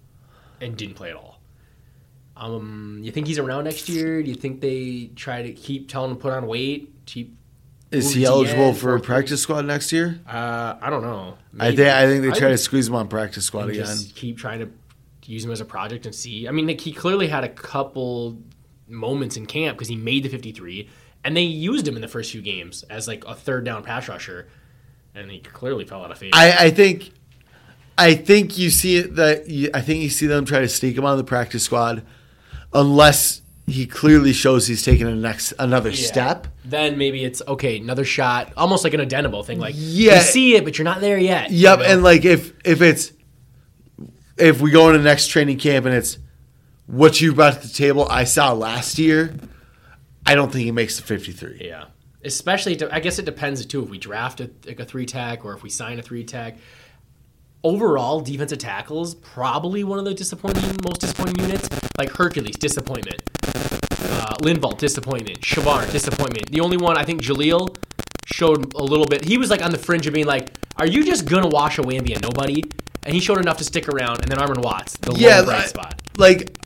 and 0.61 0.77
didn't 0.77 0.95
play 0.95 1.11
at 1.11 1.17
all. 1.17 1.32
Um, 2.43 2.99
you 3.03 3.13
think 3.13 3.29
he's 3.29 3.39
around 3.39 3.65
next 3.65 3.89
year? 3.89 4.21
Do 4.23 4.29
you 4.29 4.35
think 4.35 4.61
they 4.61 5.11
try 5.15 5.43
to 5.43 5.53
keep 5.53 5.89
telling 5.89 6.11
him 6.11 6.17
to 6.17 6.23
put 6.23 6.33
on 6.33 6.47
weight? 6.49 6.93
Keep, 7.07 7.37
Is 7.93 8.13
he 8.15 8.25
eligible 8.25 8.75
for 8.75 8.97
a 8.97 9.01
practice 9.01 9.41
squad 9.43 9.65
next 9.65 9.93
year? 9.93 10.21
uh, 10.29 10.75
I 10.81 10.91
don't 10.91 11.03
know. 11.03 11.39
I 11.61 11.75
think 11.75 11.89
I 11.89 12.07
think 12.07 12.23
they 12.23 12.31
try 12.39 12.49
to 12.51 12.59
squeeze 12.59 12.89
him 12.89 12.97
on 12.97 13.07
practice 13.09 13.45
squad 13.45 13.69
again. 13.71 13.85
just 13.85 14.17
keep 14.17 14.39
trying 14.39 14.59
to 14.59 14.71
use 15.25 15.45
him 15.45 15.53
as 15.53 15.61
a 15.61 15.65
project 15.65 16.05
and 16.05 16.15
see. 16.15 16.49
I 16.49 16.51
mean, 16.51 16.67
like, 16.67 16.81
he 16.81 16.93
clearly 16.93 17.29
had 17.29 17.45
a 17.45 17.49
couple 17.49 18.39
moments 18.89 19.37
in 19.37 19.47
camp 19.47 19.79
because 19.79 19.89
he 19.89 19.97
made 19.97 20.25
the 20.25 20.29
53, 20.29 20.89
and 21.25 21.37
they 21.37 21.43
used 21.43 21.87
him 21.87 21.95
in 21.95 22.03
the 22.03 22.09
first 22.09 22.33
few 22.33 22.43
games 22.43 22.83
as 22.91 23.07
like 23.07 23.25
a 23.25 23.35
third 23.35 23.65
down 23.65 23.85
pass 23.85 24.09
rusher, 24.09 24.49
and 25.15 25.31
he 25.31 25.39
clearly 25.39 25.85
fell 25.85 26.05
out 26.05 26.11
of 26.11 26.19
favor. 26.19 26.33
I, 26.35 26.67
I 26.67 26.71
think, 26.71 27.13
I 27.97 28.15
think 28.15 28.59
you 28.59 28.71
see 28.71 28.97
it 28.97 29.15
that 29.15 29.49
you, 29.49 29.71
I 29.73 29.81
think 29.81 30.03
you 30.03 30.11
see 30.11 30.27
them 30.27 30.45
try 30.45 30.59
to 30.61 30.69
sneak 30.69 30.99
him 30.99 31.05
on 31.05 31.17
the 31.19 31.25
practice 31.25 31.63
squad, 31.63 32.05
unless 32.75 33.43
he 33.67 33.87
clearly 33.87 34.33
shows 34.33 34.67
he's 34.67 34.83
taking 34.85 35.07
a 35.07 35.15
next 35.15 35.53
another 35.59 35.91
Yeah. 35.91 36.07
step. 36.07 36.47
Then 36.65 36.99
maybe 36.99 37.25
it's 37.25 37.41
okay, 37.47 37.79
another 37.79 38.05
shot, 38.05 38.53
almost 38.57 38.83
like 38.85 38.93
an 38.95 39.01
Odenigbo 39.01 39.45
thing. 39.45 39.59
Like, 39.61 39.75
Yeah. 39.79 40.17
you 40.17 40.21
see 40.23 40.57
it, 40.57 40.65
but 40.65 40.79
you're 40.79 40.85
not 40.85 41.01
there 41.01 41.19
yet. 41.19 41.51
you 41.51 41.59
Yep, 41.59 41.79
know? 41.79 41.85
and 41.85 42.03
like 42.03 42.25
if 42.25 42.53
if 42.65 42.83
it's 42.83 43.13
if 44.39 44.61
we 44.61 44.71
go 44.71 44.89
into 44.89 44.99
the 44.99 45.05
next 45.05 45.29
training 45.29 45.59
camp 45.59 45.87
and 45.87 45.95
it's 45.95 46.19
what 46.87 47.21
you 47.21 47.33
brought 47.33 47.61
to 47.63 47.69
the 47.69 47.73
table 47.73 48.07
I 48.11 48.25
saw 48.25 48.53
last 48.53 48.99
year, 48.99 49.35
I 50.27 50.35
don't 50.35 50.51
think 50.53 50.65
he 50.65 50.73
makes 50.73 50.97
the 50.97 51.03
fifty 51.03 51.31
three. 51.33 51.61
Yeah, 51.65 51.85
especially 52.25 52.79
I 52.91 52.99
guess 53.01 53.19
it 53.21 53.25
depends 53.25 53.65
too 53.65 53.85
if 53.85 53.91
we 53.91 53.99
draft 53.99 54.41
a, 54.41 54.51
like 54.67 54.81
a 54.81 54.85
three 54.85 55.07
tech 55.07 55.45
or 55.45 55.55
if 55.55 55.63
we 55.63 55.71
sign 55.71 55.99
a 55.99 56.03
three 56.03 56.25
tech. 56.25 56.59
Overall, 57.65 58.21
defensive 58.21 58.59
tackles 58.59 59.15
probably 59.15 59.85
one 59.85 60.01
of 60.01 60.05
the 60.05 60.13
disappointing, 60.15 60.65
most 60.85 61.01
disappointing 61.01 61.45
units. 61.45 61.69
Like 62.03 62.17
Hercules, 62.17 62.57
disappointment. 62.57 63.23
Uh, 63.45 64.35
disappointment. 64.77 65.41
Shavar, 65.41 65.89
disappointment. 65.93 66.51
The 66.51 66.61
only 66.61 66.77
one 66.77 66.99
I 66.99 67.05
think 67.05 67.23
Jaleel 67.23 67.77
showed 68.27 68.75
a 68.75 68.83
little 68.83 69.07
bit. 69.07 69.25
He 69.25 69.39
was 69.39 69.51
like 69.51 69.63
on 69.65 69.71
the 69.71 69.79
fringe 69.79 70.09
of 70.09 70.15
being 70.15 70.27
like, 70.27 70.51
"Are 70.79 70.87
you 70.87 71.05
just 71.05 71.27
gonna 71.27 71.47
wash 71.47 71.79
away 71.79 71.95
and 71.97 72.05
be 72.05 72.13
a 72.15 72.19
nobody?" 72.19 72.65
And 73.05 73.15
he 73.15 73.21
showed 73.21 73.39
enough 73.39 73.59
to 73.59 73.65
stick 73.65 73.89
around. 73.89 74.19
And 74.21 74.29
then 74.29 74.39
Armon 74.39 74.59
Watts, 74.65 74.97
the 74.97 75.13
Yeah, 75.13 75.43
bright 75.43 75.59
like- 75.59 75.69
spot. 75.69 76.03
Like 76.17 76.59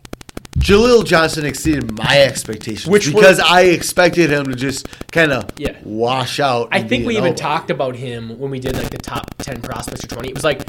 Jaleel 0.58 1.04
Johnson 1.04 1.44
exceeded 1.44 1.92
my 1.98 2.22
expectations, 2.22 2.86
Which 2.86 3.12
because 3.12 3.38
I 3.38 3.62
expected 3.64 4.30
him 4.30 4.46
to 4.46 4.54
just 4.54 4.88
kind 5.12 5.32
of 5.32 5.50
Yeah. 5.58 5.76
wash 5.84 6.40
out. 6.40 6.68
I 6.72 6.82
think 6.82 7.06
we 7.06 7.18
even 7.18 7.34
talked 7.34 7.70
about 7.70 7.94
him 7.94 8.38
when 8.38 8.50
we 8.50 8.58
did 8.58 8.74
like 8.74 8.88
the 8.88 8.96
top 8.96 9.34
10 9.42 9.60
prospects 9.60 10.02
or 10.02 10.06
20. 10.06 10.30
It 10.30 10.34
was 10.34 10.44
like, 10.44 10.62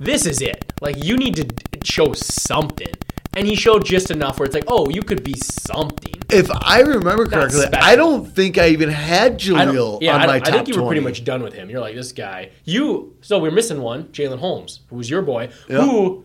this 0.00 0.26
is 0.26 0.40
it. 0.42 0.64
Like, 0.80 0.96
you 1.04 1.16
need 1.16 1.36
to 1.36 1.46
show 1.84 2.12
something. 2.14 2.92
And 3.36 3.46
he 3.46 3.54
showed 3.54 3.84
just 3.84 4.10
enough 4.10 4.38
where 4.40 4.46
it's 4.46 4.54
like, 4.54 4.64
oh, 4.66 4.88
you 4.90 5.02
could 5.02 5.22
be 5.22 5.34
something. 5.34 6.14
If 6.30 6.50
I 6.50 6.80
remember 6.80 7.26
correctly. 7.26 7.64
I 7.74 7.94
don't 7.94 8.26
think 8.26 8.58
I 8.58 8.68
even 8.68 8.88
had 8.88 9.38
Jaleel 9.38 9.98
yeah, 10.02 10.14
on 10.16 10.22
I, 10.22 10.26
my 10.26 10.38
top 10.40 10.48
I 10.48 10.50
think 10.52 10.68
you 10.68 10.74
were 10.74 10.80
20. 10.80 10.88
pretty 11.00 11.04
much 11.04 11.24
done 11.24 11.42
with 11.42 11.52
him. 11.54 11.70
You're 11.70 11.80
like, 11.80 11.94
this 11.94 12.10
guy. 12.12 12.50
You, 12.64 13.16
so 13.20 13.38
we're 13.38 13.52
missing 13.52 13.80
one, 13.82 14.04
Jalen 14.08 14.38
Holmes, 14.40 14.80
who 14.88 14.96
was 14.96 15.08
your 15.08 15.22
boy, 15.22 15.50
Yeah. 15.68 15.80
who 15.82 16.24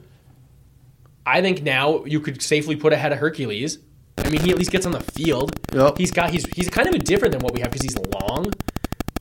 I 1.28 1.42
think 1.42 1.62
now 1.64 2.06
you 2.06 2.20
could 2.20 2.42
safely 2.42 2.76
put 2.76 2.92
ahead 2.94 3.12
of 3.12 3.20
Hercules. 3.20 3.80
I 4.18 4.30
mean, 4.30 4.42
he 4.42 4.50
at 4.52 4.58
least 4.58 4.72
gets 4.72 4.86
on 4.86 4.92
the 4.92 5.00
field. 5.02 5.60
Yep. 5.74 5.98
He's 5.98 6.12
got 6.12 6.30
he's 6.32 6.46
he's 6.56 6.70
kind 6.70 6.88
of 6.88 7.04
different 7.04 7.34
than 7.34 7.42
what 7.42 7.54
we 7.54 7.60
have 7.62 7.70
because 7.72 7.84
he's 7.84 7.98
long. 7.98 8.52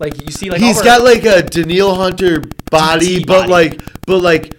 Like 0.00 0.20
you 0.24 0.30
see, 0.30 0.50
like 0.50 0.60
He's 0.60 0.78
our- 0.78 0.84
got 0.84 1.02
like 1.04 1.24
a 1.24 1.42
Danielle 1.42 1.94
Hunter 1.94 2.42
body, 2.70 3.24
but 3.24 3.48
body. 3.48 3.50
like, 3.50 3.82
but 4.06 4.18
like, 4.20 4.58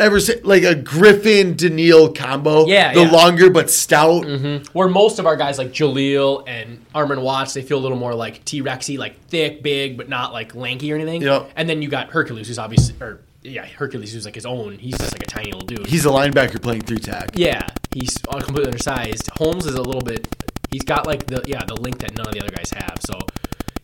ever 0.00 0.18
si- 0.20 0.40
like 0.42 0.62
a 0.64 0.74
Griffen 0.74 1.56
Danielle 1.56 2.12
combo. 2.12 2.66
Yeah, 2.66 2.92
the 2.94 3.02
yeah. 3.02 3.10
longer 3.10 3.50
but 3.50 3.70
stout. 3.70 4.24
Mm-hmm. 4.24 4.64
where 4.76 4.88
most 4.88 5.18
of 5.18 5.26
our 5.26 5.36
guys 5.36 5.58
like 5.58 5.68
Jaleel 5.72 6.44
and 6.48 6.84
Armon 6.94 7.22
Watts, 7.22 7.54
they 7.54 7.62
feel 7.62 7.78
a 7.78 7.80
little 7.84 7.98
more 7.98 8.14
like 8.14 8.44
T 8.44 8.62
Rexy, 8.62 8.98
like 8.98 9.20
thick, 9.26 9.62
big, 9.62 9.96
but 9.96 10.08
not 10.08 10.32
like 10.32 10.54
lanky 10.54 10.92
or 10.92 10.96
anything. 10.96 11.22
Yep. 11.22 11.50
And 11.56 11.68
then 11.68 11.82
you 11.82 11.88
got 11.88 12.10
Hercules, 12.10 12.48
who's 12.48 12.58
obviously, 12.58 12.94
or 13.00 13.20
yeah, 13.42 13.64
Hercules, 13.64 14.12
who's 14.12 14.24
like 14.24 14.34
his 14.34 14.46
own. 14.46 14.78
He's 14.78 14.98
just 14.98 15.12
like 15.12 15.22
a 15.22 15.26
tiny 15.26 15.52
little 15.52 15.66
dude. 15.66 15.86
He's 15.86 16.04
a 16.04 16.10
linebacker 16.10 16.60
playing 16.62 16.82
three 16.82 16.98
tech. 16.98 17.30
yeah, 17.34 17.66
he's 17.94 18.16
completely 18.18 18.66
undersized. 18.66 19.30
Holmes 19.36 19.66
is 19.66 19.74
a 19.76 19.82
little 19.82 20.02
bit. 20.02 20.26
He's 20.70 20.82
got 20.82 21.06
like 21.06 21.26
the 21.26 21.42
yeah 21.46 21.64
the 21.64 21.74
link 21.74 21.98
that 21.98 22.16
none 22.16 22.26
of 22.28 22.34
the 22.34 22.40
other 22.40 22.54
guys 22.54 22.70
have. 22.76 22.98
So 23.04 23.18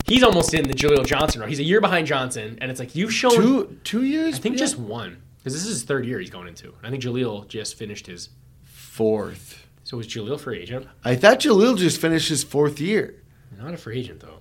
he's 0.06 0.22
almost 0.22 0.54
in 0.54 0.68
the 0.68 0.74
Jaleel 0.74 1.04
Johnson 1.06 1.40
row. 1.40 1.46
He's 1.46 1.58
a 1.58 1.64
year 1.64 1.80
behind 1.80 2.06
Johnson, 2.06 2.58
and 2.60 2.70
it's 2.70 2.78
like 2.80 2.94
you've 2.94 3.12
shown. 3.12 3.32
Two 3.32 3.78
two 3.82 4.02
years. 4.04 4.36
I 4.36 4.38
think 4.38 4.54
Yeah. 4.56 4.60
just 4.60 4.78
one 4.78 5.16
because 5.46 5.62
this 5.62 5.70
is 5.70 5.78
his 5.78 5.82
third 5.84 6.04
year 6.04 6.18
he's 6.18 6.28
going 6.28 6.48
into. 6.48 6.74
I 6.82 6.90
think 6.90 7.04
Jaleel 7.04 7.46
just 7.46 7.76
finished 7.76 8.08
his. 8.08 8.30
fourth. 8.64 9.64
So 9.84 9.96
was 9.96 10.08
Jaleel 10.08 10.40
free 10.40 10.58
agent? 10.58 10.88
I 11.04 11.14
thought 11.14 11.38
Jaleel 11.38 11.78
just 11.78 12.00
finished 12.00 12.28
his 12.28 12.42
fourth 12.42 12.80
year. 12.80 13.22
Not 13.56 13.72
a 13.72 13.76
free 13.76 13.96
agent 14.00 14.18
though. 14.18 14.40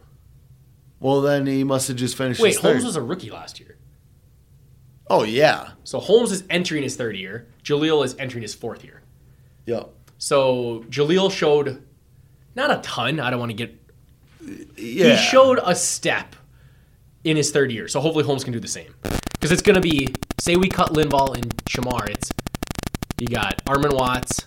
Well, 1.00 1.22
then 1.22 1.46
he 1.46 1.64
must 1.64 1.90
have 1.90 1.98
just 1.98 2.18
finished. 2.18 2.42
Wait, 2.42 2.54
his 2.54 2.60
third. 2.60 2.72
Holmes 2.78 2.86
was 2.86 2.96
a 2.96 3.04
rookie 3.04 3.30
last 3.30 3.60
year. 3.60 3.78
Oh 5.08 5.24
yeah. 5.24 5.74
So 5.84 6.00
Holmes 6.00 6.32
is 6.32 6.44
entering 6.50 6.82
his 6.82 6.96
third 6.96 7.16
year. 7.16 7.50
Jaleel 7.64 8.04
is 8.04 8.16
entering 8.18 8.42
his 8.42 8.56
fourth 8.56 8.84
year. 8.84 9.04
Yep. 9.68 9.92
So 10.18 10.86
Jaleel 10.90 11.32
showed 11.32 11.84
not 12.56 12.72
a 12.72 12.82
ton. 12.82 13.20
I 13.20 13.30
don't 13.30 13.40
want 13.40 13.52
to 13.52 13.56
get. 13.56 13.80
Yeah. 14.76 15.16
He 15.16 15.18
showed 15.18 15.60
a 15.64 15.76
step 15.76 16.36
in 17.24 17.38
his 17.38 17.52
third 17.52 17.72
year. 17.72 17.88
So 17.88 18.00
hopefully 18.00 18.26
Holmes 18.26 18.44
can 18.44 18.54
do 18.54 18.60
the 18.60 18.68
same. 18.68 18.96
Because 19.46 19.60
it's 19.60 19.62
going 19.62 19.76
to 19.76 19.82
be 19.82 20.08
say 20.40 20.56
we 20.56 20.68
cut 20.70 20.94
Linval 20.94 21.36
and 21.36 21.56
Shamar. 21.66 22.10
It's 22.10 22.32
you 23.20 23.28
got 23.28 23.64
Armon 23.66 23.94
Watts, 23.94 24.44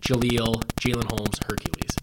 Jaleel, 0.00 0.64
Jalen 0.80 1.10
Holmes, 1.12 1.38
Hercules, 1.46 1.94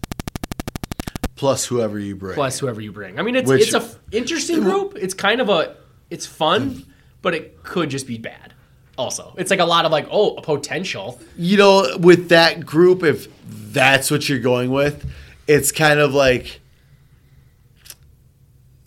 plus 1.34 1.64
whoever 1.64 1.98
you 1.98 2.14
bring. 2.14 2.34
plus 2.34 2.60
whoever 2.60 2.80
you 2.80 2.92
bring. 2.92 3.18
I 3.18 3.22
mean, 3.22 3.34
it's 3.34 3.50
Which- 3.50 3.62
it's 3.62 3.74
a 3.74 3.84
interesting 4.12 4.60
group. 4.60 4.96
It's 4.96 5.14
kind 5.14 5.40
of 5.40 5.48
a 5.48 5.74
it's 6.10 6.26
fun, 6.26 6.86
but 7.22 7.34
it 7.34 7.64
could 7.64 7.90
just 7.90 8.06
be 8.06 8.18
bad. 8.18 8.54
Also, 8.96 9.34
it's 9.36 9.50
like 9.50 9.58
a 9.58 9.64
lot 9.64 9.84
of 9.84 9.90
like 9.90 10.06
oh 10.12 10.36
a 10.36 10.42
potential. 10.42 11.20
you 11.36 11.56
know, 11.56 11.96
with 11.98 12.28
that 12.28 12.64
group, 12.64 13.02
if 13.02 13.26
that's 13.72 14.12
what 14.12 14.28
you're 14.28 14.38
going 14.38 14.70
with, 14.70 15.10
it's 15.48 15.72
kind 15.72 15.98
of 15.98 16.14
like 16.14 16.60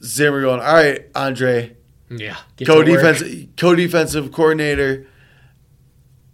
Zimmer 0.01 0.39
going, 0.39 0.61
"All 0.61 0.73
right, 0.73 1.05
Andre, 1.13 1.75
Hmm. 2.09 2.17
Yeah, 2.17 2.37
co 2.65 2.83
to 2.83 2.91
work. 2.91 3.01
defense, 3.17 3.47
co 3.57 3.75
defensive 3.75 4.31
coordinator, 4.31 5.07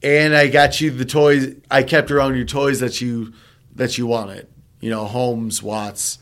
and 0.04 0.36
I 0.36 0.48
got 0.48 0.82
you 0.82 0.92
the 0.92 1.06
toys. 1.06 1.56
I 1.70 1.84
kept 1.84 2.12
around 2.12 2.36
your 2.36 2.46
toys 2.46 2.80
that 2.82 3.02
you 3.02 3.34
that 3.76 3.98
you 3.98 4.06
wanted. 4.08 4.48
You 4.80 4.90
know, 4.90 5.06
Holmes, 5.06 5.62
Watts. 5.62 6.18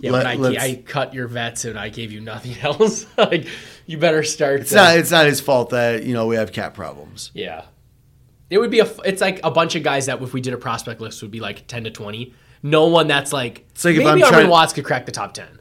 Yeah, 0.00 0.12
Let- 0.12 0.38
but 0.38 0.56
I, 0.58 0.64
I 0.64 0.82
cut 0.84 1.14
your 1.14 1.26
vets 1.28 1.64
and 1.64 1.78
I 1.78 1.88
gave 1.88 2.12
you 2.12 2.20
nothing 2.20 2.56
else. 2.62 3.06
like 3.18 3.46
you 3.86 3.98
better 3.98 4.22
start. 4.22 4.60
It's 4.60 4.72
not. 4.72 4.96
It's 4.98 5.10
not 5.10 5.26
his 5.26 5.40
fault 5.40 5.70
that 5.70 6.04
you 6.04 6.12
know 6.14 6.26
we 6.26 6.36
have 6.36 6.52
cap 6.52 6.74
problems. 6.74 7.30
yeah, 7.34 7.64
it 8.50 8.58
would 8.58 8.70
be 8.70 8.80
a 8.80 8.88
It's 9.04 9.20
like 9.20 9.40
a 9.44 9.50
bunch 9.50 9.74
of 9.76 9.82
guys 9.82 10.06
that 10.06 10.20
if 10.22 10.32
we 10.32 10.40
did 10.40 10.52
a 10.54 10.58
prospect 10.58 11.00
list 11.00 11.22
would 11.22 11.30
be 11.30 11.40
like 11.40 11.66
ten 11.66 11.84
to 11.84 11.90
twenty. 11.90 12.34
No 12.62 12.86
one 12.88 13.06
that's 13.06 13.32
like. 13.32 13.66
like 13.84 13.94
if 13.94 13.98
maybe 13.98 14.08
I'm 14.08 14.18
Armon 14.20 14.28
trying- 14.28 14.48
Watts 14.50 14.72
could 14.72 14.84
crack 14.84 15.06
the 15.06 15.12
top 15.12 15.32
ten. 15.32 15.57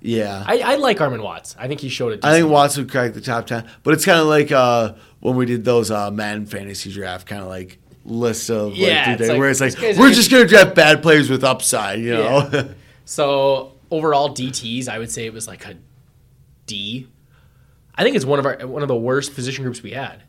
Yeah, 0.00 0.44
I, 0.46 0.58
I 0.60 0.76
like 0.76 0.98
Armon 0.98 1.22
Watts. 1.22 1.56
I 1.58 1.68
think 1.68 1.80
he 1.80 1.88
showed 1.88 2.12
it. 2.12 2.24
I 2.24 2.38
think 2.38 2.50
Watts 2.50 2.76
would 2.76 2.90
crack 2.90 3.14
the 3.14 3.20
top 3.20 3.46
ten, 3.46 3.68
but 3.82 3.94
it's 3.94 4.04
kind 4.04 4.20
of 4.20 4.26
like 4.26 4.52
uh, 4.52 4.94
when 5.20 5.36
we 5.36 5.46
did 5.46 5.64
those 5.64 5.90
uh, 5.90 6.10
Madden 6.10 6.46
fantasy 6.46 6.92
draft, 6.92 7.26
kind 7.26 7.42
of 7.42 7.48
like 7.48 7.78
list 8.04 8.50
of 8.50 8.68
like, 8.68 8.78
Yeah, 8.78 9.12
it's 9.14 9.28
like, 9.28 9.38
where 9.38 9.50
it's 9.50 9.60
like 9.60 9.76
we're 9.98 10.12
just 10.12 10.30
gonna 10.30 10.46
draft 10.46 10.74
bad 10.74 11.02
players 11.02 11.28
with 11.28 11.42
upside, 11.42 12.00
you 12.00 12.14
know. 12.14 12.48
Yeah. 12.52 12.68
So 13.08 13.74
overall 13.88 14.30
DTs, 14.34 14.88
I 14.88 14.98
would 14.98 15.12
say 15.12 15.26
it 15.26 15.32
was 15.32 15.46
like 15.46 15.64
a 15.64 15.76
D. 16.66 17.06
I 17.94 18.02
think 18.02 18.16
it's 18.16 18.24
one 18.24 18.40
of 18.40 18.44
our 18.46 18.66
one 18.66 18.82
of 18.82 18.88
the 18.88 18.96
worst 18.96 19.34
position 19.34 19.62
groups 19.62 19.80
we 19.82 19.92
had. 19.92 20.24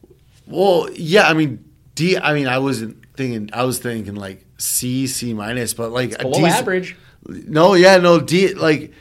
well, 0.46 0.88
yeah, 0.94 1.28
I 1.28 1.34
mean 1.34 1.66
D. 1.96 2.18
I 2.18 2.34
mean, 2.36 2.48
I 2.48 2.60
wasn't 2.60 3.04
thinking. 3.16 3.50
I 3.54 3.64
was 3.64 3.80
thinking 3.80 4.14
like 4.16 4.46
C, 4.60 5.08
C 5.08 5.34
minus, 5.34 5.74
but 5.74 5.92
like 5.92 6.14
a 6.14 6.20
Below 6.20 6.46
average. 6.46 6.96
No, 7.26 7.74
yeah, 7.74 7.98
no 7.98 8.20
D. 8.20 8.54
Like 8.54 8.94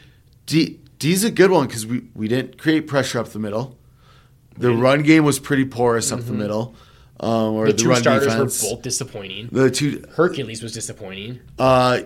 D. 0.47 0.81
D's 0.99 1.25
a 1.25 1.31
good 1.31 1.51
one 1.51 1.67
because 1.67 1.87
we 1.87 2.05
we 2.15 2.29
didn't 2.29 2.59
create 2.59 2.87
pressure 2.87 3.19
up 3.19 3.29
the 3.29 3.39
middle. 3.39 3.77
The 4.59 4.73
run 4.73 5.03
game 5.03 5.25
was 5.25 5.39
pretty 5.39 5.67
porous 5.67 6.11
up 6.13 6.21
the 6.21 6.33
middle. 6.33 6.75
Um, 7.21 7.55
or 7.55 7.67
Mm-hmm. 7.67 7.67
The, 7.67 7.73
the, 7.73 7.79
two 7.83 7.89
run 7.91 8.01
starters 8.01 8.27
defense. 8.29 8.63
were 8.63 8.71
both 8.71 8.83
disappointing. 8.83 9.49
The 9.53 9.71
two 9.71 10.05
Hercules 10.17 10.63
was 10.63 10.73
disappointing. 10.73 11.41
Uh, 11.59 12.03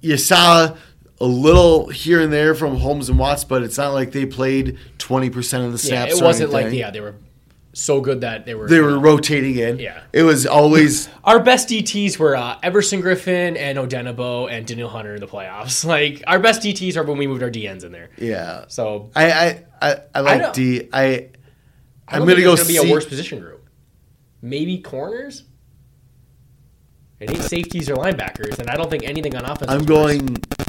you 0.00 0.16
saw 0.16 0.74
a 1.20 1.24
little 1.26 1.88
here 1.88 2.20
and 2.20 2.32
there 2.32 2.54
from 2.54 2.76
Holmes 2.76 3.08
and 3.08 3.18
Watts, 3.18 3.44
but 3.44 3.62
it's 3.62 3.78
not 3.78 3.92
like 3.92 4.12
they 4.12 4.26
played 4.26 4.78
twenty 4.98 5.30
percent 5.30 5.64
of 5.64 5.72
the 5.72 5.88
Yeah, 5.88 6.04
snaps. 6.06 6.20
it 6.20 6.24
wasn't 6.24 6.50
like 6.50 6.72
yeah 6.72 6.90
they 6.90 7.00
were 7.00 7.14
so 7.74 8.00
good 8.00 8.20
that 8.20 8.44
they 8.44 8.54
were 8.54 8.68
They 8.68 8.80
were 8.80 8.98
rotating 8.98 9.56
in. 9.56 9.78
Yeah. 9.78 10.02
it 10.12 10.22
was 10.24 10.46
always 10.46 11.08
Our 11.24 11.40
best 11.40 11.68
DTs 11.68 12.18
were 12.18 12.36
uh, 12.36 12.58
Everson 12.62 13.00
Griffen 13.02 13.56
and 13.58 13.78
Odenigbo 13.78 14.50
and 14.50 14.66
Danielle 14.66 14.88
Hunter 14.90 15.14
in 15.14 15.20
the 15.20 15.26
playoffs. 15.26 15.84
Like 15.92 16.22
our 16.26 16.38
best 16.38 16.62
DTs 16.62 16.96
are 16.96 17.02
when 17.04 17.16
we 17.18 17.26
moved 17.26 17.42
our 17.42 17.50
DNs 17.50 17.84
in 17.84 17.92
there. 17.92 18.10
yeah. 18.18 18.64
So 18.68 19.10
I 19.16 19.32
I 19.32 19.64
I, 19.80 19.96
I 20.14 20.20
like 20.20 20.40
don't- 20.42 20.54
D. 20.54 20.88
I 20.92 21.02
I 21.02 21.30
I'm 22.08 22.18
don't 22.20 22.28
gonna 22.28 22.40
go 22.42 22.56
gonna 22.56 22.68
be 22.68 22.76
C. 22.76 22.88
a 22.88 22.92
worse 22.92 23.06
position 23.06 23.40
group. 23.40 23.66
Maybe 24.42 24.78
corners. 24.78 25.44
It 27.20 27.30
ain't 27.30 27.42
safeties 27.42 27.88
or 27.88 27.94
linebackers, 27.94 28.58
and 28.58 28.68
I 28.68 28.74
don't 28.76 28.90
think 28.90 29.04
anything 29.04 29.36
on 29.36 29.44
offense. 29.44 29.70
I'm 29.70 29.84
going. 29.84 30.26
worse. 30.26 30.61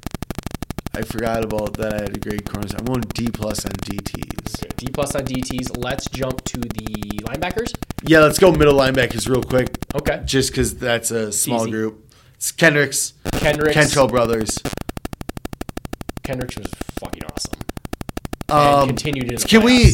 I 0.95 1.01
forgot 1.01 1.43
about 1.43 1.73
that. 1.77 1.93
I 1.95 2.01
had 2.01 2.15
a 2.15 2.19
great 2.19 2.45
corners. 2.45 2.73
I'm 2.75 2.85
going 2.85 3.01
D 3.15 3.27
plus 3.29 3.65
on 3.65 3.71
DTs. 3.71 4.63
Okay, 4.63 4.69
D 4.77 4.87
plus 4.93 5.15
on 5.15 5.25
DTs. 5.25 5.75
Let's 5.83 6.07
jump 6.09 6.43
to 6.45 6.57
the 6.57 7.21
linebackers. 7.23 7.73
Yeah, 8.03 8.19
let's 8.19 8.37
go 8.37 8.51
middle 8.51 8.75
linebackers 8.75 9.27
real 9.27 9.41
quick, 9.41 9.69
Okay. 9.95 10.21
just 10.25 10.51
because 10.51 10.75
that's 10.77 11.09
a 11.09 11.31
small 11.31 11.61
Easy. 11.63 11.71
group. 11.71 12.13
It's 12.35 12.51
Kendricks, 12.51 13.13
Kendricks. 13.33 13.75
Kentrell 13.75 14.07
brothers. 14.09 14.59
Kendricks 16.23 16.57
was 16.57 16.67
fucking 16.99 17.23
awesome. 17.33 17.59
And 18.49 18.59
Um, 18.81 18.87
continued 18.89 19.31
in 19.31 19.37
can 19.39 19.63
we? 19.63 19.93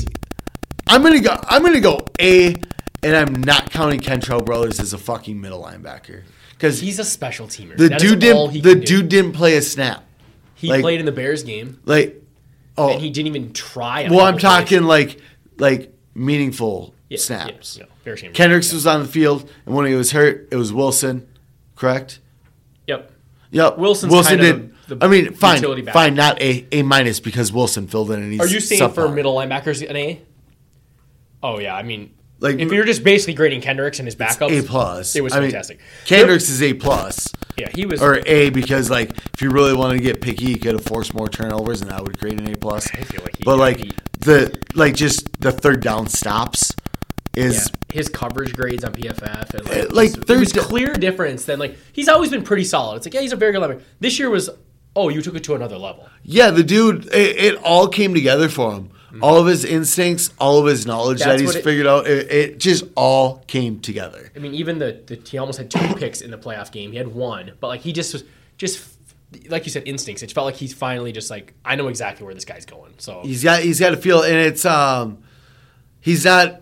I'm 0.87 1.01
gonna 1.01 1.21
go. 1.21 1.39
I'm 1.47 1.63
gonna 1.63 1.79
go 1.79 1.99
A, 2.19 2.55
and 3.03 3.15
I'm 3.15 3.41
not 3.41 3.71
counting 3.71 4.01
Kentrell 4.01 4.43
Brothers 4.43 4.79
as 4.81 4.91
a 4.91 4.97
fucking 4.97 5.39
middle 5.39 5.63
linebacker 5.63 6.23
because 6.51 6.81
He's 6.81 6.99
a 6.99 7.05
special 7.05 7.47
teamer. 7.47 7.77
the 7.77 7.87
That 7.89 7.99
dude 8.01 8.19
didn't. 8.19 8.63
The 8.63 8.75
do. 8.75 8.81
dude 8.83 9.09
didn't 9.09 9.31
play 9.33 9.55
a 9.55 9.61
snap. 9.61 10.03
He 10.59 10.67
like- 10.69 10.81
played 10.81 10.99
in 10.99 11.05
the 11.05 11.11
Bears 11.11 11.43
game, 11.43 11.79
Like, 11.85 12.21
oh, 12.77 12.91
and 12.91 13.01
he 13.01 13.09
didn't 13.09 13.27
even 13.27 13.53
try. 13.53 14.07
well, 14.09 14.25
I'm 14.25 14.37
talking 14.37 14.83
like 14.83 15.19
like 15.57 15.93
meaningful 16.13 16.93
Yeah, 17.09 17.17
snaps. 17.17 17.77
Yeah, 17.77 17.85
yeah. 18.05 18.29
Kendricks 18.31 18.73
was 18.73 18.85
on 18.87 19.01
the 19.01 19.07
field, 19.07 19.49
and 19.65 19.75
when 19.75 19.85
he 19.85 19.93
was 19.95 20.11
hurt, 20.11 20.47
it 20.51 20.55
was 20.55 20.73
Wilson. 20.73 21.27
Correct. 21.75 22.19
Yep. 22.87 23.11
Yep. 23.51 23.77
Wilson's 23.77 24.11
Wilson 24.11 24.37
did. 24.39 24.75
I 25.01 25.07
mean, 25.07 25.33
fine, 25.33 25.61
back. 25.85 25.93
fine, 25.93 26.15
not 26.15 26.41
a 26.41 26.65
A 26.71 26.81
minus 26.81 27.19
because 27.19 27.53
Wilson 27.53 27.87
filled 27.87 28.11
in 28.11 28.21
and 28.21 28.31
he's. 28.31 28.41
Are 28.41 28.47
you 28.47 28.59
saying 28.59 28.91
for 28.91 29.07
middle 29.09 29.35
linebackers 29.35 29.87
an 29.87 29.95
A? 29.95 30.21
Oh 31.41 31.59
yeah, 31.59 31.75
I 31.75 31.83
mean, 31.83 32.11
Like, 32.39 32.59
if 32.59 32.71
you're 32.71 32.85
just 32.85 33.03
basically 33.03 33.33
grading 33.35 33.61
Kendricks 33.61 33.99
and 33.99 34.07
his 34.07 34.15
backups, 34.15 34.59
A 34.59 34.63
plus? 34.63 35.15
It 35.15 35.21
was 35.23 35.33
I 35.33 35.39
mean, 35.39 35.51
fantastic. 35.51 35.79
Kendricks 36.05 36.49
is 36.49 36.61
A 36.63 36.73
plus. 36.73 37.31
Yeah, 37.59 37.69
he 37.73 37.85
was. 37.85 38.01
or 38.01 38.21
A 38.25 38.49
because 38.49 38.89
like 38.89 39.11
if 39.33 39.41
you 39.41 39.49
really 39.49 39.73
wanted 39.73 39.97
to 39.97 40.03
get 40.03 40.21
picky, 40.21 40.45
you 40.45 40.59
could 40.59 40.73
have 40.73 40.85
forced 40.85 41.13
more 41.13 41.27
turnovers, 41.27 41.81
and 41.81 41.91
that 41.91 42.03
would 42.03 42.19
create 42.19 42.39
an 42.39 42.51
A 42.51 42.57
plus. 42.57 42.87
I 42.93 43.03
feel 43.03 43.21
like 43.21 43.37
he 43.37 43.43
But 43.43 43.57
like 43.57 43.79
the 44.19 44.57
like 44.75 44.95
just 44.95 45.41
the 45.41 45.51
third 45.51 45.81
down 45.81 46.07
stops 46.07 46.75
yeah, 47.35 47.45
is 47.45 47.71
his 47.91 48.09
coverage 48.09 48.53
grades 48.53 48.83
on 48.83 48.93
PFF 48.93 49.53
and 49.53 49.65
like, 49.65 49.77
eh, 49.77 49.85
like, 49.91 50.09
it 50.17 50.25
third 50.25 50.39
was 50.39 50.51
da- 50.51 50.61
clear 50.61 50.93
difference 50.93 51.45
than 51.45 51.59
like 51.59 51.77
he's 51.93 52.07
always 52.07 52.29
been 52.29 52.43
pretty 52.43 52.63
solid. 52.63 52.97
It's 52.97 53.05
like 53.05 53.13
yeah, 53.13 53.21
he's 53.21 53.33
a 53.33 53.37
very 53.37 53.51
good 53.51 53.61
linebacker. 53.61 53.81
This 53.99 54.19
year 54.19 54.29
was 54.29 54.49
oh, 54.95 55.09
you 55.09 55.21
took 55.21 55.35
it 55.35 55.43
to 55.45 55.55
another 55.55 55.77
level. 55.77 56.09
yeah 56.23 56.51
the 56.51 56.63
dude. 56.63 57.05
It, 57.07 57.37
it 57.37 57.55
all 57.63 57.87
came 57.87 58.13
together 58.13 58.49
for 58.49 58.73
him. 58.73 58.91
All 59.21 59.37
of 59.39 59.47
his 59.47 59.65
instincts, 59.65 60.31
all 60.39 60.59
of 60.59 60.65
his 60.67 60.85
knowledge 60.85 61.19
Mm-hmm. 61.19 61.29
That's 61.29 61.41
that 61.41 61.47
he's 61.47 61.55
it- 61.55 61.63
figured 61.63 61.87
out, 61.87 62.05
it, 62.07 62.31
it 62.31 62.59
just 62.59 62.83
all 62.95 63.43
came 63.47 63.79
together. 63.79 64.31
I 64.35 64.39
mean, 64.39 64.53
even 64.53 64.77
the, 64.79 65.01
the 65.05 65.15
he 65.27 65.37
almost 65.37 65.57
had 65.57 65.71
two 65.71 65.95
picks 65.95 66.21
in 66.21 66.31
the 66.31 66.37
playoff 66.37 66.71
game. 66.71 66.91
He 66.91 66.97
had 66.97 67.07
one, 67.07 67.53
but 67.59 67.67
like 67.67 67.81
he 67.81 67.91
just 67.93 68.13
was 68.13 68.23
just 68.57 68.87
like 69.47 69.65
you 69.65 69.71
said, 69.71 69.83
instincts. 69.87 70.23
It 70.23 70.31
felt 70.31 70.45
like 70.45 70.55
he's 70.55 70.73
finally 70.73 71.11
just 71.11 71.29
like 71.29 71.53
I 71.65 71.75
know 71.75 71.87
exactly 71.87 72.25
where 72.25 72.33
this 72.35 72.45
guy's 72.45 72.65
going. 72.65 72.93
So 72.97 73.21
He's 73.23 73.43
got 73.43 73.61
he's 73.61 73.79
got 73.79 73.93
a 73.93 73.97
feel, 73.97 74.21
and 74.23 74.35
it's 74.35 74.65
um 74.65 75.23
he's 76.01 76.25
not 76.25 76.61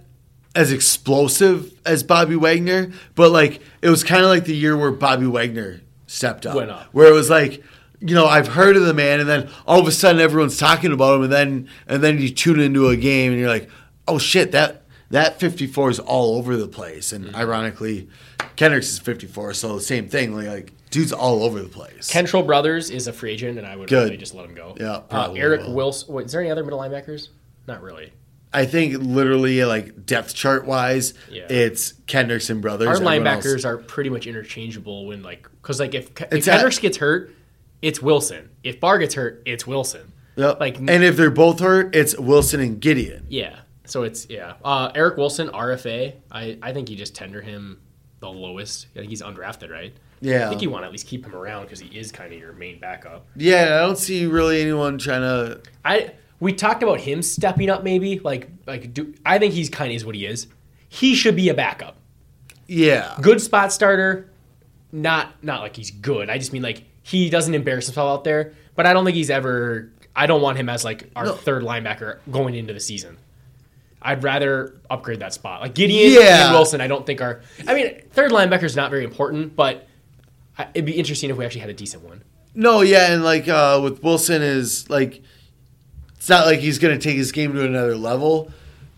as 0.55 0.71
explosive 0.71 1.71
as 1.85 2.03
Bobby 2.03 2.35
Wagner, 2.35 2.91
but 3.15 3.31
like 3.31 3.61
it 3.81 3.89
was 3.89 4.03
kind 4.03 4.23
of 4.23 4.29
like 4.29 4.45
the 4.45 4.55
year 4.55 4.75
where 4.75 4.91
Bobby 4.91 5.27
Wagner 5.27 5.81
stepped 6.07 6.45
up, 6.45 6.55
Went 6.55 6.71
up. 6.71 6.87
where 6.93 7.07
it 7.07 7.13
was 7.13 7.29
like. 7.29 7.63
You 7.99 8.13
know, 8.13 8.27
I've 8.27 8.47
heard 8.49 8.75
of 8.77 8.85
the 8.85 8.93
man, 8.93 9.19
and 9.19 9.27
then 9.27 9.49
all 9.65 9.79
of 9.79 9.87
a 9.87 9.91
sudden 9.91 10.21
everyone's 10.21 10.57
talking 10.57 10.91
about 10.91 11.15
him, 11.17 11.23
and 11.23 11.33
then 11.33 11.69
and 11.87 12.03
then 12.03 12.19
you 12.19 12.29
tune 12.29 12.59
into 12.59 12.89
a 12.89 12.95
game, 12.95 13.31
and 13.31 13.39
you're 13.41 13.49
like, 13.49 13.69
"Oh 14.07 14.19
shit, 14.19 14.51
that 14.51 14.83
that 15.09 15.39
54 15.39 15.89
is 15.89 15.99
all 15.99 16.35
over 16.37 16.55
the 16.57 16.67
place." 16.67 17.11
And 17.11 17.25
Mm-hmm. 17.25 17.35
ironically, 17.35 18.07
Kendricks 18.55 18.89
is 18.89 18.99
54, 18.99 19.53
so 19.53 19.75
the 19.75 19.81
same 19.81 20.07
thing. 20.09 20.35
Like, 20.35 20.47
like 20.47 20.73
dude's 20.91 21.11
all 21.11 21.41
over 21.43 21.59
the 21.59 21.69
place. 21.69 22.11
Kentrell 22.11 22.45
Brothers 22.45 22.91
is 22.91 23.07
a 23.07 23.13
free 23.13 23.31
agent, 23.31 23.57
and 23.57 23.65
I 23.65 23.75
would 23.75 23.89
Good. 23.89 24.05
really 24.05 24.17
just 24.17 24.35
let 24.35 24.45
him 24.45 24.53
go. 24.53 24.75
Yeah, 24.79 25.01
Uh, 25.09 25.33
Eric 25.35 25.61
will. 25.61 25.73
Wilson. 25.73 26.13
Wait, 26.13 26.27
is 26.27 26.31
there 26.33 26.41
any 26.41 26.51
other 26.51 26.63
middle 26.63 26.79
linebackers? 26.79 27.29
Not 27.67 27.81
really. 27.81 28.13
I 28.53 28.65
think 28.65 28.95
literally 28.99 29.65
like 29.65 30.05
depth 30.05 30.33
chart 30.35 30.65
wise, 30.65 31.13
Yeah. 31.31 31.51
it's 31.51 31.93
Kendricks 32.05 32.49
and 32.49 32.61
brothers. 32.61 32.87
Our 32.87 32.97
linebackers 32.99 33.53
else- 33.55 33.65
are 33.65 33.77
pretty 33.77 34.09
much 34.11 34.25
interchangeable 34.27 35.05
when 35.07 35.21
like 35.23 35.47
because 35.61 35.79
like 35.79 35.93
if, 35.95 36.11
if 36.31 36.45
Kendricks 36.45 36.79
gets 36.79 36.97
hurt, 36.97 37.33
it's 37.81 38.01
Wilson. 38.01 38.49
If 38.63 38.79
Barr 38.79 38.97
gets 38.99 39.15
hurt, 39.15 39.41
it's 39.45 39.65
Wilson. 39.67 40.11
Yep. 40.35 40.59
like- 40.59 40.77
and 40.77 40.89
if 41.03 41.15
they're 41.17 41.31
both 41.31 41.59
hurt, 41.59 41.95
it's 41.95 42.17
Wilson 42.17 42.59
and 42.59 42.79
Gideon. 42.79 43.25
Yeah. 43.29 43.55
So 43.85 44.03
it's 44.03 44.27
yeah. 44.29 44.53
Uh, 44.63 44.91
Eric 44.93 45.17
Wilson, 45.17 45.47
RFA. 45.49 46.13
I 46.31 46.57
I 46.61 46.73
think 46.73 46.89
you 46.89 46.95
just 46.97 47.15
tender 47.15 47.41
him 47.41 47.79
the 48.19 48.29
lowest. 48.29 48.87
I 48.95 48.99
think 48.99 49.09
he's 49.09 49.21
undrafted, 49.21 49.69
right? 49.71 49.93
Yeah. 50.19 50.47
I 50.47 50.49
think 50.49 50.61
you 50.61 50.69
want 50.69 50.83
to 50.83 50.87
at 50.87 50.91
least 50.91 51.07
keep 51.07 51.25
him 51.25 51.33
around 51.35 51.63
because 51.63 51.79
he 51.79 51.97
is 51.97 52.11
kind 52.11 52.33
of 52.33 52.39
your 52.39 52.51
main 52.53 52.79
backup. 52.79 53.27
Yeah, 53.35 53.77
I 53.77 53.85
don't 53.85 53.97
see 53.97 54.25
really 54.25 54.61
anyone 54.61 54.97
trying 54.97 55.21
to. 55.21 55.61
I 55.85 56.11
we 56.39 56.51
talked 56.53 56.83
about 56.83 56.99
him 56.99 57.21
stepping 57.21 57.69
up 57.69 57.83
maybe 57.83 58.19
like 58.19 58.49
like 58.67 58.93
do 58.93 59.13
I 59.25 59.39
think 59.39 59.53
he's 59.53 59.69
kind 59.69 59.91
of 59.91 59.95
is 59.95 60.05
what 60.05 60.15
he 60.15 60.25
is. 60.25 60.47
He 60.89 61.15
should 61.15 61.35
be 61.35 61.47
a 61.49 61.53
backup. 61.53 61.97
Yeah, 62.67 63.15
Good 63.21 63.41
spot 63.41 63.71
starter. 63.71 64.29
Not 64.91 65.41
not 65.43 65.61
like 65.61 65.75
he's 65.75 65.91
good. 65.91 66.29
I 66.29 66.37
just 66.37 66.51
mean 66.51 66.61
like 66.61 66.83
he 67.07 67.29
doesn't 67.29 67.53
embarrass 67.53 67.85
himself 67.87 68.19
out 68.19 68.23
there. 68.23 68.53
But 68.75 68.85
I 68.85 68.93
don't 68.93 69.05
think 69.05 69.15
he's 69.15 69.29
ever. 69.29 69.89
I 70.15 70.25
don't 70.27 70.41
want 70.41 70.57
him 70.57 70.69
as 70.69 70.83
like 70.83 71.09
our 71.15 71.25
No. 71.25 71.33
third 71.33 71.63
linebacker 71.63 72.17
going 72.31 72.55
into 72.55 72.73
the 72.73 72.79
season. 72.79 73.17
I'd 74.01 74.23
rather 74.23 74.75
upgrade 74.89 75.19
that 75.19 75.33
spot. 75.33 75.61
Like 75.61 75.73
Gideon 75.73 76.13
Yeah. 76.13 76.45
and 76.45 76.53
Wilson, 76.53 76.81
I 76.81 76.87
don't 76.87 77.05
think 77.05 77.21
are. 77.21 77.41
I 77.67 77.73
mean, 77.73 78.01
third 78.11 78.31
linebacker 78.31 78.63
is 78.63 78.75
not 78.75 78.91
very 78.91 79.03
important, 79.03 79.55
but 79.55 79.87
it'd 80.73 80.85
be 80.85 80.93
interesting 80.93 81.29
if 81.29 81.37
we 81.37 81.45
actually 81.45 81.61
had 81.61 81.69
a 81.69 81.73
decent 81.73 82.03
one. 82.03 82.21
no, 82.53 82.81
yeah, 82.81 83.11
and 83.11 83.23
like 83.23 83.47
uh, 83.47 83.79
with 83.83 84.03
Wilson 84.03 84.41
is 84.41 84.89
like, 84.89 85.21
it's 86.17 86.29
not 86.29 86.45
like 86.45 86.59
he's 86.59 86.79
going 86.79 86.97
to 86.97 87.03
take 87.03 87.15
his 87.17 87.31
game 87.31 87.53
to 87.53 87.63
another 87.65 87.95
level, 87.95 88.51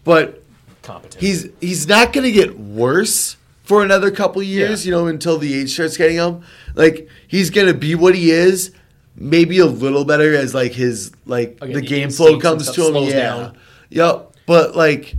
but 0.03 0.43
Competent. 0.81 1.21
he's 1.21 1.49
he's 1.61 1.87
not 1.87 2.11
going 2.13 2.25
to 2.25 2.31
get 2.31 2.57
worse 2.59 3.35
for 3.63 3.83
another 3.83 4.11
couple 4.11 4.41
years, 4.43 4.85
Yeah. 4.85 4.89
you 4.91 4.97
know, 4.97 5.07
until 5.07 5.37
the 5.37 5.53
age 5.53 5.71
starts 5.73 5.95
getting 5.97 6.17
him. 6.17 6.41
Like 6.75 7.07
he's 7.29 7.49
going 7.49 7.67
to 7.67 7.73
be 7.73 7.95
what 7.95 8.15
he 8.15 8.31
is, 8.31 8.71
maybe 9.15 9.59
a 9.59 9.65
little 9.65 10.03
better 10.03 10.35
as 10.35 10.53
like 10.53 10.73
his 10.73 11.13
like 11.25 11.57
Okay, 11.61 11.71
the 11.73 11.81
game 11.81 12.09
flow 12.09 12.37
comes 12.37 12.69
to 12.71 12.87
him. 12.87 13.03
Yeah, 13.05 13.13
down. 13.15 13.57
yep. 13.89 14.33
But 14.45 14.75
like, 14.75 15.15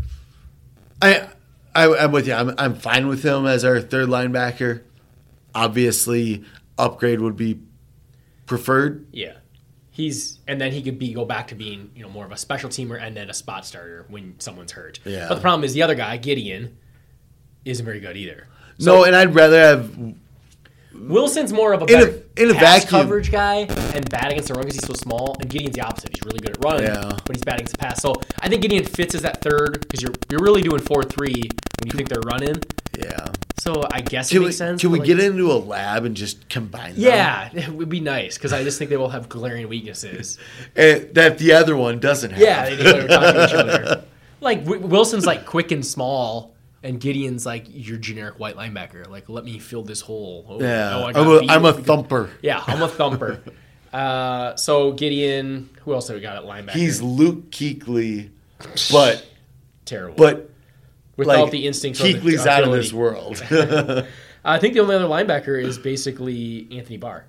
I, 1.00 1.28
I 1.74 1.86
I'm 1.94 2.12
with 2.12 2.26
you. 2.26 2.34
I'm 2.34 2.52
I'm 2.58 2.74
fine 2.74 3.06
with 3.08 3.22
him 3.22 3.46
as 3.46 3.64
our 3.64 3.80
third 3.80 4.08
linebacker. 4.08 4.82
Obviously, 5.54 6.44
upgrade 6.76 7.20
would 7.20 7.36
be 7.36 7.60
preferred. 8.46 9.06
Yeah. 9.12 9.34
He's 9.92 10.38
and 10.46 10.60
then 10.60 10.72
he 10.72 10.82
could 10.82 10.98
be 10.98 11.12
go 11.12 11.24
back 11.24 11.48
to 11.48 11.54
being, 11.54 11.90
you 11.94 12.02
know, 12.02 12.08
more 12.08 12.24
of 12.24 12.32
a 12.32 12.36
special 12.36 12.70
teamer 12.70 13.00
and 13.00 13.16
then 13.16 13.28
a 13.28 13.34
spot 13.34 13.66
starter 13.66 14.06
when 14.08 14.34
someone's 14.38 14.72
hurt. 14.72 14.98
Yeah. 15.04 15.26
But 15.28 15.36
the 15.36 15.40
problem 15.40 15.64
is 15.64 15.74
the 15.74 15.82
other 15.82 15.94
guy, 15.94 16.16
Gideon, 16.16 16.76
isn't 17.64 17.84
very 17.84 18.00
good 18.00 18.16
either. 18.16 18.46
no, 18.78 19.04
and 19.04 19.14
I'd 19.14 19.34
rather 19.34 19.60
have 19.60 20.14
Wilson's 21.08 21.52
more 21.52 21.72
of 21.72 21.82
a 21.82 21.86
In 21.86 22.00
a- 22.36 22.42
in 22.42 22.50
a 22.50 22.54
pass 22.54 22.82
vacuum. 22.84 23.00
coverage 23.02 23.30
guy 23.32 23.66
and 23.94 24.08
bad 24.10 24.32
against 24.32 24.48
the 24.48 24.54
run 24.54 24.62
because 24.64 24.76
he's 24.76 24.86
so 24.86 24.92
small. 24.94 25.36
And 25.40 25.48
Gideon's 25.50 25.74
the 25.76 25.82
opposite. 25.82 26.10
He's 26.14 26.24
really 26.24 26.38
good 26.40 26.50
at 26.56 26.64
running, 26.64 26.84
Yeah. 26.84 27.16
but 27.24 27.36
he's 27.36 27.44
bad 27.44 27.56
against 27.56 27.72
the 27.72 27.78
pass. 27.78 28.00
So 28.02 28.14
I 28.40 28.48
think 28.48 28.62
Gideon 28.62 28.84
fits 28.84 29.14
as 29.14 29.22
that 29.22 29.40
third 29.42 29.80
because 29.80 30.02
you're 30.02 30.12
you're 30.30 30.40
really 30.42 30.62
doing 30.62 30.80
four 30.80 31.02
three 31.02 31.34
when 31.34 31.86
you 31.86 31.92
think 31.92 32.08
they're 32.08 32.20
running. 32.26 32.62
yeah. 32.98 33.26
So 33.60 33.82
I 33.92 34.00
guess 34.00 34.30
it 34.30 34.34
Can 34.34 34.40
we 34.40 34.46
makes 34.46 34.56
sense. 34.56 34.80
can 34.80 34.90
we 34.90 34.98
like, 35.00 35.06
get 35.06 35.20
into 35.20 35.52
a 35.52 35.54
lab 35.54 36.04
and 36.06 36.16
just 36.16 36.48
combine? 36.48 36.94
them? 36.94 37.02
Yeah, 37.02 37.50
it 37.54 37.68
would 37.68 37.90
be 37.90 38.00
nice 38.00 38.38
because 38.38 38.54
I 38.54 38.62
just 38.64 38.78
think 38.78 38.88
they 38.90 38.96
will 38.96 39.10
have 39.10 39.28
glaring 39.28 39.68
weaknesses. 39.68 40.38
And 40.76 41.14
that 41.14 41.36
the 41.38 41.52
other 41.52 41.76
one 41.76 41.98
doesn't 42.00 42.30
have. 42.30 42.40
Yeah, 42.40 42.70
they 42.70 42.76
just 42.76 42.96
are 42.96 43.08
talking 43.08 43.34
to 43.34 43.44
each 43.46 43.52
other. 43.54 44.04
Like 44.40 44.64
W- 44.64 44.86
Wilson's 44.86 45.26
like 45.26 45.44
quick 45.44 45.70
and 45.72 45.84
small, 45.84 46.54
and 46.82 47.00
Gideon's 47.00 47.44
like 47.44 47.66
your 47.68 47.98
generic 47.98 48.38
white 48.38 48.56
linebacker. 48.56 49.08
Like, 49.08 49.28
let 49.28 49.44
me 49.44 49.58
fill 49.58 49.82
this 49.82 50.00
hole. 50.00 50.46
Oh, 50.48 50.60
Yeah, 50.60 50.96
oh, 50.96 51.02
I 51.02 51.08
I'm, 51.08 51.62
got 51.62 51.64
a, 51.64 51.68
a 51.68 51.72
thumper. 51.72 52.30
Yeah, 52.42 52.62
I'm 52.66 52.82
a 52.82 52.88
thumper. 52.88 53.42
uh, 53.92 54.56
so 54.56 54.92
Gideon, 54.92 55.70
who 55.84 55.94
else 55.94 56.08
have 56.08 56.16
we 56.16 56.20
got 56.20 56.36
at 56.36 56.44
linebacker? 56.44 56.72
He's 56.72 57.02
Luke 57.02 57.50
Kuechly, 57.50 58.30
but 58.90 59.26
terrible, 59.84 60.16
but 60.16 60.50
without 61.16 61.42
like 61.42 61.50
the 61.50 61.66
instincts. 61.66 62.00
the 62.00 62.14
Kuechly's 62.14 62.46
out 62.46 62.64
of 62.64 62.72
this 62.72 62.92
world. 62.92 63.42
I 64.42 64.58
think 64.58 64.72
the 64.72 64.80
only 64.80 64.94
other 64.94 65.04
linebacker 65.04 65.62
is 65.62 65.78
basically 65.78 66.66
Anthony 66.72 66.96
Barr. 66.96 67.26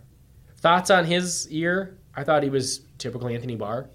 Thoughts 0.58 0.90
on 0.90 1.04
his 1.04 1.50
year? 1.52 1.98
I 2.16 2.24
thought 2.24 2.44
he 2.44 2.50
was 2.50 2.82
typical 2.98 3.28
Anthony 3.28 3.56
Barr. 3.56 3.90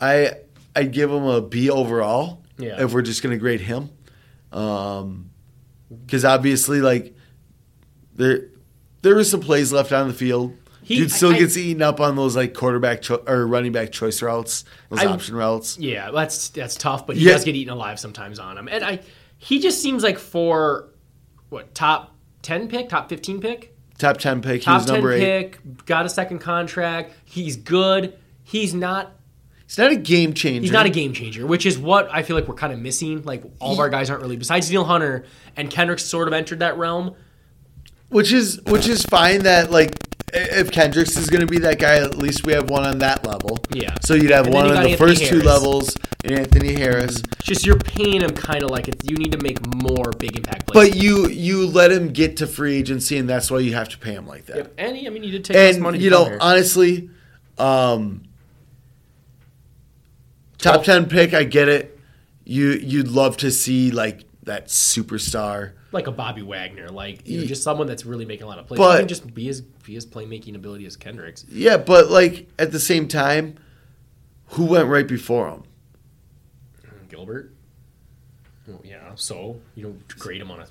I 0.00 0.32
I'd 0.76 0.92
give 0.92 1.10
him 1.10 1.24
a 1.24 1.40
B 1.40 1.70
overall. 1.70 2.42
Yeah. 2.58 2.82
If 2.82 2.92
we're 2.92 3.02
just 3.02 3.22
gonna 3.22 3.38
grade 3.38 3.60
him, 3.60 3.90
um, 4.52 5.30
because 6.06 6.24
obviously 6.24 6.80
like 6.80 7.14
there 8.14 8.48
there 9.02 9.14
were 9.14 9.24
some 9.24 9.40
plays 9.40 9.72
left 9.72 9.92
on 9.92 10.08
the 10.08 10.14
field. 10.14 10.56
He- 10.84 10.96
Dude 10.96 11.10
still 11.12 11.32
I- 11.32 11.38
gets 11.38 11.56
eaten 11.56 11.80
up 11.82 12.00
on 12.00 12.16
those 12.16 12.34
like 12.36 12.54
quarterback 12.54 13.02
cho- 13.02 13.22
or 13.26 13.46
running 13.46 13.72
back 13.72 13.92
choice 13.92 14.20
routes, 14.22 14.64
those 14.90 15.00
I- 15.00 15.06
option 15.06 15.34
routes. 15.36 15.78
Yeah, 15.78 16.10
that's 16.10 16.48
that's 16.50 16.74
tough, 16.76 17.06
but 17.06 17.16
he 17.16 17.24
Yeah. 17.26 17.32
does 17.32 17.44
get 17.44 17.54
eaten 17.54 17.72
alive 17.72 17.98
sometimes 18.00 18.38
on 18.38 18.58
him. 18.58 18.68
And 18.70 18.84
I 18.84 19.00
he 19.38 19.60
just 19.60 19.80
seems 19.82 20.02
like 20.02 20.18
for 20.18 20.88
what 21.50 21.74
top 21.74 22.14
ten 22.42 22.68
pick, 22.68 22.88
top 22.88 23.08
fifteen 23.08 23.40
pick, 23.40 23.70
Top 23.98 24.16
ten 24.18 24.40
pick. 24.42 24.60
He 24.62 24.64
top 24.64 24.78
was 24.80 24.86
ten 24.86 24.94
number 24.94 25.12
eight. 25.12 25.20
pick, 25.20 25.86
got 25.86 26.04
a 26.06 26.08
second 26.08 26.40
contract. 26.40 27.12
He's 27.24 27.56
good. 27.56 28.14
He's 28.42 28.74
not 28.74 29.12
He's 29.72 29.78
not 29.78 29.90
a 29.90 29.96
game 29.96 30.34
changer. 30.34 30.60
he's 30.60 30.70
not 30.70 30.84
a 30.84 30.90
game 30.90 31.14
changer, 31.14 31.46
which 31.46 31.64
is 31.64 31.78
what 31.78 32.06
I 32.12 32.22
feel 32.22 32.36
like 32.36 32.46
we're 32.46 32.54
kind 32.54 32.74
of 32.74 32.78
missing. 32.78 33.22
Like 33.22 33.42
all 33.58 33.72
of 33.72 33.78
our 33.78 33.88
guys 33.88 34.10
aren't 34.10 34.20
really 34.22 34.36
besides 34.36 34.70
Neil 34.70 34.84
Hunter 34.84 35.24
and 35.56 35.70
Kendrick 35.70 35.98
sort 35.98 36.28
of 36.28 36.34
entered 36.34 36.58
that 36.58 36.76
realm. 36.76 37.14
Which 38.10 38.34
is 38.34 38.60
which 38.66 38.86
is 38.86 39.02
fine 39.04 39.44
that 39.44 39.70
like 39.70 39.92
if 40.34 40.70
Kendricks 40.70 41.16
is 41.16 41.30
going 41.30 41.40
to 41.40 41.46
be 41.46 41.58
that 41.60 41.78
guy, 41.78 41.96
at 41.96 42.18
least 42.18 42.44
we 42.46 42.52
have 42.52 42.68
one 42.68 42.84
on 42.84 42.98
that 42.98 43.26
level. 43.26 43.58
Yeah. 43.70 43.94
So 44.02 44.12
you'd 44.12 44.30
have 44.30 44.46
one 44.46 44.66
you 44.66 44.72
on 44.72 44.82
the 44.82 44.90
Anthony 44.90 44.96
first 44.96 45.24
two 45.24 45.40
levels 45.40 45.96
and 46.22 46.38
Anthony 46.38 46.74
Harris. 46.74 47.20
It's 47.20 47.44
just 47.44 47.64
you're 47.64 47.78
paying 47.78 48.20
him 48.20 48.32
kind 48.32 48.62
of 48.62 48.68
like 48.70 48.88
it's, 48.88 49.08
you 49.08 49.16
need 49.16 49.32
to 49.32 49.38
make 49.38 49.64
more 49.74 50.10
big 50.18 50.36
impact 50.36 50.66
plays. 50.66 50.90
But 50.90 51.02
you 51.02 51.28
you 51.28 51.66
let 51.66 51.90
him 51.90 52.12
get 52.12 52.36
to 52.38 52.46
free 52.46 52.76
agency, 52.76 53.16
and 53.16 53.26
that's 53.26 53.50
why 53.50 53.60
you 53.60 53.72
have 53.72 53.88
to 53.88 53.98
pay 53.98 54.12
him 54.12 54.26
like 54.26 54.44
that. 54.46 54.56
Yep. 54.56 54.74
and 54.76 54.96
he, 54.98 55.06
I 55.06 55.10
mean, 55.10 55.24
you 55.24 55.32
did 55.32 55.46
take 55.46 55.56
And 55.56 55.82
money. 55.82 55.98
you 55.98 56.10
know, 56.10 56.36
honestly, 56.40 57.08
um, 57.56 58.24
top 60.62 60.80
oh. 60.80 60.82
ten 60.82 61.06
pick, 61.06 61.34
I 61.34 61.44
get 61.44 61.68
it. 61.68 61.98
You 62.44 62.70
you'd 62.70 63.08
love 63.08 63.36
to 63.38 63.50
see 63.50 63.90
like 63.90 64.24
that 64.44 64.66
superstar. 64.66 65.72
like 65.92 66.06
a 66.06 66.10
Bobby 66.10 66.42
Wagner, 66.42 66.88
like 66.88 67.28
you 67.28 67.40
know, 67.40 67.46
just 67.46 67.62
someone 67.62 67.86
that's 67.86 68.04
really 68.06 68.24
making 68.24 68.44
a 68.44 68.48
lot 68.48 68.58
of 68.58 68.66
plays. 68.66 68.78
But- 68.78 69.00
But 69.00 69.06
just 69.06 69.34
be 69.34 69.48
as 69.48 69.60
be 69.60 69.96
as 69.96 70.06
playmaking 70.06 70.54
ability 70.54 70.86
as 70.86 70.96
Kendricks. 70.96 71.44
Yeah, 71.50 71.76
but 71.76 72.10
like 72.10 72.48
at 72.58 72.72
the 72.72 72.80
same 72.80 73.06
time, 73.08 73.58
who 74.46 74.64
went 74.64 74.88
right 74.88 75.06
before 75.06 75.48
him? 75.48 75.64
Gilbert. 77.08 77.52
Well, 78.66 78.80
yeah, 78.84 79.12
so 79.16 79.60
you 79.74 79.82
don't 79.82 80.08
grade 80.18 80.40
him 80.40 80.50
on 80.50 80.60
a. 80.60 80.66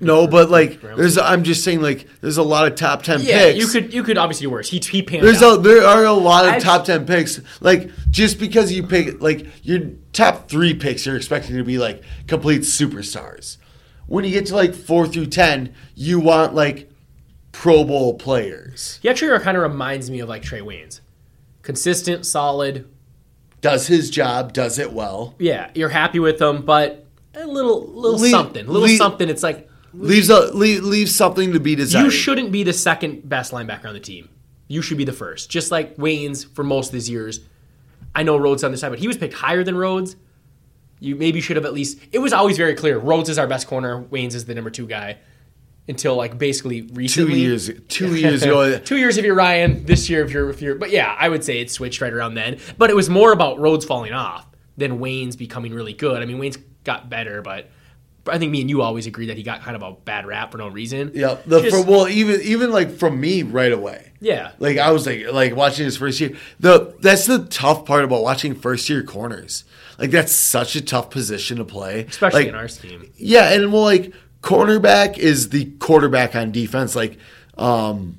s- 0.00 0.06
No, 0.06 0.26
but 0.26 0.50
like 0.50 0.80
there's 0.80 1.14
two. 1.16 1.20
I'm 1.22 1.44
just 1.44 1.62
saying 1.64 1.80
like 1.82 2.06
there's 2.20 2.36
a 2.38 2.42
lot 2.42 2.66
of 2.66 2.74
top 2.76 3.02
ten 3.02 3.20
Yeah, 3.22 3.38
picks. 3.52 3.58
you 3.58 3.66
could 3.66 3.94
you 3.94 4.02
could 4.02 4.18
obviously 4.18 4.46
do 4.46 4.50
worse. 4.50 4.68
He 4.70 4.78
he 4.78 5.02
panned 5.02 5.24
There's 5.24 5.42
out. 5.42 5.58
a 5.58 5.62
there 5.62 5.84
are 5.84 6.04
a 6.04 6.12
lot 6.12 6.46
of 6.46 6.54
I- 6.54 6.58
top 6.58 6.84
ten 6.84 7.06
picks. 7.06 7.40
Like 7.60 7.90
just 8.10 8.38
because 8.38 8.72
you 8.72 8.82
pick 8.82 9.20
like 9.20 9.46
your 9.64 9.80
top 10.12 10.48
three 10.48 10.74
picks, 10.74 11.06
you're 11.06 11.16
expecting 11.16 11.56
to 11.56 11.64
be 11.64 11.78
like 11.78 12.02
complete 12.26 12.62
superstars. 12.62 13.56
When 14.06 14.24
you 14.24 14.30
get 14.32 14.46
to 14.46 14.56
like 14.56 14.74
four 14.74 15.06
through 15.06 15.26
ten, 15.26 15.74
you 15.94 16.18
want 16.20 16.54
like 16.54 16.90
Pro 17.52 17.84
Bowl 17.84 18.14
players. 18.14 18.98
he 19.02 19.08
actually 19.08 19.38
kind 19.40 19.56
of 19.56 19.62
reminds 19.62 20.10
me 20.10 20.20
of 20.20 20.28
like 20.28 20.42
Trey 20.42 20.60
Waynes, 20.60 21.00
consistent, 21.62 22.24
solid. 22.26 22.88
Does 23.60 23.86
his 23.88 24.08
job, 24.08 24.52
does 24.52 24.78
it 24.78 24.92
well. 24.92 25.34
Yeah, 25.38 25.70
you're 25.74 25.90
happy 25.90 26.18
with 26.18 26.40
him, 26.40 26.62
but 26.62 27.06
a 27.34 27.46
little 27.46 27.86
little 27.86 28.18
Le- 28.18 28.28
something, 28.30 28.66
little 28.66 28.82
le- 28.88 28.96
something. 28.96 29.28
It's 29.28 29.42
like 29.42 29.68
Leaves 29.92 30.30
a 30.30 30.52
leave, 30.54 30.84
leaves 30.84 31.14
something 31.14 31.52
to 31.52 31.60
be 31.60 31.74
desired. 31.74 32.04
you 32.04 32.10
shouldn't 32.10 32.52
be 32.52 32.62
the 32.62 32.72
second 32.72 33.28
best 33.28 33.52
linebacker 33.52 33.86
on 33.86 33.94
the 33.94 34.00
team. 34.00 34.28
You 34.68 34.82
should 34.82 34.98
be 34.98 35.04
the 35.04 35.12
first, 35.12 35.50
just 35.50 35.70
like 35.72 35.96
Waynes 35.96 36.46
for 36.54 36.62
most 36.62 36.88
of 36.88 36.92
these 36.92 37.10
years. 37.10 37.40
I 38.14 38.22
know 38.22 38.36
Rhodes 38.36 38.62
on 38.62 38.70
the 38.70 38.76
side, 38.76 38.90
but 38.90 38.98
he 39.00 39.08
was 39.08 39.16
picked 39.16 39.34
higher 39.34 39.64
than 39.64 39.76
Rhodes. 39.76 40.14
You 41.00 41.16
maybe 41.16 41.40
should 41.40 41.56
have 41.56 41.64
at 41.64 41.72
least. 41.72 41.98
It 42.12 42.18
was 42.18 42.32
always 42.32 42.56
very 42.56 42.74
clear. 42.74 42.98
Rhodes 42.98 43.28
is 43.28 43.38
our 43.38 43.46
best 43.46 43.66
corner. 43.66 44.02
Waynes 44.04 44.34
is 44.34 44.44
the 44.44 44.54
number 44.54 44.70
two 44.70 44.86
guy. 44.86 45.18
Until 45.88 46.14
like 46.14 46.38
basically 46.38 46.82
recently, 46.82 47.32
Two 47.34 47.38
years, 47.40 47.70
two 47.88 48.14
years 48.14 48.42
ago. 48.44 48.78
Two 48.84 48.96
years 48.96 49.16
if 49.16 49.24
you're 49.24 49.34
Ryan. 49.34 49.84
This 49.86 50.08
year 50.08 50.22
if 50.24 50.30
you're 50.30 50.48
if 50.50 50.62
you're. 50.62 50.76
But 50.76 50.90
yeah, 50.90 51.16
I 51.18 51.28
would 51.28 51.42
say 51.42 51.60
it 51.60 51.68
switched 51.70 52.00
right 52.00 52.12
around 52.12 52.34
then. 52.34 52.58
But 52.78 52.90
it 52.90 52.94
was 52.96 53.10
more 53.10 53.32
about 53.32 53.58
Rhodes 53.58 53.84
falling 53.84 54.12
off 54.12 54.46
than 54.76 55.00
Waynes 55.00 55.36
becoming 55.36 55.74
really 55.74 55.94
good. 55.94 56.22
I 56.22 56.26
mean, 56.26 56.38
Waynes 56.38 56.62
got 56.84 57.10
better, 57.10 57.42
but. 57.42 57.70
I 58.30 58.38
think 58.38 58.50
me 58.52 58.60
and 58.62 58.70
you 58.70 58.82
always 58.82 59.06
agree 59.06 59.26
that 59.26 59.36
he 59.36 59.42
got 59.42 59.62
kind 59.62 59.76
of 59.76 59.82
a 59.82 59.92
bad 59.92 60.26
rap 60.26 60.52
for 60.52 60.58
no 60.58 60.68
reason. 60.68 61.12
Yeah, 61.14 61.36
the 61.46 61.60
Just- 61.62 61.76
for, 61.76 61.90
well, 61.90 62.08
even 62.08 62.40
even 62.42 62.70
like 62.72 62.90
from 62.96 63.20
me 63.20 63.42
right 63.42 63.72
away. 63.72 64.12
Yeah. 64.20 64.52
like 64.58 64.76
I 64.78 64.90
was 64.90 65.06
like 65.06 65.30
like 65.32 65.56
watching 65.56 65.84
his 65.84 65.96
first 65.96 66.20
year. 66.20 66.36
The 66.58 66.94
that's 67.00 67.26
the 67.26 67.44
tough 67.46 67.84
part 67.84 68.04
about 68.04 68.22
watching 68.22 68.54
first 68.54 68.88
year 68.88 69.02
corners. 69.02 69.64
Like 69.98 70.10
that's 70.10 70.32
such 70.32 70.76
a 70.76 70.80
tough 70.80 71.10
position 71.10 71.58
to 71.58 71.64
play, 71.64 72.04
especially 72.04 72.40
Like, 72.40 72.48
in 72.48 72.54
our 72.54 72.68
scheme. 72.68 73.10
Yeah, 73.16 73.52
and 73.52 73.72
well, 73.72 73.82
like 73.82 74.12
cornerback 74.42 75.18
is 75.18 75.50
the 75.50 75.66
quarterback 75.78 76.34
on 76.34 76.52
defense. 76.52 76.96
Like, 76.96 77.18
um, 77.58 78.18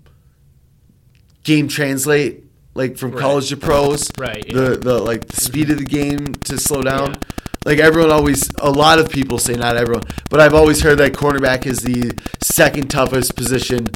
game 1.44 1.68
translate 1.68 2.44
like 2.74 2.98
from 2.98 3.12
college 3.18 3.50
to 3.50 3.58
pros. 3.58 4.10
Right, 4.18 4.46
The 4.48 4.78
the 4.78 5.00
like 5.00 5.26
the 5.28 5.42
speed 5.42 5.70
of 5.70 5.78
the 5.78 5.86
game 5.86 6.34
to 6.34 6.58
slow 6.58 6.82
down. 6.82 7.14
Yeah. 7.14 7.20
Like 7.64 7.78
everyone 7.80 8.12
always, 8.12 8.50
a 8.58 8.72
lot 8.72 8.98
of 8.98 9.10
people 9.12 9.38
say 9.38 9.54
not 9.54 9.78
everyone, 9.78 10.04
but 10.30 10.40
I've 10.40 10.56
always 10.56 10.82
heard 10.82 10.98
that 10.98 11.14
cornerback 11.14 11.68
is 11.68 11.80
the 11.80 12.12
second 12.42 12.90
toughest 12.90 13.36
position 13.36 13.88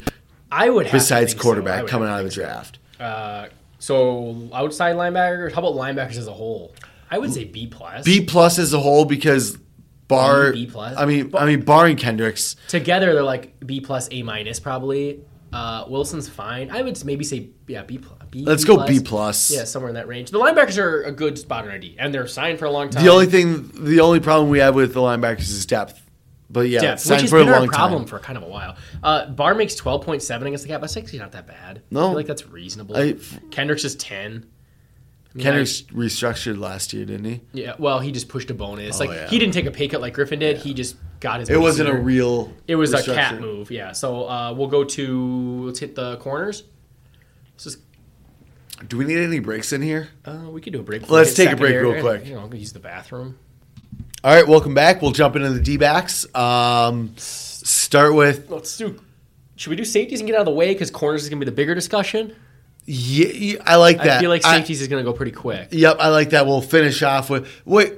I 0.52 0.70
would 0.70 0.86
have 0.86 0.92
besides 0.92 1.32
think 1.32 1.42
so. 1.42 1.48
Quarterback 1.48 1.86
coming 1.88 2.08
out 2.08 2.20
of 2.20 2.26
the 2.26 2.32
draft. 2.32 2.78
Uh, 3.00 3.48
so 3.80 4.48
outside 4.54 4.94
linebackers, 4.94 5.52
how 5.52 5.60
about 5.66 5.74
linebackers 5.74 6.16
as 6.16 6.28
a 6.28 6.32
whole? 6.32 6.74
I 7.10 7.18
would 7.18 7.32
say 7.32 7.44
B 7.44 7.66
plus. 7.66 8.04
B 8.04 8.24
plus 8.24 8.58
as 8.58 8.72
a 8.72 8.78
whole 8.78 9.04
because 9.04 9.58
bar. 10.08 10.52
B 10.52 10.66
plus? 10.66 10.96
I 10.96 11.04
mean, 11.04 11.32
I 11.34 11.44
mean, 11.46 11.62
barring 11.62 11.96
Kendricks, 11.96 12.54
Together, 12.68 13.14
they're 13.14 13.22
like 13.22 13.58
B 13.66 13.80
plus, 13.80 14.08
A 14.12 14.22
minus 14.22 14.60
probably. 14.60 15.20
Uh, 15.52 15.84
Wilson's 15.88 16.28
fine. 16.28 16.70
I 16.70 16.82
would 16.82 17.04
maybe 17.04 17.24
say 17.24 17.50
yeah 17.66 17.82
B 17.82 17.98
plus. 17.98 18.15
B, 18.30 18.44
Let's 18.44 18.64
go 18.64 18.86
B 18.86 19.00
plus. 19.00 19.50
Yeah, 19.50 19.64
somewhere 19.64 19.88
in 19.88 19.94
that 19.94 20.08
range. 20.08 20.30
The 20.30 20.38
linebackers 20.38 20.78
are 20.78 21.02
a 21.02 21.12
good 21.12 21.38
spot 21.38 21.64
already, 21.64 21.96
and 21.98 22.12
they're 22.12 22.26
signed 22.26 22.58
for 22.58 22.64
a 22.64 22.70
long 22.70 22.90
time. 22.90 23.04
the 23.04 23.10
only 23.10 23.26
thing, 23.26 23.70
the 23.74 24.00
only 24.00 24.20
problem 24.20 24.50
we 24.50 24.58
have 24.58 24.74
with 24.74 24.94
the 24.94 25.00
linebackers 25.00 25.40
is 25.40 25.66
depth. 25.66 26.02
But 26.48 26.68
yeah, 26.68 26.80
depth, 26.80 27.00
signed 27.00 27.16
which 27.16 27.20
has 27.22 27.30
for 27.30 27.38
a 27.38 27.44
been 27.44 27.54
our 27.54 27.66
problem 27.66 28.02
time. 28.02 28.08
for 28.08 28.18
kind 28.20 28.36
of 28.36 28.44
a 28.44 28.48
while. 28.48 28.76
Uh, 29.02 29.26
Barr 29.26 29.54
makes 29.54 29.74
twelve 29.74 30.04
point 30.04 30.22
seven 30.22 30.46
against 30.46 30.64
the 30.64 30.68
cap. 30.68 30.80
That's 30.80 30.96
actually 30.96 31.18
not 31.18 31.32
that 31.32 31.46
bad. 31.46 31.82
No. 31.90 32.00
I 32.00 32.08
feel 32.08 32.14
like 32.14 32.26
that's 32.26 32.46
reasonable. 32.46 32.96
I- 32.96 33.16
Kendricks 33.50 33.84
is 33.84 33.96
ten. 33.96 34.46
I 35.34 35.36
mean, 35.36 35.44
Kendricks 35.44 35.82
restructured 35.82 36.58
last 36.58 36.92
year, 36.92 37.04
didn't 37.04 37.24
he? 37.26 37.40
Yeah, 37.52 37.74
well, 37.78 37.98
he 37.98 38.12
just 38.12 38.28
pushed 38.28 38.50
a 38.50 38.54
bonus. 38.54 39.00
Oh, 39.00 39.04
like 39.04 39.10
yeah. 39.10 39.28
he 39.28 39.38
didn't 39.38 39.54
take 39.54 39.66
a 39.66 39.70
pay 39.70 39.88
cut 39.88 40.00
like 40.00 40.14
Griffen 40.14 40.38
did. 40.38 40.58
He 40.58 40.72
just 40.72 40.96
got 41.20 41.40
his. 41.40 41.50
It 41.50 41.60
wasn't 41.60 41.88
a 41.88 41.94
real. 41.94 42.52
It 42.66 42.76
was 42.76 42.94
a 42.94 43.02
cat 43.02 43.40
move. 43.40 43.70
Yeah. 43.70 43.92
So 43.92 44.28
uh, 44.28 44.54
we'll 44.56 44.68
go 44.68 44.84
to 44.84 45.66
let's 45.66 45.78
hit 45.80 45.94
the 45.94 46.16
corners. 46.18 46.62
Do 48.88 48.98
we 48.98 49.04
need 49.04 49.18
any 49.18 49.38
breaks 49.38 49.72
in 49.72 49.80
here? 49.82 50.08
uh, 50.24 50.48
we 50.50 50.60
could 50.60 50.72
do 50.72 50.80
a 50.80 50.82
break. 50.82 51.08
Let's 51.10 51.34
take 51.34 51.50
a 51.50 51.56
break 51.56 51.74
real 51.74 52.00
quick. 52.00 52.26
You 52.26 52.34
know, 52.34 52.40
I'll 52.40 52.54
use 52.54 52.72
the 52.72 52.78
bathroom. 52.78 53.38
All 54.22 54.34
right, 54.34 54.46
welcome 54.46 54.74
back. 54.74 55.02
We'll 55.02 55.12
jump 55.12 55.36
into 55.36 55.50
the 55.50 55.60
D 55.60 55.76
backs. 55.76 56.26
Um, 56.34 57.14
start 57.16 58.14
with 58.14 58.50
Let's 58.50 58.76
do. 58.76 59.00
Should 59.56 59.70
we 59.70 59.76
do 59.76 59.84
safeties 59.84 60.20
and 60.20 60.26
get 60.26 60.34
out 60.34 60.40
of 60.40 60.46
the 60.46 60.52
way 60.52 60.72
because 60.72 60.90
corners 60.90 61.22
is 61.22 61.28
gonna 61.30 61.40
be 61.40 61.46
the 61.46 61.52
bigger 61.52 61.74
discussion? 61.74 62.34
yeah, 62.84 63.28
yeah, 63.28 63.62
I 63.64 63.76
like 63.76 63.98
that. 63.98 64.18
I 64.18 64.20
feel 64.20 64.30
like 64.30 64.42
safeties 64.42 64.80
is 64.80 64.88
gonna 64.88 65.04
go 65.04 65.12
pretty 65.12 65.32
quick. 65.32 65.68
yep, 65.70 65.96
I 65.98 66.08
like 66.08 66.30
that. 66.30 66.46
We'll 66.46 66.60
finish 66.60 67.02
off 67.02 67.30
with 67.30 67.48
wait. 67.64 67.94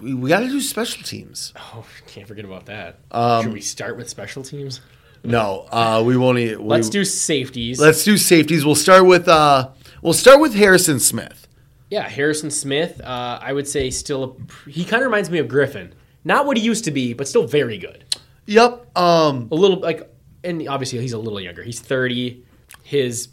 We, 0.00 0.12
we 0.12 0.28
got 0.28 0.40
to 0.40 0.48
do 0.48 0.60
special 0.60 1.02
teams. 1.02 1.54
Oh, 1.56 1.86
can't 2.06 2.28
forget 2.28 2.44
about 2.44 2.66
that. 2.66 2.98
Um, 3.10 3.44
Should 3.44 3.52
we 3.54 3.62
start 3.62 3.96
with 3.96 4.10
special 4.10 4.42
teams? 4.42 4.82
No, 5.26 5.66
uh, 5.70 6.02
we 6.04 6.16
won't. 6.16 6.36
We, 6.36 6.56
Let's 6.56 6.88
do 6.88 7.04
safeties. 7.04 7.80
Let's 7.80 8.04
do 8.04 8.16
safeties. 8.16 8.64
We'll 8.64 8.74
start 8.74 9.06
with. 9.06 9.28
Uh, 9.28 9.70
we'll 10.02 10.12
start 10.12 10.40
with 10.40 10.54
Harrison 10.54 11.00
Smith. 11.00 11.46
Yeah, 11.90 12.08
Harrison 12.08 12.50
Smith. 12.50 13.00
Uh, 13.00 13.38
I 13.40 13.52
would 13.52 13.68
say 13.68 13.90
still. 13.90 14.36
A, 14.66 14.70
he 14.70 14.84
kind 14.84 15.02
of 15.02 15.06
reminds 15.06 15.30
me 15.30 15.38
of 15.38 15.46
Griffen. 15.48 15.92
Not 16.24 16.46
what 16.46 16.56
he 16.56 16.62
used 16.62 16.84
to 16.84 16.90
be, 16.90 17.12
but 17.12 17.28
still 17.28 17.46
very 17.46 17.78
good. 17.78 18.04
Yep. 18.46 18.96
Um, 18.96 19.48
a 19.50 19.54
little 19.54 19.80
like 19.80 20.10
and 20.46 20.66
obviously 20.68 21.00
he's 21.00 21.12
a 21.12 21.18
little 21.18 21.40
younger 21.40 21.62
he's 21.62 21.80
30 21.80 22.44
his 22.82 23.28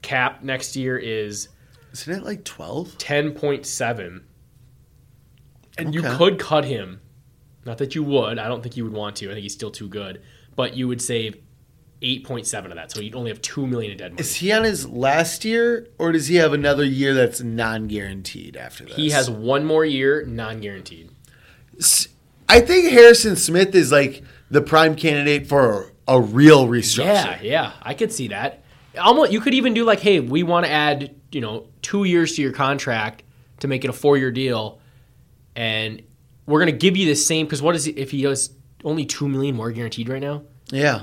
cap 0.00 0.42
next 0.42 0.76
year 0.76 0.96
is 0.96 1.48
isn't 1.92 2.14
it 2.14 2.24
like 2.24 2.44
twelve? 2.44 2.88
10.7 2.98 4.22
and 5.78 5.94
you 5.94 6.02
could 6.02 6.38
cut 6.38 6.64
him 6.64 7.00
not 7.66 7.78
that 7.78 7.94
you 7.94 8.02
would 8.02 8.38
i 8.38 8.48
don't 8.48 8.62
think 8.62 8.76
you 8.76 8.84
would 8.84 8.92
want 8.92 9.16
to 9.16 9.26
i 9.30 9.32
think 9.32 9.42
he's 9.42 9.52
still 9.52 9.70
too 9.70 9.88
good 9.88 10.22
but 10.56 10.76
you 10.76 10.88
would 10.88 11.02
save 11.02 11.36
8.7 12.00 12.66
of 12.66 12.74
that 12.74 12.90
so 12.90 13.00
you'd 13.00 13.14
only 13.14 13.30
have 13.30 13.40
2 13.42 13.66
million 13.66 13.92
in 13.92 13.98
dead 13.98 14.12
money 14.12 14.20
Is 14.20 14.36
he 14.36 14.50
on 14.52 14.64
his 14.64 14.88
last 14.88 15.44
year, 15.44 15.88
or 15.98 16.12
does 16.12 16.26
he 16.26 16.36
have 16.36 16.52
another 16.52 16.84
year 16.84 17.14
that's 17.14 17.40
non-guaranteed 17.40 18.56
after 18.56 18.84
this? 18.84 18.96
he 18.96 19.10
has 19.10 19.30
one 19.30 19.64
more 19.64 19.84
year 19.84 20.24
non-guaranteed 20.26 21.10
I 22.48 22.60
think 22.60 22.90
Harrison 22.90 23.36
Smith 23.36 23.74
is 23.74 23.90
like 23.90 24.22
the 24.50 24.60
prime 24.60 24.94
candidate 24.94 25.46
for 25.46 25.92
a 26.06 26.20
real 26.20 26.66
restructure. 26.66 27.40
Yeah, 27.40 27.42
yeah, 27.42 27.72
I 27.82 27.94
could 27.94 28.12
see 28.12 28.28
that. 28.28 28.62
Almost, 28.98 29.32
you 29.32 29.40
could 29.40 29.54
even 29.54 29.72
do 29.72 29.84
like, 29.84 30.00
hey, 30.00 30.20
we 30.20 30.42
want 30.42 30.66
to 30.66 30.70
add, 30.70 31.14
you 31.30 31.40
know, 31.40 31.68
two 31.80 32.04
years 32.04 32.36
to 32.36 32.42
your 32.42 32.52
contract 32.52 33.22
to 33.60 33.68
make 33.68 33.84
it 33.84 33.88
a 33.88 33.92
four-year 33.92 34.30
deal, 34.30 34.80
and 35.56 36.02
we're 36.44 36.58
gonna 36.58 36.72
give 36.72 36.96
you 36.96 37.06
the 37.06 37.14
same. 37.14 37.46
Because 37.46 37.62
what 37.62 37.74
is 37.74 37.86
it 37.86 37.96
if 37.96 38.10
he 38.10 38.24
has 38.24 38.50
only 38.84 39.04
two 39.04 39.28
million 39.28 39.54
more 39.56 39.70
guaranteed 39.70 40.08
right 40.08 40.20
now? 40.20 40.42
Yeah. 40.70 41.02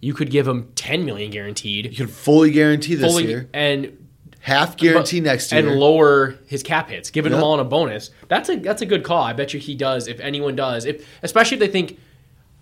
You 0.00 0.12
could 0.14 0.30
give 0.30 0.46
him 0.46 0.70
ten 0.74 1.04
million 1.04 1.30
guaranteed, 1.30 1.86
You 1.86 1.96
could 2.06 2.10
fully 2.10 2.50
guarantee 2.50 2.94
this 2.94 3.10
fully 3.10 3.26
year, 3.26 3.48
and 3.54 4.06
half 4.40 4.76
guarantee 4.76 5.20
but- 5.20 5.26
next 5.30 5.50
year. 5.52 5.66
and 5.66 5.78
lower 5.80 6.34
his 6.46 6.62
cap 6.62 6.90
hits, 6.90 7.10
giving 7.10 7.32
Yep. 7.32 7.38
them 7.38 7.44
all 7.44 7.54
in 7.54 7.60
a 7.60 7.64
bonus. 7.64 8.10
That's 8.28 8.48
a 8.50 8.56
that's 8.56 8.82
a 8.82 8.86
good 8.86 9.02
call. 9.02 9.22
I 9.22 9.32
bet 9.32 9.54
you 9.54 9.60
he 9.60 9.74
does. 9.74 10.06
If 10.08 10.20
anyone 10.20 10.54
does, 10.56 10.84
if 10.84 11.06
especially 11.22 11.54
if 11.56 11.60
they 11.60 11.68
think, 11.68 11.98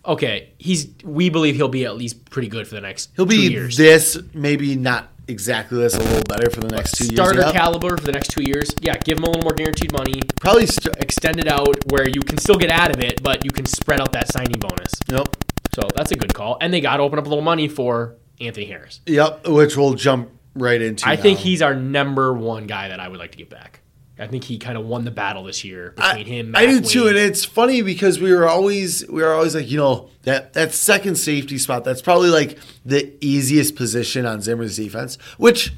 okay, 0.07 0.51
he's 0.59 0.89
we 1.05 1.29
believe 1.31 1.57
he'll 1.57 1.69
be 1.69 1.85
at 1.85 1.97
least 1.97 2.25
pretty 2.31 2.49
good 2.49 2.69
for 2.69 2.75
the 2.77 2.81
next 2.81 3.11
He'll 3.17 3.27
be 3.27 3.51
years. 3.51 3.77
this, 3.77 4.17
maybe 4.33 4.77
not 4.77 5.09
exactly 5.33 5.79
this, 5.79 5.95
a 5.95 5.99
little 5.99 6.23
better 6.25 6.49
for 6.51 6.61
the 6.61 6.69
next 6.69 6.93
two 6.97 7.05
starter 7.05 7.35
years. 7.41 7.47
Yep. 7.47 7.55
caliber 7.55 7.97
for 7.97 8.05
the 8.05 8.13
next 8.13 8.29
two 8.31 8.43
years. 8.45 8.71
Yeah, 8.81 8.97
give 8.99 9.19
him 9.19 9.25
a 9.25 9.27
little 9.27 9.43
more 9.43 9.53
guaranteed 9.55 9.93
money. 9.93 10.21
Probably. 10.41 10.67
St- 10.67 10.95
Extend 10.99 11.41
it 11.41 11.49
out 11.49 11.75
where 11.91 12.09
you 12.09 12.21
can 12.21 12.39
still 12.39 12.57
get 12.57 12.71
out 12.71 12.95
of 12.95 13.03
it, 13.03 13.23
but 13.23 13.45
you 13.45 13.51
can 13.51 13.65
spread 13.67 14.01
out 14.01 14.13
that 14.13 14.31
signing 14.33 14.61
bonus. 14.61 14.93
yep. 15.09 15.29
So 15.75 15.83
that's 15.97 16.11
a 16.13 16.17
good 16.17 16.35
call. 16.35 16.59
And 16.61 16.73
they 16.73 16.81
got 16.81 16.99
to 16.99 17.03
open 17.03 17.19
up 17.19 17.27
a 17.27 17.29
little 17.29 17.43
money 17.45 17.67
for 17.67 18.17
Anthony 18.41 18.67
Harris. 18.67 19.01
Yep. 19.07 19.47
Which 19.49 19.77
we'll 19.77 19.95
jump 19.95 20.31
right 20.55 20.81
into. 20.81 21.09
I 21.09 21.17
now. 21.17 21.23
think 21.23 21.39
he's 21.39 21.63
our 21.63 21.75
number 21.75 22.33
one 22.35 22.67
guy 22.67 22.89
that 22.89 23.01
I 23.01 23.09
would 23.09 23.19
like 23.19 23.33
to 23.33 23.39
get 23.39 23.49
back. 23.51 23.81
I 24.23 24.27
think 24.29 24.45
he 24.45 24.59
kind 24.59 24.79
of 24.79 24.87
won 24.87 25.05
the 25.05 25.11
battle 25.11 25.45
this 25.45 25.65
year 25.65 25.95
I, 25.99 26.15
between 26.19 26.27
him. 26.47 26.57
I 26.57 26.67
do 26.67 26.81
Matt 26.81 26.91
too, 26.91 27.09
and 27.09 27.17
it's 27.17 27.45
funny 27.45 27.83
because 27.83 28.21
we 28.21 28.33
were 28.33 28.49
always 28.49 29.07
we 29.09 29.23
were 29.23 29.33
always 29.33 29.55
like, 29.55 29.71
you 29.71 29.77
know, 29.79 30.09
that 30.23 30.53
that 30.55 30.73
second 30.73 31.17
safety 31.17 31.59
spot. 31.59 31.85
That's 31.85 32.01
probably 32.03 32.31
like 32.31 32.59
the 32.85 33.13
easiest 33.21 33.77
position 33.77 34.25
on 34.27 34.41
Zimmer's 34.41 34.77
defense, 34.77 35.17
which 35.39 35.73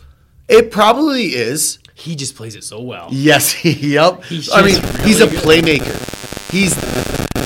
it 0.48 0.70
probably 0.70 1.34
is. 1.34 1.78
he 1.94 2.14
just 2.14 2.36
plays 2.36 2.54
it 2.54 2.64
so 2.64 2.80
well. 2.80 3.08
Yes, 3.10 3.64
yep. 3.64 4.22
I 4.52 4.62
mean, 4.62 4.74
just 4.80 5.00
he's 5.02 5.20
a 5.20 5.26
good. 5.26 5.38
playmaker. 5.40 6.50
He's, 6.50 6.76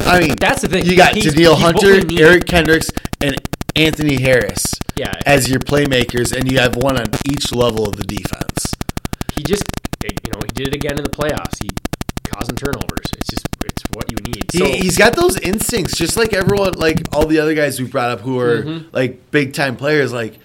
I 0.07 0.21
mean, 0.21 0.35
That's 0.39 0.63
the 0.63 0.69
thing. 0.69 0.85
You 0.85 0.97
got 0.97 1.15
He's- 1.15 1.33
Hunter. 1.61 2.01
Eric 2.21 2.47
Kendricks, 2.47 2.91
and 3.23 3.37
Anthony 3.77 4.21
Harris. 4.21 4.75
Yeah. 4.97 5.13
as 5.25 5.49
your 5.49 5.61
playmakers, 5.61 6.37
and 6.37 6.51
you 6.51 6.59
have 6.59 6.75
one 6.77 6.99
on 6.99 7.07
each 7.31 7.53
level 7.55 7.89
of 7.89 7.97
the 7.97 8.03
defense. 8.03 8.75
He 9.37 9.45
just, 9.45 9.63
you 10.25 10.33
know, 10.33 10.41
he 10.45 10.49
did 10.55 10.69
it 10.69 10.75
again 10.75 10.97
in 10.99 11.05
the 11.05 11.11
playoffs. 11.11 11.63
He 11.63 11.71
causing 12.25 12.57
turnovers. 12.57 13.07
It's 13.17 13.29
just, 13.31 13.47
it's 13.65 13.83
what 13.95 14.11
you 14.11 14.17
need. 14.19 14.45
He, 14.53 14.59
So 14.59 14.65
he's 14.67 14.97
got 14.99 15.17
those 15.17 15.39
instincts, 15.39 15.97
just 15.97 16.17
like 16.17 16.33
everyone, 16.33 16.75
like 16.75 17.03
all 17.15 17.27
the 17.27 17.39
other 17.41 17.55
guys 17.55 17.81
we 17.81 17.87
brought 17.87 18.11
up 18.11 18.21
who 18.21 18.39
are 18.39 18.63
Mm-hmm. 18.63 18.89
like 18.95 19.31
big 19.31 19.55
time 19.55 19.77
players. 19.77 20.13
Like 20.13 20.39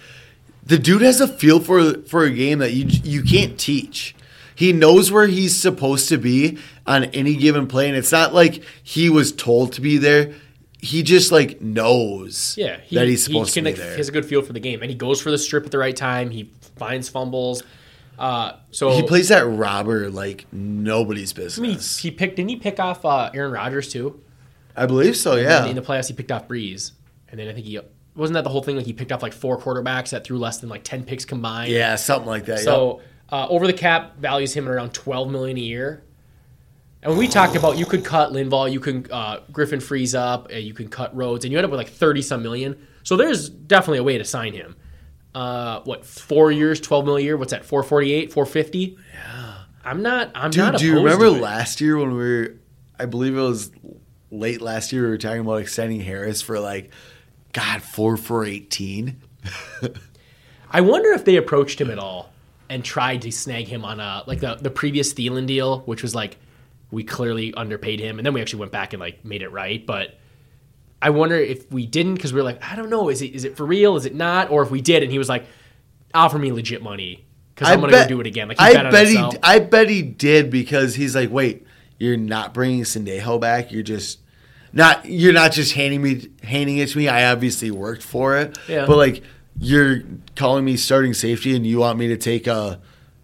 the 0.65 0.77
dude 0.77 1.01
has 1.01 1.19
a 1.21 1.27
feel 1.27 1.59
for 1.59 2.01
for 2.03 2.23
a 2.23 2.29
game 2.31 2.59
that 2.59 2.73
you 2.73 2.85
you 2.87 3.23
can't 3.23 3.59
teach. 3.59 4.15
He 4.55 4.71
knows 4.71 5.11
where 5.11 5.27
he's 5.27 5.55
supposed 5.55 6.09
to 6.09 6.17
be 6.17 6.59
on 6.85 7.05
any 7.05 7.35
given 7.35 7.65
play, 7.67 7.87
and 7.87 7.97
it's 7.97 8.11
not 8.11 8.33
like 8.35 8.63
he 8.83 9.09
was 9.09 9.31
told 9.31 9.73
to 9.73 9.81
be 9.81 9.97
there. 9.97 10.33
He 10.79 11.01
just 11.01 11.31
like 11.31 11.59
knows 11.61 12.55
Yeah, 12.57 12.77
he, 12.83 12.95
that 12.97 13.07
he's 13.07 13.23
supposed 13.23 13.55
he 13.55 13.61
to 13.61 13.63
be 13.65 13.71
like, 13.71 13.79
there. 13.79 13.91
He 13.91 13.97
has 13.97 14.09
a 14.09 14.11
good 14.11 14.25
feel 14.25 14.41
for 14.41 14.53
the 14.53 14.59
game, 14.59 14.81
and 14.81 14.89
he 14.91 14.95
goes 14.95 15.19
for 15.21 15.31
the 15.31 15.37
strip 15.37 15.65
at 15.65 15.71
the 15.71 15.77
right 15.79 15.95
time. 15.95 16.29
He 16.29 16.51
finds 16.75 17.09
fumbles. 17.09 17.63
Uh, 18.23 18.57
so 18.71 18.91
he 18.91 19.03
plays 19.03 19.27
that 19.27 19.45
robber 19.45 20.09
like 20.09 20.45
nobody's 20.53 21.33
business. 21.33 21.97
he 21.97 22.09
picked. 22.09 22.37
Didn't 22.37 22.51
he 22.51 22.55
pick 22.55 22.79
off 22.79 23.03
uh, 23.03 23.29
Aaron 23.33 23.51
Rodgers 23.51 23.91
too? 23.91 24.23
I 24.77 24.85
believe 24.85 25.17
so. 25.17 25.35
Yeah. 25.35 25.65
in 25.65 25.75
the 25.75 25.81
playoffs, 25.81 26.07
he 26.07 26.13
picked 26.13 26.31
off 26.31 26.47
Brees, 26.47 26.91
and 27.27 27.37
then 27.37 27.49
I 27.49 27.53
think 27.53 27.65
he 27.65 27.81
wasn't 28.15 28.35
that 28.35 28.45
the 28.45 28.49
whole 28.49 28.63
thing. 28.63 28.77
Like 28.77 28.85
he 28.85 28.93
picked 28.93 29.11
off 29.11 29.21
like 29.21 29.33
four 29.33 29.59
quarterbacks 29.59 30.11
that 30.11 30.23
threw 30.23 30.37
less 30.37 30.59
than 30.59 30.69
like 30.69 30.85
ten 30.85 31.03
picks 31.03 31.25
combined. 31.25 31.69
Yeah, 31.73 31.95
something 31.95 32.25
like 32.29 32.45
that. 32.45 32.59
So 32.59 33.01
uh, 33.29 33.45
over 33.49 33.67
the 33.67 33.73
cap 33.73 34.15
values 34.19 34.53
him 34.53 34.67
at 34.67 34.71
around 34.71 34.93
twelve 34.93 35.29
million 35.29 35.57
a 35.57 35.61
year. 35.61 36.05
And 37.01 37.09
when 37.09 37.19
we 37.19 37.27
talked 37.27 37.57
about 37.57 37.77
you 37.77 37.85
could 37.85 38.05
cut 38.05 38.31
Linval, 38.31 38.71
you 38.71 38.79
can 38.79 39.05
uh, 39.11 39.41
Griffen 39.51 39.83
freeze 39.83 40.15
up, 40.15 40.47
uh, 40.49 40.55
you 40.55 40.73
can 40.73 40.87
cut 40.87 41.13
Rhodes, 41.13 41.43
and 41.43 41.51
you 41.51 41.57
end 41.57 41.65
up 41.65 41.71
with 41.71 41.77
like 41.77 41.89
thirty 41.89 42.21
some 42.21 42.41
million. 42.41 42.87
So 43.03 43.17
there's 43.17 43.49
definitely 43.49 43.97
a 43.97 44.03
way 44.03 44.17
to 44.17 44.23
sign 44.23 44.53
him. 44.53 44.77
Uh, 45.35 45.81
what 45.81 46.05
four 46.05 46.51
years, 46.51 46.79
twelve 46.79 47.05
million 47.05 47.23
a 47.23 47.25
year? 47.25 47.37
What's 47.37 47.51
that? 47.51 47.65
Four 47.65 47.83
forty 47.83 48.13
eight, 48.13 48.31
four 48.31 48.45
fifty. 48.45 48.97
Yeah, 49.13 49.55
I'm 49.83 50.01
not. 50.01 50.31
I'm 50.35 50.51
Dude, 50.51 50.63
not. 50.63 50.79
do 50.79 50.85
you 50.85 50.95
remember 50.97 51.29
last 51.29 51.81
year 51.81 51.97
when 51.97 52.11
we 52.11 52.17
were? 52.17 52.55
I 52.99 53.05
believe 53.05 53.35
it 53.35 53.41
was 53.41 53.71
late 54.29 54.61
last 54.61 54.93
year. 54.93 55.03
We 55.03 55.09
were 55.09 55.17
talking 55.17 55.41
about 55.41 55.55
extending 55.55 56.01
Harris 56.01 56.41
for 56.41 56.59
like, 56.59 56.91
God, 57.51 57.81
four 57.81 58.17
for 58.17 58.45
eighteen. 58.45 59.21
I 60.71 60.81
wonder 60.81 61.11
if 61.11 61.25
they 61.25 61.35
approached 61.35 61.79
him 61.81 61.89
at 61.89 61.99
all 61.99 62.31
and 62.69 62.83
tried 62.83 63.21
to 63.23 63.31
snag 63.31 63.67
him 63.67 63.85
on 63.85 63.99
a 63.99 64.23
like 64.27 64.39
the 64.39 64.55
the 64.55 64.69
previous 64.71 65.13
Thielen 65.13 65.47
deal, 65.47 65.81
which 65.81 66.01
was 66.01 66.13
like 66.15 66.37
we 66.91 67.03
clearly 67.03 67.53
underpaid 67.55 67.99
him, 67.99 68.19
and 68.19 68.25
then 68.25 68.33
we 68.33 68.41
actually 68.41 68.59
went 68.59 68.71
back 68.71 68.93
and 68.93 68.99
like 68.99 69.25
made 69.25 69.41
it 69.41 69.49
right. 69.49 69.85
But 69.85 70.19
I 71.03 71.09
wonder 71.09 71.35
if 71.35 71.69
we 71.69 71.85
didn't 71.85 72.15
because 72.15 72.31
we 72.31 72.39
are 72.39 72.43
like, 72.43 72.63
I 72.63 72.77
don't 72.77 72.89
know, 72.89 73.09
is 73.09 73.21
it 73.21 73.35
is 73.35 73.43
it 73.43 73.57
for 73.57 73.65
real? 73.65 73.97
Is 73.97 74.05
it 74.05 74.15
not? 74.15 74.49
Or 74.49 74.63
if 74.63 74.71
we 74.71 74.79
did, 74.79 75.03
and 75.03 75.11
he 75.11 75.17
was 75.17 75.27
like, 75.27 75.45
offer 76.13 76.39
me 76.39 76.53
legit 76.53 76.81
money 76.81 77.25
because 77.53 77.69
I'm 77.69 77.81
gonna 77.81 77.91
go 77.91 78.07
do 78.07 78.21
it 78.21 78.27
again. 78.27 78.47
Like 78.47 78.61
I 78.61 78.71
bet 78.71 78.91
bet 78.93 79.07
he. 79.09 79.17
I 79.43 79.59
bet 79.59 79.89
he 79.89 80.01
did 80.01 80.49
because 80.49 80.95
he's 80.95 81.13
like, 81.13 81.29
wait, 81.29 81.67
you're 81.99 82.15
not 82.15 82.53
bringing 82.53 82.83
Sendejo 82.83 83.37
back. 83.41 83.73
You're 83.73 83.83
just 83.83 84.19
not. 84.71 85.05
You're 85.05 85.33
not 85.33 85.51
just 85.51 85.73
handing 85.73 86.01
me 86.01 86.29
handing 86.41 86.77
it 86.77 86.87
to 86.89 86.97
me. 86.97 87.09
I 87.09 87.29
obviously 87.29 87.69
worked 87.69 88.03
for 88.03 88.37
it. 88.37 88.57
Yeah. 88.69 88.85
But 88.85 88.95
like, 88.95 89.23
you're 89.59 90.03
calling 90.37 90.63
me 90.63 90.77
starting 90.77 91.13
safety, 91.13 91.53
and 91.53 91.67
you 91.67 91.79
want 91.79 91.99
me 91.99 92.07
to 92.07 92.17
take 92.17 92.47
a 92.47 92.79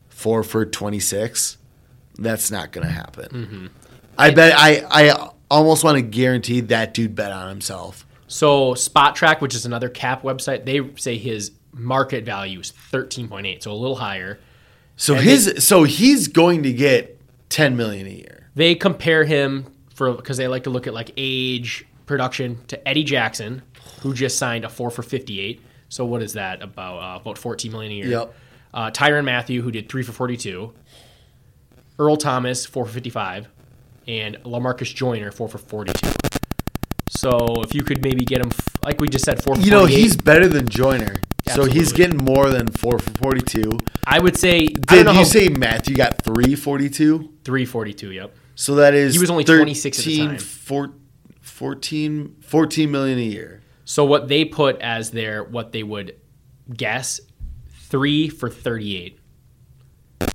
four 0.09 0.43
for 0.43 0.65
twenty 0.65 0.99
six. 0.99 1.57
That's 2.17 2.51
not 2.51 2.73
gonna 2.73 2.89
happen. 2.89 3.29
Mm-hmm. 3.29 3.67
I 4.17 4.31
bet. 4.31 4.53
I. 4.57 4.83
I 4.91 5.29
almost 5.49 5.83
want 5.83 5.95
to 5.97 6.01
guarantee 6.01 6.61
that 6.61 6.93
dude 6.93 7.15
bet 7.15 7.31
on 7.31 7.49
himself. 7.49 8.05
So 8.27 8.73
Spotrac, 8.73 9.41
which 9.41 9.55
is 9.55 9.65
another 9.65 9.89
cap 9.89 10.21
website, 10.23 10.65
they 10.65 10.81
say 10.95 11.17
his 11.17 11.51
market 11.73 12.25
value 12.25 12.59
is 12.59 12.71
13.8, 12.91 13.63
so 13.63 13.71
a 13.71 13.73
little 13.73 13.95
higher. 13.95 14.39
So 14.95 15.15
And 15.15 15.23
his. 15.23 15.65
so 15.65 15.83
he's 15.83 16.27
going 16.27 16.63
to 16.63 16.73
get 16.73 17.19
ten 17.49 17.77
million 17.77 18.05
a 18.05 18.11
year. 18.11 18.47
They 18.55 18.75
compare 18.75 19.23
him 19.23 19.65
for 19.95 20.13
because 20.13 20.37
they 20.37 20.47
like 20.47 20.63
to 20.63 20.69
look 20.69 20.87
at 20.87 20.93
like 20.93 21.11
age, 21.17 21.85
production 22.05 22.59
to 22.67 22.87
Eddie 22.87 23.03
Jackson, 23.05 23.61
who 24.01 24.13
just 24.13 24.37
signed 24.37 24.65
a 24.65 24.69
four 24.69 24.91
for 24.91 25.01
58. 25.01 25.61
So 25.87 26.05
what 26.05 26.21
is 26.21 26.33
that 26.33 26.61
about? 26.61 26.97
Uh, 26.97 27.19
about 27.21 27.37
14 27.37 27.71
million 27.71 27.91
a 27.93 27.95
year. 27.95 28.07
Yep. 28.07 28.33
Uh, 28.73 28.91
Tyrann 28.91 29.23
Mathieu, 29.25 29.61
who 29.61 29.71
did 29.71 29.89
three 29.89 30.03
for 30.03 30.11
42. 30.11 30.71
Earl 31.97 32.17
Thomas, 32.17 32.65
four 32.65 32.85
for 32.85 32.91
55, 32.91 33.47
and 34.07 34.37
Lamarcus 34.43 34.93
Joyner, 34.93 35.31
four 35.31 35.47
for 35.47 35.57
42. 35.57 36.09
So 37.09 37.61
if 37.63 37.73
you 37.73 37.83
could 37.83 38.03
maybe 38.03 38.23
get 38.25 38.39
him, 38.41 38.51
like 38.83 39.01
we 39.01 39.07
just 39.09 39.25
said, 39.25 39.43
four. 39.43 39.55
For 39.55 39.61
You 39.61 39.71
know, 39.71 39.85
he's 39.85 40.15
better 40.15 40.47
than 40.47 40.67
Joyner. 40.69 41.15
So 41.55 41.65
he's 41.65 41.91
getting 41.91 42.17
more 42.17 42.49
than 42.51 42.67
four 42.67 42.99
for 42.99 43.09
42. 43.11 43.71
I 44.05 44.19
would 44.19 44.37
say. 44.37 44.59
I 44.59 44.65
don't 44.67 44.85
Did 44.87 45.05
know 45.05 45.11
you 45.13 45.17
how- 45.19 45.23
say 45.23 45.49
Mathieu 45.49 45.95
got 45.95 46.21
three 46.21 46.55
forty 46.55 46.89
two? 46.89 47.33
Three 47.43 47.65
forty 47.65 47.93
two. 47.93 48.11
Yep. 48.11 48.35
So 48.53 48.75
that 48.75 48.93
is 48.93 49.13
He 49.15 49.19
was 49.19 49.29
only 49.31 49.43
26 49.45 49.97
at 49.99 50.05
the 50.05 50.17
time. 50.27 50.37
four- 50.37 50.93
14, 51.41 52.35
14 52.41 52.91
million 52.91 53.17
a 53.17 53.21
year. 53.23 53.61
So 53.85 54.05
what 54.05 54.27
they 54.27 54.45
put 54.45 54.79
as 54.81 55.09
their 55.11 55.43
what 55.43 55.71
they 55.71 55.81
would 55.81 56.15
guess 56.71 57.19
three 57.89 58.29
for 58.29 58.49
thirty-eight. 58.49 59.17
They, 60.19 60.27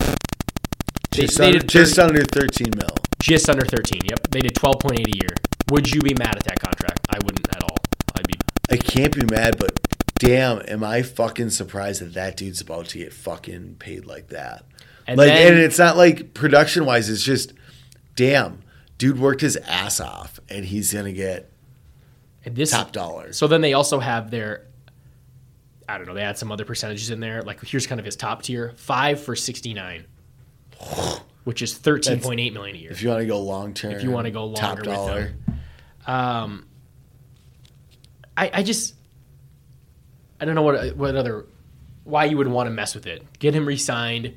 Just, 1.12 1.39
they 1.39 1.47
under, 1.47 1.59
did 1.61 1.69
just 1.69 1.99
under 2.01 2.24
13 2.24 2.73
mil. 2.77 2.89
Just 3.25 3.49
under 3.49 3.65
thirteen. 3.65 4.03
Yep, 4.05 4.29
they 4.31 4.41
did 4.41 4.55
twelve 4.55 4.79
point 4.81 5.01
eight 5.01 5.09
a 5.09 5.19
year. 5.19 5.35
Would 5.71 5.91
you 5.91 6.01
be 6.03 6.15
mad 6.15 6.37
at 6.37 6.45
that 6.45 6.61
contract? 6.61 7.07
I 7.11 7.17
wouldn't 7.25 7.49
at 7.57 7.63
all. 7.65 7.77
I'd 8.17 8.27
be. 8.29 8.35
I 8.71 8.77
can't 8.77 9.15
be 9.15 9.25
mad, 9.27 9.57
but 9.59 9.81
damn, 10.19 10.61
am 10.69 10.85
I 10.85 11.03
fucking 11.03 11.51
surprised 11.51 12.03
that 12.03 12.15
that 12.15 12.37
dude's 12.37 12.61
about 12.61 12.87
to 12.89 12.99
get 12.99 13.13
fucking 13.13 13.77
paid 13.79 14.05
like 14.07 14.29
that. 14.29 14.65
And 15.07 15.19
like, 15.19 15.29
then- 15.29 15.55
and 15.55 15.63
it's 15.63 15.79
not 15.79 15.97
like 15.97 16.35
production 16.35 16.85
wise, 16.85 17.09
it's 17.09 17.23
just, 17.23 17.53
damn, 18.15 18.61
dude 18.99 19.19
worked 19.19 19.41
his 19.41 19.57
ass 19.57 20.01
off 20.01 20.41
and 20.49 20.65
he's 20.65 20.93
going 20.93 21.05
to 21.07 21.13
get 21.13 21.51
this 22.47 22.71
top 22.71 22.93
dollar. 22.93 23.33
So 23.33 23.47
then 23.47 23.61
they 23.63 23.73
also 23.73 24.01
have 24.01 24.31
their. 24.31 24.67
I 25.87 25.99
don't 25.99 26.07
know. 26.07 26.15
They 26.15 26.23
had 26.23 26.39
some 26.39 26.51
other 26.51 26.65
percentages 26.65 27.11
in 27.11 27.21
there. 27.21 27.43
Like 27.43 27.63
here's 27.65 27.87
kind 27.87 27.99
of 27.99 28.05
his 28.07 28.17
top 28.17 28.43
tier: 28.43 28.73
five 28.77 29.21
for 29.23 29.37
sixty-nine, 29.37 30.05
which 31.45 31.62
is 31.62 31.75
thirteen 31.75 32.21
point 32.21 32.41
eight 32.41 32.53
million 32.53 32.77
a 32.77 32.79
year. 32.79 32.91
If 32.91 33.03
you 33.03 33.11
want 33.11 33.21
to 33.21 33.27
go 33.27 33.41
long 33.41 33.75
term, 33.75 33.93
if 33.93 34.03
you 34.03 34.11
want 34.11 34.27
to 34.27 34.31
go 34.31 34.53
top 34.55 34.77
longer 34.77 34.91
with 34.91 34.95
dollar. 34.99 35.21
them. 35.47 35.61
Um, 36.07 36.66
I, 38.37 38.51
I 38.53 38.62
just 38.62 38.95
I 40.41 40.45
don't 40.45 40.55
know 40.55 40.62
what 40.62 40.97
what 40.97 41.16
other 41.16 41.47
why 42.05 42.25
you 42.25 42.37
would 42.37 42.49
want 42.49 42.66
to 42.66 42.71
mess 42.71 42.95
with 42.95 43.07
it. 43.07 43.23
Get 43.39 43.55
him 43.55 43.66
re-signed. 43.66 44.35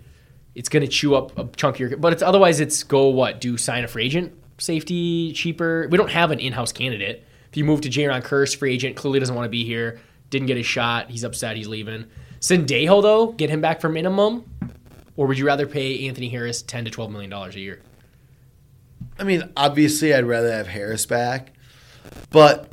It's 0.56 0.70
going 0.70 0.82
to 0.82 0.88
chew 0.88 1.16
up 1.16 1.38
a 1.38 1.46
chunk 1.56 1.76
of 1.76 1.80
your, 1.80 1.98
but 1.98 2.14
it's 2.14 2.24
otherwise 2.24 2.60
it's 2.60 2.84
go 2.84 3.10
what 3.10 3.42
do 3.42 3.58
sign 3.58 3.84
a 3.84 3.88
free 3.88 4.06
agent 4.06 4.34
safety 4.58 5.34
cheaper. 5.34 5.88
We 5.92 5.98
don't 5.98 6.10
have 6.10 6.32
an 6.32 6.40
in-house 6.40 6.72
candidate. 6.72 7.24
If 7.50 7.58
you 7.58 7.64
move 7.64 7.82
to 7.82 7.90
Jayron 7.90 8.24
Kearse, 8.24 8.56
free 8.56 8.74
agent 8.74 8.96
clearly 8.96 9.20
doesn't 9.20 9.36
want 9.36 9.46
to 9.46 9.50
be 9.50 9.64
here. 9.66 10.00
Didn't 10.30 10.48
get 10.48 10.58
his 10.58 10.66
shot. 10.66 11.10
He's 11.10 11.24
upset. 11.24 11.58
He's 11.58 11.68
leaving. 11.68 12.06
Sendejo 12.40 13.02
though, 13.02 13.32
get 13.34 13.50
him 13.50 13.62
back 13.62 13.82
for 13.82 13.90
minimum, 13.90 14.46
or 15.18 15.28
would 15.28 15.38
you 15.38 15.46
rather 15.46 15.68
pay 15.68 16.08
Anthony 16.08 16.30
Harris 16.30 16.62
ten 16.62 16.86
to 16.86 16.92
twelve 16.92 17.12
million 17.12 17.30
dollars 17.30 17.56
a 17.56 17.60
year? 17.60 17.82
I 19.20 19.24
mean, 19.24 19.52
obviously, 19.58 20.14
I'd 20.14 20.26
rather 20.26 20.52
have 20.52 20.68
Harris 20.68 21.06
back, 21.06 21.52
but 22.30 22.72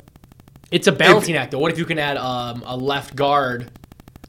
It's 0.71 0.87
a 0.87 0.91
balancing 0.91 1.35
act, 1.35 1.51
though. 1.51 1.59
What 1.59 1.71
if 1.71 1.77
you 1.77 1.85
can 1.85 1.99
add 1.99 2.17
um, 2.17 2.63
a 2.65 2.77
left 2.77 3.15
guard? 3.15 3.71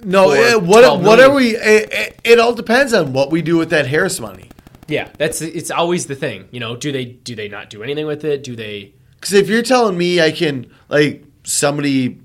no, 0.03 0.31
For 0.31 0.37
eh, 0.37 0.53
12 0.53 0.67
what 0.67 1.01
what 1.03 1.21
are 1.21 1.33
we? 1.33 1.57
It, 1.57 1.93
it, 1.93 2.21
it 2.25 2.39
all 2.41 2.55
depends 2.55 2.93
on 2.93 3.13
what 3.13 3.31
we 3.31 3.43
do 3.43 3.57
with 3.57 3.71
that 3.71 3.87
Harris 3.87 4.19
money. 4.19 4.51
Yeah, 4.89 5.09
that's 5.19 5.41
it's 5.43 5.71
always 5.71 6.07
the 6.07 6.15
thing. 6.15 6.49
You 6.53 6.61
know, 6.61 6.77
do 6.77 6.93
they 6.93 7.05
do 7.05 7.35
they 7.35 7.49
not 7.49 7.71
do 7.71 7.83
anything 7.83 8.07
with 8.07 8.25
it? 8.25 8.43
Do 8.45 8.55
they? 8.57 8.95
Because 9.15 9.33
if 9.33 9.49
you're 9.49 9.63
telling 9.63 9.99
me 9.99 10.21
I 10.21 10.31
can 10.31 10.71
like 10.89 11.25
somebody 11.45 12.21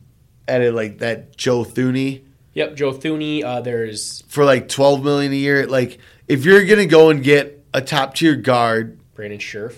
added 0.48 0.74
like 0.74 1.00
that 1.00 1.36
Joe 1.38 1.64
Thuney 1.64 2.24
Yep, 2.54 2.76
Joe 2.76 2.92
Thuney. 2.92 3.44
Uh, 3.44 3.62
there's 3.62 4.24
for 4.28 4.44
like 4.44 4.68
12 4.68 5.04
million 5.04 5.32
a 5.32 5.36
year, 5.36 5.68
like 5.68 6.00
if 6.28 6.44
you're 6.46 6.66
gonna 6.66 6.86
go 6.86 7.10
and 7.10 7.24
get 7.24 7.64
a 7.74 7.82
top 7.82 8.16
tier 8.16 8.36
guard, 8.36 9.00
Brandon 9.16 9.40
Scherff, 9.40 9.76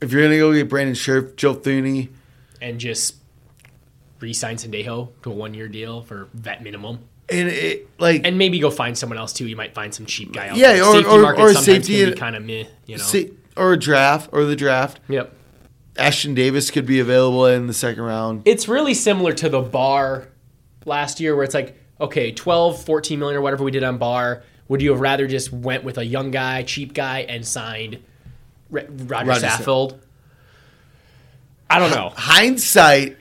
if 0.00 0.12
you're 0.12 0.22
gonna 0.22 0.38
go 0.38 0.52
get 0.52 0.68
Brandon 0.68 0.94
Scherff, 0.94 1.36
Joe 1.36 1.54
Thuney, 1.54 2.08
and 2.60 2.80
just 2.80 3.16
re-sign 4.20 4.56
Sendejo 4.56 5.10
to 5.22 5.30
a 5.30 5.34
one-year 5.34 5.68
deal 5.68 6.02
for 6.02 6.28
vet 6.34 6.62
minimum, 6.62 6.98
and 7.28 7.48
it 7.48 7.88
like 8.00 8.22
and 8.24 8.36
maybe 8.38 8.58
go 8.58 8.70
find 8.70 8.96
someone 8.98 9.18
else 9.18 9.32
too. 9.32 9.46
You 9.46 9.56
might 9.56 9.74
find 9.74 9.94
some 9.94 10.06
cheap 10.06 10.32
guy 10.32 10.48
out 10.48 10.56
Yeah, 10.56 10.72
there. 10.72 10.84
or- 10.84 10.92
safety 10.94 11.10
or- 11.10 11.22
market 11.22 11.40
or 11.42 11.54
safety 11.54 11.94
can 11.98 12.08
in- 12.08 12.14
be 12.14 12.18
kind 12.18 12.36
of 12.36 12.44
meh. 12.44 12.64
You 12.86 12.96
know. 12.98 13.04
see, 13.04 13.30
or 13.56 13.72
a 13.74 13.78
draft 13.78 14.30
or 14.32 14.44
the 14.44 14.56
draft. 14.56 15.00
Yep. 15.08 15.32
Ashtyn 15.96 16.34
Davis 16.34 16.70
could 16.70 16.84
be 16.86 16.98
available 17.00 17.46
in 17.46 17.68
the 17.68 17.72
second 17.72 18.02
round. 18.02 18.42
It's 18.44 18.68
really 18.68 18.92
similar 18.94 19.32
to 19.34 19.48
the 19.48 19.62
bar 19.62 20.28
last 20.84 21.20
year 21.20 21.34
where 21.34 21.42
it's 21.44 21.54
like, 21.54 21.74
okay, 22.00 22.32
12, 22.32 22.84
14 22.84 23.18
million 23.18 23.38
or 23.38 23.40
whatever 23.42 23.64
we 23.64 23.70
did 23.70 23.82
on 23.84 23.98
bar. 23.98 24.42
Would 24.68 24.82
you 24.82 24.90
have 24.90 25.00
rather 25.00 25.26
just 25.26 25.52
went 25.52 25.84
with 25.84 25.96
a 25.98 26.04
young 26.04 26.30
guy, 26.30 26.62
cheap 26.64 26.92
guy, 26.92 27.20
and 27.20 27.46
signed 27.46 27.98
Re- 28.70 28.86
Rodger, 28.88 29.28
Rodger 29.30 29.46
Saffold? 29.46 29.98
I 31.70 31.78
don't 31.78 31.90
know. 31.90 32.12
Hindsight, 32.16 33.16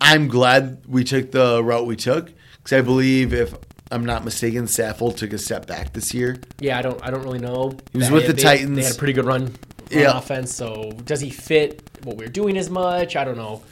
I'm 0.00 0.28
glad 0.28 0.82
we 0.86 1.04
took 1.04 1.30
the 1.32 1.62
route 1.62 1.86
we 1.86 1.96
took 1.96 2.30
because 2.58 2.72
I 2.72 2.80
believe 2.82 3.32
if 3.32 3.54
I'm 3.90 4.04
not 4.04 4.24
mistaken, 4.24 4.64
Saffold 4.64 5.16
took 5.16 5.32
a 5.32 5.38
step 5.38 5.66
back 5.66 5.92
this 5.92 6.12
year. 6.12 6.38
Yeah, 6.60 6.78
I 6.78 6.82
don't. 6.82 7.02
I 7.04 7.10
don't 7.10 7.22
really 7.22 7.38
know. 7.38 7.76
He 7.92 7.98
was 7.98 8.08
They- 8.08 8.14
with 8.14 8.26
the 8.26 8.32
they- 8.32 8.42
Titans. 8.42 8.76
They 8.76 8.82
had 8.84 8.94
a 8.94 8.98
pretty 8.98 9.12
good 9.12 9.24
run, 9.26 9.44
run 9.44 9.52
Yeah. 9.90 10.16
offense. 10.18 10.54
So 10.54 10.92
does 11.04 11.20
he 11.20 11.30
fit 11.30 11.82
what 12.04 12.16
we're 12.16 12.28
doing 12.28 12.56
as 12.58 12.68
much? 12.70 13.16
I 13.16 13.24
don't 13.24 13.36
know. 13.36 13.62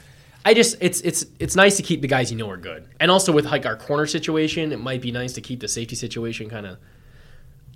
I 0.45 0.53
just 0.53 0.77
it's 0.79 1.01
it's 1.01 1.25
it's 1.39 1.55
nice 1.55 1.75
to 1.77 1.83
keep 1.83 2.01
the 2.01 2.07
guys 2.07 2.31
you 2.31 2.37
know 2.37 2.49
are 2.51 2.57
good, 2.57 2.87
and 2.99 3.09
also 3.09 3.31
with 3.33 3.45
like 3.45 3.65
our 3.65 3.75
corner 3.75 4.05
situation, 4.05 4.71
it 4.71 4.79
might 4.79 5.01
be 5.01 5.11
nice 5.11 5.33
to 5.33 5.41
keep 5.41 5.59
the 5.59 5.67
safety 5.67 5.95
situation 5.95 6.49
kind 6.49 6.65
of. 6.67 6.77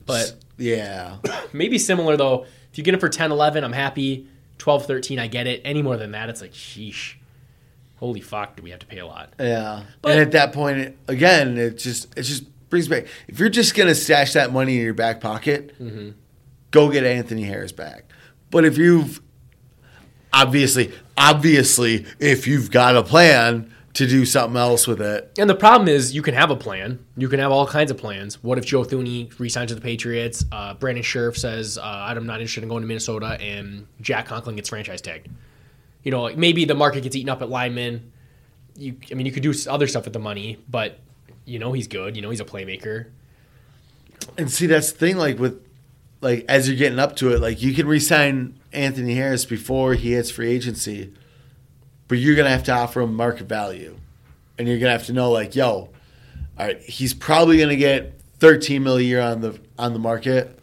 But 0.05 0.35
Yeah, 0.57 1.17
maybe 1.53 1.77
similar 1.77 2.15
though. 2.15 2.45
If 2.71 2.77
you 2.77 2.83
get 2.83 2.93
it 2.93 2.99
for 2.99 3.09
10, 3.09 3.31
11, 3.31 3.63
I'm 3.63 3.73
happy. 3.73 4.27
12, 4.59 4.85
13, 4.85 5.17
I 5.19 5.27
get 5.27 5.47
it. 5.47 5.61
Any 5.65 5.81
more 5.81 5.97
than 5.97 6.11
that, 6.11 6.29
it's 6.29 6.41
like 6.41 6.51
sheesh. 6.53 7.15
Holy 7.95 8.21
fuck, 8.21 8.55
do 8.55 8.61
we 8.63 8.69
have 8.69 8.79
to 8.79 8.85
pay 8.85 8.99
a 8.99 9.05
lot? 9.07 9.33
yeah. 9.39 9.83
But- 10.01 10.11
and 10.11 10.21
at 10.21 10.31
that 10.33 10.53
point, 10.53 10.95
again, 11.07 11.57
it 11.57 11.77
just 11.77 12.07
it 12.17 12.23
just 12.23 12.43
brings 12.69 12.87
back. 12.87 13.07
If 13.27 13.39
you're 13.39 13.49
just 13.49 13.73
gonna 13.75 13.95
stash 13.95 14.33
that 14.33 14.53
money 14.53 14.77
in 14.77 14.83
your 14.83 14.93
back 14.93 15.19
pocket, 15.21 15.73
Mm-hmm. 15.81 16.11
go 16.71 16.89
get 16.91 17.03
Anthony 17.03 17.43
Harris 17.43 17.71
back. 17.71 18.05
But 18.51 18.63
if 18.65 18.77
you've 18.77 19.21
obviously, 20.33 20.91
obviously, 21.17 22.05
if 22.19 22.47
you've 22.47 22.71
got 22.71 22.95
a 22.95 23.03
plan 23.03 23.73
to 23.93 24.07
do 24.07 24.25
something 24.25 24.57
else 24.57 24.87
with 24.87 25.01
it. 25.01 25.31
And 25.37 25.49
the 25.49 25.55
problem 25.55 25.87
is, 25.87 26.13
you 26.13 26.21
can 26.21 26.33
have 26.33 26.51
a 26.51 26.55
plan. 26.55 27.03
You 27.17 27.27
can 27.27 27.39
have 27.39 27.51
all 27.51 27.67
kinds 27.67 27.91
of 27.91 27.97
plans. 27.97 28.41
What 28.43 28.57
if 28.57 28.65
Joe 28.65 28.83
Thuney 28.83 29.37
resigns 29.39 29.69
to 29.69 29.75
the 29.75 29.81
Patriots? 29.81 30.45
Uh, 30.51 30.73
Brandon 30.75 31.03
Scherff 31.03 31.37
says, 31.37 31.77
uh, 31.77 31.81
"I'm 31.83 32.25
not 32.25 32.39
interested 32.39 32.63
in 32.63 32.69
going 32.69 32.81
to 32.81 32.87
Minnesota," 32.87 33.37
and 33.41 33.87
Jack 33.99 34.27
Conklin 34.27 34.55
gets 34.55 34.69
franchise 34.69 35.01
tagged. 35.01 35.27
You 36.03 36.11
know, 36.11 36.21
like 36.21 36.37
maybe 36.37 36.65
the 36.65 36.75
market 36.75 37.03
gets 37.03 37.15
eaten 37.15 37.29
up 37.29 37.41
at 37.41 37.49
linemen. 37.49 38.11
You, 38.77 38.95
I 39.11 39.15
mean, 39.15 39.25
you 39.25 39.31
could 39.31 39.43
do 39.43 39.53
other 39.67 39.87
stuff 39.87 40.05
with 40.05 40.13
the 40.13 40.19
money, 40.19 40.59
but 40.69 40.99
you 41.45 41.59
know 41.59 41.73
he's 41.73 41.87
good. 41.87 42.15
You 42.15 42.21
know 42.21 42.29
he's 42.29 42.39
a 42.39 42.45
playmaker. 42.45 43.07
And 44.37 44.49
see, 44.49 44.67
that's 44.67 44.91
the 44.91 44.97
thing. 44.97 45.17
Like 45.17 45.39
with, 45.39 45.61
like 46.21 46.45
as 46.47 46.67
you're 46.67 46.77
getting 46.77 46.99
up 46.99 47.15
to 47.17 47.33
it, 47.33 47.39
like 47.39 47.61
you 47.61 47.73
can 47.73 47.87
resign 47.87 48.59
Anthony 48.73 49.15
Harris 49.15 49.45
before 49.45 49.93
he 49.93 50.13
hits 50.13 50.31
free 50.31 50.49
agency, 50.51 51.13
but 52.07 52.17
you're 52.17 52.35
gonna 52.35 52.49
have 52.49 52.63
to 52.65 52.71
offer 52.71 53.01
him 53.01 53.13
market 53.13 53.47
value, 53.47 53.97
and 54.57 54.67
you're 54.67 54.79
gonna 54.79 54.91
have 54.91 55.05
to 55.05 55.13
know, 55.13 55.31
like, 55.31 55.55
yo, 55.55 55.65
all 55.65 55.91
right, 56.57 56.81
he's 56.81 57.13
probably 57.13 57.57
gonna 57.57 57.75
get 57.75 58.19
13 58.39 58.83
mil 58.83 58.97
a 58.97 59.01
year 59.01 59.21
on 59.21 59.41
the 59.41 59.59
on 59.77 59.93
the 59.93 59.99
market. 59.99 60.55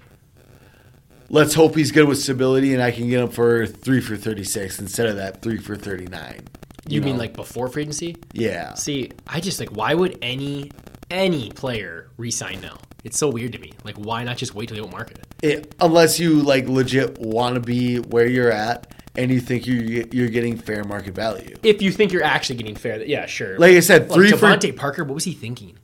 Let's 1.28 1.54
hope 1.54 1.74
he's 1.74 1.90
good 1.90 2.06
with 2.06 2.18
stability, 2.18 2.72
and 2.72 2.82
I 2.82 2.92
can 2.92 3.08
get 3.08 3.20
him 3.20 3.30
for 3.30 3.66
three 3.66 4.00
for 4.00 4.16
36 4.16 4.78
instead 4.78 5.06
of 5.06 5.16
that 5.16 5.42
three 5.42 5.58
for 5.58 5.74
39. 5.74 6.40
You, 6.88 7.00
mean 7.00 7.14
know? 7.14 7.18
like 7.18 7.34
before 7.34 7.66
free 7.66 7.82
agency? 7.82 8.16
Yeah. 8.32 8.74
See, 8.74 9.10
I 9.26 9.40
just 9.40 9.58
like 9.58 9.70
why 9.70 9.94
would 9.94 10.18
any 10.22 10.70
any 11.10 11.50
player 11.50 12.10
resign 12.16 12.60
now? 12.60 12.78
It's 13.04 13.18
so 13.18 13.28
weird 13.28 13.52
to 13.52 13.58
me. 13.58 13.72
Like, 13.84 13.96
why 13.96 14.24
not 14.24 14.36
just 14.36 14.54
wait 14.54 14.68
till 14.68 14.76
they 14.76 14.82
don't 14.82 14.90
market 14.90 15.24
it? 15.42 15.74
Unless 15.80 16.18
you 16.18 16.42
like 16.42 16.68
legit 16.68 17.18
want 17.18 17.54
to 17.54 17.60
be 17.60 17.98
where 17.98 18.26
you're 18.26 18.50
at 18.50 18.92
and 19.16 19.30
you 19.30 19.40
think 19.40 19.66
you're 19.66 19.82
you're 19.82 20.28
getting 20.28 20.56
fair 20.56 20.84
market 20.84 21.14
value. 21.14 21.56
If 21.62 21.82
you 21.82 21.90
think 21.92 22.12
you're 22.12 22.24
actually 22.24 22.56
getting 22.56 22.74
fair, 22.74 23.02
yeah, 23.04 23.26
sure. 23.26 23.58
Like 23.58 23.76
I 23.76 23.80
said, 23.80 24.10
three 24.10 24.30
for 24.30 24.36
DeVante 24.46 24.76
Parker. 24.76 25.04
What 25.04 25.14
was 25.14 25.24
he 25.24 25.32
thinking? 25.32 25.78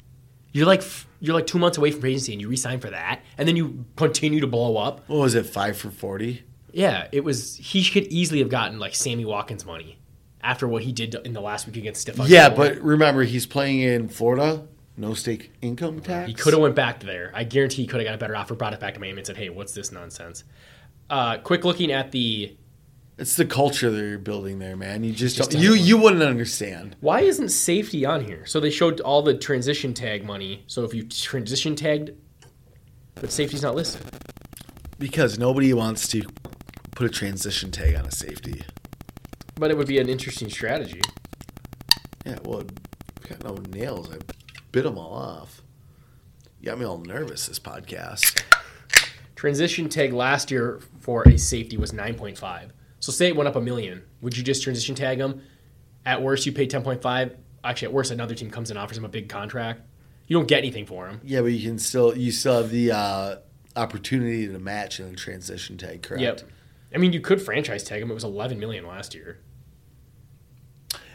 You're 0.53 0.67
like 0.67 0.83
you're 1.21 1.35
like 1.35 1.47
two 1.47 1.59
months 1.59 1.79
away 1.79 1.91
from 1.91 2.01
free 2.01 2.11
agency, 2.11 2.33
and 2.33 2.41
you 2.41 2.49
resign 2.49 2.81
for 2.81 2.91
that, 2.91 3.23
and 3.39 3.49
then 3.49 3.57
you 3.57 3.85
continue 3.97 4.41
to 4.41 4.47
blow 4.47 4.77
up. 4.77 5.09
what 5.09 5.21
was 5.21 5.35
it, 5.35 5.47
five 5.47 5.77
for 5.77 5.91
forty? 5.91 6.43
Yeah, 6.73 7.09
it 7.13 7.25
was. 7.25 7.57
He 7.57 7.85
could 7.85 8.05
easily 8.05 8.41
have 8.41 8.49
gotten 8.49 8.79
like 8.79 8.95
Sammy 8.95 9.25
Watkins 9.25 9.65
money 9.65 9.99
after 10.43 10.67
what 10.67 10.83
he 10.83 10.93
did 10.93 11.15
in 11.25 11.33
the 11.33 11.41
last 11.41 11.67
week 11.67 11.77
against 11.77 12.07
Stephon. 12.07 12.29
Yeah, 12.29 12.49
Gilmore. 12.49 12.75
but 12.75 12.83
remember 12.83 13.23
he's 13.23 13.47
playing 13.47 13.81
in 13.81 14.09
Florida, 14.09 14.67
no 14.97 15.15
stake 15.15 15.53
income 15.63 16.01
tax. 16.01 16.29
He 16.29 16.35
could 16.35 16.53
have 16.53 16.63
went 16.63 16.75
back 16.75 17.01
there. 17.01 17.31
I 17.35 17.45
guarantee 17.45 17.83
he 17.83 17.89
could 17.89 18.01
have 18.01 18.07
got 18.07 18.15
a 18.15 18.19
better 18.19 18.37
offer, 18.37 18.55
brought 18.55 18.75
it 18.75 18.81
back 18.81 18.95
to 18.95 19.01
Miami, 19.01 19.19
and 19.19 19.27
said, 19.27 19.37
"Hey, 19.37 19.49
what's 19.49 19.73
this 19.73 19.91
nonsense?" 19.93 20.45
Uh, 21.09 21.39
quick 21.39 21.65
looking 21.65 21.91
at 21.93 22.13
the 22.13 22.57
It's 23.19 23.37
the 23.37 23.45
culture 23.45 23.91
that 23.91 23.99
you're 24.03 24.19
building 24.19 24.59
there, 24.59 24.77
man. 24.77 25.05
You 25.05 25.13
just, 25.13 25.37
just 25.37 25.53
you 25.55 25.75
you 25.75 25.97
wouldn't 25.99 26.23
understand. 26.23 26.97
why 27.01 27.21
isn't 27.21 27.51
safety 27.51 28.05
on 28.05 28.25
here? 28.25 28.45
So 28.47 28.61
they 28.61 28.71
showed 28.71 29.01
all 29.01 29.23
the 29.23 29.35
transition 29.35 29.95
tag 29.95 30.25
money. 30.25 30.65
So 30.67 30.85
if 30.85 30.95
you 30.95 31.05
transition 31.05 31.75
tagged, 31.77 32.11
but 33.15 33.31
safety's 33.31 33.63
not 33.63 33.75
listed. 33.75 34.03
Because 34.99 35.39
nobody 35.39 35.73
wants 35.73 36.07
to 36.09 36.23
put 36.95 37.07
a 37.07 37.11
transition 37.11 37.71
tag 37.71 37.95
on 37.97 38.07
a 38.07 38.11
safety. 38.13 38.63
But 39.57 39.71
it 39.71 39.77
would 39.77 39.89
be 39.89 39.99
an 39.99 40.09
interesting 40.09 40.49
strategy. 40.49 41.01
Yeah, 42.25 42.39
well, 42.45 42.61
I've 42.61 43.29
got 43.29 43.45
no 43.45 43.55
nails. 43.71 44.11
I 44.11 44.19
bit 44.73 44.85
them 44.85 44.99
all 44.99 45.15
off. 45.15 45.63
You 46.61 46.67
got 46.67 46.79
me 46.79 46.85
all 46.85 46.99
nervous 46.99 47.47
this 47.47 47.59
podcast. 47.59 48.43
Transition 49.37 49.89
tag 49.89 50.13
last 50.13 50.51
year 50.51 50.81
for 51.01 51.23
a 51.29 51.37
safety 51.37 51.77
was 51.77 51.93
9.5. 51.93 52.71
So 53.01 53.13
say 53.13 53.29
it 53.29 53.37
went 53.37 53.49
up 53.49 53.57
a 53.57 53.61
million. 53.61 54.03
Would 54.21 54.37
you 54.37 54.43
just 54.43 54.63
transition 54.63 54.95
tag 54.95 55.19
them? 55.19 55.43
At 56.07 56.23
worst, 56.23 56.47
you 56.47 56.53
pay 56.53 56.67
10.5. 56.67 57.37
Actually, 57.65 57.87
at 57.87 57.93
worst, 57.93 58.11
another 58.11 58.35
team 58.35 58.51
comes 58.51 58.71
and 58.71 58.79
offers 58.79 58.97
him 58.97 59.05
a 59.05 59.09
big 59.09 59.29
contract. 59.29 59.83
You 60.27 60.37
don't 60.37 60.47
get 60.47 60.59
anything 60.59 60.87
for 60.87 61.09
him. 61.09 61.21
Yeah, 61.25 61.41
but 61.43 61.49
you 61.49 61.69
can 61.69 61.79
still 61.79 62.17
you 62.17 62.31
still 62.31 62.63
have 62.63 62.71
the 62.71 62.93
uh, 62.93 63.37
opportunity 63.77 64.47
to 64.47 64.59
match 64.59 65.01
in 65.01 65.07
a 65.07 65.17
transition 65.17 65.77
tag, 65.77 66.03
correct? 66.03 66.23
Yep. 66.23 66.43
I 66.95 66.99
mean, 66.99 67.13
you 67.13 67.21
could 67.21 67.43
franchise 67.43 67.83
tag 67.85 68.03
him. 68.03 68.11
It 68.11 68.15
was 68.15 68.25
11 68.25 68.59
million 68.59 68.87
last 68.87 69.15
year. 69.15 69.39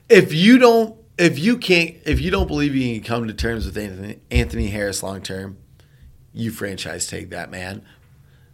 If 0.10 0.34
you 0.34 0.58
don't, 0.58 0.98
if 1.18 1.40
you 1.40 1.58
can't, 1.58 1.96
if 2.06 2.20
you 2.22 2.32
don't 2.32 2.48
believe 2.48 2.76
you 2.76 2.96
can 3.00 3.04
come 3.04 3.28
to 3.28 3.34
terms 3.34 3.66
with 3.66 3.78
Anthony, 3.78 4.20
Anthony 4.32 4.68
Harris 4.68 5.02
long 5.04 5.22
term, 5.22 5.58
you 6.34 6.52
franchise 6.52 7.08
tag 7.08 7.30
that 7.32 7.50
man. 7.52 7.84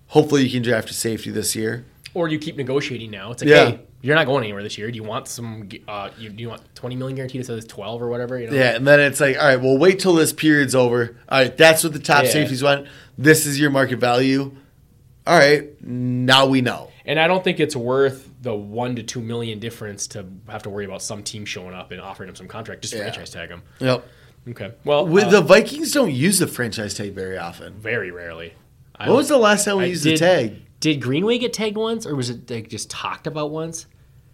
Hopefully, 0.07 0.44
you 0.44 0.49
can 0.52 0.61
draft 0.64 0.90
a 0.90 0.94
safety 0.94 1.31
this 1.31 1.56
year. 1.56 1.85
Or 2.14 2.27
you 2.27 2.38
keep 2.38 2.56
negotiating 2.56 3.10
now. 3.10 3.31
It's 3.31 3.41
like, 3.41 3.49
Yeah. 3.49 3.69
hey, 3.72 3.80
you're 4.02 4.15
not 4.15 4.27
going 4.27 4.44
anywhere 4.44 4.61
this 4.61 4.77
year. 4.77 4.91
Do 4.91 4.95
you 4.95 5.03
want 5.03 5.27
some? 5.27 5.68
Uh, 5.88 6.10
you, 6.19 6.30
do 6.30 6.41
you 6.44 6.49
want 6.49 6.61
20 6.76 6.95
million 6.95 7.15
guaranteed 7.15 7.40
instead 7.40 7.57
of 7.57 7.68
12 7.68 8.02
or 8.02 8.07
whatever? 8.10 8.38
You 8.40 8.49
know? 8.52 8.56
Yeah, 8.56 8.76
and 8.76 8.85
then 8.85 8.99
it's 8.99 9.19
like, 9.19 9.38
all 9.38 9.48
right, 9.48 9.60
well, 9.60 9.77
wait 9.77 9.99
till 9.99 10.14
this 10.14 10.31
period's 10.31 10.76
over. 10.76 11.18
All 11.30 11.40
right, 11.40 11.56
that's 11.57 11.84
what 11.84 11.94
the 11.94 11.99
top 11.99 12.26
Yeah. 12.26 12.30
safeties 12.30 12.61
want. 12.61 12.88
This 13.18 13.45
is 13.48 13.60
your 13.60 13.72
market 13.72 13.98
value. 13.99 14.56
All 15.26 15.38
right, 15.38 15.69
now 15.81 16.45
we 16.45 16.61
know. 16.61 16.91
And 17.06 17.20
I 17.20 17.28
don't 17.28 17.44
think 17.44 17.60
it's 17.60 17.76
worth 17.76 18.30
the 18.42 18.54
one 18.56 18.96
to 18.96 19.04
two 19.04 19.20
million 19.22 19.60
difference 19.60 20.08
to 20.08 20.26
have 20.48 20.64
to 20.64 20.70
worry 20.70 20.86
about 20.86 21.02
some 21.02 21.22
team 21.24 21.46
showing 21.46 21.74
up 21.74 21.92
and 21.92 22.00
offering 22.00 22.30
him 22.30 22.36
some 22.36 22.48
contract. 22.48 22.82
Just 22.82 22.94
Yeah. 22.94 23.02
franchise 23.02 23.30
tag 23.30 23.50
him. 23.50 23.62
Yep. 23.80 24.08
Okay. 24.52 24.72
Well, 24.86 25.06
With 25.08 25.26
uh, 25.26 25.30
the 25.32 25.42
Vikings 25.42 25.92
don't 25.92 26.12
use 26.14 26.40
the 26.40 26.48
franchise 26.48 26.94
tag 26.94 27.14
very 27.14 27.38
often. 27.38 27.74
very 27.76 28.12
rarely. 28.12 28.54
I 28.96 29.08
When 29.08 29.18
was 29.18 29.28
the 29.30 29.38
last 29.38 29.66
time 29.66 29.78
we 29.78 29.84
I 29.86 29.88
used 29.88 30.04
did- 30.04 30.16
the 30.16 30.20
tag? 30.20 30.56
Did 30.80 31.02
Greenway 31.02 31.38
get 31.38 31.54
tagged 31.54 31.78
once, 31.78 32.06
or 32.06 32.14
was 32.14 32.30
it 32.30 32.50
like 32.52 32.68
just 32.70 32.90
talked 32.90 33.26
about 33.26 33.52
once? 33.52 33.86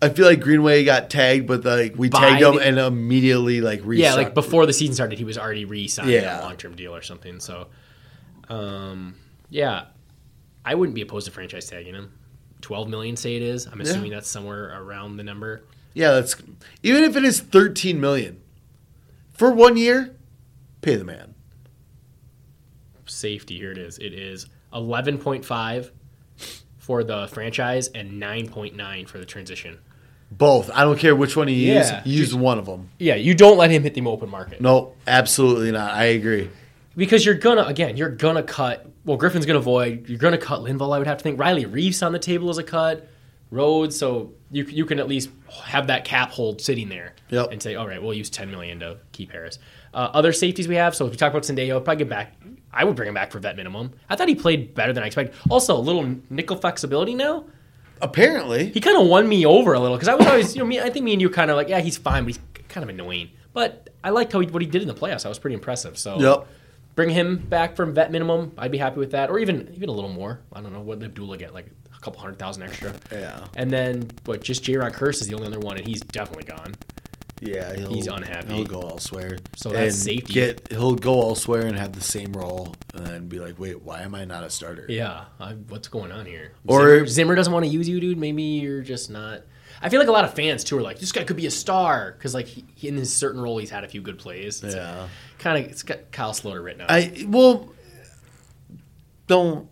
I 0.02 0.10
feel 0.10 0.26
like 0.26 0.40
Greenway 0.42 0.84
got 0.84 1.10
tagged, 1.12 1.46
but 1.46 1.64
like 1.64 1.94
we 1.96 2.10
By 2.10 2.20
tagged 2.20 2.42
him 2.44 2.56
the- 2.56 2.62
and 2.66 2.80
immediately 2.80 3.62
like 3.62 3.82
restruck. 3.82 3.98
Yeah, 4.00 4.14
like 4.16 4.34
before 4.34 4.66
the 4.66 4.74
season 4.74 4.96
started, 4.96 5.20
he 5.20 5.26
was 5.26 5.38
already 5.38 5.66
re-signed 5.66 6.10
Yeah. 6.10 6.40
a 6.40 6.44
long-term 6.44 6.76
deal 6.76 6.96
or 6.96 7.04
something. 7.04 7.40
So, 7.40 7.68
um, 8.50 9.16
yeah, 9.50 9.86
I 10.66 10.74
wouldn't 10.76 10.96
be 10.96 11.02
opposed 11.02 11.26
to 11.28 11.32
franchise 11.32 11.68
tagging 11.68 11.94
him. 11.94 12.12
Twelve 12.62 12.90
million, 12.90 13.16
say 13.16 13.36
it 13.36 13.42
is. 13.42 13.66
I'm 13.68 13.80
assuming 13.82 14.12
that's 14.12 14.30
somewhere 14.30 14.78
around 14.82 15.18
the 15.18 15.24
number. 15.24 15.64
Yeah, 15.94 16.12
that's 16.12 16.36
even 16.84 17.04
if 17.04 17.16
it 17.16 17.24
is 17.24 17.40
thirteen 17.40 18.00
million 18.02 18.42
for 19.32 19.52
one 19.52 19.78
year, 19.78 20.16
pay 20.82 20.96
the 20.96 21.04
man. 21.06 21.36
Safety 23.06 23.58
here 23.58 23.72
it 23.72 23.78
is. 23.78 23.98
It 23.98 24.14
is 24.14 24.48
eleven 24.74 25.18
point 25.18 25.44
five 25.46 25.92
for 26.78 27.04
the 27.04 27.28
franchise 27.28 27.88
and 27.88 28.20
nine 28.20 28.48
point 28.48 28.76
nine 28.76 29.06
for 29.06 29.18
the 29.18 29.26
transition. 29.26 29.80
Both. 30.32 30.70
I 30.72 30.84
don't 30.84 31.00
care 31.00 31.16
which 31.16 31.36
one 31.36 31.48
you 31.48 31.56
use. 31.56 31.90
Yeah. 31.90 32.04
Use 32.06 32.36
one 32.36 32.60
of 32.60 32.68
them. 32.68 32.90
Yeah, 33.00 33.16
you 33.16 33.34
don't 33.34 33.58
let 33.58 33.72
him 33.72 33.82
hit 33.82 33.96
the 33.96 34.06
open 34.06 34.30
market. 34.30 34.62
No, 34.62 34.94
absolutely 35.08 35.72
not. 35.72 35.92
I 35.94 36.06
agree. 36.06 36.50
because 36.96 37.26
you're 37.26 37.36
gonna 37.36 37.64
again 37.64 37.98
you're 37.98 38.10
gonna 38.10 38.44
cut 38.44 38.86
well 39.10 39.18
griffen's 39.18 39.46
gonna 39.48 39.60
void 39.60 40.08
you're 40.08 40.20
gonna 40.20 40.38
cut 40.38 40.60
linval 40.62 40.94
i 40.96 40.98
would 41.00 41.08
have 41.08 41.18
to 41.18 41.24
think 41.24 41.40
riley 41.40 41.66
reeves 41.66 42.04
on 42.04 42.12
the 42.12 42.20
table 42.20 42.50
as 42.50 42.58
a 42.58 42.64
cut 42.64 43.08
Rhodes, 43.52 43.98
so 43.98 44.34
you 44.52 44.64
you 44.66 44.86
can 44.86 45.00
at 45.00 45.08
least 45.08 45.32
have 45.64 45.88
that 45.88 46.06
cap 46.06 46.30
hold 46.30 46.62
sitting 46.62 46.88
there 46.88 47.16
Yep. 47.30 47.52
and 47.52 47.64
say 47.64 47.74
all 47.74 47.88
right 47.88 48.00
we'll 48.02 48.14
use 48.14 48.30
10 48.30 48.52
million 48.52 48.80
to 48.82 48.98
keep 49.12 49.32
harris 49.32 49.58
uh, 49.96 50.10
other 50.14 50.32
safeties 50.32 50.68
we 50.68 50.76
have 50.76 50.96
so 50.96 51.06
if 51.06 51.12
we 51.12 51.18
talk 51.18 51.32
about 51.32 51.42
Sendejo, 51.44 51.84
probably 51.84 52.04
get 52.06 52.10
back 52.10 52.36
i 52.72 52.84
would 52.84 52.96
bring 52.96 53.08
him 53.08 53.16
back 53.16 53.32
for 53.32 53.40
vet 53.40 53.56
minimum 53.56 53.92
i 54.10 54.16
thought 54.16 54.28
he 54.28 54.36
played 54.36 54.76
better 54.76 54.94
than 54.94 55.04
i 55.04 55.08
expected 55.08 55.36
also 55.50 55.76
a 55.76 55.82
little 55.82 56.16
nickel 56.30 56.56
flexibility 56.58 57.16
now 57.16 57.46
Apparently, 58.02 58.70
he 58.70 58.80
kind 58.80 58.98
of 58.98 59.08
won 59.08 59.28
me 59.28 59.46
over 59.46 59.74
a 59.74 59.80
little 59.80 59.98
because 59.98 60.08
I 60.08 60.16
was 60.16 60.26
always, 60.26 60.56
you 60.56 60.60
know, 60.62 60.66
me. 60.66 60.80
I 60.80 60.90
think 60.90 61.04
me 61.04 61.12
and 61.12 61.22
you 61.22 61.30
kind 61.30 61.52
of 61.52 61.58
like, 61.58 61.68
yeah, 61.68 61.80
he's 61.82 61.98
fine, 61.98 62.24
but 62.24 62.28
he's 62.34 62.40
kind 62.70 62.82
of 62.82 62.90
annoying. 62.90 63.30
But 63.52 63.90
I 64.06 64.12
liked 64.12 64.32
how 64.32 64.40
he, 64.40 64.48
what 64.48 64.62
he 64.62 64.68
did 64.70 64.82
in 64.82 64.88
the 64.88 64.94
playoffs. 64.94 65.24
That 65.24 65.28
was 65.30 65.38
pretty 65.38 65.56
impressive. 65.56 65.98
So, 66.00 66.18
Yep. 66.18 66.48
Bring 67.00 67.12
him 67.12 67.38
back 67.38 67.78
from 67.78 67.94
vet 67.94 68.12
minimum. 68.12 68.52
I'd 68.58 68.74
be 68.74 68.78
happy 68.78 69.00
with 69.00 69.12
that, 69.12 69.30
or 69.30 69.40
even 69.40 69.72
even 69.74 69.88
a 69.88 69.92
little 69.94 70.10
more. 70.10 70.42
I 70.52 70.60
don't 70.60 70.74
know 70.74 70.82
what 70.82 71.00
did 71.00 71.06
Abdullah 71.12 71.38
get, 71.38 71.54
like 71.54 71.68
a 71.96 72.00
couple 72.02 72.20
hundred 72.20 72.38
thousand 72.38 72.64
extra. 72.64 72.94
Yeah. 73.10 73.46
And 73.56 73.72
then, 73.72 74.12
but 74.26 74.44
just 74.44 74.66
Jayron 74.66 74.92
Kearse 74.92 75.22
is 75.22 75.28
the 75.30 75.36
only 75.36 75.48
other 75.48 75.60
one, 75.60 75.78
and 75.78 75.88
he's 75.88 76.02
definitely 76.02 76.44
gone. 76.44 76.76
yeah, 77.40 77.74
He's 77.88 78.08
unhappy. 78.08 78.54
He'll 78.54 78.66
go 78.66 78.82
elsewhere. 78.82 79.38
So 79.56 79.70
that's 79.70 79.96
And 79.96 79.96
safety. 79.96 80.34
Get 80.34 80.68
he'll 80.72 80.96
go 80.96 81.22
elsewhere 81.22 81.68
and 81.68 81.78
have 81.78 81.94
the 81.94 82.02
same 82.02 82.34
role, 82.34 82.76
and 82.94 83.08
then 83.08 83.28
be 83.30 83.40
like, 83.40 83.58
wait, 83.58 83.82
why 83.82 84.02
am 84.02 84.14
I 84.14 84.26
not 84.26 84.44
a 84.44 84.50
starter? 84.50 84.86
Yeah, 84.90 85.24
I, 85.40 85.54
what's 85.54 85.88
going 85.88 86.12
on 86.12 86.26
here? 86.26 86.52
Or- 86.68 86.82
Zimmer, 86.98 87.08
Zimmer 87.08 87.36
doesn't 87.36 87.54
want 87.54 87.64
to 87.64 87.72
use 87.72 87.88
you, 87.88 88.02
dude. 88.02 88.18
Maybe 88.18 88.44
you're 88.44 88.82
just 88.82 89.10
not. 89.10 89.44
I 89.82 89.88
feel 89.88 90.02
like 90.02 90.10
a 90.10 90.12
lot 90.12 90.26
of 90.26 90.34
fans 90.34 90.66
too 90.66 90.78
are 90.78 90.82
like, 90.82 91.00
this 91.00 91.14
guy 91.14 91.24
could 91.24 91.38
be 91.38 91.46
a 91.46 91.52
star 91.52 92.12
because 92.18 92.34
like 92.34 92.48
he, 92.48 92.66
in 92.90 92.98
his 92.98 93.14
certain 93.16 93.40
role 93.40 93.58
he's 93.60 93.70
had 93.70 93.86
a 93.86 93.88
few 93.88 94.02
good 94.02 94.18
plays. 94.20 94.62
It's 94.62 94.76
Yeah. 94.76 95.08
Kind 95.40 95.64
of 95.66 95.72
it's 95.72 95.82
got 95.84 96.12
Kyle 96.12 96.32
Sloter 96.34 96.64
written 96.64 96.82
out. 96.82 96.92
I 96.92 97.26
well, 97.28 97.70
don't 99.28 99.68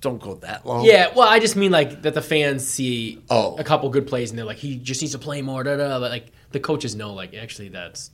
don't 0.00 0.20
go 0.20 0.34
that 0.36 0.66
long. 0.66 0.84
yeah, 0.84 1.12
well, 1.14 1.28
I 1.28 1.38
just 1.38 1.54
mean 1.54 1.70
like 1.70 2.02
that 2.02 2.14
the 2.14 2.22
fans 2.22 2.66
see 2.66 3.22
Oh. 3.30 3.56
a 3.56 3.62
couple 3.64 3.88
good 3.90 4.06
plays 4.08 4.30
and 4.30 4.38
they're 4.38 4.44
like, 4.46 4.56
he 4.58 4.76
just 4.76 5.00
needs 5.00 5.12
to 5.12 5.18
play 5.18 5.42
more. 5.42 5.62
Da, 5.62 5.76
da, 5.76 6.00
but 6.00 6.10
like 6.10 6.32
the 6.50 6.58
coaches 6.60 6.94
know, 6.96 7.12
like 7.14 7.34
actually 7.34 7.68
that's 7.68 8.10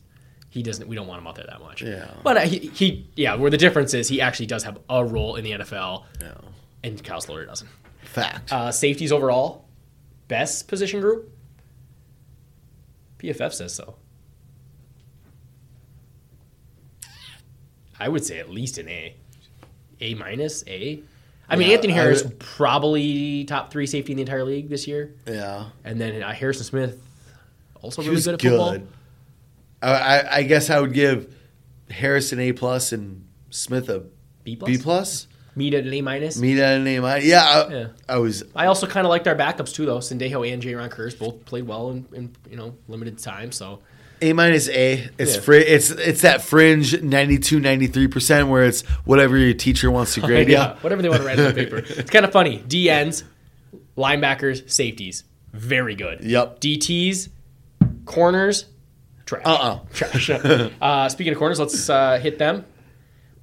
he 0.51 0.63
doesn't. 0.63 0.87
We 0.89 0.97
don't 0.97 1.07
want 1.07 1.21
him 1.21 1.27
out 1.27 1.37
there 1.37 1.47
that 1.49 1.61
much. 1.61 1.83
Yeah. 1.83 2.11
But 2.23 2.37
uh, 2.37 2.41
he, 2.41 2.59
he 2.59 3.09
yeah, 3.17 3.35
where 3.37 3.51
the 3.51 3.57
difference 3.57 3.95
is 3.95 4.09
he 4.09 4.21
actually 4.21 4.47
does 4.47 4.65
have 4.65 4.79
a 4.91 5.05
role 5.05 5.37
in 5.37 5.45
the 5.45 5.53
NFL, 5.53 6.05
No. 6.21 6.41
and 6.83 7.03
Kyle 7.03 7.21
Sloter 7.21 7.47
doesn't. 7.47 7.69
Fact. 8.03 8.53
Uh, 8.53 8.71
safeties 8.73 9.13
overall, 9.13 9.67
best 10.29 10.67
position 10.69 11.01
group. 11.01 11.31
PFF 13.19 13.53
says 13.53 13.75
so. 13.75 13.97
I 18.01 18.09
would 18.09 18.25
say 18.25 18.39
at 18.39 18.51
least 18.51 18.79
an 18.79 18.89
A, 18.89 19.15
A 20.01 20.15
minus, 20.15 20.65
A. 20.67 21.03
I 21.51 21.57
mean, 21.57 21.69
Yeah, 21.69 21.75
Anthony 21.75 21.93
Harris 21.95 22.23
would- 22.25 22.39
probably 22.39 23.45
top 23.45 23.71
three 23.73 23.87
safety 23.87 24.13
in 24.13 24.17
the 24.17 24.23
entire 24.23 24.45
league 24.45 24.69
this 24.69 24.87
year, 24.87 25.15
Yeah. 25.27 25.67
and 25.85 26.01
then 26.01 26.23
uh, 26.23 26.33
Harrison 26.33 26.65
Smith 26.65 27.03
also 27.81 28.03
really 28.03 28.17
good 28.21 28.39
good. 28.39 28.53
at 28.53 28.59
football. 28.59 28.79
I, 29.83 29.91
I, 29.93 30.37
I 30.39 30.43
guess 30.43 30.71
I 30.71 30.81
would 30.81 30.93
give 30.93 31.35
Harrison 31.91 32.39
A 32.41 32.53
plus 32.53 32.93
and 32.93 33.25
Smith 33.51 33.89
a 33.89 34.05
B 34.45 34.57
plus? 34.57 34.69
B 34.71 34.79
plus. 34.83 35.27
Meet 35.57 35.75
at 35.75 35.85
an 35.87 35.93
A 35.95 36.03
minus. 36.03 36.37
Me 36.39 36.55
that 36.55 36.81
name. 36.83 37.03
minus. 37.03 37.25
yeah, 37.25 37.43
I, 37.43 37.69
Yeah. 37.73 37.87
I 38.09 38.19
was. 38.19 38.45
I 38.55 38.67
also 38.67 38.87
kind 38.87 39.07
of 39.07 39.09
liked 39.11 39.27
our 39.27 39.35
backups 39.35 39.75
too, 39.75 39.87
though. 39.87 39.99
Sendejo 39.99 40.53
and 40.53 40.63
Jayron 40.63 40.89
Kearse 40.91 41.19
both 41.19 41.45
played 41.47 41.67
well 41.67 41.91
in, 41.91 42.07
in 42.13 42.37
you 42.51 42.57
know 42.57 42.75
limited 42.87 43.19
time. 43.19 43.51
So 43.53 43.81
A 44.21 44.33
minus 44.33 44.69
A. 44.69 45.09
It's 45.19 45.37
Yeah. 45.37 45.41
fri- 45.41 45.67
It's 45.67 45.91
it's 45.91 46.23
that 46.23 46.43
fringe 46.43 47.01
92, 47.03 47.61
93 47.61 48.09
percent 48.09 48.49
where 48.49 48.65
it's 48.65 48.83
whatever 49.05 49.37
your 49.37 49.55
teacher 49.55 49.91
wants 49.91 50.15
to 50.15 50.21
grade 50.29 50.49
yeah, 50.49 50.73
you. 50.75 50.79
whatever 50.81 51.03
they 51.03 51.09
want 51.09 51.23
to 51.23 51.27
write 51.27 51.39
on 51.39 51.47
the 51.47 51.53
paper. 51.55 51.77
It's 51.89 52.11
kind 52.11 52.25
of 52.25 52.33
funny. 52.33 52.59
DNs, 52.67 53.23
linebackers, 53.97 54.69
safeties, 54.71 55.25
very 55.53 55.95
good. 55.95 56.23
Yep. 56.23 56.61
DTs, 56.61 57.29
corners, 58.05 58.67
trash. 59.27 59.43
Uh-uh. 59.45 59.79
Trash. 59.93 60.31
uh, 60.81 61.09
speaking 61.09 61.33
of 61.33 61.39
corners, 61.39 61.59
let's 61.61 61.89
uh, 61.89 62.19
hit 62.19 62.39
them. 62.39 62.65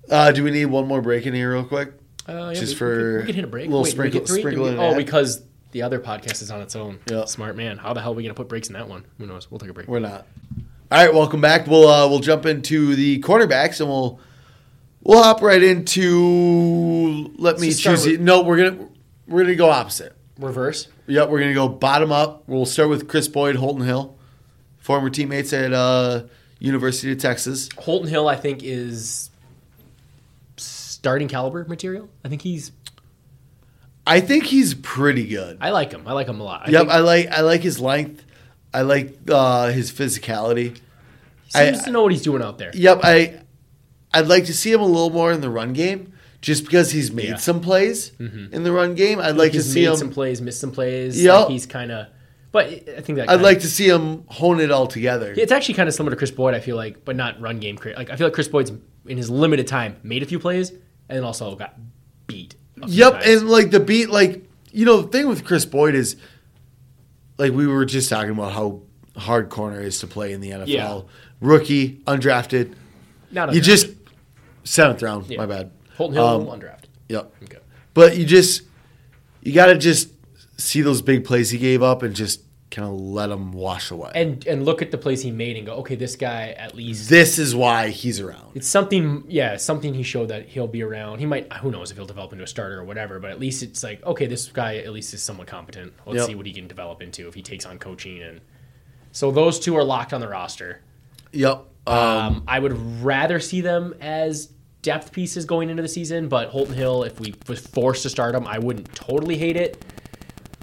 Uh, 0.10 0.32
do 0.32 0.44
we 0.44 0.52
need 0.52 0.66
one 0.66 0.88
more 0.88 1.02
break 1.02 1.26
in 1.26 1.34
here 1.34 1.52
real 1.54 1.64
quick? 1.64 1.94
Uh, 2.28 2.52
yeah, 2.54 2.60
Just 2.60 2.74
we, 2.74 2.78
for 2.80 2.88
we 2.88 2.96
could, 2.96 3.18
we 3.20 3.26
could 3.28 3.36
hit 3.36 3.44
a 3.44 3.48
break. 3.48 3.66
little 3.68 3.84
Wait, 3.84 3.92
did 3.92 3.98
we 4.00 4.10
sprinkle- 4.10 4.20
get 4.22 4.28
three? 4.30 4.52
Did 4.52 4.60
we- 4.60 4.70
in 4.70 4.80
oh, 4.80 4.96
because 4.96 5.42
the 5.76 5.82
other 5.82 6.00
podcast 6.00 6.42
is 6.42 6.50
on 6.52 6.62
its 6.62 6.74
own. 6.74 6.98
Yeah. 7.12 7.26
Smart 7.26 7.58
man. 7.58 7.78
How 7.78 7.92
the 7.92 8.00
hell 8.02 8.14
are 8.14 8.16
we 8.16 8.24
gonna 8.24 8.34
put 8.34 8.48
breaks 8.48 8.70
in 8.70 8.74
that 8.76 8.88
one? 8.88 9.04
Who 9.18 9.26
knows? 9.26 9.52
We'll 9.52 9.60
take 9.60 9.70
a 9.70 9.74
break. 9.74 9.90
We're 9.90 10.00
not. 10.00 10.26
All 10.90 11.04
right, 11.06 11.14
welcome 11.14 11.42
back. 11.42 11.68
We'll 11.68 11.86
uh, 11.90 12.08
we'll 12.08 12.20
jump 12.22 12.46
into 12.46 12.96
the 12.96 13.20
cornerbacks 13.20 13.82
and 13.82 13.90
we'll 13.90 14.18
we'll 15.04 15.22
hop 15.22 15.42
right 15.42 15.62
into. 15.62 17.34
Let 17.38 17.60
me 17.60 17.74
choose. 17.74 18.06
with- 18.06 18.22
No, 18.22 18.42
we're 18.44 18.56
gonna 18.70 18.88
we're 19.28 19.42
gonna 19.44 19.56
go 19.56 19.70
opposite. 19.70 20.16
Reverse. 20.40 20.88
Yep, 21.08 21.28
we're 21.28 21.40
gonna 21.42 21.54
go 21.54 21.68
bottom 21.68 22.10
up. 22.14 22.44
We'll 22.48 22.66
start 22.66 22.88
with 22.88 23.10
Chris 23.10 23.28
Boyd, 23.28 23.58
Holton 23.58 23.84
Hill, 23.86 24.16
former 24.78 25.10
teammates 25.10 25.52
at 25.52 25.74
uh, 25.74 26.24
University 26.60 27.12
of 27.12 27.18
Texas. 27.18 27.68
Holton 27.78 28.08
Hill, 28.08 28.30
I 28.30 28.38
think, 28.38 28.64
is 28.64 29.30
starting 30.56 31.28
caliber 31.28 31.66
material. 31.66 32.08
I 32.24 32.30
think 32.30 32.44
he's. 32.44 32.72
I 34.08 34.20
think 34.20 34.46
he's 34.46 34.74
pretty 34.76 35.26
good. 35.28 35.58
I 35.62 35.72
like 35.72 35.92
him. 35.92 36.08
I 36.08 36.14
like 36.14 36.28
him 36.28 36.40
a 36.40 36.44
lot. 36.44 36.68
I 36.68 36.72
yep, 36.72 36.82
think 36.82 36.92
I 36.92 37.00
like 37.00 37.28
I 37.28 37.42
like 37.42 37.62
his 37.62 37.80
length. 37.80 38.24
I 38.74 38.82
like 38.82 39.18
uh, 39.30 39.70
his 39.72 39.92
physicality. 39.92 40.78
he 41.46 41.52
seems 41.52 41.80
I- 41.82 41.86
to 41.86 41.92
know 41.92 42.04
what 42.04 42.12
he's 42.12 42.22
doing 42.22 42.42
out 42.44 42.58
there. 42.58 42.72
Yep, 42.74 43.00
I 43.04 43.40
I'd 44.14 44.28
like 44.28 44.46
to 44.46 44.54
see 44.54 44.72
him 44.72 44.82
a 44.82 44.86
little 44.86 45.10
more 45.10 45.32
in 45.32 45.42
the 45.42 45.50
run 45.50 45.74
game, 45.74 46.14
just 46.42 46.66
because 46.66 46.92
he's 46.92 47.12
made 47.12 47.26
Yeah. 47.26 47.30
Mm-hmm. 47.32 47.40
some 47.40 47.62
plays 47.62 48.12
in 48.20 48.64
the 48.64 48.72
run 48.72 48.96
game. 48.96 49.20
I'd 49.20 49.36
like 49.38 49.54
to 49.54 49.64
see 49.64 49.82
made 49.82 49.92
him. 49.92 49.96
some 49.98 50.10
plays, 50.12 50.42
missed 50.42 50.60
some 50.62 50.72
plays. 50.72 51.22
Yeah, 51.22 51.40
Like 51.40 51.50
he's 51.50 51.66
kind 51.66 51.92
of. 51.92 52.08
But 52.52 52.68
I 52.68 53.02
think 53.02 53.18
that 53.18 53.30
I'd 53.30 53.42
like 53.42 53.60
to 53.62 53.68
see 53.68 53.90
him 53.90 54.24
hone 54.28 54.62
it 54.62 54.72
all 54.72 54.88
together. 54.88 55.34
It's 55.36 55.52
actually 55.52 55.74
kind 55.74 55.90
of 55.90 55.96
similar 55.96 56.12
to 56.12 56.18
Chris 56.18 56.32
Boyd. 56.32 56.54
I 56.54 56.62
feel 56.62 56.78
like, 56.78 57.04
but 57.04 57.16
not 57.18 57.42
run 57.42 57.60
game. 57.60 57.78
Like 57.84 58.10
I 58.10 58.16
feel 58.16 58.28
like 58.28 58.34
Chris 58.34 58.48
Boyd's 58.48 58.72
in 59.08 59.18
his 59.18 59.30
limited 59.30 59.68
time 59.68 59.98
made 60.04 60.24
a 60.24 60.26
few 60.26 60.40
plays 60.40 60.70
and 60.70 60.82
then 61.18 61.24
also 61.26 61.54
got 61.56 61.76
beat. 62.28 62.56
Yep, 62.78 63.14
times. 63.14 63.26
and 63.26 63.50
like 63.50 63.72
the 63.72 63.80
beat, 63.80 64.10
like 64.10 64.44
you 64.72 64.86
know, 64.86 65.02
the 65.02 65.08
thing 65.08 65.28
with 65.28 65.46
Chris 65.46 65.66
Boyd 65.66 65.96
is, 65.96 66.18
like 67.38 67.54
we 67.54 67.68
were 67.68 67.86
just 67.86 68.10
talking 68.10 68.32
about 68.32 68.52
how 68.52 68.82
hard 69.16 69.50
corner 69.50 69.80
is 69.80 70.00
to 70.00 70.08
play 70.08 70.34
in 70.34 70.42
the 70.42 70.52
NFL. 70.52 70.68
Yeah. 70.68 71.02
Rookie, 71.40 72.02
undrafted, 72.06 72.74
not 73.32 73.54
you 73.54 73.62
just 73.62 73.88
seventh 74.64 75.02
round. 75.02 75.30
Yeah. 75.30 75.38
My 75.38 75.46
bad. 75.46 75.72
Holton 75.96 76.16
Hill 76.16 76.26
um, 76.26 76.60
undrafted. 76.60 76.86
Yep. 77.08 77.34
Okay. 77.44 77.60
But 77.94 78.18
you 78.18 78.26
just 78.26 78.64
you 79.42 79.54
got 79.54 79.68
to 79.68 79.78
just 79.78 80.10
see 80.58 80.82
those 80.82 81.02
big 81.02 81.24
plays 81.24 81.50
he 81.52 81.58
gave 81.58 81.82
up 81.82 82.04
and 82.04 82.16
just 82.16 82.42
kind 82.76 82.88
of 82.88 83.00
let 83.00 83.28
them 83.28 83.52
wash 83.52 83.90
away. 83.92 84.12
And 84.14 84.46
and 84.46 84.66
look 84.66 84.82
at 84.82 84.92
the 84.92 84.98
plays 84.98 85.22
he 85.22 85.32
made 85.32 85.56
and 85.58 85.66
go, 85.66 85.76
okay, 85.78 85.96
this 85.96 86.16
guy 86.16 86.50
at 86.58 86.76
least 86.76 87.10
this 87.10 87.40
is 87.40 87.56
why 87.56 87.90
he's 87.90 88.20
around. 88.20 88.52
it's 88.56 88.68
something. 88.68 89.24
Yeah, 89.28 89.58
something 89.58 89.94
he 89.94 90.04
showed 90.04 90.28
that 90.28 90.48
he'll 90.48 90.68
be 90.68 90.84
around. 90.84 91.20
He 91.20 91.26
might. 91.26 91.52
Who 91.54 91.72
knows 91.72 91.90
if 91.92 91.98
he'll 91.98 92.06
develop 92.06 92.32
into 92.34 92.44
a 92.44 92.48
starter 92.48 92.80
or 92.80 92.84
whatever. 92.84 93.20
But 93.20 93.32
at 93.32 93.40
least 93.40 93.64
it's 93.64 93.82
like, 93.84 94.04
okay, 94.06 94.26
this 94.28 94.48
guy 94.50 94.78
at 94.78 94.92
least 94.92 95.14
is 95.14 95.24
somewhat 95.24 95.48
competent. 95.48 95.94
Let's 96.06 96.20
Yep. 96.20 96.28
see 96.28 96.36
what 96.36 96.46
he 96.46 96.54
can 96.54 96.68
develop 96.68 97.02
into 97.02 97.28
if 97.28 97.34
he 97.34 97.42
takes 97.42 97.66
on 97.66 97.80
coaching 97.80 98.22
and. 98.22 98.42
So 99.12 99.32
those 99.32 99.60
two 99.60 99.78
are 99.78 99.84
locked 99.84 100.12
on 100.14 100.20
the 100.20 100.28
roster. 100.28 100.82
Yep. 101.32 101.66
Um, 101.88 101.96
Um, 101.98 102.44
I 102.48 102.60
would 102.60 102.74
rather 103.04 103.40
see 103.40 103.62
them 103.62 103.94
as 104.02 104.50
depth 104.82 105.12
pieces 105.14 105.46
going 105.46 105.70
into 105.70 105.82
the 105.82 105.88
season, 105.88 106.28
but 106.28 106.50
Holton 106.50 106.74
Hill, 106.76 107.04
if 107.04 107.20
we 107.20 107.34
was 107.48 107.60
forced 107.66 108.04
to 108.04 108.10
start 108.10 108.36
him, 108.36 108.46
I 108.46 108.60
wouldn't 108.60 108.94
totally 108.94 109.38
hate 109.38 109.56
it. 109.56 109.84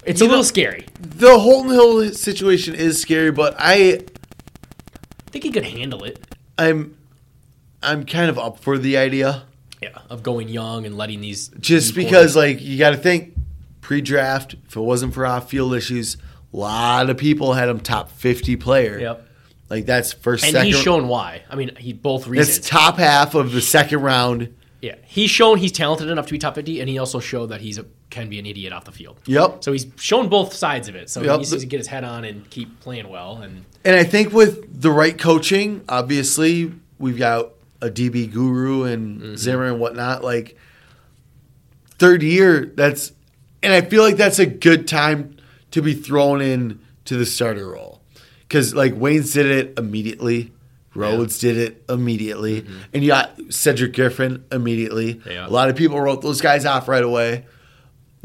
It's 0.05 0.21
a 0.21 0.23
You 0.23 0.27
know- 0.27 0.31
little 0.33 0.43
scary. 0.43 0.85
the 0.99 1.39
Holton 1.39 1.71
Hill 1.71 2.11
situation 2.13 2.75
is 2.75 2.99
scary, 3.01 3.31
but 3.31 3.55
I 3.57 3.99
I 5.27 5.31
think 5.31 5.43
he 5.45 5.51
could 5.51 5.65
handle 5.65 6.03
it. 6.03 6.19
I'm 6.57 6.95
I'm 7.81 8.05
kind 8.05 8.29
of 8.29 8.37
up 8.39 8.59
for 8.59 8.77
the 8.77 8.97
idea. 8.97 9.43
Yeah, 9.81 9.89
of 10.09 10.23
going 10.23 10.47
young 10.47 10.85
and 10.85 10.95
letting 10.97 11.19
these 11.21 11.49
Just 11.59 11.93
these 11.95 12.05
because 12.05 12.35
like 12.35 12.61
you 12.61 12.77
got 12.77 12.91
to 12.91 12.97
think 12.97 13.33
pre-draft, 13.81 14.55
if 14.67 14.75
it 14.77 14.79
wasn't 14.79 15.13
for 15.13 15.25
off-field 15.25 15.75
issues, 15.75 16.15
a 16.53 16.57
lot 16.57 17.09
of 17.09 17.17
people 17.17 17.51
had 17.53 17.67
him 17.67 17.81
top 17.81 18.09
50 18.11 18.55
player. 18.55 18.97
Yep. 18.99 19.27
Like 19.69 19.85
that's 19.85 20.13
first 20.13 20.45
and 20.45 20.53
second 20.53 20.67
he's 20.67 20.79
shown 20.81 21.07
why. 21.09 21.41
I 21.49 21.55
mean, 21.55 21.75
he 21.77 21.91
both 21.93 22.27
reasons. 22.27 22.59
It's 22.59 22.69
top 22.69 22.97
half 22.97 23.35
of 23.35 23.51
the 23.51 23.59
second 23.61 24.01
round. 24.01 24.53
yeah, 24.81 24.95
he's 25.05 25.29
shown 25.31 25.57
he's 25.57 25.71
talented 25.73 26.09
enough 26.09 26.27
to 26.27 26.31
be 26.31 26.37
top 26.39 26.55
fifty, 26.55 26.79
and 26.79 26.87
he 26.87 26.97
also 26.99 27.19
showed 27.19 27.47
that 27.47 27.59
he's 27.59 27.77
a, 27.79 27.85
can 28.13 28.29
be 28.29 28.37
an 28.39 28.45
idiot 28.45 28.71
off 28.71 28.85
the 28.85 28.91
field. 28.91 29.19
Yep. 29.25 29.63
So 29.63 29.71
he's 29.71 29.87
shown 29.97 30.29
both 30.29 30.53
sides 30.53 30.87
of 30.87 30.95
it. 30.95 31.09
So 31.09 31.21
Yep. 31.21 31.31
he 31.31 31.37
needs 31.39 31.57
to 31.57 31.65
get 31.65 31.79
his 31.79 31.87
head 31.87 32.03
on 32.03 32.23
and 32.23 32.47
keep 32.49 32.79
playing 32.79 33.09
well. 33.09 33.37
And 33.41 33.65
And 33.83 33.95
I 33.95 34.03
think 34.03 34.31
with 34.31 34.81
the 34.81 34.91
right 34.91 35.17
coaching, 35.17 35.81
obviously 35.89 36.71
we've 36.99 37.17
got 37.17 37.49
a 37.81 37.89
DB 37.89 38.31
guru 38.31 38.83
and 38.83 39.19
Mm-hmm. 39.21 39.35
Zimmer 39.35 39.65
and 39.65 39.79
whatnot. 39.79 40.23
Like 40.23 40.57
third 41.97 42.23
year, 42.23 42.71
that's 42.75 43.11
and 43.61 43.73
I 43.73 43.81
feel 43.81 44.03
like 44.03 44.17
that's 44.17 44.39
a 44.39 44.45
good 44.45 44.87
time 44.87 45.37
to 45.71 45.81
be 45.81 45.93
thrown 45.93 46.41
in 46.41 46.79
to 47.05 47.17
the 47.17 47.25
starter 47.25 47.67
role 47.69 48.01
because 48.47 48.73
like 48.75 48.93
Waynes 48.93 49.33
did 49.33 49.45
it 49.47 49.79
immediately. 49.79 50.51
Rhodes 50.95 51.39
did 51.39 51.57
it 51.57 51.83
immediately, 51.89 52.67
and 52.93 53.01
you 53.01 53.09
got 53.09 53.31
Cedric 53.49 53.95
Griffin 53.95 54.43
immediately. 54.51 55.15
Mm-hmm. 55.15 55.29
Yeah. 55.31 55.47
A 55.47 55.49
lot 55.49 55.69
of 55.69 55.75
people 55.75 55.99
wrote 55.99 56.21
those 56.21 56.39
guys 56.39 56.67
off 56.67 56.87
right 56.87 57.03
away. 57.03 57.45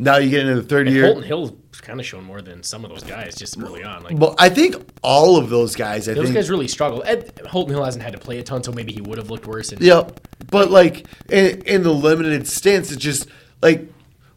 Now 0.00 0.18
you 0.18 0.30
get 0.30 0.40
into 0.46 0.54
the 0.54 0.68
third 0.68 0.86
and 0.86 0.94
year. 0.94 1.06
Holton 1.06 1.24
Hill's 1.24 1.52
kind 1.82 1.98
of 1.98 2.06
shown 2.06 2.22
more 2.22 2.40
than 2.40 2.62
some 2.62 2.84
of 2.84 2.90
those 2.90 3.02
guys 3.02 3.34
just 3.34 3.58
early 3.58 3.82
on. 3.82 4.04
Like 4.04 4.16
Well, 4.16 4.36
I 4.38 4.48
think 4.48 4.76
all 5.02 5.36
of 5.36 5.50
those 5.50 5.74
guys. 5.74 6.08
I 6.08 6.14
those 6.14 6.26
think 6.26 6.36
guys 6.36 6.50
really 6.50 6.68
struggled. 6.68 7.02
Ed, 7.04 7.40
Holton 7.46 7.74
Hill 7.74 7.84
hasn't 7.84 8.04
had 8.04 8.12
to 8.12 8.18
play 8.18 8.38
a 8.38 8.44
ton, 8.44 8.62
so 8.62 8.70
maybe 8.70 8.92
he 8.92 9.00
would 9.00 9.18
have 9.18 9.28
looked 9.28 9.46
worse. 9.46 9.72
And 9.72 9.82
Yep. 9.82 10.20
But 10.50 10.70
like 10.70 11.06
in, 11.28 11.62
in 11.62 11.82
the 11.82 11.92
limited 11.92 12.46
stints, 12.46 12.92
it's 12.92 13.02
just 13.02 13.26
like 13.60 13.88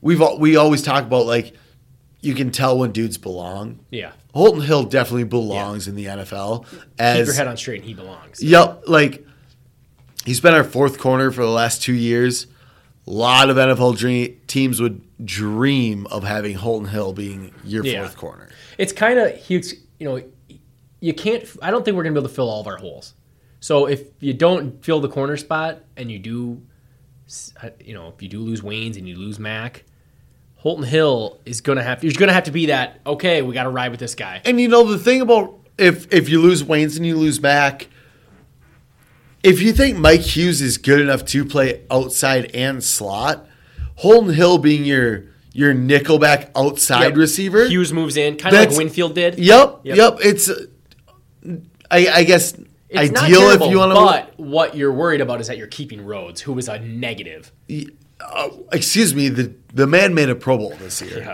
we've 0.02 0.22
we 0.40 0.56
always 0.56 0.82
talk 0.82 1.04
about 1.04 1.28
like 1.28 1.54
you 2.22 2.34
can 2.34 2.52
tell 2.52 2.78
when 2.78 2.92
dudes 2.92 3.18
belong. 3.18 3.80
yeah, 3.92 4.14
Holton 4.34 4.62
Hill 4.62 4.84
definitely 4.84 5.26
belongs 5.26 5.88
in 5.88 5.96
the 5.96 6.06
NFL. 6.06 6.68
keep 6.70 6.82
As 6.98 7.28
your 7.28 7.36
head 7.36 7.48
on 7.48 7.58
straight, 7.58 7.82
and 7.82 7.86
he 7.86 7.94
belongs. 7.94 8.42
yep, 8.42 8.84
like 8.88 9.26
he's 10.26 10.42
been 10.42 10.54
our 10.54 10.64
fourth 10.64 10.98
corner 10.98 11.32
for 11.32 11.44
the 11.44 11.52
last 11.52 11.82
two 11.84 11.94
years. 11.94 12.48
A 13.08 13.12
lot 13.12 13.50
of 13.50 13.58
NFL 13.58 13.98
dream, 13.98 14.40
teams 14.48 14.80
would 14.80 15.02
dream 15.24 16.08
of 16.08 16.24
having 16.24 16.56
Holton 16.56 16.90
Hill 16.90 17.14
being 17.14 17.54
your 17.64 17.86
Yeah. 17.86 18.02
fourth 18.02 18.18
corner. 18.18 18.50
It's 18.78 18.94
kind 18.94 19.20
of 19.20 19.36
huge. 19.36 19.74
You 20.00 20.06
know, 20.08 20.24
you 21.00 21.14
can't. 21.14 21.44
I 21.62 21.72
don't 21.72 21.84
think 21.86 21.96
we're 21.98 22.04
gonna 22.04 22.14
be 22.14 22.20
able 22.20 22.30
to 22.30 22.36
fill 22.36 22.50
all 22.50 22.62
of 22.62 22.68
our 22.68 22.78
holes. 22.78 23.14
So 23.60 23.86
if 23.88 24.02
you 24.20 24.34
don't 24.34 24.84
fill 24.84 25.00
the 25.00 25.10
corner 25.10 25.38
spot 25.38 25.84
and 25.96 26.12
you 26.12 26.18
do, 26.20 26.62
uh, 27.64 27.70
you 27.84 27.94
know, 27.94 28.08
if 28.16 28.22
you 28.22 28.28
do 28.30 28.40
lose 28.40 28.62
Waynes 28.62 28.98
and 28.98 29.08
you 29.08 29.16
lose 29.16 29.38
Mac, 29.38 29.84
Holton 30.58 30.86
Hill 30.86 31.40
is 31.46 31.62
gonna 31.62 31.84
have. 31.84 32.04
You're 32.04 32.14
gonna 32.14 32.34
have 32.34 32.44
to 32.46 32.52
be 32.52 32.68
that. 32.68 33.00
Okay, 33.06 33.42
we 33.42 33.54
got 33.54 33.64
to 33.64 33.70
ride 33.70 33.92
with 33.92 34.00
this 34.00 34.16
guy. 34.16 34.42
And 34.46 34.60
you 34.60 34.68
know 34.68 34.84
the 34.92 34.98
thing 34.98 35.22
about 35.22 35.56
if 35.78 36.12
if 36.14 36.30
you 36.30 36.42
lose 36.42 36.64
Waynes 36.64 36.98
and 36.98 37.06
you 37.06 37.16
lose 37.16 37.40
Mac, 37.42 37.88
if 39.44 39.60
you 39.62 39.74
think 39.74 39.98
Mike 39.98 40.22
Hughes 40.22 40.62
is 40.62 40.78
good 40.78 41.00
enough 41.02 41.26
to 41.26 41.44
play 41.46 41.82
outside 41.90 42.52
and 42.54 42.84
slot, 42.84 43.48
Holton 44.02 44.34
Hill 44.34 44.58
being 44.58 44.84
your 44.84 45.26
your 45.54 45.74
nickelback 45.74 46.50
outside 46.56 47.04
Yep. 47.10 47.16
receiver. 47.18 47.68
Hughes 47.68 47.92
moves 47.94 48.18
in, 48.18 48.38
kind 48.38 48.56
of 48.56 48.70
like 48.70 48.78
Winfield 48.78 49.14
did. 49.16 49.38
Yep, 49.38 49.82
Yep. 49.84 49.98
yep, 49.98 50.18
It's 50.22 50.50
uh, 50.50 50.66
I, 51.92 52.08
I 52.08 52.24
guess 52.24 52.54
It's 52.90 53.12
ideal 53.14 53.42
terrible, 53.42 53.66
if 53.68 53.72
you 53.72 53.78
want 53.80 53.92
to. 53.92 53.96
But 53.96 54.40
what 54.40 54.76
you're 54.76 54.94
worried 54.94 55.22
about 55.22 55.42
is 55.42 55.48
that 55.48 55.58
you're 55.58 55.68
keeping 55.68 56.06
Rhodes, 56.06 56.42
who 56.42 56.54
was 56.54 56.68
a 56.70 56.80
negative. 56.80 57.52
excuse 58.72 59.14
me, 59.14 59.30
the 59.30 59.54
the 59.74 59.88
man 59.88 60.14
made 60.14 60.30
a 60.30 60.36
Pro 60.36 60.58
Bowl 60.58 60.74
this 60.80 61.02
year. 61.02 61.32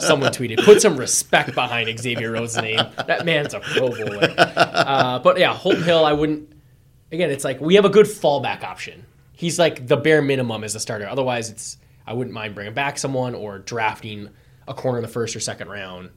Someone 0.00 0.32
tweeted, 0.32 0.64
"Put 0.64 0.80
some 0.82 0.96
respect 0.96 1.54
behind 1.54 1.96
Xavier 1.98 2.32
Rhodes' 2.32 2.56
name. 2.56 2.80
That 3.06 3.24
man's 3.24 3.54
a 3.54 3.60
Pro 3.60 3.90
Bowler." 3.90 4.34
Uh, 4.36 5.18
but 5.20 5.38
yeah, 5.38 5.54
Holton 5.54 5.82
Hill, 5.82 6.04
I 6.04 6.12
wouldn't. 6.12 6.52
again, 7.12 7.30
it's 7.30 7.44
like 7.44 7.60
we 7.60 7.74
have 7.76 7.84
a 7.84 7.88
good 7.90 8.06
fallback 8.06 8.62
option. 8.62 9.04
He's 9.34 9.58
like 9.58 9.86
the 9.86 9.96
bare 9.96 10.22
minimum 10.22 10.64
as 10.64 10.74
a 10.74 10.80
starter. 10.80 11.06
Otherwise, 11.06 11.50
it's 11.50 11.76
I 12.06 12.12
wouldn't 12.12 12.34
mind 12.34 12.54
bringing 12.54 12.74
back 12.74 12.98
someone 12.98 13.34
or 13.34 13.58
drafting 13.58 14.30
a 14.66 14.74
corner 14.74 14.98
in 14.98 15.02
the 15.02 15.08
first 15.08 15.34
or 15.34 15.40
second 15.40 15.68
round, 15.68 16.10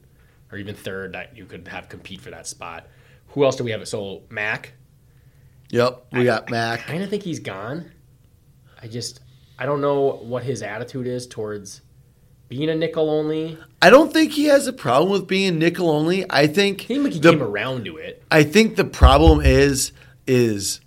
or 0.50 0.58
even 0.58 0.74
third 0.74 1.14
that 1.14 1.36
you 1.36 1.44
could 1.44 1.68
have 1.68 1.88
compete 1.88 2.20
for 2.20 2.30
that 2.30 2.46
spot. 2.46 2.86
Who 3.28 3.44
else 3.44 3.56
do 3.56 3.64
we 3.64 3.72
have? 3.72 3.86
So 3.88 4.22
Mac. 4.30 4.74
Yep, 5.70 6.06
we 6.12 6.24
got 6.24 6.50
Mac. 6.50 6.80
I 6.80 6.82
kind 6.82 7.02
of 7.02 7.10
think 7.10 7.22
he's 7.22 7.40
gone. 7.40 7.90
I 8.80 8.86
just 8.86 9.20
I 9.58 9.66
don't 9.66 9.80
know 9.80 10.20
what 10.22 10.44
his 10.44 10.62
attitude 10.62 11.06
is 11.06 11.26
towards 11.26 11.82
being 12.48 12.70
a 12.70 12.74
nickel 12.74 13.10
only. 13.10 13.58
I 13.82 13.90
don't 13.90 14.12
think 14.12 14.32
he 14.32 14.44
has 14.44 14.66
a 14.66 14.72
problem 14.72 15.10
with 15.10 15.26
being 15.26 15.58
nickel 15.58 15.90
only. 15.90 16.24
I 16.30 16.46
think 16.46 16.82
I 16.82 16.86
think 16.86 17.12
he 17.14 17.20
the 17.20 17.32
came 17.32 17.42
around 17.42 17.84
to 17.84 17.96
it. 17.96 18.22
I 18.30 18.44
think 18.44 18.76
the 18.76 18.84
problem 18.84 19.40
is 19.40 19.92
is 20.26 20.80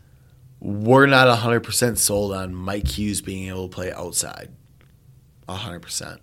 we're 0.61 1.07
not 1.07 1.27
hundred 1.39 1.61
percent 1.61 1.97
sold 1.97 2.31
on 2.33 2.53
Mike 2.55 2.87
Hughes 2.87 3.21
being 3.21 3.49
able 3.49 3.67
to 3.67 3.75
play 3.75 3.91
outside. 3.91 4.49
hundred 5.49 5.81
percent. 5.81 6.21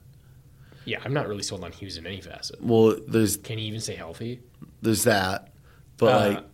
Yeah, 0.87 1.01
I'm 1.05 1.13
not 1.13 1.29
really 1.29 1.43
sold 1.43 1.65
on 1.65 1.73
Hughes 1.73 1.99
in 1.99 2.07
any 2.07 2.23
facet. 2.23 2.63
Well, 2.63 2.97
there's 3.07 3.37
Can 3.37 3.59
he 3.59 3.65
even 3.67 3.81
stay 3.81 3.95
healthy? 3.97 4.41
there's 4.81 5.05
that, 5.05 5.53
but 5.99 6.07
Uh, 6.07 6.29
like 6.35 6.45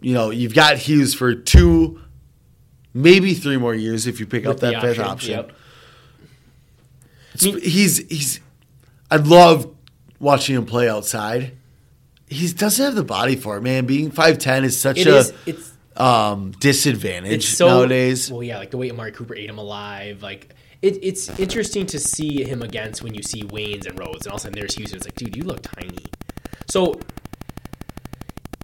you 0.00 0.12
know, 0.14 0.30
you've 0.30 0.54
got 0.54 0.76
Hughes 0.76 1.14
for 1.14 1.34
two, 1.34 2.00
maybe 2.94 3.32
three 3.34 3.56
more 3.56 3.74
years 3.74 4.06
if 4.06 4.20
you 4.20 4.26
pick 4.26 4.44
up 4.46 4.60
that 4.60 4.80
fifth 4.82 5.00
option. 5.00 5.30
Yep. 5.32 5.52
It's- 7.34 7.62
he's 7.64 7.98
he's. 8.08 8.40
I 9.10 9.16
love 9.16 9.74
watching 10.18 10.56
him 10.56 10.66
play 10.66 10.88
outside. 10.88 11.56
He 12.28 12.48
doesn't 12.52 12.84
have 12.84 12.94
the 12.94 13.04
body 13.04 13.36
for 13.36 13.56
it, 13.56 13.62
man. 13.62 13.86
Being 13.86 14.10
five 14.10 14.38
ten 14.38 14.64
is 14.64 14.78
such 14.78 14.98
It 14.98 15.06
a 15.06 15.16
is. 15.18 15.32
It's 15.46 15.72
um, 15.96 16.52
disadvantage 16.52 17.46
so 17.46 17.66
nowadays. 17.68 18.30
Well, 18.30 18.42
yeah, 18.42 18.58
like 18.58 18.70
the 18.70 18.76
way 18.76 18.90
Amari 18.90 19.12
Cooper 19.12 19.34
ate 19.34 19.48
him 19.48 19.58
alive. 19.58 20.22
Like 20.22 20.54
it, 20.82 20.98
it's 21.02 21.28
interesting 21.38 21.86
to 21.86 21.98
see 21.98 22.44
him 22.44 22.62
against 22.62 23.02
when 23.02 23.14
you 23.14 23.22
see 23.22 23.42
Waynes 23.44 23.86
and 23.86 23.98
Rhodes, 23.98 24.26
and 24.26 24.28
all 24.32 24.36
of 24.36 24.40
a 24.40 24.42
sudden 24.42 24.58
there's 24.58 24.74
Hughes. 24.74 24.92
And 24.92 24.96
it's 24.98 25.06
like, 25.06 25.14
dude, 25.16 25.36
you 25.36 25.42
look 25.44 25.62
tiny. 25.62 26.04
So 26.68 27.00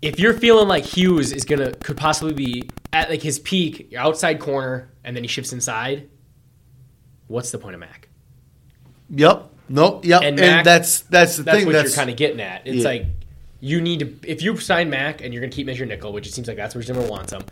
if 0.01 0.19
you're 0.19 0.35
feeling 0.35 0.69
like 0.69 0.85
Hughes 0.85 1.33
is 1.33 1.45
gonna 1.45 1.73
could 1.73 1.97
possibly 1.97 2.35
be 2.35 2.69
at 2.93 3.09
like 3.11 3.23
his 3.23 3.39
peak, 3.39 3.95
outside 3.97 4.41
corner, 4.41 4.91
and 5.05 5.17
then 5.17 5.25
he 5.25 5.29
shifts 5.29 5.53
inside, 5.53 6.09
what's 7.29 7.51
the 7.51 7.59
point 7.59 7.75
of 7.75 7.81
Mac? 7.81 8.09
Yep. 9.11 9.51
Nope. 9.69 10.05
Yep. 10.05 10.23
And 10.23 10.41
And, 10.41 10.67
that's 10.67 11.01
that's 11.03 11.37
the 11.37 11.45
That's 11.45 11.59
thing. 11.59 11.67
what 11.67 11.73
That's 11.73 11.91
you're 11.91 11.97
kind 11.97 12.11
of 12.11 12.17
getting 12.17 12.41
at. 12.41 12.67
It's 12.67 12.79
Yeah. 12.79 12.89
like 12.89 13.07
you 13.63 13.81
need 13.81 14.01
to 14.01 14.31
if 14.31 14.43
you 14.43 14.57
sign 14.59 14.91
Mac 14.91 15.23
and 15.23 15.33
you're 15.33 15.41
going 15.41 15.51
to 15.51 15.57
keep 15.57 15.69
your 15.69 15.87
nickel, 15.87 16.13
which 16.13 16.27
it 16.27 16.35
seems 16.35 16.49
like 16.49 16.57
that's 16.57 16.75
where 16.75 16.83
Zimmer 16.83 17.07
wants 17.07 17.33
him. 17.33 17.43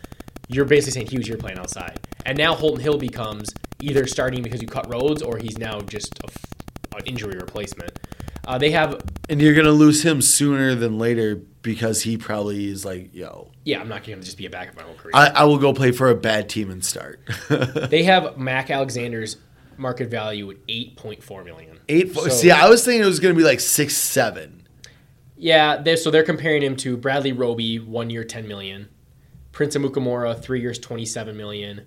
You're 0.48 0.64
basically 0.64 0.92
saying 0.92 1.06
Hughes, 1.06 1.28
you're 1.28 1.38
playing 1.38 1.58
outside, 1.58 2.00
and 2.26 2.36
now 2.36 2.54
Holton 2.54 2.80
Hill 2.80 2.98
becomes 2.98 3.48
either 3.80 4.06
starting 4.06 4.42
because 4.42 4.60
you 4.60 4.66
cut 4.66 4.92
Rhodes, 4.92 5.22
or 5.22 5.38
he's 5.38 5.56
now 5.56 5.80
just 5.80 6.18
a 6.24 6.96
an 6.96 7.06
injury 7.06 7.36
replacement. 7.38 7.98
Uh, 8.46 8.58
they 8.58 8.72
have, 8.72 9.00
and 9.28 9.40
you're 9.40 9.54
gonna 9.54 9.70
lose 9.70 10.02
him 10.02 10.20
sooner 10.20 10.74
than 10.74 10.98
later 10.98 11.36
because 11.62 12.02
he 12.02 12.16
probably 12.16 12.68
is 12.68 12.84
like, 12.84 13.14
yo, 13.14 13.52
yeah, 13.64 13.80
I'm 13.80 13.88
not 13.88 14.02
going 14.04 14.18
to 14.18 14.24
just 14.24 14.38
be 14.38 14.46
a 14.46 14.50
backup 14.50 14.76
my 14.76 14.82
whole 14.82 14.94
career. 14.94 15.12
I, 15.14 15.28
I 15.28 15.44
will 15.44 15.58
go 15.58 15.72
play 15.74 15.92
for 15.92 16.08
a 16.08 16.14
bad 16.14 16.48
team 16.48 16.70
and 16.70 16.84
start. 16.84 17.20
they 17.48 18.02
have 18.04 18.38
Mac 18.38 18.70
Alexander's 18.70 19.36
market 19.76 20.10
value 20.10 20.50
at 20.50 20.56
8.4 20.66 21.44
million. 21.44 21.78
Eight. 21.88 22.14
So- 22.14 22.28
see, 22.28 22.50
I 22.50 22.68
was 22.68 22.84
thinking 22.84 23.02
it 23.02 23.06
was 23.06 23.20
gonna 23.20 23.34
be 23.34 23.44
like 23.44 23.60
six, 23.60 23.96
seven. 23.96 24.59
Yeah, 25.40 25.76
they're, 25.78 25.96
so 25.96 26.10
they're 26.10 26.22
comparing 26.22 26.62
him 26.62 26.76
to 26.76 26.96
Bradley 26.96 27.32
Roby, 27.32 27.78
one 27.78 28.10
year, 28.10 28.24
ten 28.24 28.46
million. 28.46 28.88
Prince 29.52 29.74
Amukamara, 29.76 30.40
three 30.40 30.60
years, 30.60 30.78
twenty-seven 30.78 31.36
million. 31.36 31.86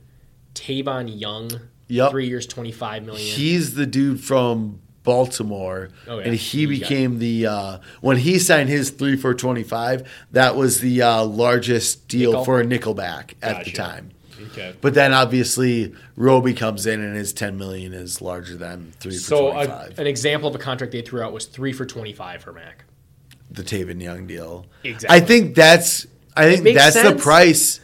Tavon 0.55 1.19
Young, 1.19 1.51
Yup. 1.87 2.11
three 2.11 2.27
years, 2.27 2.45
twenty-five 2.47 3.03
million. 3.03 3.25
He's 3.35 3.75
the 3.75 3.85
dude 3.85 4.21
from 4.21 4.79
Baltimore, 5.03 5.89
Oh, 6.07 6.17
yeah. 6.19 6.25
and 6.25 6.33
he 6.35 6.59
He 6.61 6.65
became 6.65 7.19
the 7.19 7.45
uh, 7.47 7.77
when 8.01 8.17
he 8.17 8.39
signed 8.39 8.69
his 8.69 8.89
three 8.89 9.15
for 9.17 9.33
twenty 9.33 9.63
five. 9.63 10.09
That 10.31 10.55
was 10.55 10.79
the 10.79 11.01
uh, 11.01 11.23
largest 11.23 12.07
deal 12.07 12.31
Nickel? 12.31 12.45
for 12.45 12.59
a 12.59 12.63
nickelback 12.65 13.33
at 13.41 13.65
the 13.65 13.71
time. 13.71 14.11
okay. 14.51 14.75
But 14.81 14.93
then 14.95 15.13
obviously 15.13 15.93
Roby 16.15 16.53
comes 16.53 16.85
in 16.87 17.01
and 17.01 17.15
his 17.15 17.33
ten 17.33 17.57
million 17.57 17.93
is 17.93 18.21
larger 18.21 18.55
than 18.55 18.93
three 18.99 19.11
for 19.13 19.17
So 19.19 19.51
twenty 19.51 19.65
a, 19.65 19.67
five. 19.69 19.99
an 19.99 20.07
example 20.07 20.49
of 20.49 20.55
a 20.55 20.59
contract 20.59 20.91
they 20.91 21.01
threw 21.01 21.21
out 21.21 21.33
was 21.33 21.45
three 21.45 21.71
for 21.73 21.85
twenty-five 21.85 22.41
for 22.41 22.51
Mac. 22.53 22.85
The 23.53 23.63
Tavon 23.63 24.01
Young 24.01 24.27
deal. 24.27 24.65
Exactly. 24.83 25.15
I 25.15 25.19
think 25.21 25.55
that's 25.55 26.07
I 26.35 26.55
think 26.55 26.75
that's 26.77 27.01
the 27.01 27.15
price. 27.15 27.79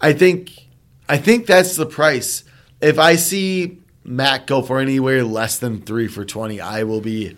I 0.00 0.12
think 0.12 0.50
I 1.08 1.16
think 1.18 1.46
that's 1.46 1.76
the 1.76 1.86
price. 1.86 2.44
If 2.80 2.98
I 2.98 3.16
see 3.16 3.78
Matt 4.04 4.46
go 4.46 4.62
for 4.62 4.78
anywhere 4.78 5.24
less 5.24 5.58
than 5.58 5.82
three 5.82 6.06
for 6.08 6.24
twenty, 6.24 6.60
I 6.60 6.84
will 6.84 7.00
be 7.00 7.36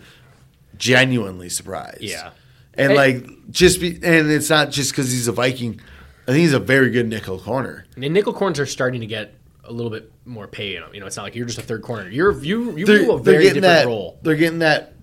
genuinely 0.77 1.49
surprised. 1.49 2.01
Yeah. 2.01 2.31
And 2.73 2.91
Hey- 2.91 2.97
like 2.97 3.49
just 3.51 3.79
be 3.81 3.95
and 4.03 4.31
it's 4.31 4.49
not 4.49 4.71
just 4.71 4.91
because 4.91 5.11
he's 5.11 5.27
a 5.27 5.31
Viking. 5.31 5.79
I 6.27 6.31
think 6.33 6.41
he's 6.41 6.53
a 6.53 6.59
very 6.59 6.91
good 6.91 7.07
nickel 7.07 7.39
corner. 7.39 7.85
And 7.95 8.13
nickel 8.13 8.33
corners 8.33 8.59
are 8.59 8.65
starting 8.65 9.01
to 9.01 9.07
get 9.07 9.33
a 9.63 9.73
little 9.73 9.89
bit 9.91 10.11
more 10.25 10.47
pay. 10.47 10.73
You 10.73 10.79
know, 10.81 10.87
you 10.93 10.99
know 10.99 11.07
it's 11.07 11.17
not 11.17 11.23
like 11.23 11.35
you're 11.35 11.45
just 11.47 11.57
a 11.59 11.63
third 11.63 11.81
corner. 11.81 12.07
You're 12.09 12.31
you 12.43 12.77
you 12.77 12.85
They're, 12.85 12.99
do 12.99 13.11
a 13.13 13.19
very 13.19 13.43
getting 13.43 13.61
different 13.61 13.83
that 13.83 13.87
role. 13.87 14.19
they're 14.21 14.35
getting 14.35 14.59
that 14.59 14.93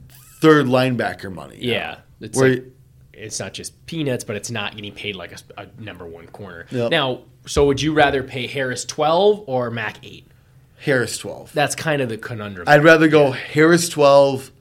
third 0.41 0.67
linebacker 0.67 1.33
money. 1.33 1.59
Yeah, 1.61 1.99
it's 2.21 2.39
Where- 2.39 2.51
like, 2.51 2.65
it's 3.13 3.41
not 3.41 3.53
just 3.53 3.85
peanuts, 3.87 4.23
but 4.23 4.37
it's 4.37 4.51
not 4.51 4.77
getting 4.77 4.95
paid 4.95 5.17
like 5.17 5.33
a, 5.33 5.63
a 5.63 5.67
number 5.83 6.07
one 6.07 6.29
corner. 6.29 6.67
Yep. 6.71 6.91
Now, 6.93 7.23
so 7.47 7.67
would 7.67 7.83
you 7.83 7.93
rather 7.93 8.23
pay 8.23 8.47
Harris 8.47 8.85
twelve 8.85 9.43
or 9.49 9.71
Mac 9.73 9.97
eight? 10.05 10.27
Harris 10.81 11.19
twelve. 11.19 11.53
That's 11.53 11.75
kind 11.75 12.01
of 12.01 12.09
the 12.09 12.17
conundrum. 12.17 12.69
I'd 12.69 12.85
rather 12.85 13.09
go 13.09 13.33
Harris 13.33 13.89
twelve, 13.89 14.53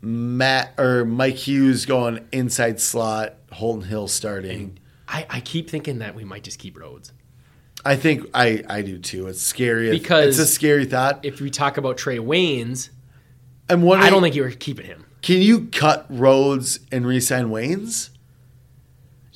Matt 0.00 0.72
or 0.78 1.04
Mike 1.04 1.34
Hughes 1.34 1.84
going 1.84 2.26
inside 2.32 2.80
slot, 2.80 3.34
Holton 3.52 3.88
Hill 3.88 4.08
starting. 4.08 4.78
I, 5.08 5.26
I 5.28 5.40
keep 5.40 5.68
thinking 5.68 5.98
that 5.98 6.14
we 6.14 6.24
might 6.24 6.44
just 6.44 6.58
keep 6.58 6.78
Rhodes. 6.78 7.12
I 7.84 7.96
think 7.96 8.26
I, 8.34 8.64
I 8.68 8.82
do 8.82 8.98
too. 8.98 9.28
It's 9.28 9.42
scary. 9.42 9.90
Because 9.90 10.38
it's 10.38 10.50
a 10.50 10.52
scary 10.52 10.86
thought. 10.86 11.24
If 11.24 11.40
we 11.40 11.50
talk 11.50 11.76
about 11.76 11.98
Trey 11.98 12.18
Waynes, 12.18 12.88
I'm 13.68 13.82
wondering. 13.82 14.06
I 14.06 14.10
don't 14.10 14.22
think 14.22 14.34
you 14.34 14.42
were 14.42 14.50
keeping 14.50 14.86
him. 14.86 15.04
Can 15.26 15.42
you 15.42 15.66
cut 15.72 16.06
Rhodes 16.08 16.78
and 16.92 17.04
resign 17.04 17.46
Waynes? 17.46 18.10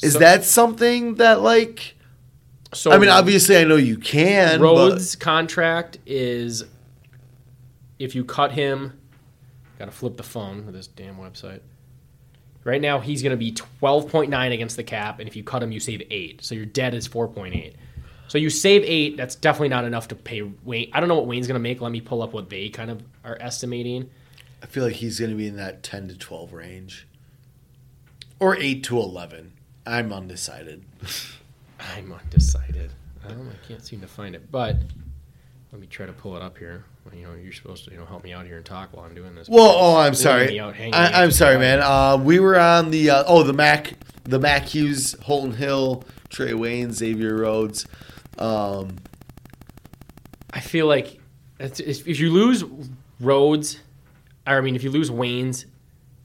Is 0.01 0.13
So- 0.13 0.19
that 0.21 0.45
something 0.45 1.17
that 1.17 1.41
like? 1.41 1.97
So 2.73 2.93
I 2.93 2.99
mean, 2.99 3.11
obviously, 3.11 3.57
I 3.57 3.65
know 3.65 3.75
you 3.75 3.97
can. 3.97 4.61
Rhodes' 4.61 5.17
contract 5.17 5.99
is 6.07 6.63
if 7.99 8.15
you 8.15 8.25
cut 8.25 8.53
him, 8.53 8.93
got 9.81 9.87
to 9.87 9.91
flip 9.91 10.17
the 10.17 10.23
phone 10.23 10.65
with 10.65 10.77
this 10.77 10.87
damn 10.87 11.17
website. 11.17 11.59
Right 12.63 12.81
now, 12.81 13.01
he's 13.01 13.21
going 13.21 13.33
to 13.33 13.37
be 13.37 13.51
12.9 13.51 14.53
against 14.53 14.77
the 14.77 14.85
cap, 14.85 15.19
and 15.19 15.29
if 15.29 15.35
you 15.35 15.43
cut 15.43 15.61
him, 15.61 15.73
you 15.73 15.81
save 15.81 16.05
eight. 16.13 16.45
So 16.45 16.55
your 16.55 16.67
debt 16.67 16.95
is 16.95 17.09
4.8. 17.09 17.75
So 18.29 18.39
you 18.39 18.49
save 18.49 18.85
eight. 18.85 19.17
That's 19.17 19.35
definitely 19.35 19.71
not 19.71 19.85
enough 19.85 20.07
to 20.07 20.15
pay 20.15 20.43
Wayne. 20.43 20.89
I 20.93 21.01
don't 21.01 21.09
know 21.09 21.19
what 21.19 21.27
Waynes 21.27 21.49
going 21.49 21.55
to 21.55 21.59
make. 21.59 21.81
Let 21.81 21.91
me 21.91 22.01
pull 22.01 22.23
up 22.23 22.33
what 22.33 22.49
they 22.49 22.69
kind 22.69 22.93
of 22.93 23.03
are 23.25 23.37
estimating. 23.41 24.09
I 24.63 24.67
feel 24.67 24.85
like 24.85 24.97
he's 24.97 25.19
going 25.19 25.31
to 25.31 25.37
be 25.37 25.47
in 25.47 25.57
that 25.57 25.83
ten 25.83 26.09
to 26.09 26.17
twelve 26.17 26.53
range, 26.53 27.07
or 28.39 28.57
eight 28.57 28.85
to 28.85 28.99
eleven. 28.99 29.53
I'm 29.87 30.13
undecided. 30.13 30.85
I'm 31.97 32.13
undecided. 32.13 32.93
Um, 33.27 33.51
I 33.51 33.67
can't 33.67 33.85
seem 33.85 34.01
to 34.01 34.07
find 34.07 34.35
it, 34.35 34.51
but 34.51 34.77
let 35.73 35.81
me 35.81 35.87
try 35.87 36.07
to 36.07 36.13
pull 36.13 36.37
it 36.37 36.43
up 36.43 36.59
here. 36.59 36.85
You 37.15 37.27
know, 37.27 37.35
you're 37.35 37.53
supposed 37.53 37.87
to 37.87 37.91
you 37.91 37.97
know 37.97 38.05
help 38.05 38.23
me 38.23 38.33
out 38.33 38.47
here 38.47 38.57
and 38.57 38.65
talk 38.65 38.91
while 38.93 39.05
I'm 39.05 39.15
doing 39.15 39.35
this. 39.35 39.49
Well, 39.49 39.75
oh, 39.77 39.97
I'm 39.97 40.15
sorry. 40.15 40.61
out 40.61 40.75
I, 40.79 41.23
I'm 41.23 41.31
sorry, 41.31 41.59
man. 41.59 41.81
Uh, 41.81 42.17
we 42.17 42.39
were 42.39 42.59
on 42.59 42.91
the 42.91 43.11
uh, 43.11 43.25
oh 43.27 43.43
the 43.43 43.53
Mac 43.53 43.95
the 44.25 44.39
Mac 44.39 44.65
Hughes, 44.65 45.17
Holton 45.23 45.53
Hill, 45.53 46.05
Trey 46.29 46.55
Wayne, 46.55 46.93
Xavier 46.93 47.37
Rhodes. 47.37 47.87
Um, 48.39 48.97
I 50.53 50.61
feel 50.61 50.87
like 50.87 51.19
if 51.59 51.81
if 51.81 52.21
you 52.21 52.31
lose 52.31 52.65
Rhodes, 53.19 53.81
I 54.47 54.61
mean, 54.61 54.75
if 54.77 54.83
you 54.83 54.91
lose 54.91 55.11
Waynes 55.11 55.65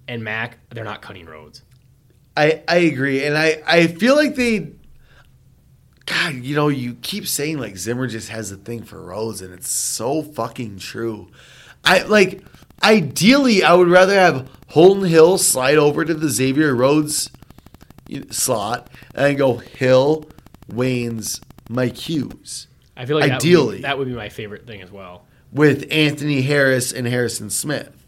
and 0.07 0.23
Mac, 0.23 0.57
they're 0.69 0.83
not 0.83 1.01
cutting 1.01 1.25
Rhodes. 1.25 1.61
I 2.37 2.61
I 2.67 2.77
agree, 2.77 3.23
and 3.25 3.37
I 3.37 3.61
I 3.65 3.87
feel 3.87 4.15
like 4.15 4.35
they. 4.35 4.71
God, 6.05 6.35
you 6.35 6.55
know, 6.55 6.67
you 6.67 6.95
keep 7.01 7.27
saying 7.27 7.57
like 7.57 7.77
Zimmer 7.77 8.05
just 8.07 8.29
has 8.29 8.51
a 8.51 8.57
thing 8.57 8.83
for 8.83 9.01
Rhodes, 9.01 9.41
and 9.41 9.53
it's 9.53 9.69
so 9.69 10.21
fucking 10.21 10.77
true. 10.79 11.29
I 11.83 12.03
like. 12.03 12.43
Ideally, 12.83 13.63
I 13.63 13.73
would 13.73 13.87
rather 13.87 14.13
have 14.13 14.49
Holton 14.69 15.05
Hill 15.05 15.37
slide 15.37 15.77
over 15.77 16.03
to 16.05 16.13
the 16.13 16.29
Xavier 16.29 16.75
Rhodes 16.75 17.31
slot 18.29 18.89
and 19.15 19.37
go 19.37 19.55
Hill, 19.55 20.25
Waynes, 20.69 21.41
Mike 21.69 21.97
Hughes. 21.97 22.67
I 22.97 23.05
feel 23.05 23.17
like 23.19 23.29
that 23.29 23.35
would 23.35 23.43
be- 23.43 23.49
Ideally. 23.55 23.81
that 23.81 23.97
would 23.97 24.07
be 24.07 24.13
my 24.13 24.29
favorite 24.29 24.67
thing 24.67 24.81
as 24.81 24.91
well. 24.91 25.25
with 25.51 25.87
Anthony 25.89 26.41
Harris 26.41 26.91
and 26.91 27.07
Harrison 27.07 27.49
Smith 27.49 28.04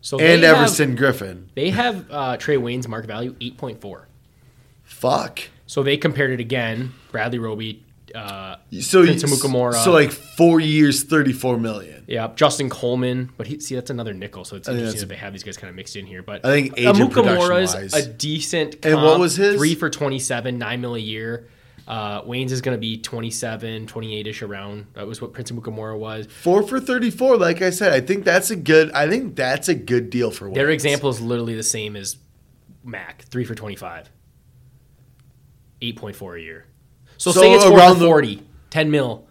So 0.00 0.18
and 0.18 0.42
they 0.42 0.46
have- 0.46 0.56
Everson 0.58 0.96
Griffen. 0.96 1.46
they 1.54 1.70
have 1.70 2.06
uh, 2.10 2.36
Trey 2.36 2.56
Wayne's 2.58 2.86
market 2.86 3.06
value 3.08 3.34
eight 3.40 3.56
point 3.56 3.80
four. 3.80 4.06
Fuck. 4.82 5.40
So 5.66 5.82
they 5.82 5.96
compared 5.96 6.30
it 6.30 6.40
again. 6.40 6.92
Bradley 7.10 7.38
Roby, 7.38 7.82
uh, 8.14 8.56
So 8.80 9.02
Prince 9.02 9.24
Amukamara. 9.24 9.82
So 9.82 9.92
like 9.92 10.10
four 10.12 10.60
years, 10.60 11.04
thirty-four 11.04 11.56
million. 11.58 12.04
yeah, 12.06 12.30
Justin 12.36 12.68
Coleman, 12.68 13.30
but 13.38 13.46
he, 13.46 13.60
see 13.60 13.74
that's 13.76 13.88
another 13.88 14.12
nickel. 14.12 14.44
So 14.44 14.56
it's 14.56 14.68
interesting 14.68 15.00
that 15.00 15.08
they 15.08 15.16
have 15.16 15.32
these 15.32 15.42
guys 15.42 15.56
kind 15.56 15.70
of 15.70 15.74
mixed 15.74 15.96
in 15.96 16.04
here. 16.04 16.22
But 16.22 16.44
I 16.44 16.50
think 16.50 16.74
age 16.76 16.98
is 17.00 17.94
a 17.94 18.06
decent. 18.06 18.84
And 18.84 19.02
what 19.02 19.18
was 19.18 19.36
his? 19.36 19.56
Three 19.56 19.74
for 19.74 19.88
twenty-seven, 19.88 20.58
nine 20.58 20.82
mil 20.82 20.94
a 20.96 20.98
year. 20.98 21.48
Uh, 21.86 22.22
Waynes 22.22 22.50
is 22.50 22.62
going 22.62 22.74
to 22.74 22.80
be 22.80 22.96
27, 22.98 23.86
28 23.86 24.26
ish 24.26 24.40
around. 24.42 24.86
That 24.94 25.06
was 25.06 25.20
what 25.20 25.32
Prince 25.34 25.50
Amukamara 25.50 25.98
was. 25.98 26.26
Four 26.26 26.62
for 26.62 26.80
thirty-four. 26.80 27.36
Like 27.36 27.60
I 27.60 27.68
said, 27.70 27.92
I 27.92 28.00
think 28.00 28.24
that's 28.24 28.50
a 28.50 28.56
good. 28.56 28.90
I 28.92 29.08
think 29.08 29.36
that's 29.36 29.68
a 29.68 29.74
good 29.74 30.08
deal 30.08 30.30
for 30.30 30.50
Their 30.50 30.70
example 30.70 31.10
is 31.10 31.20
literally 31.20 31.54
the 31.54 31.62
same 31.62 31.94
as 31.94 32.16
Mac, 32.82 33.22
three 33.24 33.44
for 33.44 33.54
25, 33.54 34.08
8.4 35.82 36.36
a 36.38 36.40
year. 36.42 36.66
So, 37.18 37.32
So 37.32 37.40
say 37.40 37.52
it's 37.52 37.64
four 37.64 37.76
around 37.78 37.98
for 37.98 38.22
the- 38.22 38.40
10 38.70 38.90
mil. 38.90 39.26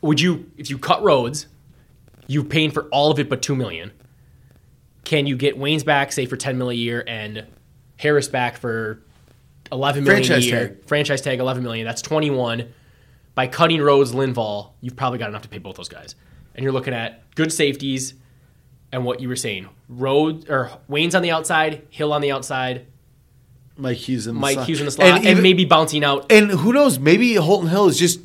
Would 0.00 0.20
you, 0.20 0.50
if 0.56 0.70
you 0.70 0.78
cut 0.78 1.02
Rhodes, 1.02 1.46
you're 2.26 2.44
paying 2.44 2.70
for 2.70 2.84
all 2.86 3.10
of 3.10 3.18
it 3.18 3.28
but 3.28 3.42
2 3.42 3.54
million. 3.54 3.92
Can 5.04 5.26
you 5.26 5.36
get 5.36 5.58
Waynes 5.58 5.84
back, 5.84 6.12
say, 6.12 6.26
for 6.26 6.36
10 6.36 6.56
mil 6.56 6.70
a 6.70 6.74
year 6.74 7.02
and 7.06 7.46
Harris 7.96 8.28
back 8.28 8.56
for 8.56 9.02
11 9.72 10.04
million 10.04 10.24
Franchise 10.24 10.44
a 10.44 10.48
year? 10.48 10.68
tag. 10.68 10.84
Franchise 10.86 11.20
tag, 11.20 11.38
11 11.40 11.62
million. 11.62 11.86
That's 11.86 12.02
21. 12.02 12.72
By 13.34 13.46
cutting 13.46 13.80
Rhodes, 13.80 14.12
Linval, 14.12 14.70
you've 14.80 14.96
probably 14.96 15.18
got 15.18 15.28
enough 15.28 15.42
to 15.42 15.48
pay 15.48 15.58
both 15.58 15.76
those 15.76 15.88
guys. 15.88 16.14
And 16.54 16.64
you're 16.64 16.72
looking 16.72 16.92
at 16.94 17.22
good 17.36 17.52
safeties, 17.52 18.14
and 18.92 19.04
what 19.04 19.20
you 19.20 19.28
were 19.28 19.36
saying, 19.36 19.68
Road 19.88 20.50
or 20.50 20.70
Waynes 20.90 21.14
on 21.14 21.22
the 21.22 21.30
outside, 21.30 21.86
Hill 21.90 22.12
on 22.12 22.20
the 22.20 22.32
outside, 22.32 22.86
Mike 23.76 23.96
Hughes 23.96 24.26
in 24.26 24.34
the 24.34 24.40
Mike 24.40 24.54
slot. 24.54 24.66
Hughes 24.66 24.80
in 24.80 24.84
the 24.86 24.90
slot, 24.90 25.08
and, 25.18 25.24
even- 25.26 25.42
maybe 25.42 25.64
bouncing 25.64 26.04
out. 26.04 26.30
And 26.30 26.50
who 26.50 26.72
knows? 26.72 26.98
Maybe 26.98 27.34
Holton 27.36 27.68
Hill 27.70 27.86
is 27.86 27.96
just 27.98 28.20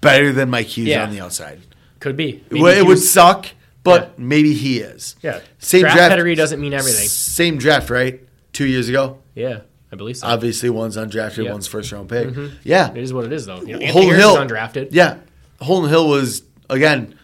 better 0.00 0.32
than 0.32 0.50
Mike 0.50 0.66
Hughes 0.66 0.88
Yeah. 0.88 1.02
on 1.04 1.10
the 1.10 1.20
outside. 1.20 1.60
Could 1.98 2.16
be. 2.16 2.42
Well, 2.50 2.66
it 2.76 2.86
would 2.86 2.98
suck, 2.98 3.46
but 3.82 4.02
Yeah. 4.18 4.24
maybe 4.24 4.52
he 4.52 4.78
is. 4.80 5.16
Yeah. 5.22 5.40
Same 5.58 5.80
draft, 5.80 5.96
draft. 5.96 6.10
pedigree 6.10 6.34
doesn't 6.34 6.60
mean 6.60 6.74
everything. 6.74 7.08
Same 7.08 7.56
draft, 7.56 7.88
right? 7.90 8.20
Two 8.52 8.66
years 8.66 8.88
ago. 8.88 9.18
Yeah, 9.34 9.60
I 9.92 9.96
believe 9.96 10.16
so. 10.16 10.26
Obviously, 10.26 10.68
one's 10.70 10.96
undrafted, 10.96 11.36
Yeah. 11.38 11.44
Mm-hmm. 11.44 11.52
one's 11.52 11.66
first 11.68 11.92
round 11.92 12.08
pick. 12.08 12.34
Yeah. 12.64 12.90
it 12.90 12.96
is 12.98 13.12
what 13.12 13.24
it 13.24 13.32
is, 13.32 13.46
though. 13.46 13.62
You 13.62 13.78
know, 13.78 13.86
Holton 13.92 14.14
Hill 14.16 14.36
is 14.42 14.50
undrafted. 14.50 14.88
Yeah, 14.90 15.18
Holton 15.60 15.90
Hill 15.90 16.08
was 16.08 16.42
again 16.68 17.18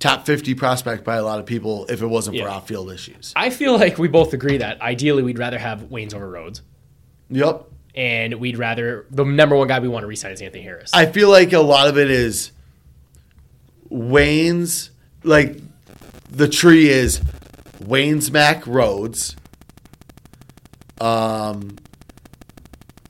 top 0.00 0.26
fifty 0.26 0.54
prospect 0.54 1.04
by 1.04 1.16
a 1.16 1.24
lot 1.24 1.38
of 1.40 1.46
people 1.46 1.86
if 1.88 2.02
it 2.02 2.06
wasn't 2.06 2.36
for 2.38 2.48
off 2.48 2.68
field 2.68 2.90
issues. 2.90 3.32
I 3.36 3.50
feel 3.50 3.74
like 3.78 3.98
we 3.98 4.08
both 4.08 4.32
agree 4.32 4.58
that 4.58 4.80
ideally 4.80 5.22
we'd 5.22 5.38
rather 5.38 5.58
have 5.58 5.80
Waynes 5.90 6.14
over 6.14 6.28
Rhodes, 6.28 6.62
Yep. 7.30 7.64
and 7.94 8.34
we'd 8.34 8.58
rather 8.58 9.06
the 9.10 9.24
number 9.24 9.56
one 9.56 9.66
guy 9.68 9.78
we 9.80 9.88
want 9.88 10.02
to 10.02 10.06
resign 10.08 10.32
is 10.32 10.40
Anthony 10.42 10.62
Harris. 10.62 10.90
I 10.94 11.06
feel 11.06 11.28
like 11.30 11.52
a 11.52 11.60
lot 11.60 11.88
of 11.88 11.98
it 11.98 12.10
is 12.10 12.52
Waynes 13.90 14.90
like 15.24 15.56
the 16.30 16.48
tree 16.48 16.88
is 16.90 17.20
Waynes 17.82 18.30
Mac 18.30 18.66
Rhodes, 18.66 19.34
um, 21.00 21.76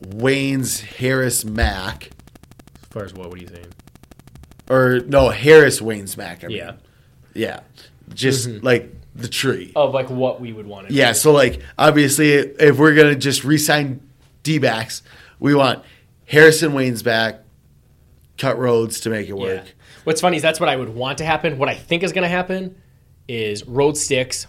Waynes 0.09 0.81
Harris 0.81 1.45
Mac, 1.45 2.11
as 2.83 2.89
far 2.91 3.05
as 3.05 3.15
what? 3.15 3.29
What 3.29 3.39
are 3.39 3.43
you 3.43 3.49
saying? 3.49 3.73
or 4.71 5.01
no 5.01 5.31
Harris 5.31 5.81
Waynes 5.81 6.17
Mac. 6.17 6.45
I 6.45 6.49
mean. 6.49 6.57
Yeah, 6.57 6.73
yeah, 7.35 7.61
just 8.13 8.49
mm-hmm. 8.49 8.65
like 8.65 8.95
the 9.15 9.29
tree. 9.29 9.73
of 9.75 9.95
like 9.95 10.11
what 10.11 10.41
we 10.41 10.53
would 10.53 10.67
want 10.67 10.89
to. 10.89 10.95
Yeah, 10.95 11.13
do. 11.13 11.19
so 11.19 11.33
like 11.33 11.61
obviously, 11.77 12.33
if 12.33 12.79
we're 12.79 12.95
gonna 12.95 13.17
just 13.17 13.45
re-sign 13.45 14.01
D 14.43 14.59
backs, 14.59 15.03
we 15.39 15.55
want 15.55 15.85
Harrison 16.27 16.73
Waynes 16.73 17.03
back, 17.03 17.41
cut 18.37 18.59
Rhodes 18.59 19.01
to 19.01 19.11
make 19.11 19.29
it 19.29 19.35
work. 19.37 19.65
Yeah. 19.65 19.73
What's 20.05 20.21
funny 20.21 20.37
is 20.37 20.43
that's 20.43 20.61
what 20.61 20.69
I 20.69 20.77
would 20.77 20.89
want 20.89 21.19
to 21.19 21.25
happen. 21.25 21.59
What 21.59 21.69
I 21.69 21.75
think 21.75 22.03
is 22.03 22.13
going 22.13 22.23
to 22.23 22.29
happen 22.29 22.81
is 23.27 23.67
Rhodes 23.67 24.01
sticks, 24.01 24.47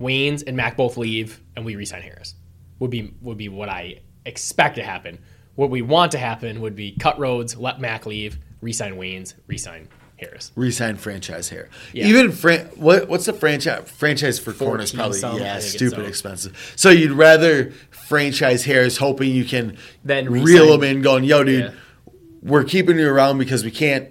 Waynes 0.00 0.42
and 0.44 0.56
Mac 0.56 0.76
both 0.76 0.96
leave, 0.96 1.40
and 1.54 1.64
we 1.64 1.76
resign 1.76 2.02
Harris. 2.02 2.34
Would 2.80 2.90
be 2.90 3.14
would 3.20 3.36
be 3.36 3.48
what 3.48 3.68
I 3.68 4.00
expect 4.30 4.76
to 4.76 4.82
happen. 4.82 5.18
What 5.56 5.68
we 5.68 5.82
want 5.82 6.12
to 6.12 6.18
happen 6.18 6.60
would 6.62 6.74
be 6.76 6.92
cut 6.92 7.18
Rhodes, 7.18 7.56
let 7.56 7.80
Mac 7.80 8.06
leave, 8.06 8.38
resign 8.62 8.94
Waynes, 8.94 9.34
resign 9.46 9.88
Harris. 10.18 10.52
Re-sign 10.54 10.96
franchise 10.96 11.48
here. 11.48 11.68
Yeah. 11.92 12.06
Even 12.06 12.30
fran- 12.30 12.66
what 12.76 13.08
what's 13.08 13.26
the 13.26 13.32
franchise 13.32 13.90
franchise 13.90 14.38
for 14.38 14.52
corners? 14.52 14.92
Probably 14.92 15.18
some, 15.18 15.38
yeah, 15.38 15.58
stupid 15.58 15.96
so. 15.96 16.04
expensive. 16.04 16.72
So 16.76 16.90
you'd 16.90 17.12
rather 17.12 17.72
franchise 17.90 18.64
Harris, 18.64 18.96
hoping 18.98 19.30
you 19.30 19.44
can 19.44 19.76
Then 20.04 20.30
reel 20.30 20.72
him 20.74 20.82
in, 20.84 21.02
going, 21.02 21.24
"Yo, 21.24 21.42
dude, 21.44 21.64
Yeah. 21.64 22.12
we're 22.42 22.64
keeping 22.64 22.98
you 22.98 23.08
around 23.08 23.38
because 23.38 23.64
we 23.64 23.70
can't, 23.70 24.08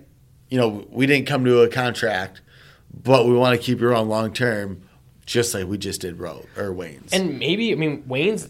you 0.49 0.57
know, 0.57 0.85
we 0.89 1.05
didn't 1.05 1.27
come 1.27 1.45
to 1.45 1.61
a 1.61 1.69
contract, 1.69 2.41
but 2.91 3.27
we 3.27 3.33
want 3.35 3.55
to 3.59 3.63
keep 3.63 3.79
you 3.79 3.87
around 3.87 4.09
long 4.09 4.33
term." 4.33 4.81
Just 5.27 5.53
like 5.53 5.67
we 5.67 5.77
just 5.77 6.01
did 6.01 6.17
Ro 6.19 6.43
or 6.57 6.73
Waynes. 6.73 7.13
And 7.13 7.37
maybe 7.37 7.71
I 7.71 7.75
mean 7.75 8.01
Waynes 8.09 8.49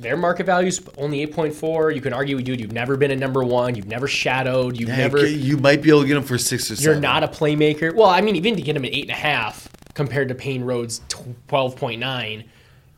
their 0.00 0.16
market 0.16 0.46
value's 0.46 0.80
only 0.96 1.22
eight 1.22 1.32
point 1.32 1.54
four. 1.54 1.90
You 1.90 2.00
can 2.00 2.12
argue, 2.12 2.40
dude, 2.40 2.60
you've 2.60 2.72
never 2.72 2.96
been 2.96 3.10
a 3.10 3.16
number 3.16 3.42
one, 3.44 3.74
you've 3.74 3.86
never 3.88 4.06
shadowed, 4.08 4.78
you've 4.78 4.88
Yeah, 4.88 4.96
never 4.96 5.26
you 5.26 5.56
might 5.56 5.82
be 5.82 5.90
able 5.90 6.02
to 6.02 6.06
get 6.08 6.16
him 6.16 6.22
for 6.22 6.38
six 6.38 6.70
or 6.70 6.76
seven. 6.76 6.92
You're 6.94 7.00
not 7.00 7.24
a 7.24 7.28
playmaker. 7.28 7.94
Well, 7.94 8.08
I 8.08 8.20
mean, 8.20 8.36
even 8.36 8.56
to 8.56 8.62
get 8.62 8.76
him 8.76 8.84
at 8.84 8.92
eight 8.92 9.02
and 9.02 9.10
a 9.10 9.14
half 9.14 9.68
compared 9.94 10.28
to 10.28 10.34
Payne 10.34 10.64
point 10.66 12.00
nine, 12.00 12.44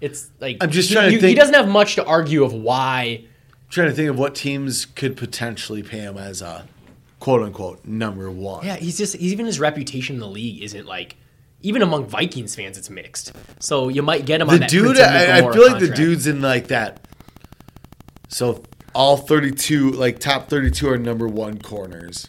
it's 0.01 0.31
like 0.41 0.59
I'm 0.61 0.71
just 0.71 0.93
trying 0.93 1.11
to 1.11 1.17
you- 1.21 1.27
He 1.27 1.35
doesn't 1.35 1.55
have 1.55 1.69
much 1.69 1.95
to 1.97 2.05
argue 2.05 2.45
of 2.45 2.53
why. 2.53 3.25
trying 3.71 3.89
to 3.89 3.95
think 3.95 4.11
of 4.11 4.19
what 4.19 4.35
teams 4.35 4.85
could 4.85 5.17
potentially 5.17 5.83
pay 5.83 5.99
him 6.01 6.19
as 6.19 6.43
a 6.43 6.67
quote 7.19 7.43
unquote 7.43 7.85
number 7.85 8.31
one. 8.31 8.67
Yeah, 8.67 8.77
he's 8.77 8.99
just 8.99 9.15
even 9.17 9.47
his 9.47 9.61
reputation 9.61 10.17
in 10.17 10.21
the 10.21 10.29
league 10.29 10.63
isn't 10.63 10.87
like. 10.87 11.17
Even 11.63 11.83
among 11.83 12.07
Vikings 12.07 12.55
fans, 12.55 12.79
it's 12.79 12.89
mixed. 12.89 13.33
So 13.59 13.89
you 13.89 14.03
might 14.03 14.25
get 14.25 14.41
him 14.41 14.49
on 14.49 14.55
the 14.55 14.61
that. 14.61 14.71
dude, 14.71 14.99
I, 14.99 15.39
I 15.39 15.53
feel 15.53 15.71
like 15.71 15.81
the 15.81 15.93
dudes 15.95 16.27
in 16.27 16.41
like 16.41 16.69
that. 16.69 17.07
So 18.29 18.63
all 18.95 19.17
thirty-two, 19.19 19.91
like 19.91 20.19
top 20.19 20.49
thirty-two, 20.49 20.89
are 20.89 20.97
number 20.97 21.29
one 21.29 21.59
corners, 21.59 22.29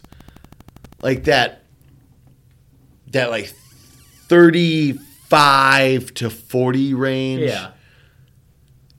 like 1.00 1.24
that. 1.24 1.64
That 3.08 3.30
like 3.30 3.54
thirty-five 4.28 6.14
to 6.14 6.28
forty 6.28 6.92
range. 6.92 7.42
Yeah, 7.42 7.70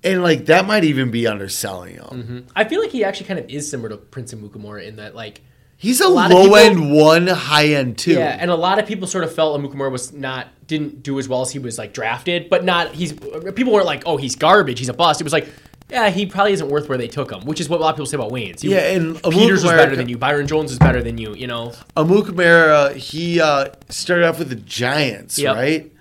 and 0.03 0.23
like 0.23 0.45
that 0.47 0.65
might 0.65 0.84
even 0.84 1.11
be 1.11 1.27
underselling 1.27 1.95
him. 1.95 2.03
Mm-hmm. 2.05 2.39
I 2.55 2.64
feel 2.64 2.81
like 2.81 2.91
he 2.91 3.03
actually 3.03 3.27
kind 3.27 3.39
of 3.39 3.49
is 3.49 3.69
similar 3.69 3.89
to 3.89 3.97
Prince 3.97 4.34
Amukamara 4.34 4.85
in 4.85 4.95
that 4.95 5.15
like 5.15 5.41
He's 5.84 5.99
a, 6.01 6.05
of 6.05 6.11
low 6.14 6.27
people- 6.43 6.55
end 6.55 6.91
one, 6.93 7.27
high 7.27 7.68
end 7.68 7.97
two. 7.97 8.14
Yeah, 8.14 8.38
and 8.39 8.49
a 8.49 8.55
lot 8.55 8.80
of 8.80 8.85
people 8.88 9.05
sort 9.05 9.23
of 9.26 9.35
felt 9.35 9.60
Amukamara 9.61 9.91
was 9.91 10.14
not 10.14 10.47
didn't 10.65 11.03
do 11.03 11.19
as 11.19 11.27
well 11.27 11.41
as 11.41 11.51
he 11.51 11.60
was 11.60 11.77
like 11.77 11.93
drafted, 11.93 12.49
but 12.49 12.64
not 12.64 12.93
he's 12.95 13.11
people 13.53 13.73
weren't 13.73 13.85
like, 13.85 14.03
oh, 14.05 14.15
he's 14.18 14.35
garbage, 14.35 14.80
he's 14.80 14.88
a 14.89 14.93
bust. 14.93 15.19
It 15.19 15.26
was 15.26 15.34
like, 15.34 15.47
yeah, 15.89 16.10
he 16.10 16.26
probably 16.26 16.53
isn't 16.53 16.69
worth 16.69 16.88
where 16.88 16.97
they 16.97 17.10
took 17.10 17.30
him, 17.31 17.41
which 17.45 17.60
is 17.60 17.68
what 17.68 17.80
a 17.81 17.84
lot 17.84 17.89
of 17.89 17.95
people 17.97 18.05
say 18.05 18.15
about 18.15 18.31
Waynes. 18.31 18.61
He- 18.61 18.72
Yeah, 18.72 18.93
and 18.93 19.22
Peters 19.23 19.61
was 19.64 19.73
better 19.73 19.95
than 19.97 20.07
you, 20.07 20.18
Byron 20.18 20.47
Jones 20.47 20.72
is 20.72 20.80
better 20.80 21.03
than 21.03 21.18
you, 21.18 21.35
you 21.35 21.47
know. 21.47 21.73
Amukamara, 21.97 22.95
he 22.95 23.41
uh, 23.41 23.68
started 23.89 24.26
off 24.26 24.39
with 24.39 24.47
the 24.49 24.55
Giants, 24.55 25.38
Yep. 25.38 25.55
right? 25.55 25.91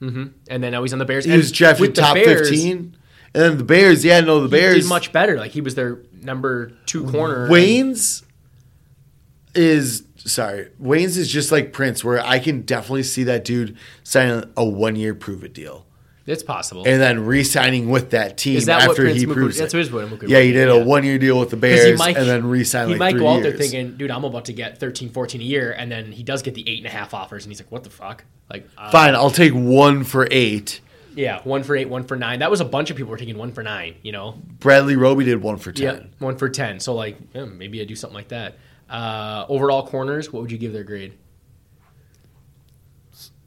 And 0.00 0.32
then 0.48 0.72
now 0.72 0.82
he's 0.82 0.94
on 0.94 0.98
the 0.98 1.04
Bears. 1.04 1.26
He 1.26 1.30
And 1.30 1.38
was 1.38 1.52
drafted 1.52 1.94
top 1.94 2.14
Bears, 2.14 2.48
fifteen, 2.48 2.96
and 3.34 3.42
then 3.42 3.58
the 3.58 3.64
Bears. 3.64 4.02
Yeah, 4.04 4.20
no, 4.20 4.40
the 4.40 4.46
He 4.56 4.62
Bears. 4.62 4.84
did 4.84 4.88
much 4.88 5.12
better. 5.12 5.36
Like 5.36 5.50
he 5.50 5.60
was 5.60 5.74
their 5.74 5.98
number 6.22 6.72
two 6.86 7.04
corner. 7.10 7.48
Waynes 7.50 8.22
is 9.54 10.04
sorry. 10.16 10.68
Waynes 10.80 11.16
is 11.16 11.30
just 11.30 11.50
like 11.52 11.72
Prince, 11.72 12.04
where 12.04 12.24
I 12.24 12.38
can 12.38 12.62
definitely 12.62 13.02
see 13.04 13.24
that 13.24 13.44
dude 13.44 13.76
signing 14.02 14.44
a 14.56 14.64
one 14.64 14.96
year 14.96 15.14
prove 15.14 15.44
it 15.44 15.52
deal, 15.54 15.86
it's 16.26 16.42
possible. 16.42 16.84
and 16.86 17.00
then 17.00 17.24
re-signing 17.26 17.88
with 17.88 18.10
that 18.10 18.36
team 18.36 18.60
that 18.64 18.88
after 18.88 19.06
he 19.06 19.26
Muku- 19.26 19.32
proves 19.32 19.58
that's 19.58 19.72
it. 19.74 19.76
what 19.76 19.82
is 19.82 19.90
what 19.92 20.06
Muku- 20.08 20.28
yeah, 20.28 20.40
he 20.40 20.52
did 20.52 20.68
yeah. 20.68 20.74
a 20.74 20.84
one 20.84 21.04
year 21.04 21.18
deal 21.18 21.38
with 21.38 21.50
the 21.50 21.56
Bears, 21.56 21.98
might, 21.98 22.16
and 22.16 22.28
then 22.28 22.46
re-signed 22.46 22.88
he 22.90 22.94
like 22.94 22.98
might 22.98 23.10
three 23.12 23.20
go 23.20 23.28
out 23.28 23.42
there 23.42 23.52
thinking, 23.56 23.96
dude, 23.96 24.10
I'm 24.10 24.24
about 24.24 24.44
to 24.46 24.52
get 24.52 24.78
13, 24.78 25.10
14 25.10 25.40
a 25.40 25.44
year, 25.44 25.72
and 25.72 25.90
then 25.90 26.12
he 26.12 26.22
does 26.22 26.42
get 26.42 26.54
the 26.54 26.68
eight 26.68 26.78
and 26.78 26.86
a 26.86 26.90
half 26.90 27.14
offers, 27.14 27.44
and 27.44 27.50
he's 27.50 27.60
like, 27.60 27.72
what 27.72 27.84
the 27.84 27.90
fuck? 27.90 28.24
Like, 28.50 28.68
uh, 28.78 28.90
Fine, 28.90 29.14
I'll 29.14 29.30
take 29.30 29.52
one 29.52 30.04
for 30.04 30.28
eight. 30.30 30.80
Yeah, 31.16 31.40
one 31.42 31.64
for 31.64 31.74
eight, 31.74 31.88
one 31.88 32.04
for 32.04 32.16
nine. 32.16 32.38
That 32.38 32.52
was 32.52 32.60
a 32.60 32.64
bunch 32.64 32.90
of 32.90 32.96
people 32.96 33.10
were 33.10 33.16
taking 33.16 33.36
one 33.36 33.50
for 33.50 33.64
nine. 33.64 33.96
You 34.02 34.12
know, 34.12 34.38
Bradley 34.60 34.94
Roby 34.94 35.24
did 35.24 35.42
one 35.42 35.56
for 35.56 35.72
ten. 35.72 35.82
yeah, 35.96 36.02
one 36.24 36.36
for 36.36 36.48
ten. 36.48 36.78
So 36.78 36.94
like, 36.94 37.16
yeah, 37.34 37.46
maybe 37.46 37.80
I 37.80 37.84
do 37.84 37.96
something 37.96 38.14
like 38.14 38.28
that. 38.28 38.54
Uh, 38.90 39.46
overall 39.48 39.86
corners, 39.86 40.32
what 40.32 40.42
would 40.42 40.50
you 40.52 40.58
give 40.58 40.72
their 40.72 40.82
grade? 40.84 41.14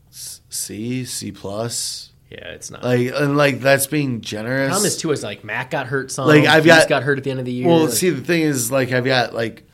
C, 0.10 1.04
C 1.06 1.32
plus. 1.32 2.12
Yeah, 2.30 2.50
it's 2.50 2.72
not. 2.72 2.84
Like 2.84 3.12
and 3.14 3.38
like 3.38 3.60
that's 3.60 3.88
being 3.88 4.22
generous. 4.22 4.70
problem 4.70 4.88
is 4.88 4.98
too 4.98 5.12
is 5.12 5.24
like 5.24 5.44
Mac 5.44 5.70
got 5.72 5.88
hurt 5.88 6.12
some. 6.12 6.28
Like, 6.28 6.46
I've 6.46 6.66
got- 6.66 6.88
got 6.88 7.04
hurt 7.04 7.18
at 7.18 7.24
the 7.24 7.32
end 7.32 7.40
of 7.40 7.46
the 7.46 7.52
year. 7.52 7.68
Well, 7.68 7.86
Like, 7.86 7.94
see, 7.94 8.10
the 8.10 8.22
thing 8.22 8.42
is, 8.42 8.72
like, 8.72 8.92
I've 8.92 9.06
got 9.06 9.34
like, 9.34 9.68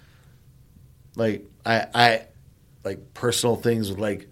like 1.15 1.45
I, 1.65 1.85
I, 1.93 2.25
like 2.83 3.13
personal 3.13 3.55
things 3.55 3.89
with 3.89 3.99
like 3.99 4.29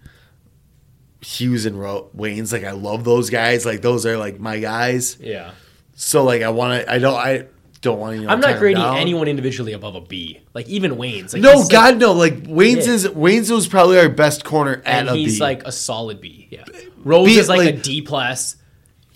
Hughes 1.20 1.64
and 1.66 1.78
Ro- 1.78 2.10
Waynes. 2.16 2.52
Like, 2.52 2.64
I 2.64 2.72
love 2.72 3.04
those 3.04 3.30
guys. 3.30 3.64
Like, 3.64 3.80
those 3.82 4.04
are 4.04 4.16
like 4.18 4.38
my 4.40 4.58
guys. 4.58 5.16
yeah, 5.20 5.52
So, 5.94 6.24
like, 6.24 6.42
I 6.42 6.50
want 6.50 6.82
to. 6.84 6.92
I 6.92 6.98
don't. 6.98 7.14
I 7.16 7.46
don't 7.80 7.98
want 7.98 8.14
to. 8.16 8.20
You 8.20 8.26
know, 8.26 8.32
I'm 8.32 8.40
not 8.40 8.58
grading 8.58 8.82
anyone 8.82 9.28
individually 9.28 9.72
above 9.72 9.94
a 9.94 10.00
B. 10.00 10.40
Like 10.54 10.68
even 10.68 10.92
Waynes. 10.96 11.32
Like, 11.32 11.42
No, 11.42 11.66
God, 11.68 11.72
like, 11.94 11.96
no. 11.96 12.12
Like 12.12 12.42
Waynes 12.44 12.86
Yeah. 12.86 12.92
is 12.92 13.06
Waynes 13.08 13.50
was 13.50 13.66
probably 13.68 13.98
our 13.98 14.08
best 14.08 14.44
corner 14.44 14.82
at 14.84 15.00
and 15.00 15.08
a 15.10 15.14
he's 15.14 15.36
B. 15.36 15.40
like 15.40 15.64
a 15.66 15.72
solid 15.72 16.20
B. 16.20 16.48
Yeah. 16.50 16.64
Rose 16.98 17.26
B- 17.26 17.38
is 17.38 17.48
like, 17.48 17.60
a 17.60 17.64
like- 17.74 17.82
D 17.82 18.02
plus, 18.02 18.56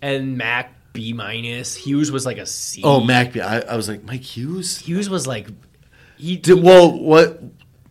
and 0.01 0.37
Mac 0.37 0.75
B 0.93 1.13
minus. 1.13 1.75
Hughes 1.75 2.11
was 2.13 2.25
like 2.27 2.39
a 2.39 2.47
C. 2.47 2.83
oh, 2.85 3.01
Mac. 3.01 3.37
I, 3.37 3.61
I 3.61 3.77
was 3.77 3.89
like 3.89 4.05
Mike 4.05 4.23
Hughes. 4.23 4.79
Hughes 4.79 5.09
was 5.11 5.27
like, 5.27 5.49
he 6.19 6.37
Did, 6.37 6.63
well, 6.63 6.97
what 6.97 7.43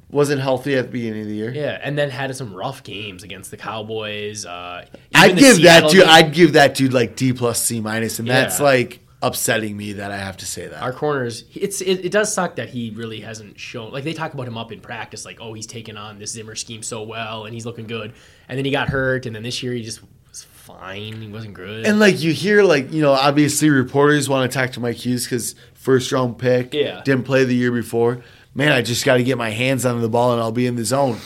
wasn't 0.10 0.41
healthy 0.41 0.76
at 0.76 0.85
the 0.85 0.91
beginning 0.91 1.22
of 1.23 1.27
the 1.27 1.34
year? 1.35 1.52
yeah, 1.53 1.80
and 1.81 1.98
then 1.98 2.10
had 2.10 2.34
some 2.35 2.53
rough 2.53 2.84
games 2.84 3.23
against 3.23 3.49
the 3.52 3.57
Cowboys. 3.57 4.45
Uh, 4.45 4.85
I'd 5.15 5.38
give 5.38 5.56
Seattle 5.57 5.89
that 5.89 5.93
dude. 5.95 6.02
game. 6.03 6.10
I'd 6.14 6.34
give 6.34 6.53
that 6.53 6.76
dude 6.76 6.93
like 6.93 7.15
D 7.15 7.34
plus 7.34 7.61
C 7.61 7.81
minus, 7.81 8.19
and 8.19 8.27
that's 8.27 8.60
like 8.60 8.99
upsetting 9.22 9.77
me 9.77 9.93
that 9.93 10.11
I 10.11 10.18
have 10.18 10.38
to 10.38 10.45
say 10.45 10.68
that. 10.68 10.81
our 10.81 10.93
corners. 10.93 11.43
It's 11.53 11.81
it, 11.81 12.06
it 12.06 12.11
does 12.11 12.34
suck 12.34 12.56
that 12.56 12.69
he 12.69 12.91
really 12.91 13.19
hasn't 13.22 13.60
shown. 13.60 13.91
Like 13.91 14.03
they 14.03 14.14
talk 14.14 14.34
about 14.34 14.48
him 14.48 14.57
up 14.57 14.72
in 14.72 14.80
practice, 14.81 15.26
like 15.26 15.39
oh 15.41 15.53
he's 15.53 15.68
taken 15.68 15.98
on 15.98 16.19
this 16.19 16.31
Zimmer 16.31 16.56
scheme 16.56 16.84
so 16.84 17.03
well 17.03 17.45
and 17.45 17.53
he's 17.53 17.65
looking 17.65 17.88
good, 17.88 18.14
and 18.49 18.57
then 18.57 18.65
he 18.65 18.72
got 18.72 18.89
hurt, 18.89 19.26
and 19.26 19.35
then 19.35 19.43
this 19.43 19.61
year 19.61 19.73
he 19.73 19.84
just 19.84 20.02
was 20.30 20.43
fine. 20.43 21.22
He 21.22 21.27
wasn't 21.27 21.53
good. 21.53 21.85
and 21.85 21.99
like 21.99 22.22
you 22.22 22.34
hear, 22.34 22.64
like 22.64 22.91
you 22.91 23.02
know, 23.02 23.11
obviously 23.14 23.69
reporters 23.69 24.27
want 24.30 24.52
to 24.52 24.57
talk 24.57 24.72
to 24.72 24.80
Mike 24.80 24.98
Hughes 24.98 25.26
because 25.26 25.56
first 25.73 26.11
round 26.11 26.38
pick, 26.38 26.73
Yeah. 26.73 27.02
didn't 27.03 27.23
play 27.26 27.43
the 27.43 27.56
year 27.56 27.72
before. 27.72 28.23
Man, 28.53 28.72
I 28.72 28.81
just 28.81 29.06
got 29.06 29.18
to 29.18 29.23
get 29.23 29.38
my 29.38 29.49
hands 29.52 29.85
on 29.85 30.02
the 30.02 30.10
ball 30.10 30.34
and 30.34 30.41
I'll 30.41 30.52
be 30.52 30.68
in 30.68 30.76
the 30.76 30.84
zone, 30.85 31.19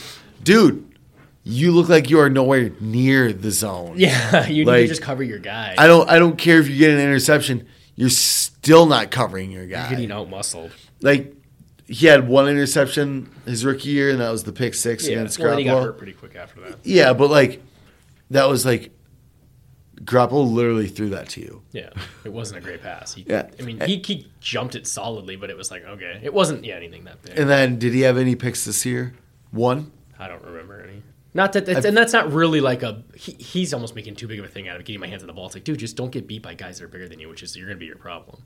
dude. 0.44 0.92
You 1.48 1.72
look 1.74 1.90
like 1.90 2.10
you 2.10 2.20
are 2.20 2.30
nowhere 2.30 2.72
near 2.80 3.32
the 3.32 3.52
zone. 3.52 3.94
yeah, 3.98 4.48
you 4.48 4.66
need 4.66 4.72
to 4.82 4.88
just 4.88 5.02
cover 5.04 5.22
your 5.22 5.38
guy. 5.38 5.76
I 5.78 5.86
don't. 5.86 6.10
I 6.10 6.18
don't 6.18 6.38
care 6.38 6.60
if 6.60 6.68
you 6.68 6.76
get 6.78 6.90
an 6.92 7.00
interception. 7.00 7.68
You're 7.96 8.10
still 8.10 8.86
not 8.86 9.10
covering 9.12 9.52
your 9.52 9.66
guy. 9.66 9.82
You're 9.82 9.90
getting 9.92 10.12
out 10.12 10.30
muscled. 10.30 10.72
like 11.02 11.34
he 11.88 12.08
had 12.08 12.28
one 12.28 12.50
interception 12.50 13.30
his 13.46 13.64
rookie 13.64 13.90
year, 13.90 14.10
and 14.10 14.20
that 14.20 14.32
was 14.32 14.44
the 14.44 14.52
pick 14.52 14.74
six 14.74 15.06
Yeah, 15.08 15.14
against 15.14 15.40
well, 15.40 15.56
he 15.58 15.64
got 15.66 15.84
hurt 15.84 15.98
pretty 15.98 16.14
quick 16.14 16.36
after 16.36 16.60
that. 16.62 16.80
Yeah, 16.84 17.14
but 17.14 17.30
like 17.30 17.62
that 18.32 18.50
was 18.50 18.66
like 18.66 18.92
Garoppolo 20.04 20.52
literally 20.52 20.88
threw 20.88 21.10
that 21.10 21.30
to 21.30 21.42
you. 21.42 21.62
Yeah, 21.72 21.90
it 22.26 22.34
wasn't 22.34 22.60
a 22.60 22.62
great 22.62 22.82
pass. 22.82 23.14
He, 23.14 23.26
Yeah. 23.28 23.48
I 23.60 23.62
mean, 23.62 23.80
he, 23.82 23.98
he 24.06 24.28
jumped 24.42 24.76
it 24.76 24.88
solidly, 24.88 25.36
but 25.36 25.50
it 25.50 25.58
was 25.58 25.72
like 25.72 25.86
okay, 25.86 26.20
it 26.22 26.34
wasn't 26.34 26.66
yeah 26.66 26.76
anything 26.76 27.06
that 27.06 27.22
big. 27.22 27.38
And 27.38 27.50
then 27.50 27.80
did 27.80 27.94
he 27.94 28.02
have 28.02 28.18
any 28.18 28.36
picks 28.36 28.66
this 28.66 28.86
year? 28.86 29.14
One. 29.52 29.92
I 30.20 30.28
don't 30.28 30.44
remember 30.44 30.82
any. 30.82 31.02
Not 31.36 31.52
that, 31.53 31.66
that's, 31.66 31.86
and 31.86 31.95
that's 31.95 32.14
not 32.14 32.32
really 32.32 32.62
like 32.62 32.82
a. 32.82 33.03
He, 33.14 33.34
he's 33.34 33.74
almost 33.74 33.94
making 33.94 34.16
too 34.16 34.28
big 34.28 34.40
of 34.40 34.45
a 34.45 34.48
thing 34.48 34.68
out 34.70 34.78
of 34.78 34.86
getting 34.86 35.02
my 35.02 35.07
hands 35.07 35.22
on 35.22 35.28
the 35.28 35.34
ball. 35.34 35.45
It's 35.48 35.56
like, 35.56 35.66
dude, 35.66 35.78
just 35.78 35.95
don't 35.98 36.10
get 36.10 36.26
beat 36.28 36.41
by 36.41 36.53
guys 36.53 36.80
that 36.80 36.86
are 36.86 36.88
bigger 36.88 37.07
than 37.10 37.20
you, 37.20 37.28
which 37.30 37.44
is 37.44 37.56
you're 37.57 37.68
gonna 37.68 37.78
be 37.78 37.86
your 37.86 37.98
problem. 37.98 38.41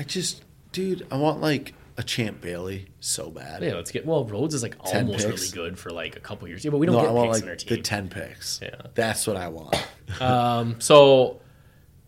I 0.00 0.04
just, 0.04 0.42
dude, 0.72 1.06
I 1.12 1.16
want 1.16 1.40
like 1.42 1.74
a 1.98 2.02
Champ 2.02 2.40
Bailey 2.40 2.88
so 3.00 3.30
bad. 3.30 3.62
Yeah, 3.62 3.74
let's 3.74 3.90
get. 3.90 4.06
Well, 4.06 4.24
Rhodes 4.24 4.54
is 4.54 4.62
like 4.62 4.82
10 4.84 5.04
almost 5.06 5.26
picks? 5.28 5.52
really 5.54 5.68
good 5.68 5.78
for 5.78 5.90
like 5.90 6.16
a 6.16 6.20
couple 6.20 6.48
years. 6.48 6.64
Yeah, 6.64 6.70
but 6.70 6.78
we 6.78 6.86
don't 6.86 6.94
No, 6.96 7.00
I 7.00 7.04
get 7.04 7.12
want 7.12 7.30
picks 7.32 7.42
in 7.42 7.48
our 7.50 7.56
team. 7.56 7.76
the 7.76 7.82
ten 7.82 8.08
picks. 8.08 8.60
Yeah. 8.62 8.70
that's 8.94 9.26
what 9.26 9.36
I 9.36 9.48
want. 9.48 9.76
Um, 10.20 10.80
so 10.80 11.40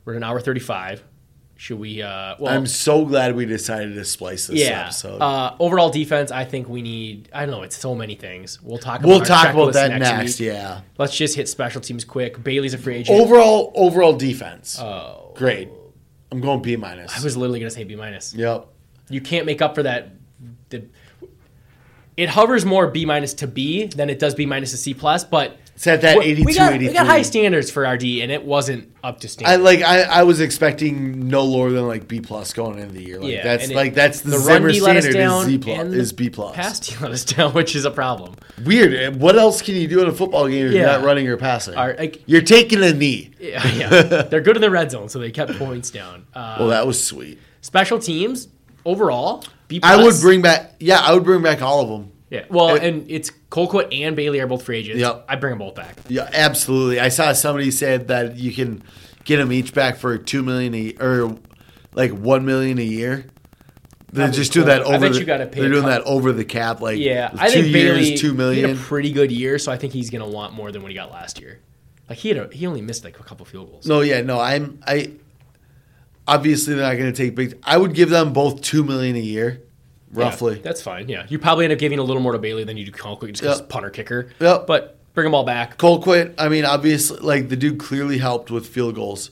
we're 0.05 0.15
at 0.15 0.16
an 0.19 0.24
hour 0.24 0.40
thirty-five. 0.40 1.02
Should 1.65 1.78
we? 1.78 2.03
Uh, 2.03 2.36
well, 2.39 2.55
I'm 2.55 2.66
so 2.66 3.07
glad 3.07 3.35
we 3.35 3.47
decided 3.47 3.95
to 3.95 4.05
splice 4.05 4.49
this 4.49 4.61
yeah. 4.61 4.82
episode. 4.82 5.16
Uh, 5.16 5.57
overall 5.59 5.89
defense, 5.89 6.31
I 6.31 6.45
think 6.45 6.69
we 6.69 6.82
need. 6.82 7.31
I 7.32 7.47
don't 7.47 7.53
know. 7.53 7.62
It's 7.62 7.78
so 7.78 7.95
many 7.95 8.16
things. 8.16 8.61
We'll 8.61 8.77
talk. 8.77 9.01
About 9.01 9.09
we'll 9.09 9.20
talk 9.23 9.55
about 9.55 9.73
that 9.73 9.99
next. 9.99 10.39
week. 10.39 10.49
Yeah. 10.49 10.82
Let's 10.99 11.16
just 11.16 11.36
hit 11.36 11.49
special 11.49 11.81
teams 11.81 12.05
quick. 12.05 12.45
Bailey's 12.45 12.74
a 12.74 12.78
free 12.78 12.97
agent. 12.97 13.19
Overall, 13.19 13.73
overall 13.74 14.12
defense. 14.12 14.78
Oh, 14.78 15.32
Great. 15.36 15.70
I'm 16.31 16.43
going 16.43 16.61
B 16.61 16.77
minus. 16.77 17.19
I 17.19 17.24
was 17.24 17.35
literally 17.35 17.61
gonna 17.61 17.70
say 17.70 17.85
B 17.85 17.97
minus. 17.97 18.35
Yep. 18.35 18.66
You 19.09 19.23
can't 19.23 19.47
make 19.47 19.62
up 19.62 19.74
for 19.74 19.85
that. 19.85 20.11
The, 20.69 20.85
it 22.19 22.28
hovers 22.28 22.66
more 22.66 22.89
B 22.89 23.07
minus 23.07 23.32
to 23.32 23.47
B 23.47 23.86
than 23.86 24.11
it 24.11 24.19
does 24.19 24.35
B 24.35 24.45
minus 24.45 24.73
to 24.73 24.77
C 24.77 24.93
plus, 24.93 25.24
but 25.24 25.57
At 25.86 26.02
that 26.02 26.18
we- 26.18 26.24
82, 26.26 26.44
we 26.44 26.55
got, 26.55 26.72
83. 26.72 26.88
we 26.88 26.94
got 26.94 27.06
high 27.06 27.22
standards 27.22 27.70
for 27.70 27.84
our 27.84 27.98
D, 27.98 28.22
and 28.22 28.30
it 28.30 28.44
wasn't 28.44 28.94
up 29.02 29.20
to 29.20 29.28
standard. 29.28 29.52
I 29.52 29.56
like. 29.56 29.82
I, 29.82 30.02
I 30.02 30.22
was 30.22 30.40
expecting 30.40 31.28
no 31.28 31.42
lower 31.42 31.70
than 31.70 31.86
like 31.88 32.06
B 32.09 32.20
plus 32.20 32.52
going 32.52 32.78
into 32.78 32.94
the 32.94 33.02
year. 33.02 33.18
Like 33.20 33.32
yeah, 33.32 33.42
that's 33.42 33.64
and 33.64 33.72
it- 33.72 33.76
like 33.76 33.92
that's 33.94 34.20
the, 34.20 34.38
run 34.38 34.42
Zimmer 34.42 34.70
D 34.70 34.80
let 34.80 34.96
us 34.96 35.05
standard 35.05 35.40
is 35.40 35.46
Z 35.46 35.59
plus 35.59 35.86
is 35.92 36.12
B 36.12 36.30
plus. 36.30 36.55
Pass 36.55 36.80
D 36.80 36.94
let 37.01 37.10
us 37.10 37.24
down, 37.24 37.52
which 37.55 37.74
is 37.74 37.84
a 37.84 37.90
problem. 37.90 38.34
Weird. 38.64 39.16
What 39.16 39.36
else 39.36 39.60
can 39.62 39.74
you 39.74 39.88
do 39.88 40.01
in 40.01 40.09
a 40.09 40.12
football 40.12 40.48
game 40.48 40.66
if 40.68 40.72
you're 40.74 40.86
not 40.86 41.02
running 41.05 41.26
or 41.28 41.36
passing? 41.36 41.74
Our- 41.74 41.96
like- 41.98 42.22
you're 42.26 42.42
taking 42.42 42.82
a 42.82 42.92
knee. 42.92 43.32
Yeah, 43.44 43.66
yeah. 43.72 44.22
they're 44.22 44.40
good 44.40 44.56
in 44.56 44.62
the 44.62 44.70
red 44.70 44.90
zone, 44.90 45.09
so 45.10 45.18
they 45.18 45.30
kept 45.30 45.52
points 45.59 45.90
down. 45.90 46.26
Uh, 46.34 46.56
Well, 46.60 46.68
that 46.68 46.86
was 46.86 47.05
sweet. 47.05 47.38
special 47.60 47.98
teams 47.98 48.48
overall, 48.86 49.44
B 49.68 49.80
I 49.82 49.96
plus. 49.96 50.05
would 50.22 50.26
bring 50.26 50.40
back. 50.40 50.76
Yeah, 50.80 50.98
I 51.01 51.12
would 51.12 51.24
bring 51.24 51.42
back 51.42 51.60
all 51.60 51.80
of 51.82 51.88
them. 51.88 52.10
Yeah, 52.30 52.44
well, 52.48 52.74
It- 52.74 52.82
and 52.82 53.10
it's 53.10 53.30
Colquitt 53.51 53.88
and 54.01 54.16
Bailey 54.16 54.40
are 54.40 54.46
both 54.46 54.62
free 54.64 54.78
agents. 54.78 55.01
Yep. 55.01 55.26
I 55.28 55.36
bring 55.36 55.52
them 55.52 55.59
both 55.59 55.74
back. 55.74 55.96
Yeah, 56.09 56.28
absolutely. 56.32 56.98
I 56.98 57.09
saw 57.09 57.32
somebody 57.32 57.70
said 57.70 58.09
that 58.09 58.36
you 58.36 58.52
can 58.52 58.82
get 59.24 59.36
them 59.36 59.52
each 59.52 59.72
back 59.74 59.96
for 59.96 60.18
two 60.18 60.42
million 60.42 60.74
a 60.74 60.94
or 61.01 61.36
like 61.94 62.10
one 62.12 62.44
million 62.44 62.78
a 62.78 62.82
year. 62.82 63.26
They're 64.12 64.30
just 64.30 64.55
cool. 64.55 64.64
that 64.64 64.82
I 64.82 64.84
over. 64.84 64.98
bet 65.01 65.12
the, 65.12 65.18
you 65.18 65.24
gotta 65.24 65.46
pay 65.46 65.60
They're 65.60 65.70
doing 65.70 65.86
that 65.86 66.02
over 66.02 66.32
the 66.32 66.44
cap. 66.44 66.80
Like 66.80 66.98
Yeah, 66.98 67.30
two 67.30 67.36
I 67.38 67.51
think 67.51 67.66
years, 67.66 67.96
Bailey 67.98 68.16
two 68.16 68.51
He 68.51 68.60
had 68.60 68.70
a 68.70 68.74
pretty 68.76 69.12
good 69.12 69.32
year, 69.32 69.59
so 69.59 69.72
I 69.72 69.76
think 69.76 69.92
he's 69.92 70.09
going 70.10 70.22
to 70.22 70.28
want 70.28 70.52
more 70.55 70.70
than 70.70 70.82
what 70.82 70.92
he 70.92 70.94
got 70.94 71.10
last 71.10 71.40
year. 71.40 71.59
Like 72.09 72.18
he 72.18 72.28
had 72.28 72.38
a, 72.38 72.55
he 72.55 72.66
only 72.66 72.80
missed 72.80 73.02
like 73.05 73.18
a 73.18 73.24
couple 73.24 73.44
field 73.44 73.70
goals. 73.70 73.86
No, 73.86 74.02
yeah, 74.02 74.20
no. 74.20 74.38
I'm 74.38 74.78
I. 74.86 75.12
Obviously, 76.26 76.74
they're 76.74 76.84
not 76.84 76.96
going 76.96 77.12
to 77.12 77.16
take 77.16 77.34
big. 77.34 77.59
I 77.64 77.76
would 77.76 77.92
give 77.94 78.09
them 78.09 78.32
both 78.32 78.62
two 78.62 78.82
million 78.84 79.16
a 79.16 79.20
year, 79.20 79.62
Yeah, 80.15 80.23
roughly. 80.24 80.61
that's 80.62 80.81
fine. 80.82 81.09
Yeah, 81.09 81.27
you 81.28 81.39
probably 81.39 81.65
end 81.65 81.73
up 81.73 81.78
giving 81.78 81.99
a 81.99 82.03
little 82.03 82.23
more 82.23 82.32
to 82.32 82.39
Bailey 82.39 82.65
than 82.65 82.77
you 82.77 82.85
do 82.86 82.93
Colquitt 82.93 83.28
just 83.31 83.43
because 83.43 83.61
Yep. 83.61 83.69
punter 83.69 83.91
kicker. 83.91 84.31
Yep. 84.41 84.66
But 84.66 84.97
bring 85.15 85.24
them 85.24 85.35
all 85.35 85.45
back. 85.45 85.78
Colquitt. 85.78 86.35
I 86.39 86.49
mean, 86.49 86.65
obviously, 86.65 87.19
like 87.20 87.49
the 87.49 87.57
dude 87.57 87.78
clearly 87.78 88.19
helped 88.19 88.51
with 88.51 88.66
field 88.66 88.95
goals. 88.95 89.31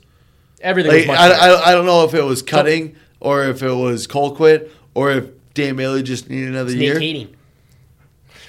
Everything 0.60 0.90
Like 0.92 0.98
was 1.00 1.06
much 1.08 1.18
I. 1.18 1.48
I, 1.48 1.68
I 1.70 1.72
don't 1.72 1.86
know 1.86 2.04
if 2.04 2.14
it 2.14 2.22
was 2.22 2.42
Cutting 2.42 2.96
or 3.20 3.44
if 3.44 3.62
it 3.62 3.72
was 3.72 4.06
Colquitt 4.06 4.70
or 4.94 5.10
if 5.10 5.30
Dan 5.54 5.76
Bailey 5.76 6.02
just 6.02 6.30
needed 6.30 6.48
another 6.50 6.70
Nate 6.70 6.80
year. 6.80 6.94
Kading. 6.96 7.28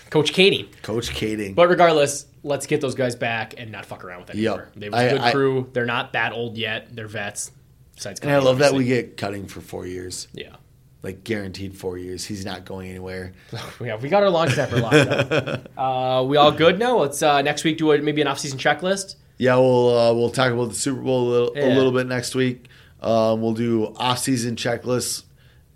Coach 0.10 0.32
Kading. 0.34 0.68
Coach 0.84 1.10
Kading. 1.10 1.56
But 1.56 1.70
regardless, 1.70 2.28
let's 2.44 2.68
get 2.68 2.82
those 2.82 2.94
guys 2.96 3.16
back 3.16 3.56
and 3.58 3.72
not 3.72 3.86
fuck 3.86 4.04
around 4.06 4.22
with 4.22 4.30
it 4.32 4.36
Yep. 4.38 4.52
anymore. 4.54 4.70
They 4.76 4.90
were 4.90 4.98
a 4.98 5.10
good 5.10 5.22
I- 5.22 5.32
crew. 5.32 5.70
They're 5.74 5.86
not 5.86 6.14
that 6.14 6.34
old 6.34 6.58
yet. 6.58 6.96
They're 6.96 7.08
vets. 7.08 7.52
Besides, 7.96 8.20
and 8.22 8.32
I 8.32 8.40
love 8.40 8.58
that 8.60 8.74
we 8.74 8.86
get 8.86 9.18
Cutting 9.18 9.46
for 9.48 9.62
four 9.62 9.86
years, 9.86 10.28
Yeah. 10.34 10.56
Like 11.04 11.24
guaranteed 11.24 11.76
four 11.78 11.98
years. 11.98 12.26
He's 12.26 12.44
not 12.46 12.66
going 12.66 12.90
anywhere. 12.90 13.34
Yeah, 13.82 13.98
we 13.98 14.10
got 14.10 14.24
our 14.24 14.30
long 14.30 14.50
snapper 14.50 14.80
locked 14.80 14.96
up. 14.96 15.70
Uh, 15.78 16.24
we 16.24 16.38
all 16.38 16.52
good 16.52 16.80
now? 16.80 16.98
Let's 16.98 17.22
uh, 17.22 17.42
next 17.42 17.64
week 17.64 17.78
do 17.78 17.92
a, 17.92 17.98
maybe 18.02 18.22
an 18.22 18.28
off-season 18.28 18.58
checklist. 18.58 19.16
Yeah, 19.38 19.56
we'll 19.58 19.98
uh, 19.98 20.14
we'll 20.14 20.30
talk 20.30 20.52
about 20.52 20.70
the 20.70 20.76
Super 20.76 21.02
Bowl 21.02 21.28
a 21.28 21.30
little, 21.30 21.54
a 21.58 21.76
little 21.76 21.92
bit 21.92 22.08
next 22.08 22.34
week. 22.36 22.68
Um, 23.02 23.42
we'll 23.42 23.54
do 23.54 23.94
off 23.98 24.20
season 24.20 24.56
checklists 24.56 25.24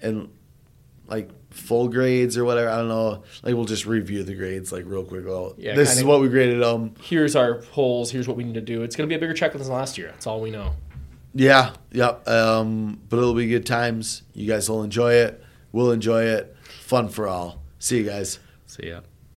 and 0.02 0.30
like 1.08 1.30
full 1.50 1.90
grades 1.90 2.38
or 2.38 2.46
whatever. 2.46 2.70
I 2.70 2.78
don't 2.78 2.88
know. 2.88 3.24
Like 3.44 3.56
we'll 3.56 3.66
just 3.66 3.86
review 3.86 4.24
the 4.24 4.36
grades 4.36 4.72
like 4.72 4.86
real 4.86 5.04
quick. 5.04 5.26
Well, 5.26 5.56
Yeah, 5.58 5.76
this 5.76 5.98
is 5.98 6.04
what 6.04 6.22
we 6.22 6.30
graded 6.30 6.62
them. 6.62 6.94
Here's 7.02 7.36
our 7.36 7.56
polls. 7.56 8.12
Here's 8.12 8.28
what 8.28 8.38
we 8.38 8.44
need 8.46 8.54
to 8.54 8.62
do. 8.62 8.84
It's 8.84 8.96
going 8.96 9.10
to 9.10 9.14
be 9.14 9.16
a 9.18 9.20
bigger 9.20 9.34
checklist 9.34 9.64
than 9.64 9.70
last 9.74 9.98
year. 9.98 10.08
That's 10.10 10.28
all 10.28 10.40
we 10.40 10.52
know. 10.52 10.74
Yeah, 11.38 11.74
yep. 11.92 12.28
Um, 12.28 13.00
but 13.10 13.18
it'll 13.18 13.36
be 13.36 13.48
good 13.48 13.66
times. 13.66 14.24
You 14.34 14.48
guys 14.48 14.68
will 14.68 14.82
enjoy 14.82 15.14
it. 15.14 15.44
We'll 15.72 15.92
enjoy 15.92 16.24
it. 16.24 16.56
Fun 16.64 17.10
for 17.10 17.28
all. 17.28 17.62
See 17.78 17.98
you 18.00 18.04
guys. 18.06 18.40
See 18.66 18.88
ya. 18.88 19.02